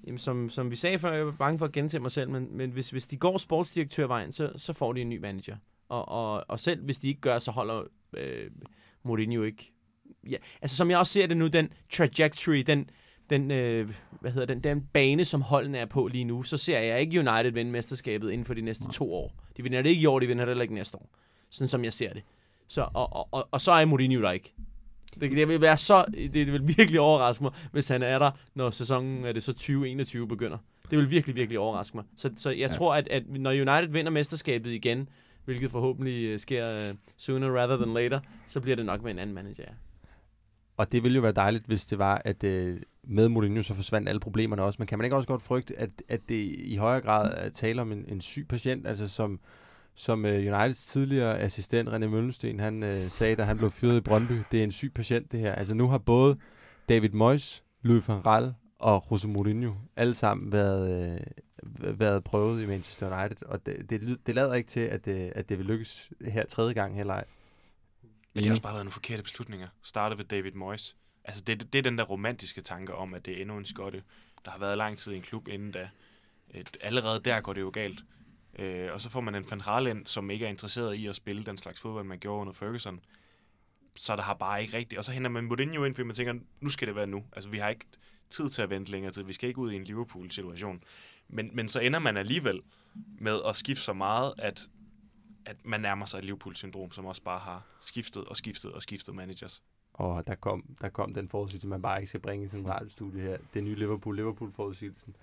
Jamen, 0.06 0.18
som, 0.18 0.48
som 0.48 0.70
vi 0.70 0.76
sagde 0.76 0.98
før, 0.98 1.12
jeg 1.12 1.26
var 1.26 1.32
bange 1.38 1.58
for 1.58 1.66
at 1.66 1.72
gentage 1.72 2.00
mig 2.00 2.10
selv, 2.10 2.30
men, 2.30 2.56
men 2.56 2.70
hvis, 2.70 2.90
hvis 2.90 3.06
de 3.06 3.16
går 3.16 3.38
sportsdirektørvejen, 3.38 4.32
så, 4.32 4.52
så 4.56 4.72
får 4.72 4.92
de 4.92 5.00
en 5.00 5.08
ny 5.08 5.18
manager. 5.18 5.56
Og, 5.88 6.08
og, 6.08 6.44
og 6.48 6.60
selv 6.60 6.84
hvis 6.84 6.98
de 6.98 7.08
ikke 7.08 7.20
gør, 7.20 7.38
så 7.38 7.50
holder 7.50 7.82
øh, 8.16 8.50
Mourinho 9.02 9.42
ikke. 9.42 9.72
Ja, 10.30 10.36
altså 10.62 10.76
som 10.76 10.90
jeg 10.90 10.98
også 10.98 11.12
ser 11.12 11.26
det 11.26 11.36
nu, 11.36 11.46
den 11.46 11.72
trajectory, 11.92 12.62
den, 12.66 12.90
den, 13.30 13.50
øh, 13.50 13.88
hvad 14.20 14.30
hedder 14.30 14.46
den, 14.46 14.64
den 14.64 14.88
bane, 14.92 15.24
som 15.24 15.42
holdene 15.42 15.78
er 15.78 15.86
på 15.86 16.06
lige 16.06 16.24
nu, 16.24 16.42
så 16.42 16.56
ser 16.56 16.78
jeg 16.78 17.00
ikke 17.00 17.18
United 17.18 17.50
vinde 17.50 17.70
mesterskabet 17.70 18.30
inden 18.30 18.44
for 18.44 18.54
de 18.54 18.60
næste 18.60 18.88
to 18.88 19.14
år. 19.14 19.32
De 19.56 19.62
vinder 19.62 19.82
det 19.82 19.90
ikke 19.90 20.02
i 20.02 20.06
år, 20.06 20.20
de 20.20 20.26
vinder 20.26 20.44
det 20.44 20.50
heller 20.50 20.62
ikke 20.62 20.74
næste 20.74 20.96
år. 20.96 21.10
Sådan 21.50 21.68
som 21.68 21.84
jeg 21.84 21.92
ser 21.92 22.12
det. 22.12 22.22
Så, 22.68 22.88
og, 22.94 23.12
og, 23.12 23.28
og, 23.32 23.48
og 23.50 23.60
så 23.60 23.72
er 23.72 23.84
Mourinho 23.84 24.22
der 24.22 24.30
ikke. 24.30 24.54
Det, 25.20 25.30
det 25.30 25.48
vil 25.48 25.60
være 25.60 25.78
så, 25.78 26.04
det 26.14 26.52
vil 26.52 26.68
virkelig 26.76 27.00
overraske 27.00 27.42
mig, 27.42 27.52
hvis 27.72 27.88
han 27.88 28.02
er 28.02 28.18
der, 28.18 28.30
når 28.54 28.70
sæsonen 28.70 29.24
er 29.24 29.32
det 29.32 29.42
så 29.42 29.52
2021 29.52 30.28
begynder. 30.28 30.58
Det 30.90 30.98
vil 30.98 31.10
virkelig, 31.10 31.36
virkelig 31.36 31.58
overraske 31.58 31.96
mig. 31.96 32.04
Så, 32.16 32.30
så 32.36 32.50
jeg 32.50 32.58
ja. 32.58 32.68
tror, 32.68 32.94
at, 32.94 33.08
at 33.08 33.22
når 33.28 33.50
United 33.50 33.88
vinder 33.88 34.10
mesterskabet 34.10 34.70
igen, 34.70 35.08
hvilket 35.44 35.70
forhåbentlig 35.70 36.24
øh, 36.24 36.38
sker 36.38 36.90
uh, 36.90 36.96
sooner 37.16 37.60
rather 37.60 37.76
than 37.76 37.94
later, 37.94 38.20
så 38.46 38.60
bliver 38.60 38.76
det 38.76 38.86
nok 38.86 39.02
med 39.02 39.10
en 39.10 39.18
anden 39.18 39.34
manager. 39.34 39.64
Og 40.76 40.92
det 40.92 41.02
ville 41.02 41.16
jo 41.16 41.22
være 41.22 41.32
dejligt, 41.32 41.66
hvis 41.66 41.86
det 41.86 41.98
var, 41.98 42.22
at 42.24 42.44
øh, 42.44 42.80
med 43.04 43.28
Mourinho 43.28 43.62
så 43.62 43.74
forsvandt 43.74 44.08
alle 44.08 44.20
problemerne 44.20 44.62
også. 44.62 44.76
Men 44.78 44.86
kan 44.86 44.98
man 44.98 45.04
ikke 45.04 45.16
også 45.16 45.28
godt 45.28 45.42
frygte, 45.42 45.78
at, 45.78 45.90
at 46.08 46.20
det 46.28 46.44
i 46.64 46.76
højere 46.76 47.00
grad 47.00 47.34
er 47.36 47.48
tale 47.48 47.80
om 47.80 47.92
en, 47.92 48.04
en 48.08 48.20
syg 48.20 48.46
patient, 48.48 48.86
altså 48.86 49.08
som, 49.08 49.40
som 49.94 50.26
øh, 50.26 50.54
Uniteds 50.54 50.84
tidligere 50.84 51.38
assistent 51.38 51.88
René 51.88 52.06
Møllensten, 52.06 52.60
han 52.60 52.82
øh, 52.82 53.10
sagde, 53.10 53.36
da 53.36 53.42
han 53.42 53.58
blev 53.58 53.70
fyret 53.70 53.96
i 53.96 54.00
Brøndby, 54.00 54.42
det 54.50 54.60
er 54.60 54.64
en 54.64 54.72
syg 54.72 54.92
patient 54.94 55.32
det 55.32 55.40
her. 55.40 55.54
Altså 55.54 55.74
nu 55.74 55.88
har 55.88 55.98
både 55.98 56.36
David 56.88 57.10
Moyes, 57.10 57.64
Louis 57.82 58.08
van 58.08 58.22
Gaal 58.22 58.54
og 58.78 59.04
Jose 59.10 59.28
Mourinho 59.28 59.74
alle 59.96 60.14
sammen 60.14 60.52
været, 60.52 61.16
øh, 61.62 61.98
været 62.00 62.24
prøvet 62.24 62.62
i 62.62 62.66
Manchester 62.66 63.20
United, 63.20 63.46
og 63.46 63.66
det, 63.66 63.90
det, 63.90 64.26
det 64.26 64.34
lader 64.34 64.54
ikke 64.54 64.68
til, 64.68 64.80
at 64.80 65.04
det, 65.04 65.32
at 65.34 65.48
det 65.48 65.58
vil 65.58 65.66
lykkes 65.66 66.10
her 66.26 66.46
tredje 66.46 66.72
gang 66.72 66.96
heller 66.96 67.14
ej. 67.14 67.24
Men 68.02 68.42
det 68.42 68.46
har 68.46 68.52
også 68.52 68.62
bare 68.62 68.72
været 68.72 68.84
nogle 68.84 68.92
forkerte 68.92 69.22
beslutninger. 69.22 69.66
Startet 69.82 70.18
ved 70.18 70.24
David 70.24 70.52
Moyes. 70.52 70.96
Altså, 71.24 71.42
det, 71.46 71.72
det 71.72 71.78
er 71.78 71.82
den 71.82 71.98
der 71.98 72.04
romantiske 72.04 72.60
tanke 72.60 72.94
om, 72.94 73.14
at 73.14 73.26
det 73.26 73.36
er 73.36 73.40
endnu 73.40 73.56
en 73.56 73.64
skotte, 73.64 74.02
der 74.44 74.50
har 74.50 74.58
været 74.58 74.78
lang 74.78 74.98
tid 74.98 75.12
i 75.12 75.16
en 75.16 75.22
klub 75.22 75.48
inden 75.48 75.72
da. 75.72 75.88
Et, 76.50 76.76
allerede 76.80 77.20
der 77.20 77.40
går 77.40 77.52
det 77.52 77.60
jo 77.60 77.70
galt. 77.74 78.04
Øh, 78.58 78.88
og 78.92 79.00
så 79.00 79.10
får 79.10 79.20
man 79.20 79.34
en 79.34 79.44
Van 79.50 79.60
Halen, 79.60 80.06
som 80.06 80.30
ikke 80.30 80.44
er 80.44 80.50
interesseret 80.50 80.94
i 80.94 81.06
at 81.06 81.16
spille 81.16 81.44
den 81.44 81.56
slags 81.56 81.80
fodbold, 81.80 82.04
man 82.04 82.18
gjorde 82.18 82.40
under 82.40 82.52
Ferguson. 82.52 83.00
Så 83.96 84.16
der 84.16 84.22
har 84.22 84.34
bare 84.34 84.62
ikke 84.62 84.76
rigtigt. 84.76 84.98
Og 84.98 85.04
så 85.04 85.12
henter 85.12 85.30
man 85.30 85.44
Mourinho 85.44 85.84
ind, 85.84 85.94
fordi 85.94 86.06
man 86.06 86.16
tænker, 86.16 86.34
nu 86.60 86.70
skal 86.70 86.88
det 86.88 86.96
være 86.96 87.06
nu. 87.06 87.24
Altså, 87.32 87.50
vi 87.50 87.58
har 87.58 87.68
ikke 87.68 87.86
tid 88.30 88.48
til 88.48 88.62
at 88.62 88.70
vente 88.70 88.90
længere 88.90 89.12
tid. 89.12 89.22
Vi 89.22 89.32
skal 89.32 89.48
ikke 89.48 89.60
ud 89.60 89.72
i 89.72 89.76
en 89.76 89.84
Liverpool-situation. 89.84 90.82
Men, 91.28 91.50
men 91.52 91.68
så 91.68 91.80
ender 91.80 91.98
man 91.98 92.16
alligevel 92.16 92.60
med 93.18 93.38
at 93.48 93.56
skifte 93.56 93.84
så 93.84 93.92
meget, 93.92 94.32
at, 94.38 94.68
at 95.46 95.56
man 95.64 95.80
nærmer 95.80 96.06
sig 96.06 96.18
et 96.18 96.24
Liverpool-syndrom, 96.24 96.92
som 96.92 97.06
også 97.06 97.22
bare 97.22 97.38
har 97.38 97.66
skiftet 97.80 98.24
og 98.24 98.36
skiftet 98.36 98.72
og 98.72 98.82
skiftet 98.82 99.14
managers. 99.14 99.62
Og 99.92 100.26
der 100.26 100.34
kom, 100.34 100.76
der 100.80 100.88
kom 100.88 101.14
den 101.14 101.28
forudsigelse, 101.28 101.68
man 101.68 101.82
bare 101.82 101.98
ikke 101.98 102.08
skal 102.08 102.20
bringe 102.20 102.44
i 102.44 102.48
sådan 102.48 102.64
en 102.64 102.70
radiostudie 102.70 103.20
her. 103.20 103.36
Det 103.54 103.64
nye 103.64 103.74
Liverpool, 103.74 104.16
Liverpool-forudsigelsen. 104.16 105.14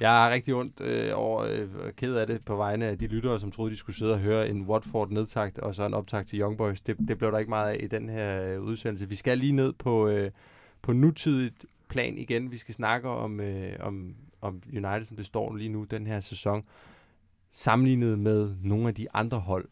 Jeg 0.00 0.26
er 0.26 0.34
rigtig 0.34 0.54
ondt 0.54 0.80
øh, 0.80 1.10
over 1.14 1.42
øh, 1.42 1.92
ked 1.96 2.14
af 2.14 2.26
det 2.26 2.44
på 2.44 2.56
vegne 2.56 2.86
af 2.86 2.98
de 2.98 3.06
lyttere, 3.06 3.40
som 3.40 3.50
troede, 3.50 3.70
de 3.70 3.76
skulle 3.76 3.96
sidde 3.96 4.12
og 4.12 4.18
høre 4.18 4.48
en 4.48 4.62
Watford 4.62 5.10
nedtagt 5.10 5.58
og 5.58 5.74
så 5.74 5.86
en 5.86 5.94
optakt 5.94 6.28
til 6.28 6.40
Young 6.40 6.58
Boys. 6.58 6.80
Det, 6.80 6.96
det 7.08 7.18
blev 7.18 7.32
der 7.32 7.38
ikke 7.38 7.50
meget 7.50 7.72
af 7.72 7.80
i 7.82 7.86
den 7.86 8.08
her 8.08 8.54
øh, 8.54 8.62
udsendelse. 8.62 9.08
Vi 9.08 9.14
skal 9.14 9.38
lige 9.38 9.52
ned 9.52 9.72
på, 9.72 10.08
øh, 10.08 10.30
på 10.82 10.92
nutidigt 10.92 11.66
plan 11.88 12.18
igen. 12.18 12.50
Vi 12.50 12.58
skal 12.58 12.74
snakke 12.74 13.08
om, 13.08 13.40
øh, 13.40 13.72
om, 13.80 14.14
om 14.40 14.62
United, 14.72 15.04
som 15.04 15.16
det 15.16 15.26
står 15.26 15.56
lige 15.56 15.70
nu 15.70 15.84
den 15.84 16.06
her 16.06 16.20
sæson, 16.20 16.64
sammenlignet 17.52 18.18
med 18.18 18.54
nogle 18.62 18.88
af 18.88 18.94
de 18.94 19.06
andre 19.14 19.38
hold. 19.38 19.68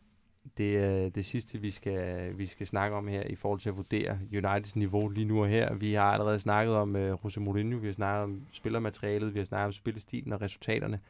Det 0.56 0.76
er 0.76 1.08
det 1.08 1.26
sidste, 1.26 1.58
vi 1.60 1.70
skal, 1.70 2.38
vi 2.38 2.46
skal 2.46 2.66
snakke 2.66 2.96
om 2.96 3.08
her 3.08 3.22
i 3.22 3.36
forhold 3.36 3.60
til 3.60 3.68
at 3.68 3.76
vurdere 3.76 4.18
Uniteds 4.32 4.76
niveau 4.76 5.08
lige 5.08 5.24
nu 5.24 5.42
og 5.42 5.48
her. 5.48 5.74
Vi 5.74 5.92
har 5.92 6.12
allerede 6.12 6.40
snakket 6.40 6.74
om 6.74 6.94
uh, 6.94 7.24
Jose 7.24 7.40
Mourinho, 7.40 7.78
vi 7.78 7.86
har 7.86 7.94
snakket 7.94 8.22
om 8.22 8.46
spillermaterialet, 8.52 9.34
vi 9.34 9.38
har 9.38 9.44
snakket 9.44 9.66
om 9.66 9.72
spillestilen 9.72 10.32
og 10.32 10.40
resultaterne. 10.40 11.00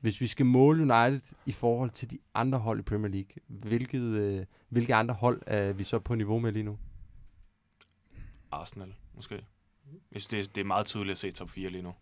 Hvis 0.00 0.20
vi 0.20 0.26
skal 0.26 0.46
måle 0.46 0.82
United 0.82 1.36
i 1.46 1.52
forhold 1.52 1.90
til 1.90 2.10
de 2.10 2.18
andre 2.34 2.58
hold 2.58 2.78
i 2.78 2.82
Premier 2.82 3.10
League, 3.10 3.30
hvilket, 3.46 4.38
uh, 4.38 4.44
hvilke 4.68 4.94
andre 4.94 5.14
hold 5.14 5.42
er 5.46 5.72
vi 5.72 5.84
så 5.84 5.98
på 5.98 6.14
niveau 6.14 6.38
med 6.38 6.52
lige 6.52 6.62
nu? 6.62 6.78
Arsenal, 8.52 8.94
måske. 9.14 9.34
Jeg 10.12 10.20
synes, 10.20 10.26
det 10.26 10.40
er, 10.40 10.44
det 10.44 10.60
er 10.60 10.64
meget 10.64 10.86
tydeligt 10.86 11.12
at 11.12 11.18
se 11.18 11.32
top 11.32 11.50
4 11.50 11.70
lige 11.70 11.82
nu. 11.82 11.92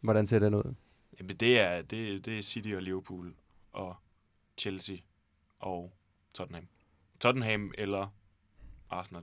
Hvordan 0.00 0.26
ser 0.26 0.38
den 0.38 0.54
ud? 0.54 0.74
Jamen, 1.18 1.36
det 1.36 1.60
er, 1.60 1.82
det, 1.82 2.26
det 2.26 2.38
er 2.38 2.42
City 2.42 2.68
og 2.68 2.82
Liverpool 2.82 3.34
og 3.72 3.96
Chelsea 4.58 4.96
og 5.64 5.92
Tottenham. 6.34 6.68
Tottenham 7.20 7.72
eller 7.78 8.06
Arsenal. 8.90 9.22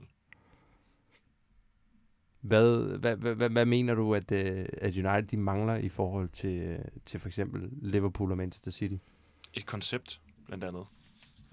Hvad, 2.40 2.98
hvad, 2.98 3.16
hvad, 3.16 3.50
hvad, 3.50 3.66
mener 3.66 3.94
du, 3.94 4.14
at, 4.14 4.32
øh, 4.32 4.66
at 4.72 4.96
United 4.96 5.22
de 5.22 5.36
mangler 5.36 5.76
i 5.76 5.88
forhold 5.88 6.28
til, 6.28 6.62
øh, 6.62 6.78
til 7.06 7.20
for 7.20 7.28
eksempel 7.28 7.68
Liverpool 7.72 8.30
og 8.30 8.36
Manchester 8.36 8.70
City? 8.70 8.96
Et 9.54 9.66
koncept, 9.66 10.20
blandt 10.46 10.64
andet, 10.64 10.86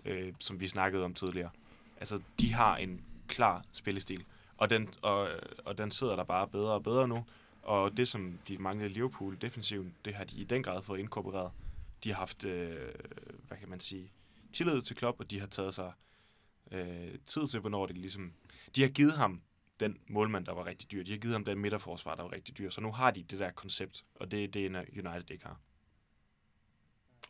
øh, 0.06 0.34
som 0.40 0.60
vi 0.60 0.68
snakkede 0.68 1.06
om 1.06 1.14
tidligere. 1.14 1.50
Altså, 1.98 2.22
de 2.40 2.54
har 2.54 2.78
en 2.78 3.02
klar 3.28 3.66
spillestil, 3.72 4.24
og 4.58 4.70
den, 4.70 4.90
og, 5.02 5.30
og 5.66 5.78
den 5.78 5.92
sidder 5.92 6.16
der 6.16 6.24
bare 6.24 6.48
bedre 6.48 6.74
og 6.74 6.84
bedre 6.84 7.08
nu. 7.08 7.26
Og 7.64 7.98
det, 7.98 8.08
som 8.08 8.40
de 8.48 8.58
manglede 8.58 8.90
Liverpool 8.90 9.38
defensivt, 9.42 10.06
det 10.06 10.14
har 10.14 10.24
de 10.24 10.36
i 10.38 10.44
den 10.44 10.64
grad 10.64 10.82
fået 10.82 11.00
inkorporeret. 11.00 11.52
De 12.04 12.10
har 12.10 12.18
haft, 12.18 12.44
øh, 12.44 12.76
hvad 13.48 13.58
kan 13.58 13.70
man 13.70 13.80
sige, 13.80 14.12
tillid 14.54 14.82
til 14.82 14.96
Klopp, 14.96 15.20
og 15.20 15.32
de 15.32 15.40
har 15.40 15.48
taget 15.48 15.76
sig 15.76 15.92
øh, 16.72 17.16
tid 17.26 17.48
til, 17.48 17.60
hvornår 17.60 17.86
det 17.86 17.98
ligesom... 17.98 18.34
De 18.76 18.82
har 18.82 18.90
givet 18.90 19.14
ham 19.14 19.42
den 19.80 19.98
målmand, 20.08 20.46
der 20.46 20.54
var 20.54 20.66
rigtig 20.66 20.92
dyr. 20.92 21.04
De 21.04 21.12
har 21.12 21.18
givet 21.18 21.34
ham 21.34 21.46
den 21.46 21.60
midterforsvar, 21.60 22.16
der 22.16 22.24
var 22.24 22.32
rigtig 22.32 22.58
dyr. 22.58 22.70
Så 22.70 22.82
nu 22.82 22.92
har 22.92 23.12
de 23.12 23.24
det 23.24 23.40
der 23.40 23.52
koncept, 23.52 24.06
og 24.16 24.32
det 24.32 24.44
er 24.44 24.48
det, 24.48 24.76
United 24.76 25.32
ikke 25.32 25.46
har. 25.46 25.60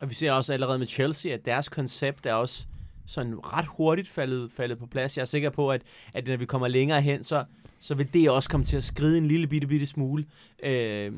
Og 0.00 0.08
vi 0.08 0.14
ser 0.14 0.32
også 0.32 0.52
allerede 0.52 0.78
med 0.78 0.86
Chelsea, 0.86 1.32
at 1.32 1.44
deres 1.44 1.68
koncept 1.68 2.26
er 2.26 2.34
også 2.34 2.66
sådan 3.06 3.52
ret 3.52 3.66
hurtigt 3.66 4.08
faldet, 4.08 4.52
faldet 4.52 4.78
på 4.78 4.86
plads. 4.86 5.16
Jeg 5.16 5.22
er 5.22 5.26
sikker 5.26 5.50
på, 5.50 5.70
at, 5.70 5.82
at 6.12 6.26
når 6.26 6.36
vi 6.36 6.46
kommer 6.46 6.68
længere 6.68 7.02
hen, 7.02 7.24
så, 7.24 7.44
så 7.80 7.94
vil 7.94 8.12
det 8.12 8.30
også 8.30 8.50
komme 8.50 8.64
til 8.64 8.76
at 8.76 8.84
skride 8.84 9.18
en 9.18 9.26
lille 9.26 9.46
bitte, 9.46 9.66
bitte 9.66 9.86
smule. 9.86 10.26
Øh, 10.62 11.12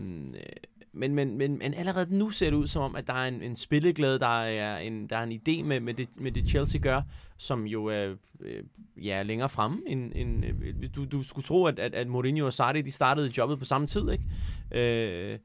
men, 0.94 1.14
men, 1.14 1.38
men, 1.38 1.58
men 1.58 1.74
allerede 1.74 2.16
nu 2.18 2.30
ser 2.30 2.50
det 2.50 2.56
ud 2.56 2.66
som 2.66 2.82
om, 2.82 2.96
at 2.96 3.06
der 3.06 3.12
er 3.12 3.28
en, 3.28 3.42
en 3.42 3.56
spilleglæde, 3.56 4.18
der 4.18 4.42
er 4.42 4.78
en, 4.78 5.06
der 5.06 5.16
er 5.16 5.22
en 5.22 5.32
idé 5.32 5.62
med, 5.62 5.80
med, 5.80 5.94
det, 5.94 6.08
med 6.16 6.32
det 6.32 6.48
Chelsea 6.48 6.80
gør, 6.80 7.02
som 7.38 7.66
jo 7.66 7.86
er 7.86 8.14
øh, 8.40 8.64
ja, 9.04 9.22
længere 9.22 9.48
fremme. 9.48 9.82
End, 9.86 10.12
end, 10.14 10.44
øh, 10.44 10.74
du, 10.96 11.04
du 11.04 11.22
skulle 11.22 11.44
tro, 11.44 11.64
at, 11.64 11.78
at, 11.78 11.94
at 11.94 12.08
Mourinho 12.08 12.46
og 12.46 12.52
Sarri, 12.52 12.82
de 12.82 12.92
startede 12.92 13.32
jobbet 13.38 13.58
på 13.58 13.64
samme 13.64 13.86
tid, 13.86 14.10
ikke? 14.10 14.24
Øh, 14.74 15.38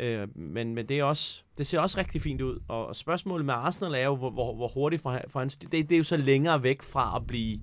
øh, 0.00 0.38
men, 0.38 0.74
men 0.74 0.88
det, 0.88 0.98
er 0.98 1.04
også, 1.04 1.42
det 1.58 1.66
ser 1.66 1.80
også 1.80 1.98
rigtig 1.98 2.22
fint 2.22 2.40
ud. 2.40 2.58
Og, 2.68 2.86
og 2.86 2.96
spørgsmålet 2.96 3.46
med 3.46 3.54
Arsenal 3.54 3.94
er 3.94 4.04
jo, 4.04 4.16
hvor, 4.16 4.30
hvor, 4.30 4.54
hvor 4.54 4.68
hurtigt 4.68 5.02
for, 5.02 5.20
for 5.28 5.38
hans... 5.38 5.56
Det, 5.56 5.72
det 5.72 5.92
er 5.92 5.98
jo 5.98 6.04
så 6.04 6.16
længere 6.16 6.62
væk 6.62 6.82
fra 6.82 7.16
at 7.16 7.26
blive 7.26 7.60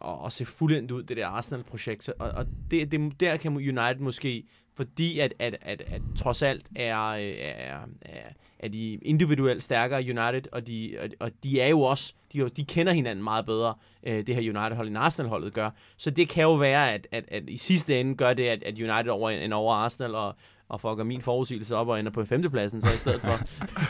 og, 0.00 0.20
og 0.20 0.32
se 0.32 0.44
fuldendt 0.44 0.90
ud, 0.90 1.02
det 1.02 1.16
der 1.16 1.26
Arsenal-projekt. 1.26 2.08
Og, 2.08 2.30
og 2.30 2.46
det, 2.70 2.92
det, 2.92 3.20
der 3.20 3.36
kan 3.36 3.56
United 3.56 3.98
måske 3.98 4.46
fordi 4.80 5.18
at, 5.18 5.34
at, 5.38 5.56
at, 5.62 5.82
at 5.86 6.02
trods 6.16 6.42
alt 6.42 6.66
er, 6.76 7.12
er, 7.12 7.78
er, 8.02 8.28
er 8.58 8.68
de 8.68 8.94
individuelt 8.94 9.62
stærkere 9.62 10.00
United, 10.00 10.42
og 10.52 10.66
de, 10.66 10.96
og, 11.00 11.08
og 11.20 11.30
de 11.44 11.60
er 11.60 11.68
jo 11.68 11.80
også, 11.80 12.14
de, 12.32 12.38
jo- 12.38 12.48
de 12.48 12.64
kender 12.64 12.92
hinanden 12.92 13.24
meget 13.24 13.46
bedre, 13.46 13.74
øh, 14.06 14.26
det 14.26 14.34
her 14.34 14.42
United-hold, 14.42 14.88
end 14.88 14.98
Arsenal-holdet 14.98 15.52
gør. 15.52 15.70
Så 15.96 16.10
det 16.10 16.28
kan 16.28 16.42
jo 16.42 16.54
være, 16.54 16.92
at, 16.92 17.06
at, 17.12 17.24
at 17.28 17.42
i 17.48 17.56
sidste 17.56 18.00
ende 18.00 18.14
gør 18.14 18.32
det, 18.32 18.46
at, 18.46 18.62
at 18.62 18.78
United 18.78 19.08
over, 19.08 19.30
en 19.30 19.52
over 19.52 19.74
Arsenal, 19.74 20.14
og, 20.14 20.34
og 20.68 20.80
fucker 20.80 21.04
min 21.04 21.22
forudsigelse 21.22 21.76
op 21.76 21.88
og 21.88 22.00
ender 22.00 22.12
på 22.12 22.24
femtepladsen 22.24 22.80
så 22.80 22.88
i 22.94 22.98
stedet 22.98 23.20
for. 23.20 23.38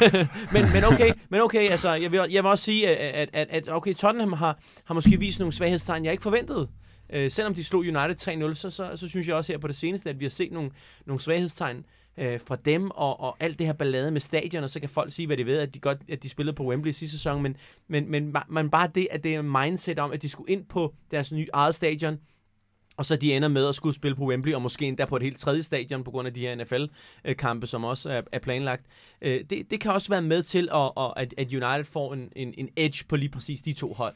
men, 0.54 0.72
men 0.72 0.84
okay, 0.84 1.12
men 1.28 1.40
okay 1.40 1.70
altså, 1.70 1.90
jeg, 1.90 2.12
vil, 2.12 2.20
jeg 2.30 2.44
vil 2.44 2.50
også 2.50 2.64
sige, 2.64 2.88
at, 2.88 3.30
at, 3.32 3.48
at 3.50 3.68
okay, 3.68 3.94
Tottenham 3.94 4.32
har, 4.32 4.58
har 4.84 4.94
måske 4.94 5.18
vist 5.18 5.38
nogle 5.38 5.52
svaghedstegn, 5.52 6.04
jeg 6.04 6.12
ikke 6.12 6.22
forventede. 6.22 6.68
Øh, 7.12 7.30
selvom 7.30 7.54
de 7.54 7.64
slog 7.64 7.80
United 7.80 8.50
3-0, 8.50 8.54
så, 8.54 8.70
så, 8.70 8.96
så 8.96 9.08
synes 9.08 9.28
jeg 9.28 9.36
også 9.36 9.52
her 9.52 9.58
på 9.58 9.68
det 9.68 9.76
seneste, 9.76 10.10
at 10.10 10.20
vi 10.20 10.24
har 10.24 10.30
set 10.30 10.52
nogle, 10.52 10.70
nogle 11.06 11.20
svaghedstegn 11.20 11.84
øh, 12.18 12.40
fra 12.40 12.56
dem, 12.56 12.90
og, 12.90 13.20
og 13.20 13.36
alt 13.40 13.58
det 13.58 13.66
her 13.66 13.74
ballade 13.74 14.10
med 14.10 14.20
stadion, 14.20 14.64
og 14.64 14.70
så 14.70 14.80
kan 14.80 14.88
folk 14.88 15.12
sige, 15.12 15.26
hvad 15.26 15.36
de 15.36 15.46
ved, 15.46 15.58
at 15.58 15.74
de, 15.74 15.78
godt, 15.78 15.98
at 16.08 16.22
de 16.22 16.28
spillede 16.28 16.56
på 16.56 16.64
Wembley 16.64 16.92
sidste 16.92 17.18
sæson, 17.18 17.42
men, 17.42 17.56
men, 17.88 18.10
men, 18.10 18.36
man 18.48 18.70
bare 18.70 18.88
det, 18.94 19.08
at 19.10 19.24
det 19.24 19.34
er 19.34 19.42
mindset 19.42 19.98
om, 19.98 20.12
at 20.12 20.22
de 20.22 20.28
skulle 20.28 20.52
ind 20.52 20.64
på 20.64 20.94
deres 21.10 21.32
nye 21.32 21.46
eget 21.52 21.74
stadion, 21.74 22.18
og 22.96 23.06
så 23.06 23.16
de 23.16 23.34
ender 23.34 23.48
med 23.48 23.68
at 23.68 23.74
skulle 23.74 23.94
spille 23.94 24.16
på 24.16 24.24
Wembley, 24.24 24.54
og 24.54 24.62
måske 24.62 24.86
endda 24.86 25.04
på 25.04 25.16
et 25.16 25.22
helt 25.22 25.38
tredje 25.38 25.62
stadion, 25.62 26.04
på 26.04 26.10
grund 26.10 26.28
af 26.28 26.34
de 26.34 26.40
her 26.40 26.54
NFL-kampe, 26.54 27.66
som 27.66 27.84
også 27.84 28.22
er, 28.32 28.38
planlagt. 28.38 28.86
Øh, 29.22 29.44
det, 29.50 29.70
det 29.70 29.80
kan 29.80 29.92
også 29.92 30.08
være 30.08 30.22
med 30.22 30.42
til, 30.42 30.68
at, 30.72 30.92
at, 30.96 31.12
at 31.16 31.34
at 31.38 31.54
United 31.54 31.84
får 31.84 32.14
en, 32.14 32.32
en, 32.36 32.54
en 32.58 32.68
edge 32.76 33.04
på 33.08 33.16
lige 33.16 33.28
præcis 33.28 33.62
de 33.62 33.72
to 33.72 33.92
hold. 33.92 34.14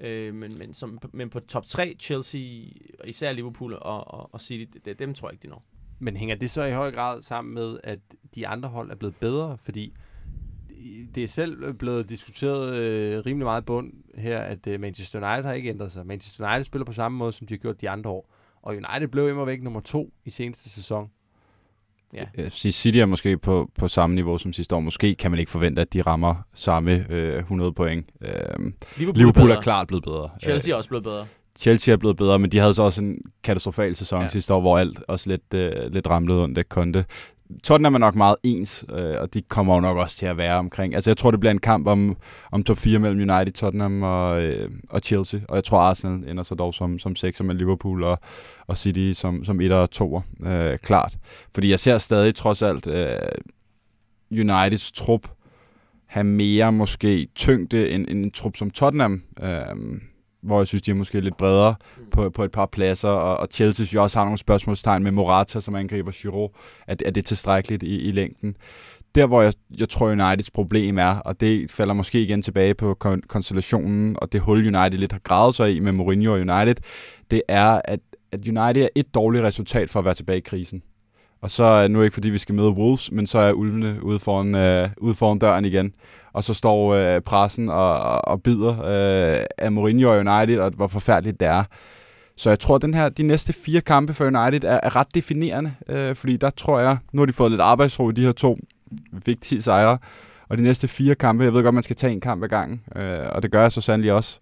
Øh, 0.00 0.34
men, 0.34 0.58
men, 0.58 0.74
som, 0.74 0.98
men 1.12 1.30
på 1.30 1.40
top 1.40 1.66
3, 1.66 1.96
Chelsea, 2.00 2.64
og 3.00 3.08
især 3.08 3.32
Liverpool 3.32 3.74
og, 3.74 4.14
og, 4.14 4.34
og 4.34 4.40
City, 4.40 4.78
det, 4.84 4.98
dem 4.98 5.14
tror 5.14 5.28
jeg 5.28 5.32
ikke, 5.32 5.42
de 5.42 5.48
når. 5.48 5.64
Men 5.98 6.16
hænger 6.16 6.36
det 6.36 6.50
så 6.50 6.64
i 6.64 6.72
høj 6.72 6.90
grad 6.92 7.22
sammen 7.22 7.54
med, 7.54 7.78
at 7.84 7.98
de 8.34 8.46
andre 8.48 8.68
hold 8.68 8.90
er 8.90 8.94
blevet 8.94 9.16
bedre? 9.16 9.58
Fordi 9.58 9.94
det 11.14 11.22
er 11.22 11.28
selv 11.28 11.72
blevet 11.72 12.08
diskuteret 12.08 12.74
øh, 12.74 13.26
rimelig 13.26 13.46
meget 13.46 13.64
bund 13.64 13.92
her, 14.14 14.38
at 14.38 14.66
øh, 14.66 14.80
Manchester 14.80 15.18
United 15.18 15.44
har 15.44 15.52
ikke 15.52 15.68
ændret 15.68 15.92
sig. 15.92 16.06
Manchester 16.06 16.48
United 16.48 16.64
spiller 16.64 16.84
på 16.84 16.92
samme 16.92 17.18
måde, 17.18 17.32
som 17.32 17.46
de 17.46 17.54
har 17.54 17.58
gjort 17.58 17.80
de 17.80 17.90
andre 17.90 18.10
år. 18.10 18.34
Og 18.62 18.74
United 18.74 19.08
blev 19.08 19.28
imod 19.28 19.46
væk 19.46 19.62
nummer 19.62 19.80
to 19.80 20.12
i 20.24 20.30
seneste 20.30 20.70
sæson. 20.70 21.10
Ja. 22.14 22.24
Jeg 22.36 22.52
sige, 22.52 22.72
City 22.72 22.98
er 22.98 23.06
måske 23.06 23.38
på, 23.38 23.70
på 23.78 23.88
samme 23.88 24.14
niveau 24.14 24.38
som 24.38 24.52
sidste 24.52 24.76
år. 24.76 24.80
Måske 24.80 25.14
kan 25.14 25.30
man 25.30 25.40
ikke 25.40 25.50
forvente, 25.50 25.82
at 25.82 25.92
de 25.92 26.02
rammer 26.02 26.34
samme 26.54 27.06
øh, 27.10 27.38
100 27.38 27.72
point. 27.72 28.06
Øh, 28.20 28.30
Liverpool, 28.96 29.18
Liverpool 29.18 29.50
er 29.50 29.60
klart 29.60 29.86
blevet 29.86 30.04
bedre. 30.04 30.30
Chelsea 30.42 30.72
er 30.72 30.76
også 30.76 30.88
blevet 30.88 31.04
bedre. 31.04 31.26
Chelsea 31.58 31.92
er 31.92 31.96
blevet 31.96 32.16
bedre, 32.16 32.38
men 32.38 32.52
de 32.52 32.58
havde 32.58 32.74
så 32.74 32.82
også 32.82 33.02
en 33.02 33.18
katastrofal 33.44 33.96
sæson 33.96 34.22
ja. 34.22 34.28
sidste 34.28 34.54
år, 34.54 34.60
hvor 34.60 34.78
alt 34.78 35.00
også 35.08 35.30
lidt, 35.30 35.54
øh, 35.54 35.92
lidt 35.92 36.06
ramlede 36.06 36.38
under 36.38 36.62
Conte. 36.62 37.04
Tottenham 37.62 37.94
er 37.94 37.98
nok 37.98 38.14
meget 38.14 38.36
ens, 38.42 38.84
øh, 38.90 39.14
og 39.20 39.34
de 39.34 39.42
kommer 39.42 39.74
jo 39.74 39.80
nok 39.80 39.96
også 39.96 40.16
til 40.16 40.26
at 40.26 40.36
være 40.36 40.56
omkring. 40.56 40.94
Altså 40.94 41.10
jeg 41.10 41.16
tror, 41.16 41.30
det 41.30 41.40
bliver 41.40 41.50
en 41.50 41.58
kamp 41.58 41.86
om, 41.86 42.16
om 42.52 42.64
top 42.64 42.78
4 42.78 42.98
mellem 42.98 43.30
United, 43.30 43.52
Tottenham 43.52 44.02
og, 44.02 44.42
øh, 44.42 44.70
og 44.90 45.00
Chelsea. 45.00 45.40
Og 45.48 45.56
jeg 45.56 45.64
tror, 45.64 45.78
Arsenal 45.78 46.30
ender 46.30 46.42
så 46.42 46.54
dog 46.54 46.74
som, 46.74 46.98
som 46.98 47.16
6 47.16 47.42
med 47.42 47.54
Liverpool 47.54 48.02
og, 48.02 48.18
og 48.66 48.78
City 48.78 49.12
som, 49.12 49.44
som 49.44 49.60
1 49.60 49.72
og 49.72 49.90
2. 49.90 50.20
Øh, 50.46 50.78
klart. 50.78 51.16
Fordi 51.54 51.70
jeg 51.70 51.80
ser 51.80 51.98
stadig 51.98 52.34
trods 52.34 52.62
alt 52.62 52.86
øh, 52.86 53.08
Uniteds 54.30 54.92
trup 54.92 55.28
have 56.14 56.24
mere 56.24 56.72
måske 56.72 57.28
tyngde 57.34 57.90
end, 57.90 58.06
end 58.08 58.24
en 58.24 58.30
trup 58.30 58.56
som 58.56 58.70
Tottenham. 58.70 59.22
Øh, 59.42 60.00
hvor 60.44 60.60
jeg 60.60 60.66
synes, 60.66 60.82
de 60.82 60.90
er 60.90 60.94
måske 60.94 61.20
lidt 61.20 61.36
bredere 61.36 61.74
på, 62.10 62.30
på 62.30 62.44
et 62.44 62.52
par 62.52 62.66
pladser, 62.66 63.08
og, 63.08 63.36
og 63.36 63.48
Chelsea 63.52 63.74
synes 63.74 63.94
jeg 63.94 64.02
også 64.02 64.18
har 64.18 64.24
nogle 64.24 64.38
spørgsmålstegn 64.38 65.02
med 65.02 65.12
Morata, 65.12 65.60
som 65.60 65.74
angriber 65.74 66.12
Giroud. 66.12 66.48
Er, 66.86 66.94
er 67.06 67.10
det 67.10 67.24
tilstrækkeligt 67.24 67.82
i, 67.82 68.08
i 68.08 68.12
længden? 68.12 68.56
Der, 69.14 69.26
hvor 69.26 69.42
jeg, 69.42 69.52
jeg 69.78 69.88
tror, 69.88 70.10
Uniteds 70.10 70.50
problem 70.50 70.98
er, 70.98 71.18
og 71.18 71.40
det 71.40 71.70
falder 71.70 71.94
måske 71.94 72.22
igen 72.22 72.42
tilbage 72.42 72.74
på 72.74 72.96
kon- 73.04 73.26
konstellationen, 73.28 74.16
og 74.22 74.32
det 74.32 74.40
hul 74.40 74.58
United 74.58 74.98
lidt 74.98 75.12
har 75.12 75.20
gravet 75.20 75.54
sig 75.54 75.76
i 75.76 75.80
med 75.80 75.92
Mourinho 75.92 76.32
og 76.32 76.38
United, 76.38 76.74
det 77.30 77.42
er, 77.48 77.80
at, 77.84 78.00
at 78.32 78.48
United 78.48 78.82
er 78.82 78.88
et 78.94 79.14
dårligt 79.14 79.44
resultat 79.44 79.90
for 79.90 79.98
at 79.98 80.04
være 80.04 80.14
tilbage 80.14 80.38
i 80.38 80.40
krisen. 80.40 80.82
Og 81.44 81.50
så 81.50 81.64
øh, 81.64 81.84
er 81.84 81.88
nu 81.88 82.02
ikke 82.02 82.14
fordi 82.14 82.30
vi 82.30 82.38
skal 82.38 82.54
møde 82.54 82.70
Wolves, 82.70 83.12
men 83.12 83.26
så 83.26 83.38
er 83.38 83.52
ulvene 83.52 83.98
ude 84.02 84.18
foran, 84.18 84.54
øh, 84.54 84.88
ude 84.96 85.14
foran 85.14 85.38
døren 85.38 85.64
igen. 85.64 85.92
Og 86.32 86.44
så 86.44 86.54
står 86.54 86.94
øh, 86.94 87.20
pressen 87.20 87.68
og, 87.68 87.98
og, 87.98 88.28
og 88.28 88.42
bider 88.42 88.70
øh, 88.70 89.44
af 89.58 89.72
Mourinho 89.72 90.10
og 90.10 90.18
United, 90.18 90.58
og 90.58 90.72
hvor 90.76 90.86
forfærdeligt 90.86 91.40
det 91.40 91.48
er. 91.48 91.64
Så 92.36 92.50
jeg 92.50 92.58
tror, 92.58 92.76
at 92.76 92.82
den 92.82 92.94
her, 92.94 93.08
de 93.08 93.22
næste 93.22 93.52
fire 93.52 93.80
kampe 93.80 94.14
for 94.14 94.24
United 94.24 94.64
er, 94.64 94.80
er 94.82 94.96
ret 94.96 95.14
definerende, 95.14 95.74
øh, 95.88 96.14
fordi 96.14 96.36
der 96.36 96.50
tror 96.50 96.78
jeg, 96.78 96.96
nu 97.12 97.20
har 97.20 97.26
de 97.26 97.32
fået 97.32 97.50
lidt 97.50 97.60
arbejdsro 97.60 98.10
i 98.10 98.12
de 98.12 98.24
her 98.24 98.32
to 98.32 98.58
vigtige 99.24 99.62
sejre, 99.62 99.98
og 100.48 100.58
de 100.58 100.62
næste 100.62 100.88
fire 100.88 101.14
kampe, 101.14 101.44
jeg 101.44 101.54
ved 101.54 101.62
godt, 101.62 101.74
man 101.74 101.82
skal 101.82 101.96
tage 101.96 102.12
en 102.12 102.20
kamp 102.20 102.42
ad 102.42 102.48
gangen, 102.48 102.80
øh, 102.96 103.28
og 103.32 103.42
det 103.42 103.50
gør 103.50 103.62
jeg 103.62 103.72
så 103.72 103.80
sandelig 103.80 104.12
også, 104.12 104.38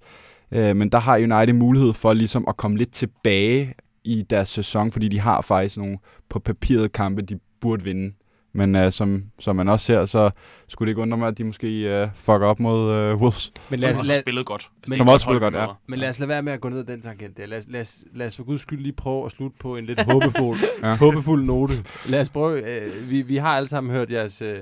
øh, 0.53 0.77
men 0.77 0.89
der 0.89 0.99
har 0.99 1.17
United 1.17 1.53
mulighed 1.53 1.93
for 1.93 2.13
ligesom 2.13 2.45
at 2.49 2.57
komme 2.57 2.77
lidt 2.77 2.93
tilbage 2.93 3.75
i 4.05 4.23
deres 4.31 4.49
sæson, 4.49 4.93
fordi 4.93 5.09
de 5.09 5.21
har 5.21 5.41
faktisk 5.41 5.77
nogle 5.77 5.99
på 6.29 6.39
papiret 6.39 6.93
kampe, 6.93 7.23
de 7.23 7.39
burde 7.61 7.85
vinde. 7.85 8.15
Men 8.55 8.77
øh, 8.77 8.93
som, 8.93 9.25
som 9.39 9.57
man 9.57 9.69
også 9.69 9.87
ser, 9.87 10.07
så 10.07 10.31
skulle 10.69 10.87
det 10.87 10.91
ikke 10.91 11.01
undre 11.03 11.19
mig, 11.19 11.29
at 11.29 11.39
de 11.39 11.45
måske 11.45 11.69
øh, 11.81 12.09
fucker 12.15 12.47
op 12.47 12.61
mod 12.61 12.93
øh, 12.93 13.17
Wolves. 13.17 13.53
Men 13.71 13.81
Som 13.81 13.83
lad 13.83 13.91
os, 13.91 13.99
også 13.99 14.09
lad, 14.09 14.17
har 14.17 14.23
spillet 14.23 14.47
godt. 14.47 14.63
Altså, 14.63 14.89
men- 14.91 14.97
Som 14.99 15.09
også 15.09 15.33
vi 15.33 15.39
godt, 15.39 15.55
ja. 15.55 15.67
men 15.89 15.99
lad 15.99 16.09
os 16.09 16.19
lade 16.19 16.29
være 16.29 16.43
med 16.43 16.53
at 16.53 16.61
gå 16.61 16.69
ned 16.69 16.79
ad 16.79 16.85
den 16.85 17.03
tangent 17.03 17.37
der. 17.37 17.47
Lad 17.47 17.59
os, 17.59 17.65
lad 17.69 17.81
os, 17.81 18.05
lad 18.15 18.27
os 18.27 18.37
for 18.37 18.45
guds 18.45 18.61
skyld 18.61 18.81
lige 18.81 18.93
prøve 18.93 19.25
at 19.27 19.33
slutte 19.33 19.57
på 19.61 19.77
en 19.77 19.85
lidt 19.87 20.01
håbefuld, 20.13 20.59
Ja. 20.83 20.97
håbefuld 20.97 21.45
note. 21.45 21.73
Lad 22.07 22.21
os 22.21 22.31
prøve. 22.31 22.59
Øh, 22.85 23.11
vi, 23.11 23.23
vi 23.23 23.37
har 23.37 23.49
alle 23.57 23.69
sammen 23.69 23.93
hørt 23.95 24.11
jeres, 24.11 24.43
øh, 24.43 24.59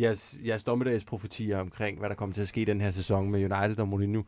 jeres, 0.00 0.38
jeres 0.46 0.62
dommedagsprofetier 0.64 1.58
omkring, 1.60 1.98
hvad 1.98 2.08
der 2.08 2.14
kommer 2.14 2.34
til 2.34 2.42
at 2.42 2.48
ske 2.48 2.60
i 2.60 2.64
den 2.64 2.80
her 2.80 2.90
sæson 2.90 3.30
med 3.30 3.40
United 3.52 3.78
og 3.78 3.88
Mourinho. 3.88 4.22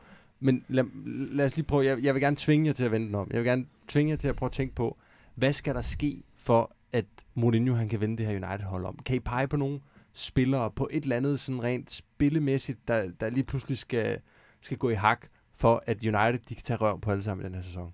Men 0.44 0.64
lad, 0.68 0.84
lad 1.32 1.46
os 1.46 1.56
lige 1.56 1.66
prøve. 1.66 1.84
Jeg, 1.84 2.04
jeg 2.04 2.14
vil 2.14 2.22
gerne 2.22 2.36
tvinge 2.36 2.66
jer 2.66 2.72
til 2.72 2.84
at 2.84 2.90
vende 2.90 3.06
den 3.06 3.14
om. 3.14 3.28
Jeg 3.30 3.38
vil 3.38 3.46
gerne 3.46 3.66
tvinge 3.88 4.10
jer 4.10 4.16
til 4.16 4.28
at 4.28 4.36
prøve 4.36 4.48
at 4.48 4.52
tænke 4.52 4.74
på, 4.74 4.98
hvad 5.34 5.52
skal 5.52 5.74
der 5.74 5.80
ske 5.80 6.22
for, 6.36 6.76
at 6.92 7.04
Mourinho 7.34 7.74
han 7.74 7.88
kan 7.88 8.00
vende 8.00 8.16
det 8.16 8.26
her 8.26 8.32
United-hold 8.32 8.84
om? 8.84 8.98
Kan 9.06 9.16
I 9.16 9.20
pege 9.20 9.48
på 9.48 9.56
nogle 9.56 9.80
spillere 10.12 10.70
på 10.70 10.88
et 10.92 11.02
eller 11.02 11.16
andet 11.16 11.40
sådan 11.40 11.62
rent 11.62 11.90
spillemæssigt, 11.90 12.88
der, 12.88 13.10
der 13.20 13.30
lige 13.30 13.44
pludselig 13.44 13.78
skal, 13.78 14.18
skal 14.60 14.78
gå 14.78 14.90
i 14.90 14.94
hak, 14.94 15.26
for 15.54 15.82
at 15.86 15.96
United 16.02 16.38
de 16.48 16.54
kan 16.54 16.62
tage 16.62 16.76
røv 16.76 17.00
på 17.00 17.10
alle 17.10 17.22
sammen 17.22 17.44
i 17.44 17.48
den 17.48 17.54
her 17.54 17.62
sæson? 17.62 17.92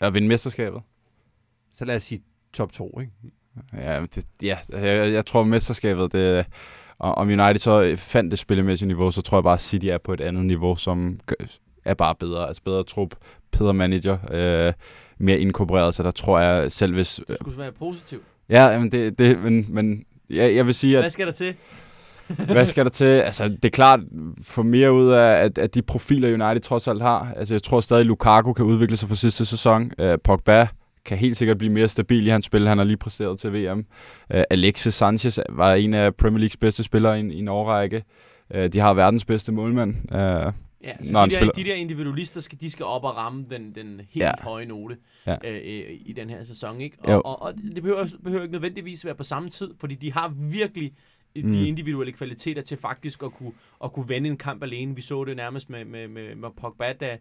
Og 0.00 0.14
vinde 0.14 0.28
mesterskabet. 0.28 0.82
Så 1.72 1.84
lad 1.84 1.96
os 1.96 2.02
sige 2.02 2.22
top 2.52 2.72
2, 2.72 3.00
ikke? 3.00 3.12
Ja, 3.72 4.02
det, 4.02 4.26
ja 4.42 4.58
jeg, 4.72 5.12
jeg 5.12 5.26
tror 5.26 5.44
mesterskabet, 5.44 6.12
det, 6.12 6.46
og 6.98 7.14
om 7.14 7.28
United 7.28 7.58
så 7.58 7.94
fandt 7.96 8.30
det 8.30 8.38
spillemæssige 8.38 8.86
niveau, 8.86 9.10
så 9.10 9.22
tror 9.22 9.38
jeg 9.38 9.44
bare, 9.44 9.54
at 9.54 9.60
City 9.60 9.86
er 9.86 9.98
på 9.98 10.12
et 10.12 10.20
andet 10.20 10.44
niveau, 10.44 10.76
som 10.76 11.18
er 11.86 11.94
bare 11.94 12.14
bedre. 12.20 12.48
Altså 12.48 12.62
bedre 12.64 12.82
trup, 12.84 13.14
bedre 13.58 13.74
manager, 13.74 14.18
øh, 14.30 14.72
mere 15.18 15.38
inkorporeret, 15.38 15.94
så 15.94 16.02
der 16.02 16.10
tror 16.10 16.38
jeg 16.40 16.72
selv 16.72 16.94
hvis... 16.94 17.20
Øh, 17.20 17.26
Du 17.28 17.34
skulle 17.40 17.58
være 17.58 17.72
positiv. 17.72 18.18
ja, 18.50 18.66
jamen 18.66 18.92
det, 18.92 19.18
det, 19.18 19.38
men, 19.42 19.66
men 19.68 20.04
ja, 20.30 20.54
jeg 20.54 20.66
vil 20.66 20.74
sige, 20.74 20.96
at 20.96 21.02
Hvad 21.02 21.10
skal 21.10 21.26
der 21.26 21.32
til? 21.32 21.54
hvad 22.52 22.66
skal 22.66 22.84
der 22.84 22.90
til? 22.90 23.04
Altså, 23.04 23.48
det 23.48 23.64
er 23.64 23.68
klart, 23.68 24.00
få 24.42 24.62
mere 24.62 24.92
ud 24.92 25.10
af, 25.10 25.32
at, 25.44 25.58
at 25.58 25.74
de 25.74 25.82
profiler, 25.82 26.28
United 26.46 26.60
trods 26.62 26.88
alt 26.88 27.02
har. 27.02 27.32
Altså, 27.36 27.54
jeg 27.54 27.62
tror 27.62 27.80
stadig, 27.80 28.04
Lukaku 28.06 28.52
kan 28.52 28.64
udvikle 28.64 28.96
sig 28.96 29.08
for 29.08 29.16
sidste 29.16 29.46
sæson. 29.46 29.90
Uh, 30.02 30.06
Pogba 30.24 30.68
kan 31.04 31.18
helt 31.18 31.36
sikkert 31.36 31.58
blive 31.58 31.72
mere 31.72 31.88
stabil 31.88 32.26
i 32.26 32.30
hans 32.30 32.46
spil. 32.46 32.68
Han 32.68 32.78
har 32.78 32.84
lige 32.84 32.96
præsteret 32.96 33.38
til 33.38 33.52
VM. 33.52 33.78
Uh, 34.34 34.40
Alexis 34.50 34.94
Sanchez 34.94 35.38
var 35.50 35.74
en 35.74 35.94
af 35.94 36.14
Premier 36.14 36.38
Leagues 36.38 36.56
bedste 36.56 36.82
spillere 36.84 37.16
i, 37.16 37.20
en- 37.20 37.30
i 37.30 37.38
en 37.38 37.48
årrække. 37.48 38.04
Uh, 38.54 38.64
de 38.64 38.78
har 38.78 38.94
verdens 38.94 39.24
bedste 39.24 39.52
målmand. 39.52 39.94
Uh, 40.14 40.52
Ja, 40.86 40.96
så 41.02 41.12
Når 41.12 41.24
de, 41.24 41.30
der, 41.30 41.36
spiller- 41.38 41.52
de 41.52 41.64
der 41.64 41.74
individualister, 41.74 42.40
skal, 42.40 42.60
de 42.60 42.70
skal 42.70 42.86
op 42.86 43.04
og 43.04 43.16
ramme 43.16 43.44
den, 43.50 43.74
den 43.74 44.00
helt 44.08 44.16
Ja. 44.16 44.32
høje 44.42 44.66
note 44.66 44.96
Ja. 45.26 45.36
øh, 45.44 45.54
øh, 45.54 46.00
i 46.06 46.12
den 46.16 46.30
her 46.30 46.44
sæson. 46.44 46.80
Ikke? 46.80 46.96
Jo. 47.08 47.12
Og, 47.14 47.26
og, 47.26 47.42
og 47.42 47.54
det 47.74 47.82
behøver, 47.82 48.06
behøver 48.24 48.42
ikke 48.42 48.52
nødvendigvis 48.52 49.04
være 49.04 49.14
på 49.14 49.24
samme 49.24 49.48
tid, 49.48 49.74
fordi 49.80 49.94
de 49.94 50.12
har 50.12 50.28
virkelig 50.28 50.92
de 51.36 51.42
Mm. 51.42 51.50
individuelle 51.64 52.12
kvaliteter 52.12 52.62
til 52.62 52.78
faktisk 52.78 53.22
at 53.22 53.32
kunne, 53.32 53.52
at 53.84 53.92
kunne 53.92 54.08
vende 54.08 54.28
en 54.28 54.36
kamp 54.36 54.62
alene. 54.62 54.96
Vi 54.96 55.02
så 55.02 55.24
det 55.24 55.36
nærmest 55.36 55.70
med, 55.70 55.84
med, 55.84 56.08
med, 56.08 56.34
med 56.34 56.48
Pogba, 56.60 56.92
da, 56.92 57.18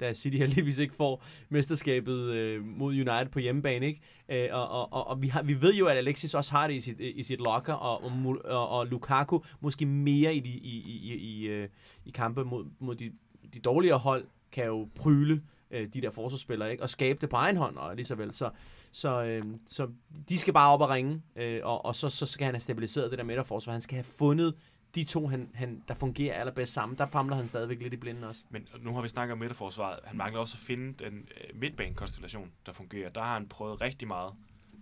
da 0.00 0.12
City 0.12 0.36
heldigvis 0.36 0.78
ikke 0.78 0.94
får 0.94 1.24
mesterskabet 1.48 2.32
øh, 2.32 2.64
mod 2.64 2.92
United 2.92 3.28
på 3.28 3.38
hjemmebane. 3.38 3.86
Ikke? 3.86 4.00
Øh, 4.28 4.48
og 4.52 4.70
og, 4.70 4.92
og, 4.92 5.06
og 5.06 5.22
vi, 5.22 5.28
har, 5.28 5.42
vi 5.42 5.62
ved 5.62 5.74
jo, 5.74 5.86
at 5.86 5.96
Alexis 5.96 6.34
også 6.34 6.52
har 6.52 6.66
det 6.66 6.74
i 6.74 6.80
sit, 6.80 7.00
i 7.00 7.22
sit 7.22 7.40
locker, 7.40 7.72
og, 7.72 8.04
og, 8.04 8.36
og, 8.44 8.68
og 8.68 8.86
Lukaku 8.86 9.40
måske 9.60 9.86
mere 9.86 10.34
i, 10.34 10.40
de, 10.40 10.48
i, 10.48 10.78
i, 10.78 11.12
i, 11.12 11.14
i, 11.14 11.46
øh, 11.46 11.68
i 12.04 12.10
kampe 12.10 12.44
mod, 12.44 12.64
mod 12.78 12.94
de, 12.94 13.12
de 13.54 13.58
dårligere 13.58 13.98
hold, 13.98 14.24
kan 14.52 14.66
jo 14.66 14.88
pryle 14.94 15.42
øh, 15.70 15.88
de 15.94 16.00
der 16.00 16.10
forsvarsspillere, 16.10 16.70
ikke? 16.70 16.82
og 16.82 16.90
skabe 16.90 17.18
det 17.20 17.28
på 17.28 17.36
egen 17.36 17.56
hånd, 17.56 17.76
og 17.76 17.96
lige 17.96 18.06
så 18.06 18.14
vel. 18.14 18.34
Så, 18.34 18.50
så, 18.92 19.22
øh, 19.22 19.44
så 19.66 19.88
de 20.28 20.38
skal 20.38 20.54
bare 20.54 20.72
op 20.72 20.80
og 20.80 20.90
ringe, 20.90 21.22
øh, 21.36 21.60
og, 21.62 21.84
og 21.84 21.94
så, 21.94 22.08
så 22.08 22.26
skal 22.26 22.44
han 22.44 22.54
have 22.54 22.60
stabiliseret 22.60 23.10
det 23.10 23.18
der 23.18 23.24
midterforsvar. 23.24 23.72
Han 23.72 23.80
skal 23.80 23.96
have 23.96 24.04
fundet 24.04 24.54
de 24.94 25.04
to, 25.04 25.26
han, 25.26 25.50
han, 25.54 25.82
der 25.88 25.94
fungerer 25.94 26.34
allerbedst 26.40 26.72
sammen. 26.72 26.98
Der 26.98 27.06
famler 27.06 27.36
han 27.36 27.46
stadigvæk 27.46 27.78
lidt 27.82 27.92
i 27.92 27.96
blinden 27.96 28.24
også. 28.24 28.44
Men 28.50 28.68
nu 28.80 28.94
har 28.94 29.02
vi 29.02 29.08
snakket 29.08 29.32
om 29.32 29.38
midterforsvaret. 29.38 29.98
Han 30.04 30.16
mangler 30.16 30.40
også 30.40 30.56
at 30.60 30.66
finde 30.66 31.04
den 31.04 31.14
øh, 31.14 31.60
midtbanekonstellation, 31.60 32.50
der 32.66 32.72
fungerer. 32.72 33.10
Der 33.10 33.22
har 33.22 33.32
han 33.32 33.48
prøvet 33.48 33.80
rigtig 33.80 34.08
meget 34.08 34.32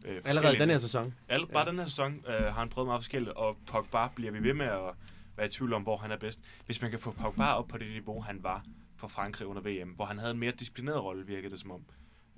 Øh, 0.04 0.22
Allerede 0.24 0.58
den 0.58 0.70
her 0.70 0.76
sæson. 0.76 1.14
Alle, 1.28 1.46
bare 1.46 1.70
den 1.70 1.78
her 1.78 1.84
sæson 1.84 2.24
øh, 2.28 2.34
har 2.34 2.50
han 2.50 2.68
prøvet 2.68 2.86
meget 2.86 3.02
forskelligt, 3.02 3.32
og 3.32 3.56
Pogba 3.66 4.08
bliver 4.14 4.32
vi 4.32 4.42
ved 4.42 4.54
med 4.54 4.66
at 4.66 4.94
være 5.36 5.46
i 5.46 5.48
tvivl 5.48 5.72
om, 5.72 5.82
hvor 5.82 5.96
han 5.96 6.10
er 6.10 6.16
bedst. 6.16 6.40
Hvis 6.66 6.82
man 6.82 6.90
kan 6.90 7.00
få 7.00 7.10
Pogba 7.12 7.52
op 7.52 7.68
på 7.68 7.78
det 7.78 7.88
niveau, 7.90 8.20
han 8.20 8.42
var 8.42 8.64
for 8.96 9.08
Frankrig 9.08 9.46
under 9.48 9.62
VM, 9.62 9.88
hvor 9.88 10.04
han 10.04 10.18
havde 10.18 10.30
en 10.30 10.38
mere 10.38 10.52
disciplineret 10.52 11.02
rolle, 11.04 11.26
virkede 11.26 11.50
det 11.50 11.60
som 11.60 11.70
om, 11.70 11.84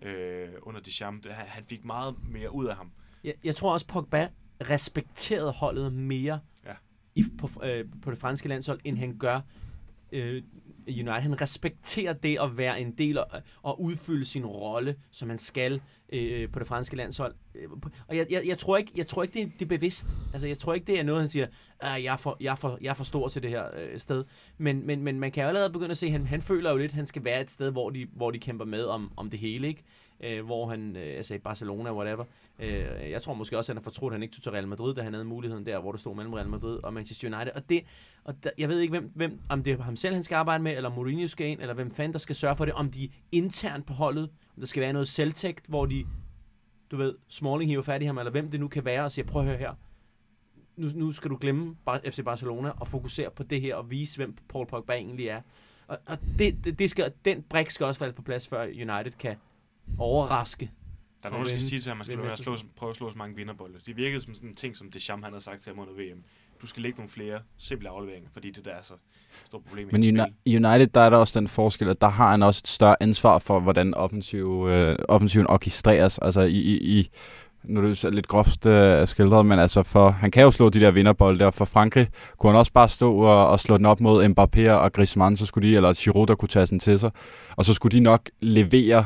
øh, 0.02 0.48
under 0.62 0.80
Deschamps. 0.80 1.26
Han, 1.30 1.46
han 1.46 1.64
fik 1.68 1.84
meget 1.84 2.14
mere 2.28 2.54
ud 2.54 2.66
af 2.66 2.76
ham. 2.76 2.92
Jeg, 3.24 3.34
jeg 3.44 3.56
tror 3.56 3.72
også, 3.72 3.86
Pogba 3.86 4.28
respekterede 4.60 5.52
holdet 5.52 5.92
mere 5.92 6.40
Ja 6.59 6.59
i, 7.14 7.24
på, 7.38 7.50
øh, 7.64 7.84
på 8.02 8.10
det 8.10 8.18
franske 8.18 8.48
landshold, 8.48 8.80
end 8.84 8.98
han 8.98 9.16
gør 9.18 9.40
øh, 10.12 10.42
United. 10.88 11.10
Han 11.10 11.40
respekterer 11.40 12.12
det 12.12 12.38
at 12.42 12.58
være 12.58 12.80
en 12.80 12.90
del 12.90 13.18
og, 13.18 13.26
og 13.62 13.82
udfylde 13.82 14.24
sin 14.24 14.46
rolle, 14.46 14.94
som 15.10 15.28
han 15.28 15.38
skal 15.38 15.80
øh, 16.12 16.50
på 16.50 16.58
det 16.58 16.66
franske 16.66 16.96
landshold. 16.96 17.34
Øh, 17.54 17.68
og 18.08 18.16
jeg, 18.16 18.26
jeg, 18.30 18.42
jeg, 18.46 18.58
tror 18.58 18.76
ikke, 18.76 18.92
jeg 18.96 19.06
tror 19.06 19.22
ikke, 19.22 19.34
det 19.34 19.42
er, 19.42 19.46
det 19.46 19.62
er 19.62 19.66
bevidst. 19.66 20.08
Altså, 20.32 20.46
jeg 20.46 20.58
tror 20.58 20.74
ikke, 20.74 20.86
det 20.86 20.98
er 20.98 21.02
noget, 21.02 21.20
han 21.20 21.28
siger, 21.28 21.46
"Ah, 21.80 22.04
jeg, 22.04 22.12
er 22.12 22.16
for, 22.16 22.36
jeg, 22.40 22.52
er 22.52 22.56
for, 22.56 22.78
jeg 22.80 22.90
er 22.90 22.94
for 22.94 23.04
stor 23.04 23.28
til 23.28 23.42
det 23.42 23.50
her 23.50 23.64
øh, 23.78 23.98
sted. 24.00 24.24
Men, 24.58 24.86
men, 24.86 25.02
men 25.02 25.20
man 25.20 25.32
kan 25.32 25.42
jo 25.42 25.48
allerede 25.48 25.70
begynde 25.70 25.90
at 25.90 25.98
se, 25.98 26.06
at 26.06 26.12
han, 26.12 26.26
han 26.26 26.42
føler 26.42 26.70
jo 26.70 26.76
lidt, 26.76 26.90
at 26.92 26.96
han 26.96 27.06
skal 27.06 27.24
være 27.24 27.40
et 27.40 27.50
sted, 27.50 27.72
hvor 27.72 27.90
de, 27.90 28.06
hvor 28.12 28.30
de 28.30 28.38
kæmper 28.38 28.64
med 28.64 28.84
om, 28.84 29.12
om 29.16 29.30
det 29.30 29.38
hele, 29.38 29.68
ikke? 29.68 29.82
Øh, 30.22 30.44
hvor 30.44 30.68
han, 30.68 30.96
øh, 30.96 31.16
altså 31.16 31.34
i 31.34 31.38
Barcelona, 31.38 31.94
whatever. 31.94 32.24
Øh, 32.58 33.10
jeg 33.10 33.22
tror 33.22 33.34
måske 33.34 33.58
også, 33.58 33.72
at 33.72 33.74
han 33.74 33.82
har 33.82 33.84
fortrudt, 33.84 34.12
at 34.12 34.14
han 34.14 34.22
ikke 34.22 34.34
tog 34.34 34.42
til 34.42 34.52
Real 34.52 34.68
Madrid, 34.68 34.94
da 34.94 35.02
han 35.02 35.12
havde 35.12 35.24
muligheden 35.24 35.66
der, 35.66 35.80
hvor 35.80 35.92
det 35.92 36.00
stod 36.00 36.16
mellem 36.16 36.34
Real 36.34 36.48
Madrid 36.48 36.78
og 36.84 36.94
Manchester 36.94 37.36
United. 37.36 37.52
Og 37.54 37.68
det, 37.68 37.84
og 38.24 38.44
der, 38.44 38.50
jeg 38.58 38.68
ved 38.68 38.80
ikke, 38.80 38.90
hvem, 38.90 39.10
hvem, 39.14 39.40
om 39.48 39.62
det 39.62 39.72
er 39.72 39.82
ham 39.82 39.96
selv, 39.96 40.14
han 40.14 40.22
skal 40.22 40.36
arbejde 40.36 40.64
med, 40.64 40.76
eller 40.76 40.90
Mourinho 40.90 41.26
skal 41.26 41.46
ind, 41.46 41.60
eller 41.60 41.74
hvem 41.74 41.90
fanden, 41.90 42.12
der 42.12 42.18
skal 42.18 42.36
sørge 42.36 42.56
for 42.56 42.64
det, 42.64 42.74
om 42.74 42.90
de 42.90 43.08
internt 43.32 43.86
på 43.86 43.92
holdet, 43.92 44.24
om 44.56 44.60
der 44.60 44.66
skal 44.66 44.80
være 44.80 44.92
noget 44.92 45.08
selvtægt, 45.08 45.66
hvor 45.68 45.86
de, 45.86 46.04
du 46.90 46.96
ved, 46.96 47.14
Smalling 47.28 47.70
hiver 47.70 47.82
fat 47.82 48.02
i 48.02 48.04
ham, 48.04 48.18
eller 48.18 48.30
hvem 48.30 48.48
det 48.48 48.60
nu 48.60 48.68
kan 48.68 48.84
være, 48.84 49.04
og 49.04 49.12
siger, 49.12 49.26
prøv 49.26 49.42
at 49.42 49.48
høre 49.48 49.58
her, 49.58 49.74
nu, 50.76 50.88
nu 50.94 51.12
skal 51.12 51.30
du 51.30 51.36
glemme 51.40 51.76
FC 52.04 52.24
Barcelona 52.24 52.70
og 52.70 52.88
fokusere 52.88 53.30
på 53.30 53.42
det 53.42 53.60
her, 53.60 53.74
og 53.74 53.90
vise, 53.90 54.16
hvem 54.16 54.36
Paul 54.48 54.66
Pogba 54.66 54.92
egentlig 54.92 55.28
er. 55.28 55.40
Og, 55.86 55.98
og 56.06 56.18
det, 56.38 56.64
det, 56.64 56.78
det 56.78 56.90
skal, 56.90 57.12
den 57.24 57.42
brik 57.42 57.70
skal 57.70 57.86
også 57.86 57.98
falde 57.98 58.12
på 58.12 58.22
plads, 58.22 58.48
før 58.48 58.62
United 58.62 59.18
kan 59.18 59.36
overraske 59.98 60.70
Der 61.22 61.28
er 61.28 61.32
Og 61.32 61.38
nogen, 61.38 61.44
der 61.44 61.48
skal 61.48 61.62
sige 61.62 61.80
til 61.80 61.90
ham, 61.90 62.00
at 62.00 62.06
man 62.06 62.16
skal 62.16 62.22
være 62.22 62.36
slå, 62.36 62.56
prøve 62.76 62.90
at 62.90 62.96
slå 62.96 63.10
så 63.10 63.18
mange 63.18 63.36
vinderbolde. 63.36 63.74
Det 63.86 63.96
virkede 63.96 64.22
som 64.22 64.34
sådan 64.34 64.48
en 64.48 64.54
ting, 64.54 64.76
som 64.76 64.90
Deschamps 64.90 65.24
han 65.24 65.32
havde 65.32 65.44
sagt 65.44 65.62
til 65.62 65.72
ham 65.72 65.78
under 65.78 65.94
VM. 65.94 66.22
Du 66.62 66.66
skal 66.66 66.82
lægge 66.82 66.96
nogle 66.96 67.10
flere 67.10 67.38
simple 67.56 67.88
afleveringer, 67.88 68.30
fordi 68.32 68.50
det 68.50 68.64
der 68.64 68.70
er 68.70 68.82
så 68.82 68.94
stort 69.46 69.64
problem 69.64 69.88
i 69.88 69.92
Men 69.92 70.20
i 70.44 70.56
United, 70.56 70.86
der 70.86 71.00
er 71.00 71.10
der 71.10 71.16
også 71.16 71.38
den 71.40 71.48
forskel, 71.48 71.88
at 71.88 72.00
der 72.00 72.08
har 72.08 72.30
han 72.30 72.42
også 72.42 72.60
et 72.64 72.68
større 72.68 72.96
ansvar 73.02 73.38
for, 73.38 73.60
hvordan 73.60 73.94
offensiv, 73.94 74.66
øh, 74.70 74.96
offensiven 75.08 75.46
orkestreres. 75.46 76.18
Altså 76.18 76.40
i, 76.40 76.56
i, 76.56 76.98
i 76.98 77.10
nu 77.64 77.80
er 77.80 77.84
det 77.86 78.14
lidt 78.14 78.28
groft 78.28 78.66
øh, 78.66 79.06
skildret, 79.06 79.46
men 79.46 79.58
altså 79.58 79.82
for, 79.82 80.10
han 80.10 80.30
kan 80.30 80.42
jo 80.42 80.50
slå 80.50 80.68
de 80.68 80.80
der 80.80 80.90
vinderbolde 80.90 81.38
der. 81.38 81.50
For 81.50 81.64
Frankrig 81.64 82.06
kunne 82.38 82.52
han 82.52 82.58
også 82.58 82.72
bare 82.72 82.88
stå 82.88 83.14
og, 83.16 83.48
og 83.48 83.60
slå 83.60 83.76
den 83.76 83.86
op 83.86 84.00
mod 84.00 84.24
Mbappé 84.24 84.70
og 84.70 84.92
Griezmann, 84.92 85.36
så 85.36 85.46
skulle 85.46 85.68
de, 85.68 85.76
eller 85.76 85.92
Giroud, 85.92 86.26
der 86.26 86.34
kunne 86.34 86.48
tage 86.48 86.66
den 86.66 86.78
til 86.78 86.98
sig. 86.98 87.10
Og 87.56 87.64
så 87.64 87.74
skulle 87.74 87.98
de 87.98 88.02
nok 88.02 88.30
levere 88.40 89.04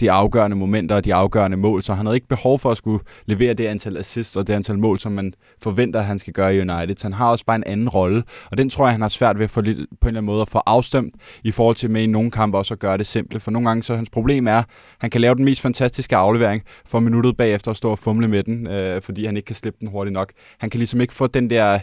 de 0.00 0.10
afgørende 0.10 0.56
momenter 0.56 0.96
og 0.96 1.04
de 1.04 1.14
afgørende 1.14 1.56
mål, 1.56 1.82
så 1.82 1.94
han 1.94 2.06
havde 2.06 2.16
ikke 2.16 2.28
behov 2.28 2.58
for 2.58 2.70
at 2.70 2.76
skulle 2.76 3.04
levere 3.26 3.54
det 3.54 3.66
antal 3.66 3.96
assists 3.96 4.36
og 4.36 4.46
det 4.46 4.54
antal 4.54 4.78
mål, 4.78 4.98
som 4.98 5.12
man 5.12 5.32
forventer, 5.62 6.00
at 6.00 6.06
han 6.06 6.18
skal 6.18 6.32
gøre 6.32 6.56
i 6.56 6.60
United. 6.60 6.96
Så 6.96 7.04
han 7.04 7.12
har 7.12 7.30
også 7.30 7.44
bare 7.44 7.56
en 7.56 7.64
anden 7.66 7.88
rolle, 7.88 8.22
og 8.50 8.58
den 8.58 8.70
tror 8.70 8.86
jeg, 8.86 8.92
han 8.92 9.00
har 9.00 9.08
svært 9.08 9.38
ved 9.38 9.44
at 9.44 9.50
få 9.50 9.60
lidt, 9.60 9.78
på 9.78 9.84
en 9.84 10.08
eller 10.08 10.20
anden 10.20 10.26
måde 10.26 10.42
at 10.42 10.48
få 10.48 10.60
afstemt 10.66 11.14
i 11.44 11.50
forhold 11.50 11.76
til 11.76 11.90
med 11.90 12.02
i 12.02 12.06
nogle 12.06 12.30
kampe 12.30 12.58
også 12.58 12.74
at 12.74 12.80
gøre 12.80 12.98
det 12.98 13.06
simple. 13.06 13.40
For 13.40 13.50
nogle 13.50 13.68
gange 13.68 13.82
så 13.82 13.96
hans 13.96 14.10
problem 14.10 14.46
er, 14.46 14.58
at 14.58 14.64
han 14.98 15.10
kan 15.10 15.20
lave 15.20 15.34
den 15.34 15.44
mest 15.44 15.60
fantastiske 15.60 16.16
aflevering 16.16 16.62
for 16.86 17.00
minuttet 17.00 17.36
bagefter 17.36 17.70
at 17.70 17.76
stå 17.76 17.90
og 17.90 17.98
fumle 17.98 18.28
med 18.28 18.42
den, 18.42 18.66
øh, 18.66 19.02
fordi 19.02 19.26
han 19.26 19.36
ikke 19.36 19.46
kan 19.46 19.56
slippe 19.56 19.76
den 19.80 19.88
hurtigt 19.88 20.12
nok. 20.12 20.32
Han 20.58 20.70
kan 20.70 20.78
ligesom 20.78 21.00
ikke 21.00 21.14
få 21.14 21.26
den 21.26 21.50
der 21.50 21.78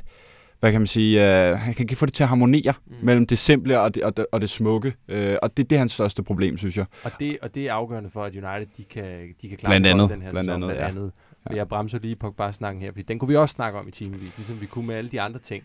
hvad 0.64 0.72
kan 0.72 0.82
man 0.82 0.88
sige, 0.88 1.50
øh, 1.50 1.60
han 1.60 1.74
kan 1.74 1.84
ikke 1.84 1.96
få 1.96 2.06
det 2.06 2.14
til 2.14 2.24
at 2.24 2.30
harmonere 2.30 2.74
mm. 2.86 2.96
mellem 3.02 3.28
det 3.28 3.38
simple 3.38 3.80
og 3.80 3.96
det, 3.96 4.04
og 4.04 4.18
det, 4.18 4.26
og 4.32 4.42
det 4.42 4.50
smukke. 4.50 4.94
Øh, 5.08 5.36
og 5.42 5.58
det, 5.58 5.70
det 5.70 5.76
er 5.76 5.80
hans 5.80 5.92
største 5.92 6.24
problem, 6.24 6.58
synes 6.58 6.78
jeg. 6.78 6.86
Og 7.04 7.12
det, 7.20 7.38
og 7.42 7.56
det 7.56 7.68
er 7.68 7.74
afgørende 7.74 8.10
for, 8.10 8.24
at 8.24 8.36
United 8.36 8.68
de 8.78 8.84
kan, 8.84 9.34
de 9.42 9.50
kan 9.50 9.58
klare 9.58 9.72
Blandt 9.72 9.88
andet. 9.88 10.10
den 10.10 10.22
her 10.22 10.32
Blandt 10.32 10.48
sæson. 10.48 10.64
andet, 10.64 10.78
Blandt 10.78 10.98
andet. 10.98 11.12
Ja. 11.50 11.56
Jeg 11.56 11.68
bremser 11.68 12.00
lige 12.00 12.16
på 12.16 12.32
bare 12.32 12.54
snakken 12.54 12.82
her, 12.82 12.92
fordi 12.92 13.02
den 13.02 13.20
kunne 13.20 13.30
vi 13.30 13.36
også 13.36 13.54
snakke 13.54 13.80
om 13.80 13.88
i 13.88 13.92
timevis, 13.92 14.38
ligesom 14.38 14.62
vi 14.62 14.66
kunne 14.66 14.88
med 14.88 14.96
alle 14.96 15.10
de 15.10 15.22
andre 15.22 15.40
ting. 15.40 15.64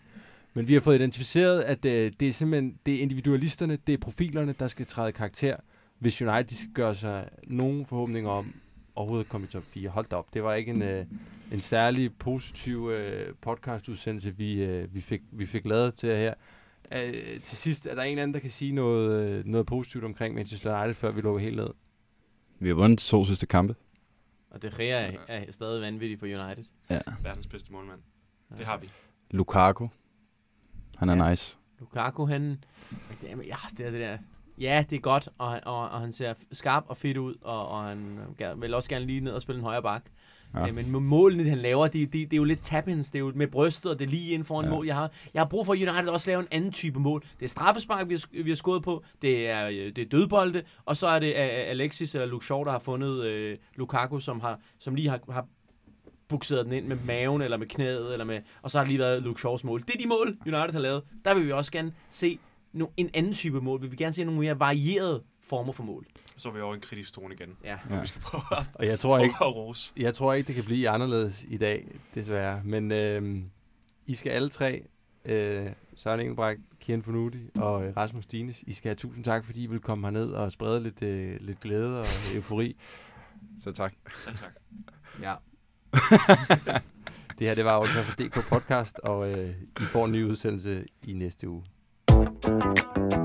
Men 0.53 0.67
vi 0.67 0.73
har 0.73 0.81
fået 0.81 0.95
identificeret, 0.95 1.61
at 1.61 1.85
øh, 1.85 2.11
det 2.19 2.27
er 2.27 2.33
simpelthen 2.33 2.75
det 2.85 2.93
er 2.93 3.01
individualisterne, 3.01 3.77
det 3.87 3.93
er 3.93 3.97
profilerne, 3.97 4.55
der 4.59 4.67
skal 4.67 4.85
træde 4.85 5.11
karakter, 5.11 5.55
hvis 5.99 6.21
United 6.21 6.57
skal 6.57 6.73
gøre 6.73 6.95
sig 6.95 7.27
nogen 7.47 7.85
forhåbninger 7.85 8.29
om 8.29 8.53
overhovedet 8.99 9.25
at 9.25 9.29
komme 9.29 9.47
i 9.47 9.49
top 9.49 9.63
4. 9.63 9.89
Hold 9.89 10.05
da 10.05 10.15
op, 10.15 10.33
det 10.33 10.43
var 10.43 10.53
ikke 10.53 10.71
en, 10.71 10.81
øh, 10.81 11.05
en 11.51 11.61
særlig 11.61 12.17
positiv 12.17 12.89
øh, 12.89 13.35
podcastudsendelse, 13.41 14.37
vi, 14.37 14.63
øh, 14.63 14.95
vi, 14.95 15.01
fik, 15.01 15.21
vi 15.31 15.45
fik 15.45 15.65
lavet 15.65 15.93
til 15.93 16.09
her. 16.09 16.33
Øh, 16.91 17.41
til 17.41 17.57
sidst, 17.57 17.85
er 17.85 17.95
der 17.95 18.01
en 18.01 18.11
eller 18.11 18.23
anden, 18.23 18.33
der 18.33 18.39
kan 18.39 18.51
sige 18.51 18.71
noget, 18.71 19.29
øh, 19.29 19.45
noget 19.45 19.67
positivt 19.67 20.03
omkring 20.03 20.35
Manchester 20.35 20.77
United, 20.79 20.93
før 20.95 21.11
vi 21.11 21.21
lukker 21.21 21.41
helt 21.41 21.55
ned? 21.55 21.69
Vi 22.59 22.67
har 22.67 22.75
vundet 22.75 22.99
de 22.99 23.03
to 23.03 23.25
sidste 23.25 23.47
kampe. 23.47 23.75
Og 24.51 24.61
det 24.61 24.73
Gea 24.77 25.11
er, 25.11 25.17
er 25.27 25.51
stadig 25.51 25.81
vanvittigt 25.81 26.19
for 26.19 26.27
United. 26.27 26.63
Verdens 27.23 27.47
bedste 27.47 27.71
målmand. 27.73 27.99
Det 28.57 28.65
har 28.65 28.77
vi. 28.77 28.89
Lukaku. 29.31 29.87
Han 30.97 31.09
er 31.09 31.15
Ja. 31.15 31.23
ja. 31.23 31.29
nice. 31.29 31.57
Lukaku, 31.79 32.25
han... 32.25 32.63
Jamen, 33.23 33.45
ja, 33.45 33.55
det, 33.77 33.87
er 33.87 33.91
det 33.91 34.01
der... 34.01 34.17
Ja, 34.59 34.85
det 34.89 34.95
er 34.95 34.99
godt, 34.99 35.29
og, 35.37 35.51
han- 35.51 35.63
og, 35.65 35.89
og 35.89 35.99
han 36.01 36.11
ser 36.11 36.33
skarp 36.51 36.83
og 36.87 36.97
fedt 36.97 37.17
ud, 37.17 37.35
og, 37.41 37.67
og 37.67 37.83
han 37.83 38.19
vil 38.57 38.73
også 38.73 38.89
gerne 38.89 39.05
lige 39.05 39.19
ned 39.21 39.31
og 39.31 39.41
spille 39.41 39.59
en 39.59 39.65
højre 39.65 39.81
bak. 39.81 40.03
Ja. 40.55 40.67
Øh, 40.67 40.75
men 40.75 40.91
målene, 40.91 41.43
han 41.49 41.57
laver, 41.57 41.87
de, 41.87 42.05
de, 42.05 42.25
det 42.25 42.33
er 42.33 42.37
jo 42.37 42.43
lidt 42.43 42.59
tap-ins, 42.63 43.11
det 43.11 43.15
er 43.15 43.19
jo 43.19 43.31
med 43.35 43.47
brystet, 43.47 43.91
og 43.91 43.99
det 43.99 44.05
er 44.05 44.09
lige 44.09 44.31
inden 44.33 44.45
foran 44.45 44.65
Ja. 44.65 44.69
ja. 44.71 44.75
mål. 44.75 44.85
Jeg 44.85 44.95
har, 44.95 45.11
jeg 45.33 45.39
har 45.41 45.47
brug 45.47 45.65
for, 45.65 45.73
at 45.73 45.79
United 45.79 46.07
også 46.07 46.29
laver 46.31 46.41
en 46.41 46.47
anden 46.51 46.71
type 46.71 46.99
mål. 46.99 47.23
Det 47.39 47.45
er 47.45 47.49
straffespark, 47.49 48.09
vi 48.09 48.13
har, 48.13 48.43
vi 48.43 48.49
har 48.49 48.55
skået 48.55 48.83
på, 48.83 49.03
det 49.21 49.49
er, 49.49 49.67
øh, 49.67 49.73
det 49.75 49.97
er 49.97 50.05
dødbolde, 50.05 50.63
og 50.85 50.97
så 50.97 51.07
er 51.07 51.19
det 51.19 51.27
øh, 51.27 51.35
Alexis 51.69 52.15
eller 52.15 52.27
Luke 52.27 52.45
Shaw, 52.45 52.63
der 52.63 52.71
har 52.71 52.79
fundet 52.79 53.23
øh, 53.25 53.57
Lukaku, 53.75 54.19
som, 54.19 54.39
har, 54.39 54.59
som 54.79 54.95
lige 54.95 55.09
har, 55.09 55.19
har 55.31 55.45
bukseret 56.27 56.65
den 56.65 56.73
ind 56.73 56.85
med 56.87 56.97
maven, 57.05 57.41
eller 57.41 57.57
med 57.57 57.67
knæet, 57.67 58.11
eller 58.13 58.25
med, 58.25 58.39
og 58.61 58.71
så 58.71 58.77
har 58.77 58.83
det 58.83 58.89
lige 58.89 58.99
været 58.99 59.23
Luke 59.23 59.39
Shaws 59.39 59.63
mål. 59.63 59.81
Det 59.81 59.89
er 59.95 59.99
de 60.03 60.07
mål, 60.07 60.37
United 60.45 60.71
har 60.73 60.79
lavet. 60.79 61.03
Der 61.25 61.33
vil 61.33 61.45
vi 61.47 61.51
også 61.51 61.71
gerne 61.71 61.93
se 62.09 62.39
no, 62.73 62.85
en 62.97 63.09
anden 63.13 63.33
type 63.33 63.61
mål. 63.61 63.81
Vi 63.81 63.87
vil 63.87 63.97
gerne 63.97 64.13
se 64.13 64.23
nogle 64.23 64.39
mere 64.39 64.59
varierede 64.59 65.23
former 65.41 65.71
for 65.73 65.83
mål. 65.83 66.05
Så 66.37 66.49
er 66.49 66.53
vi 66.53 66.61
over 66.61 66.73
i 66.73 66.75
en 66.75 66.81
kritisk 66.81 67.13
tone 67.13 67.33
igen. 67.33 67.57
Ja. 67.63 67.77
Ja. 67.89 68.01
Vi 68.01 68.07
skal 68.07 68.21
prøve 68.21 68.59
at, 68.59 68.65
Og 68.73 68.85
jeg 68.85 68.99
tror 68.99 69.19
ikke, 69.19 69.35
rose. 69.43 69.93
Jeg 69.97 70.13
tror 70.13 70.33
ikke, 70.33 70.47
det 70.47 70.55
kan 70.55 70.63
blive 70.63 70.89
anderledes 70.89 71.45
i 71.47 71.57
dag, 71.57 71.87
desværre. 72.15 72.61
Men 72.65 72.91
øh, 72.91 73.39
I 74.05 74.15
skal 74.15 74.29
alle 74.29 74.49
tre, 74.49 74.83
øh, 75.25 75.67
Søren 75.95 76.19
Engelbrecht, 76.19 76.61
Kian 76.79 77.03
Fornuti 77.03 77.39
og 77.55 77.85
øh, 77.87 77.97
Rasmus 77.97 78.25
Dines, 78.25 78.63
I 78.67 78.73
skal 78.73 78.89
have 78.89 78.95
tusind 78.95 79.25
tak, 79.25 79.45
fordi 79.45 79.63
I 79.63 79.67
vil 79.67 79.79
komme 79.79 80.07
herned 80.07 80.31
og 80.31 80.51
sprede 80.51 80.83
lidt, 80.83 81.03
øh, 81.03 81.37
lidt 81.41 81.59
glæde 81.59 81.99
og 81.99 82.05
eufori. 82.35 82.75
Så 83.61 83.71
tak. 83.71 83.93
Selv 84.17 84.37
tak. 84.37 84.51
Ja. 85.21 85.35
det 87.39 87.47
her, 87.47 87.55
det 87.55 87.65
var 87.65 87.79
Old 87.79 87.89
Trafford 87.89 88.15
DK 88.17 88.49
podcast, 88.49 88.99
og 88.99 89.31
øh, 89.31 89.49
I 89.81 89.83
får 89.83 90.05
en 90.05 90.11
ny 90.11 90.23
udsendelse 90.23 90.85
i 91.07 91.13
næste 91.13 91.49
uge. 91.49 91.63
Thank 92.19 93.13
you. 93.13 93.18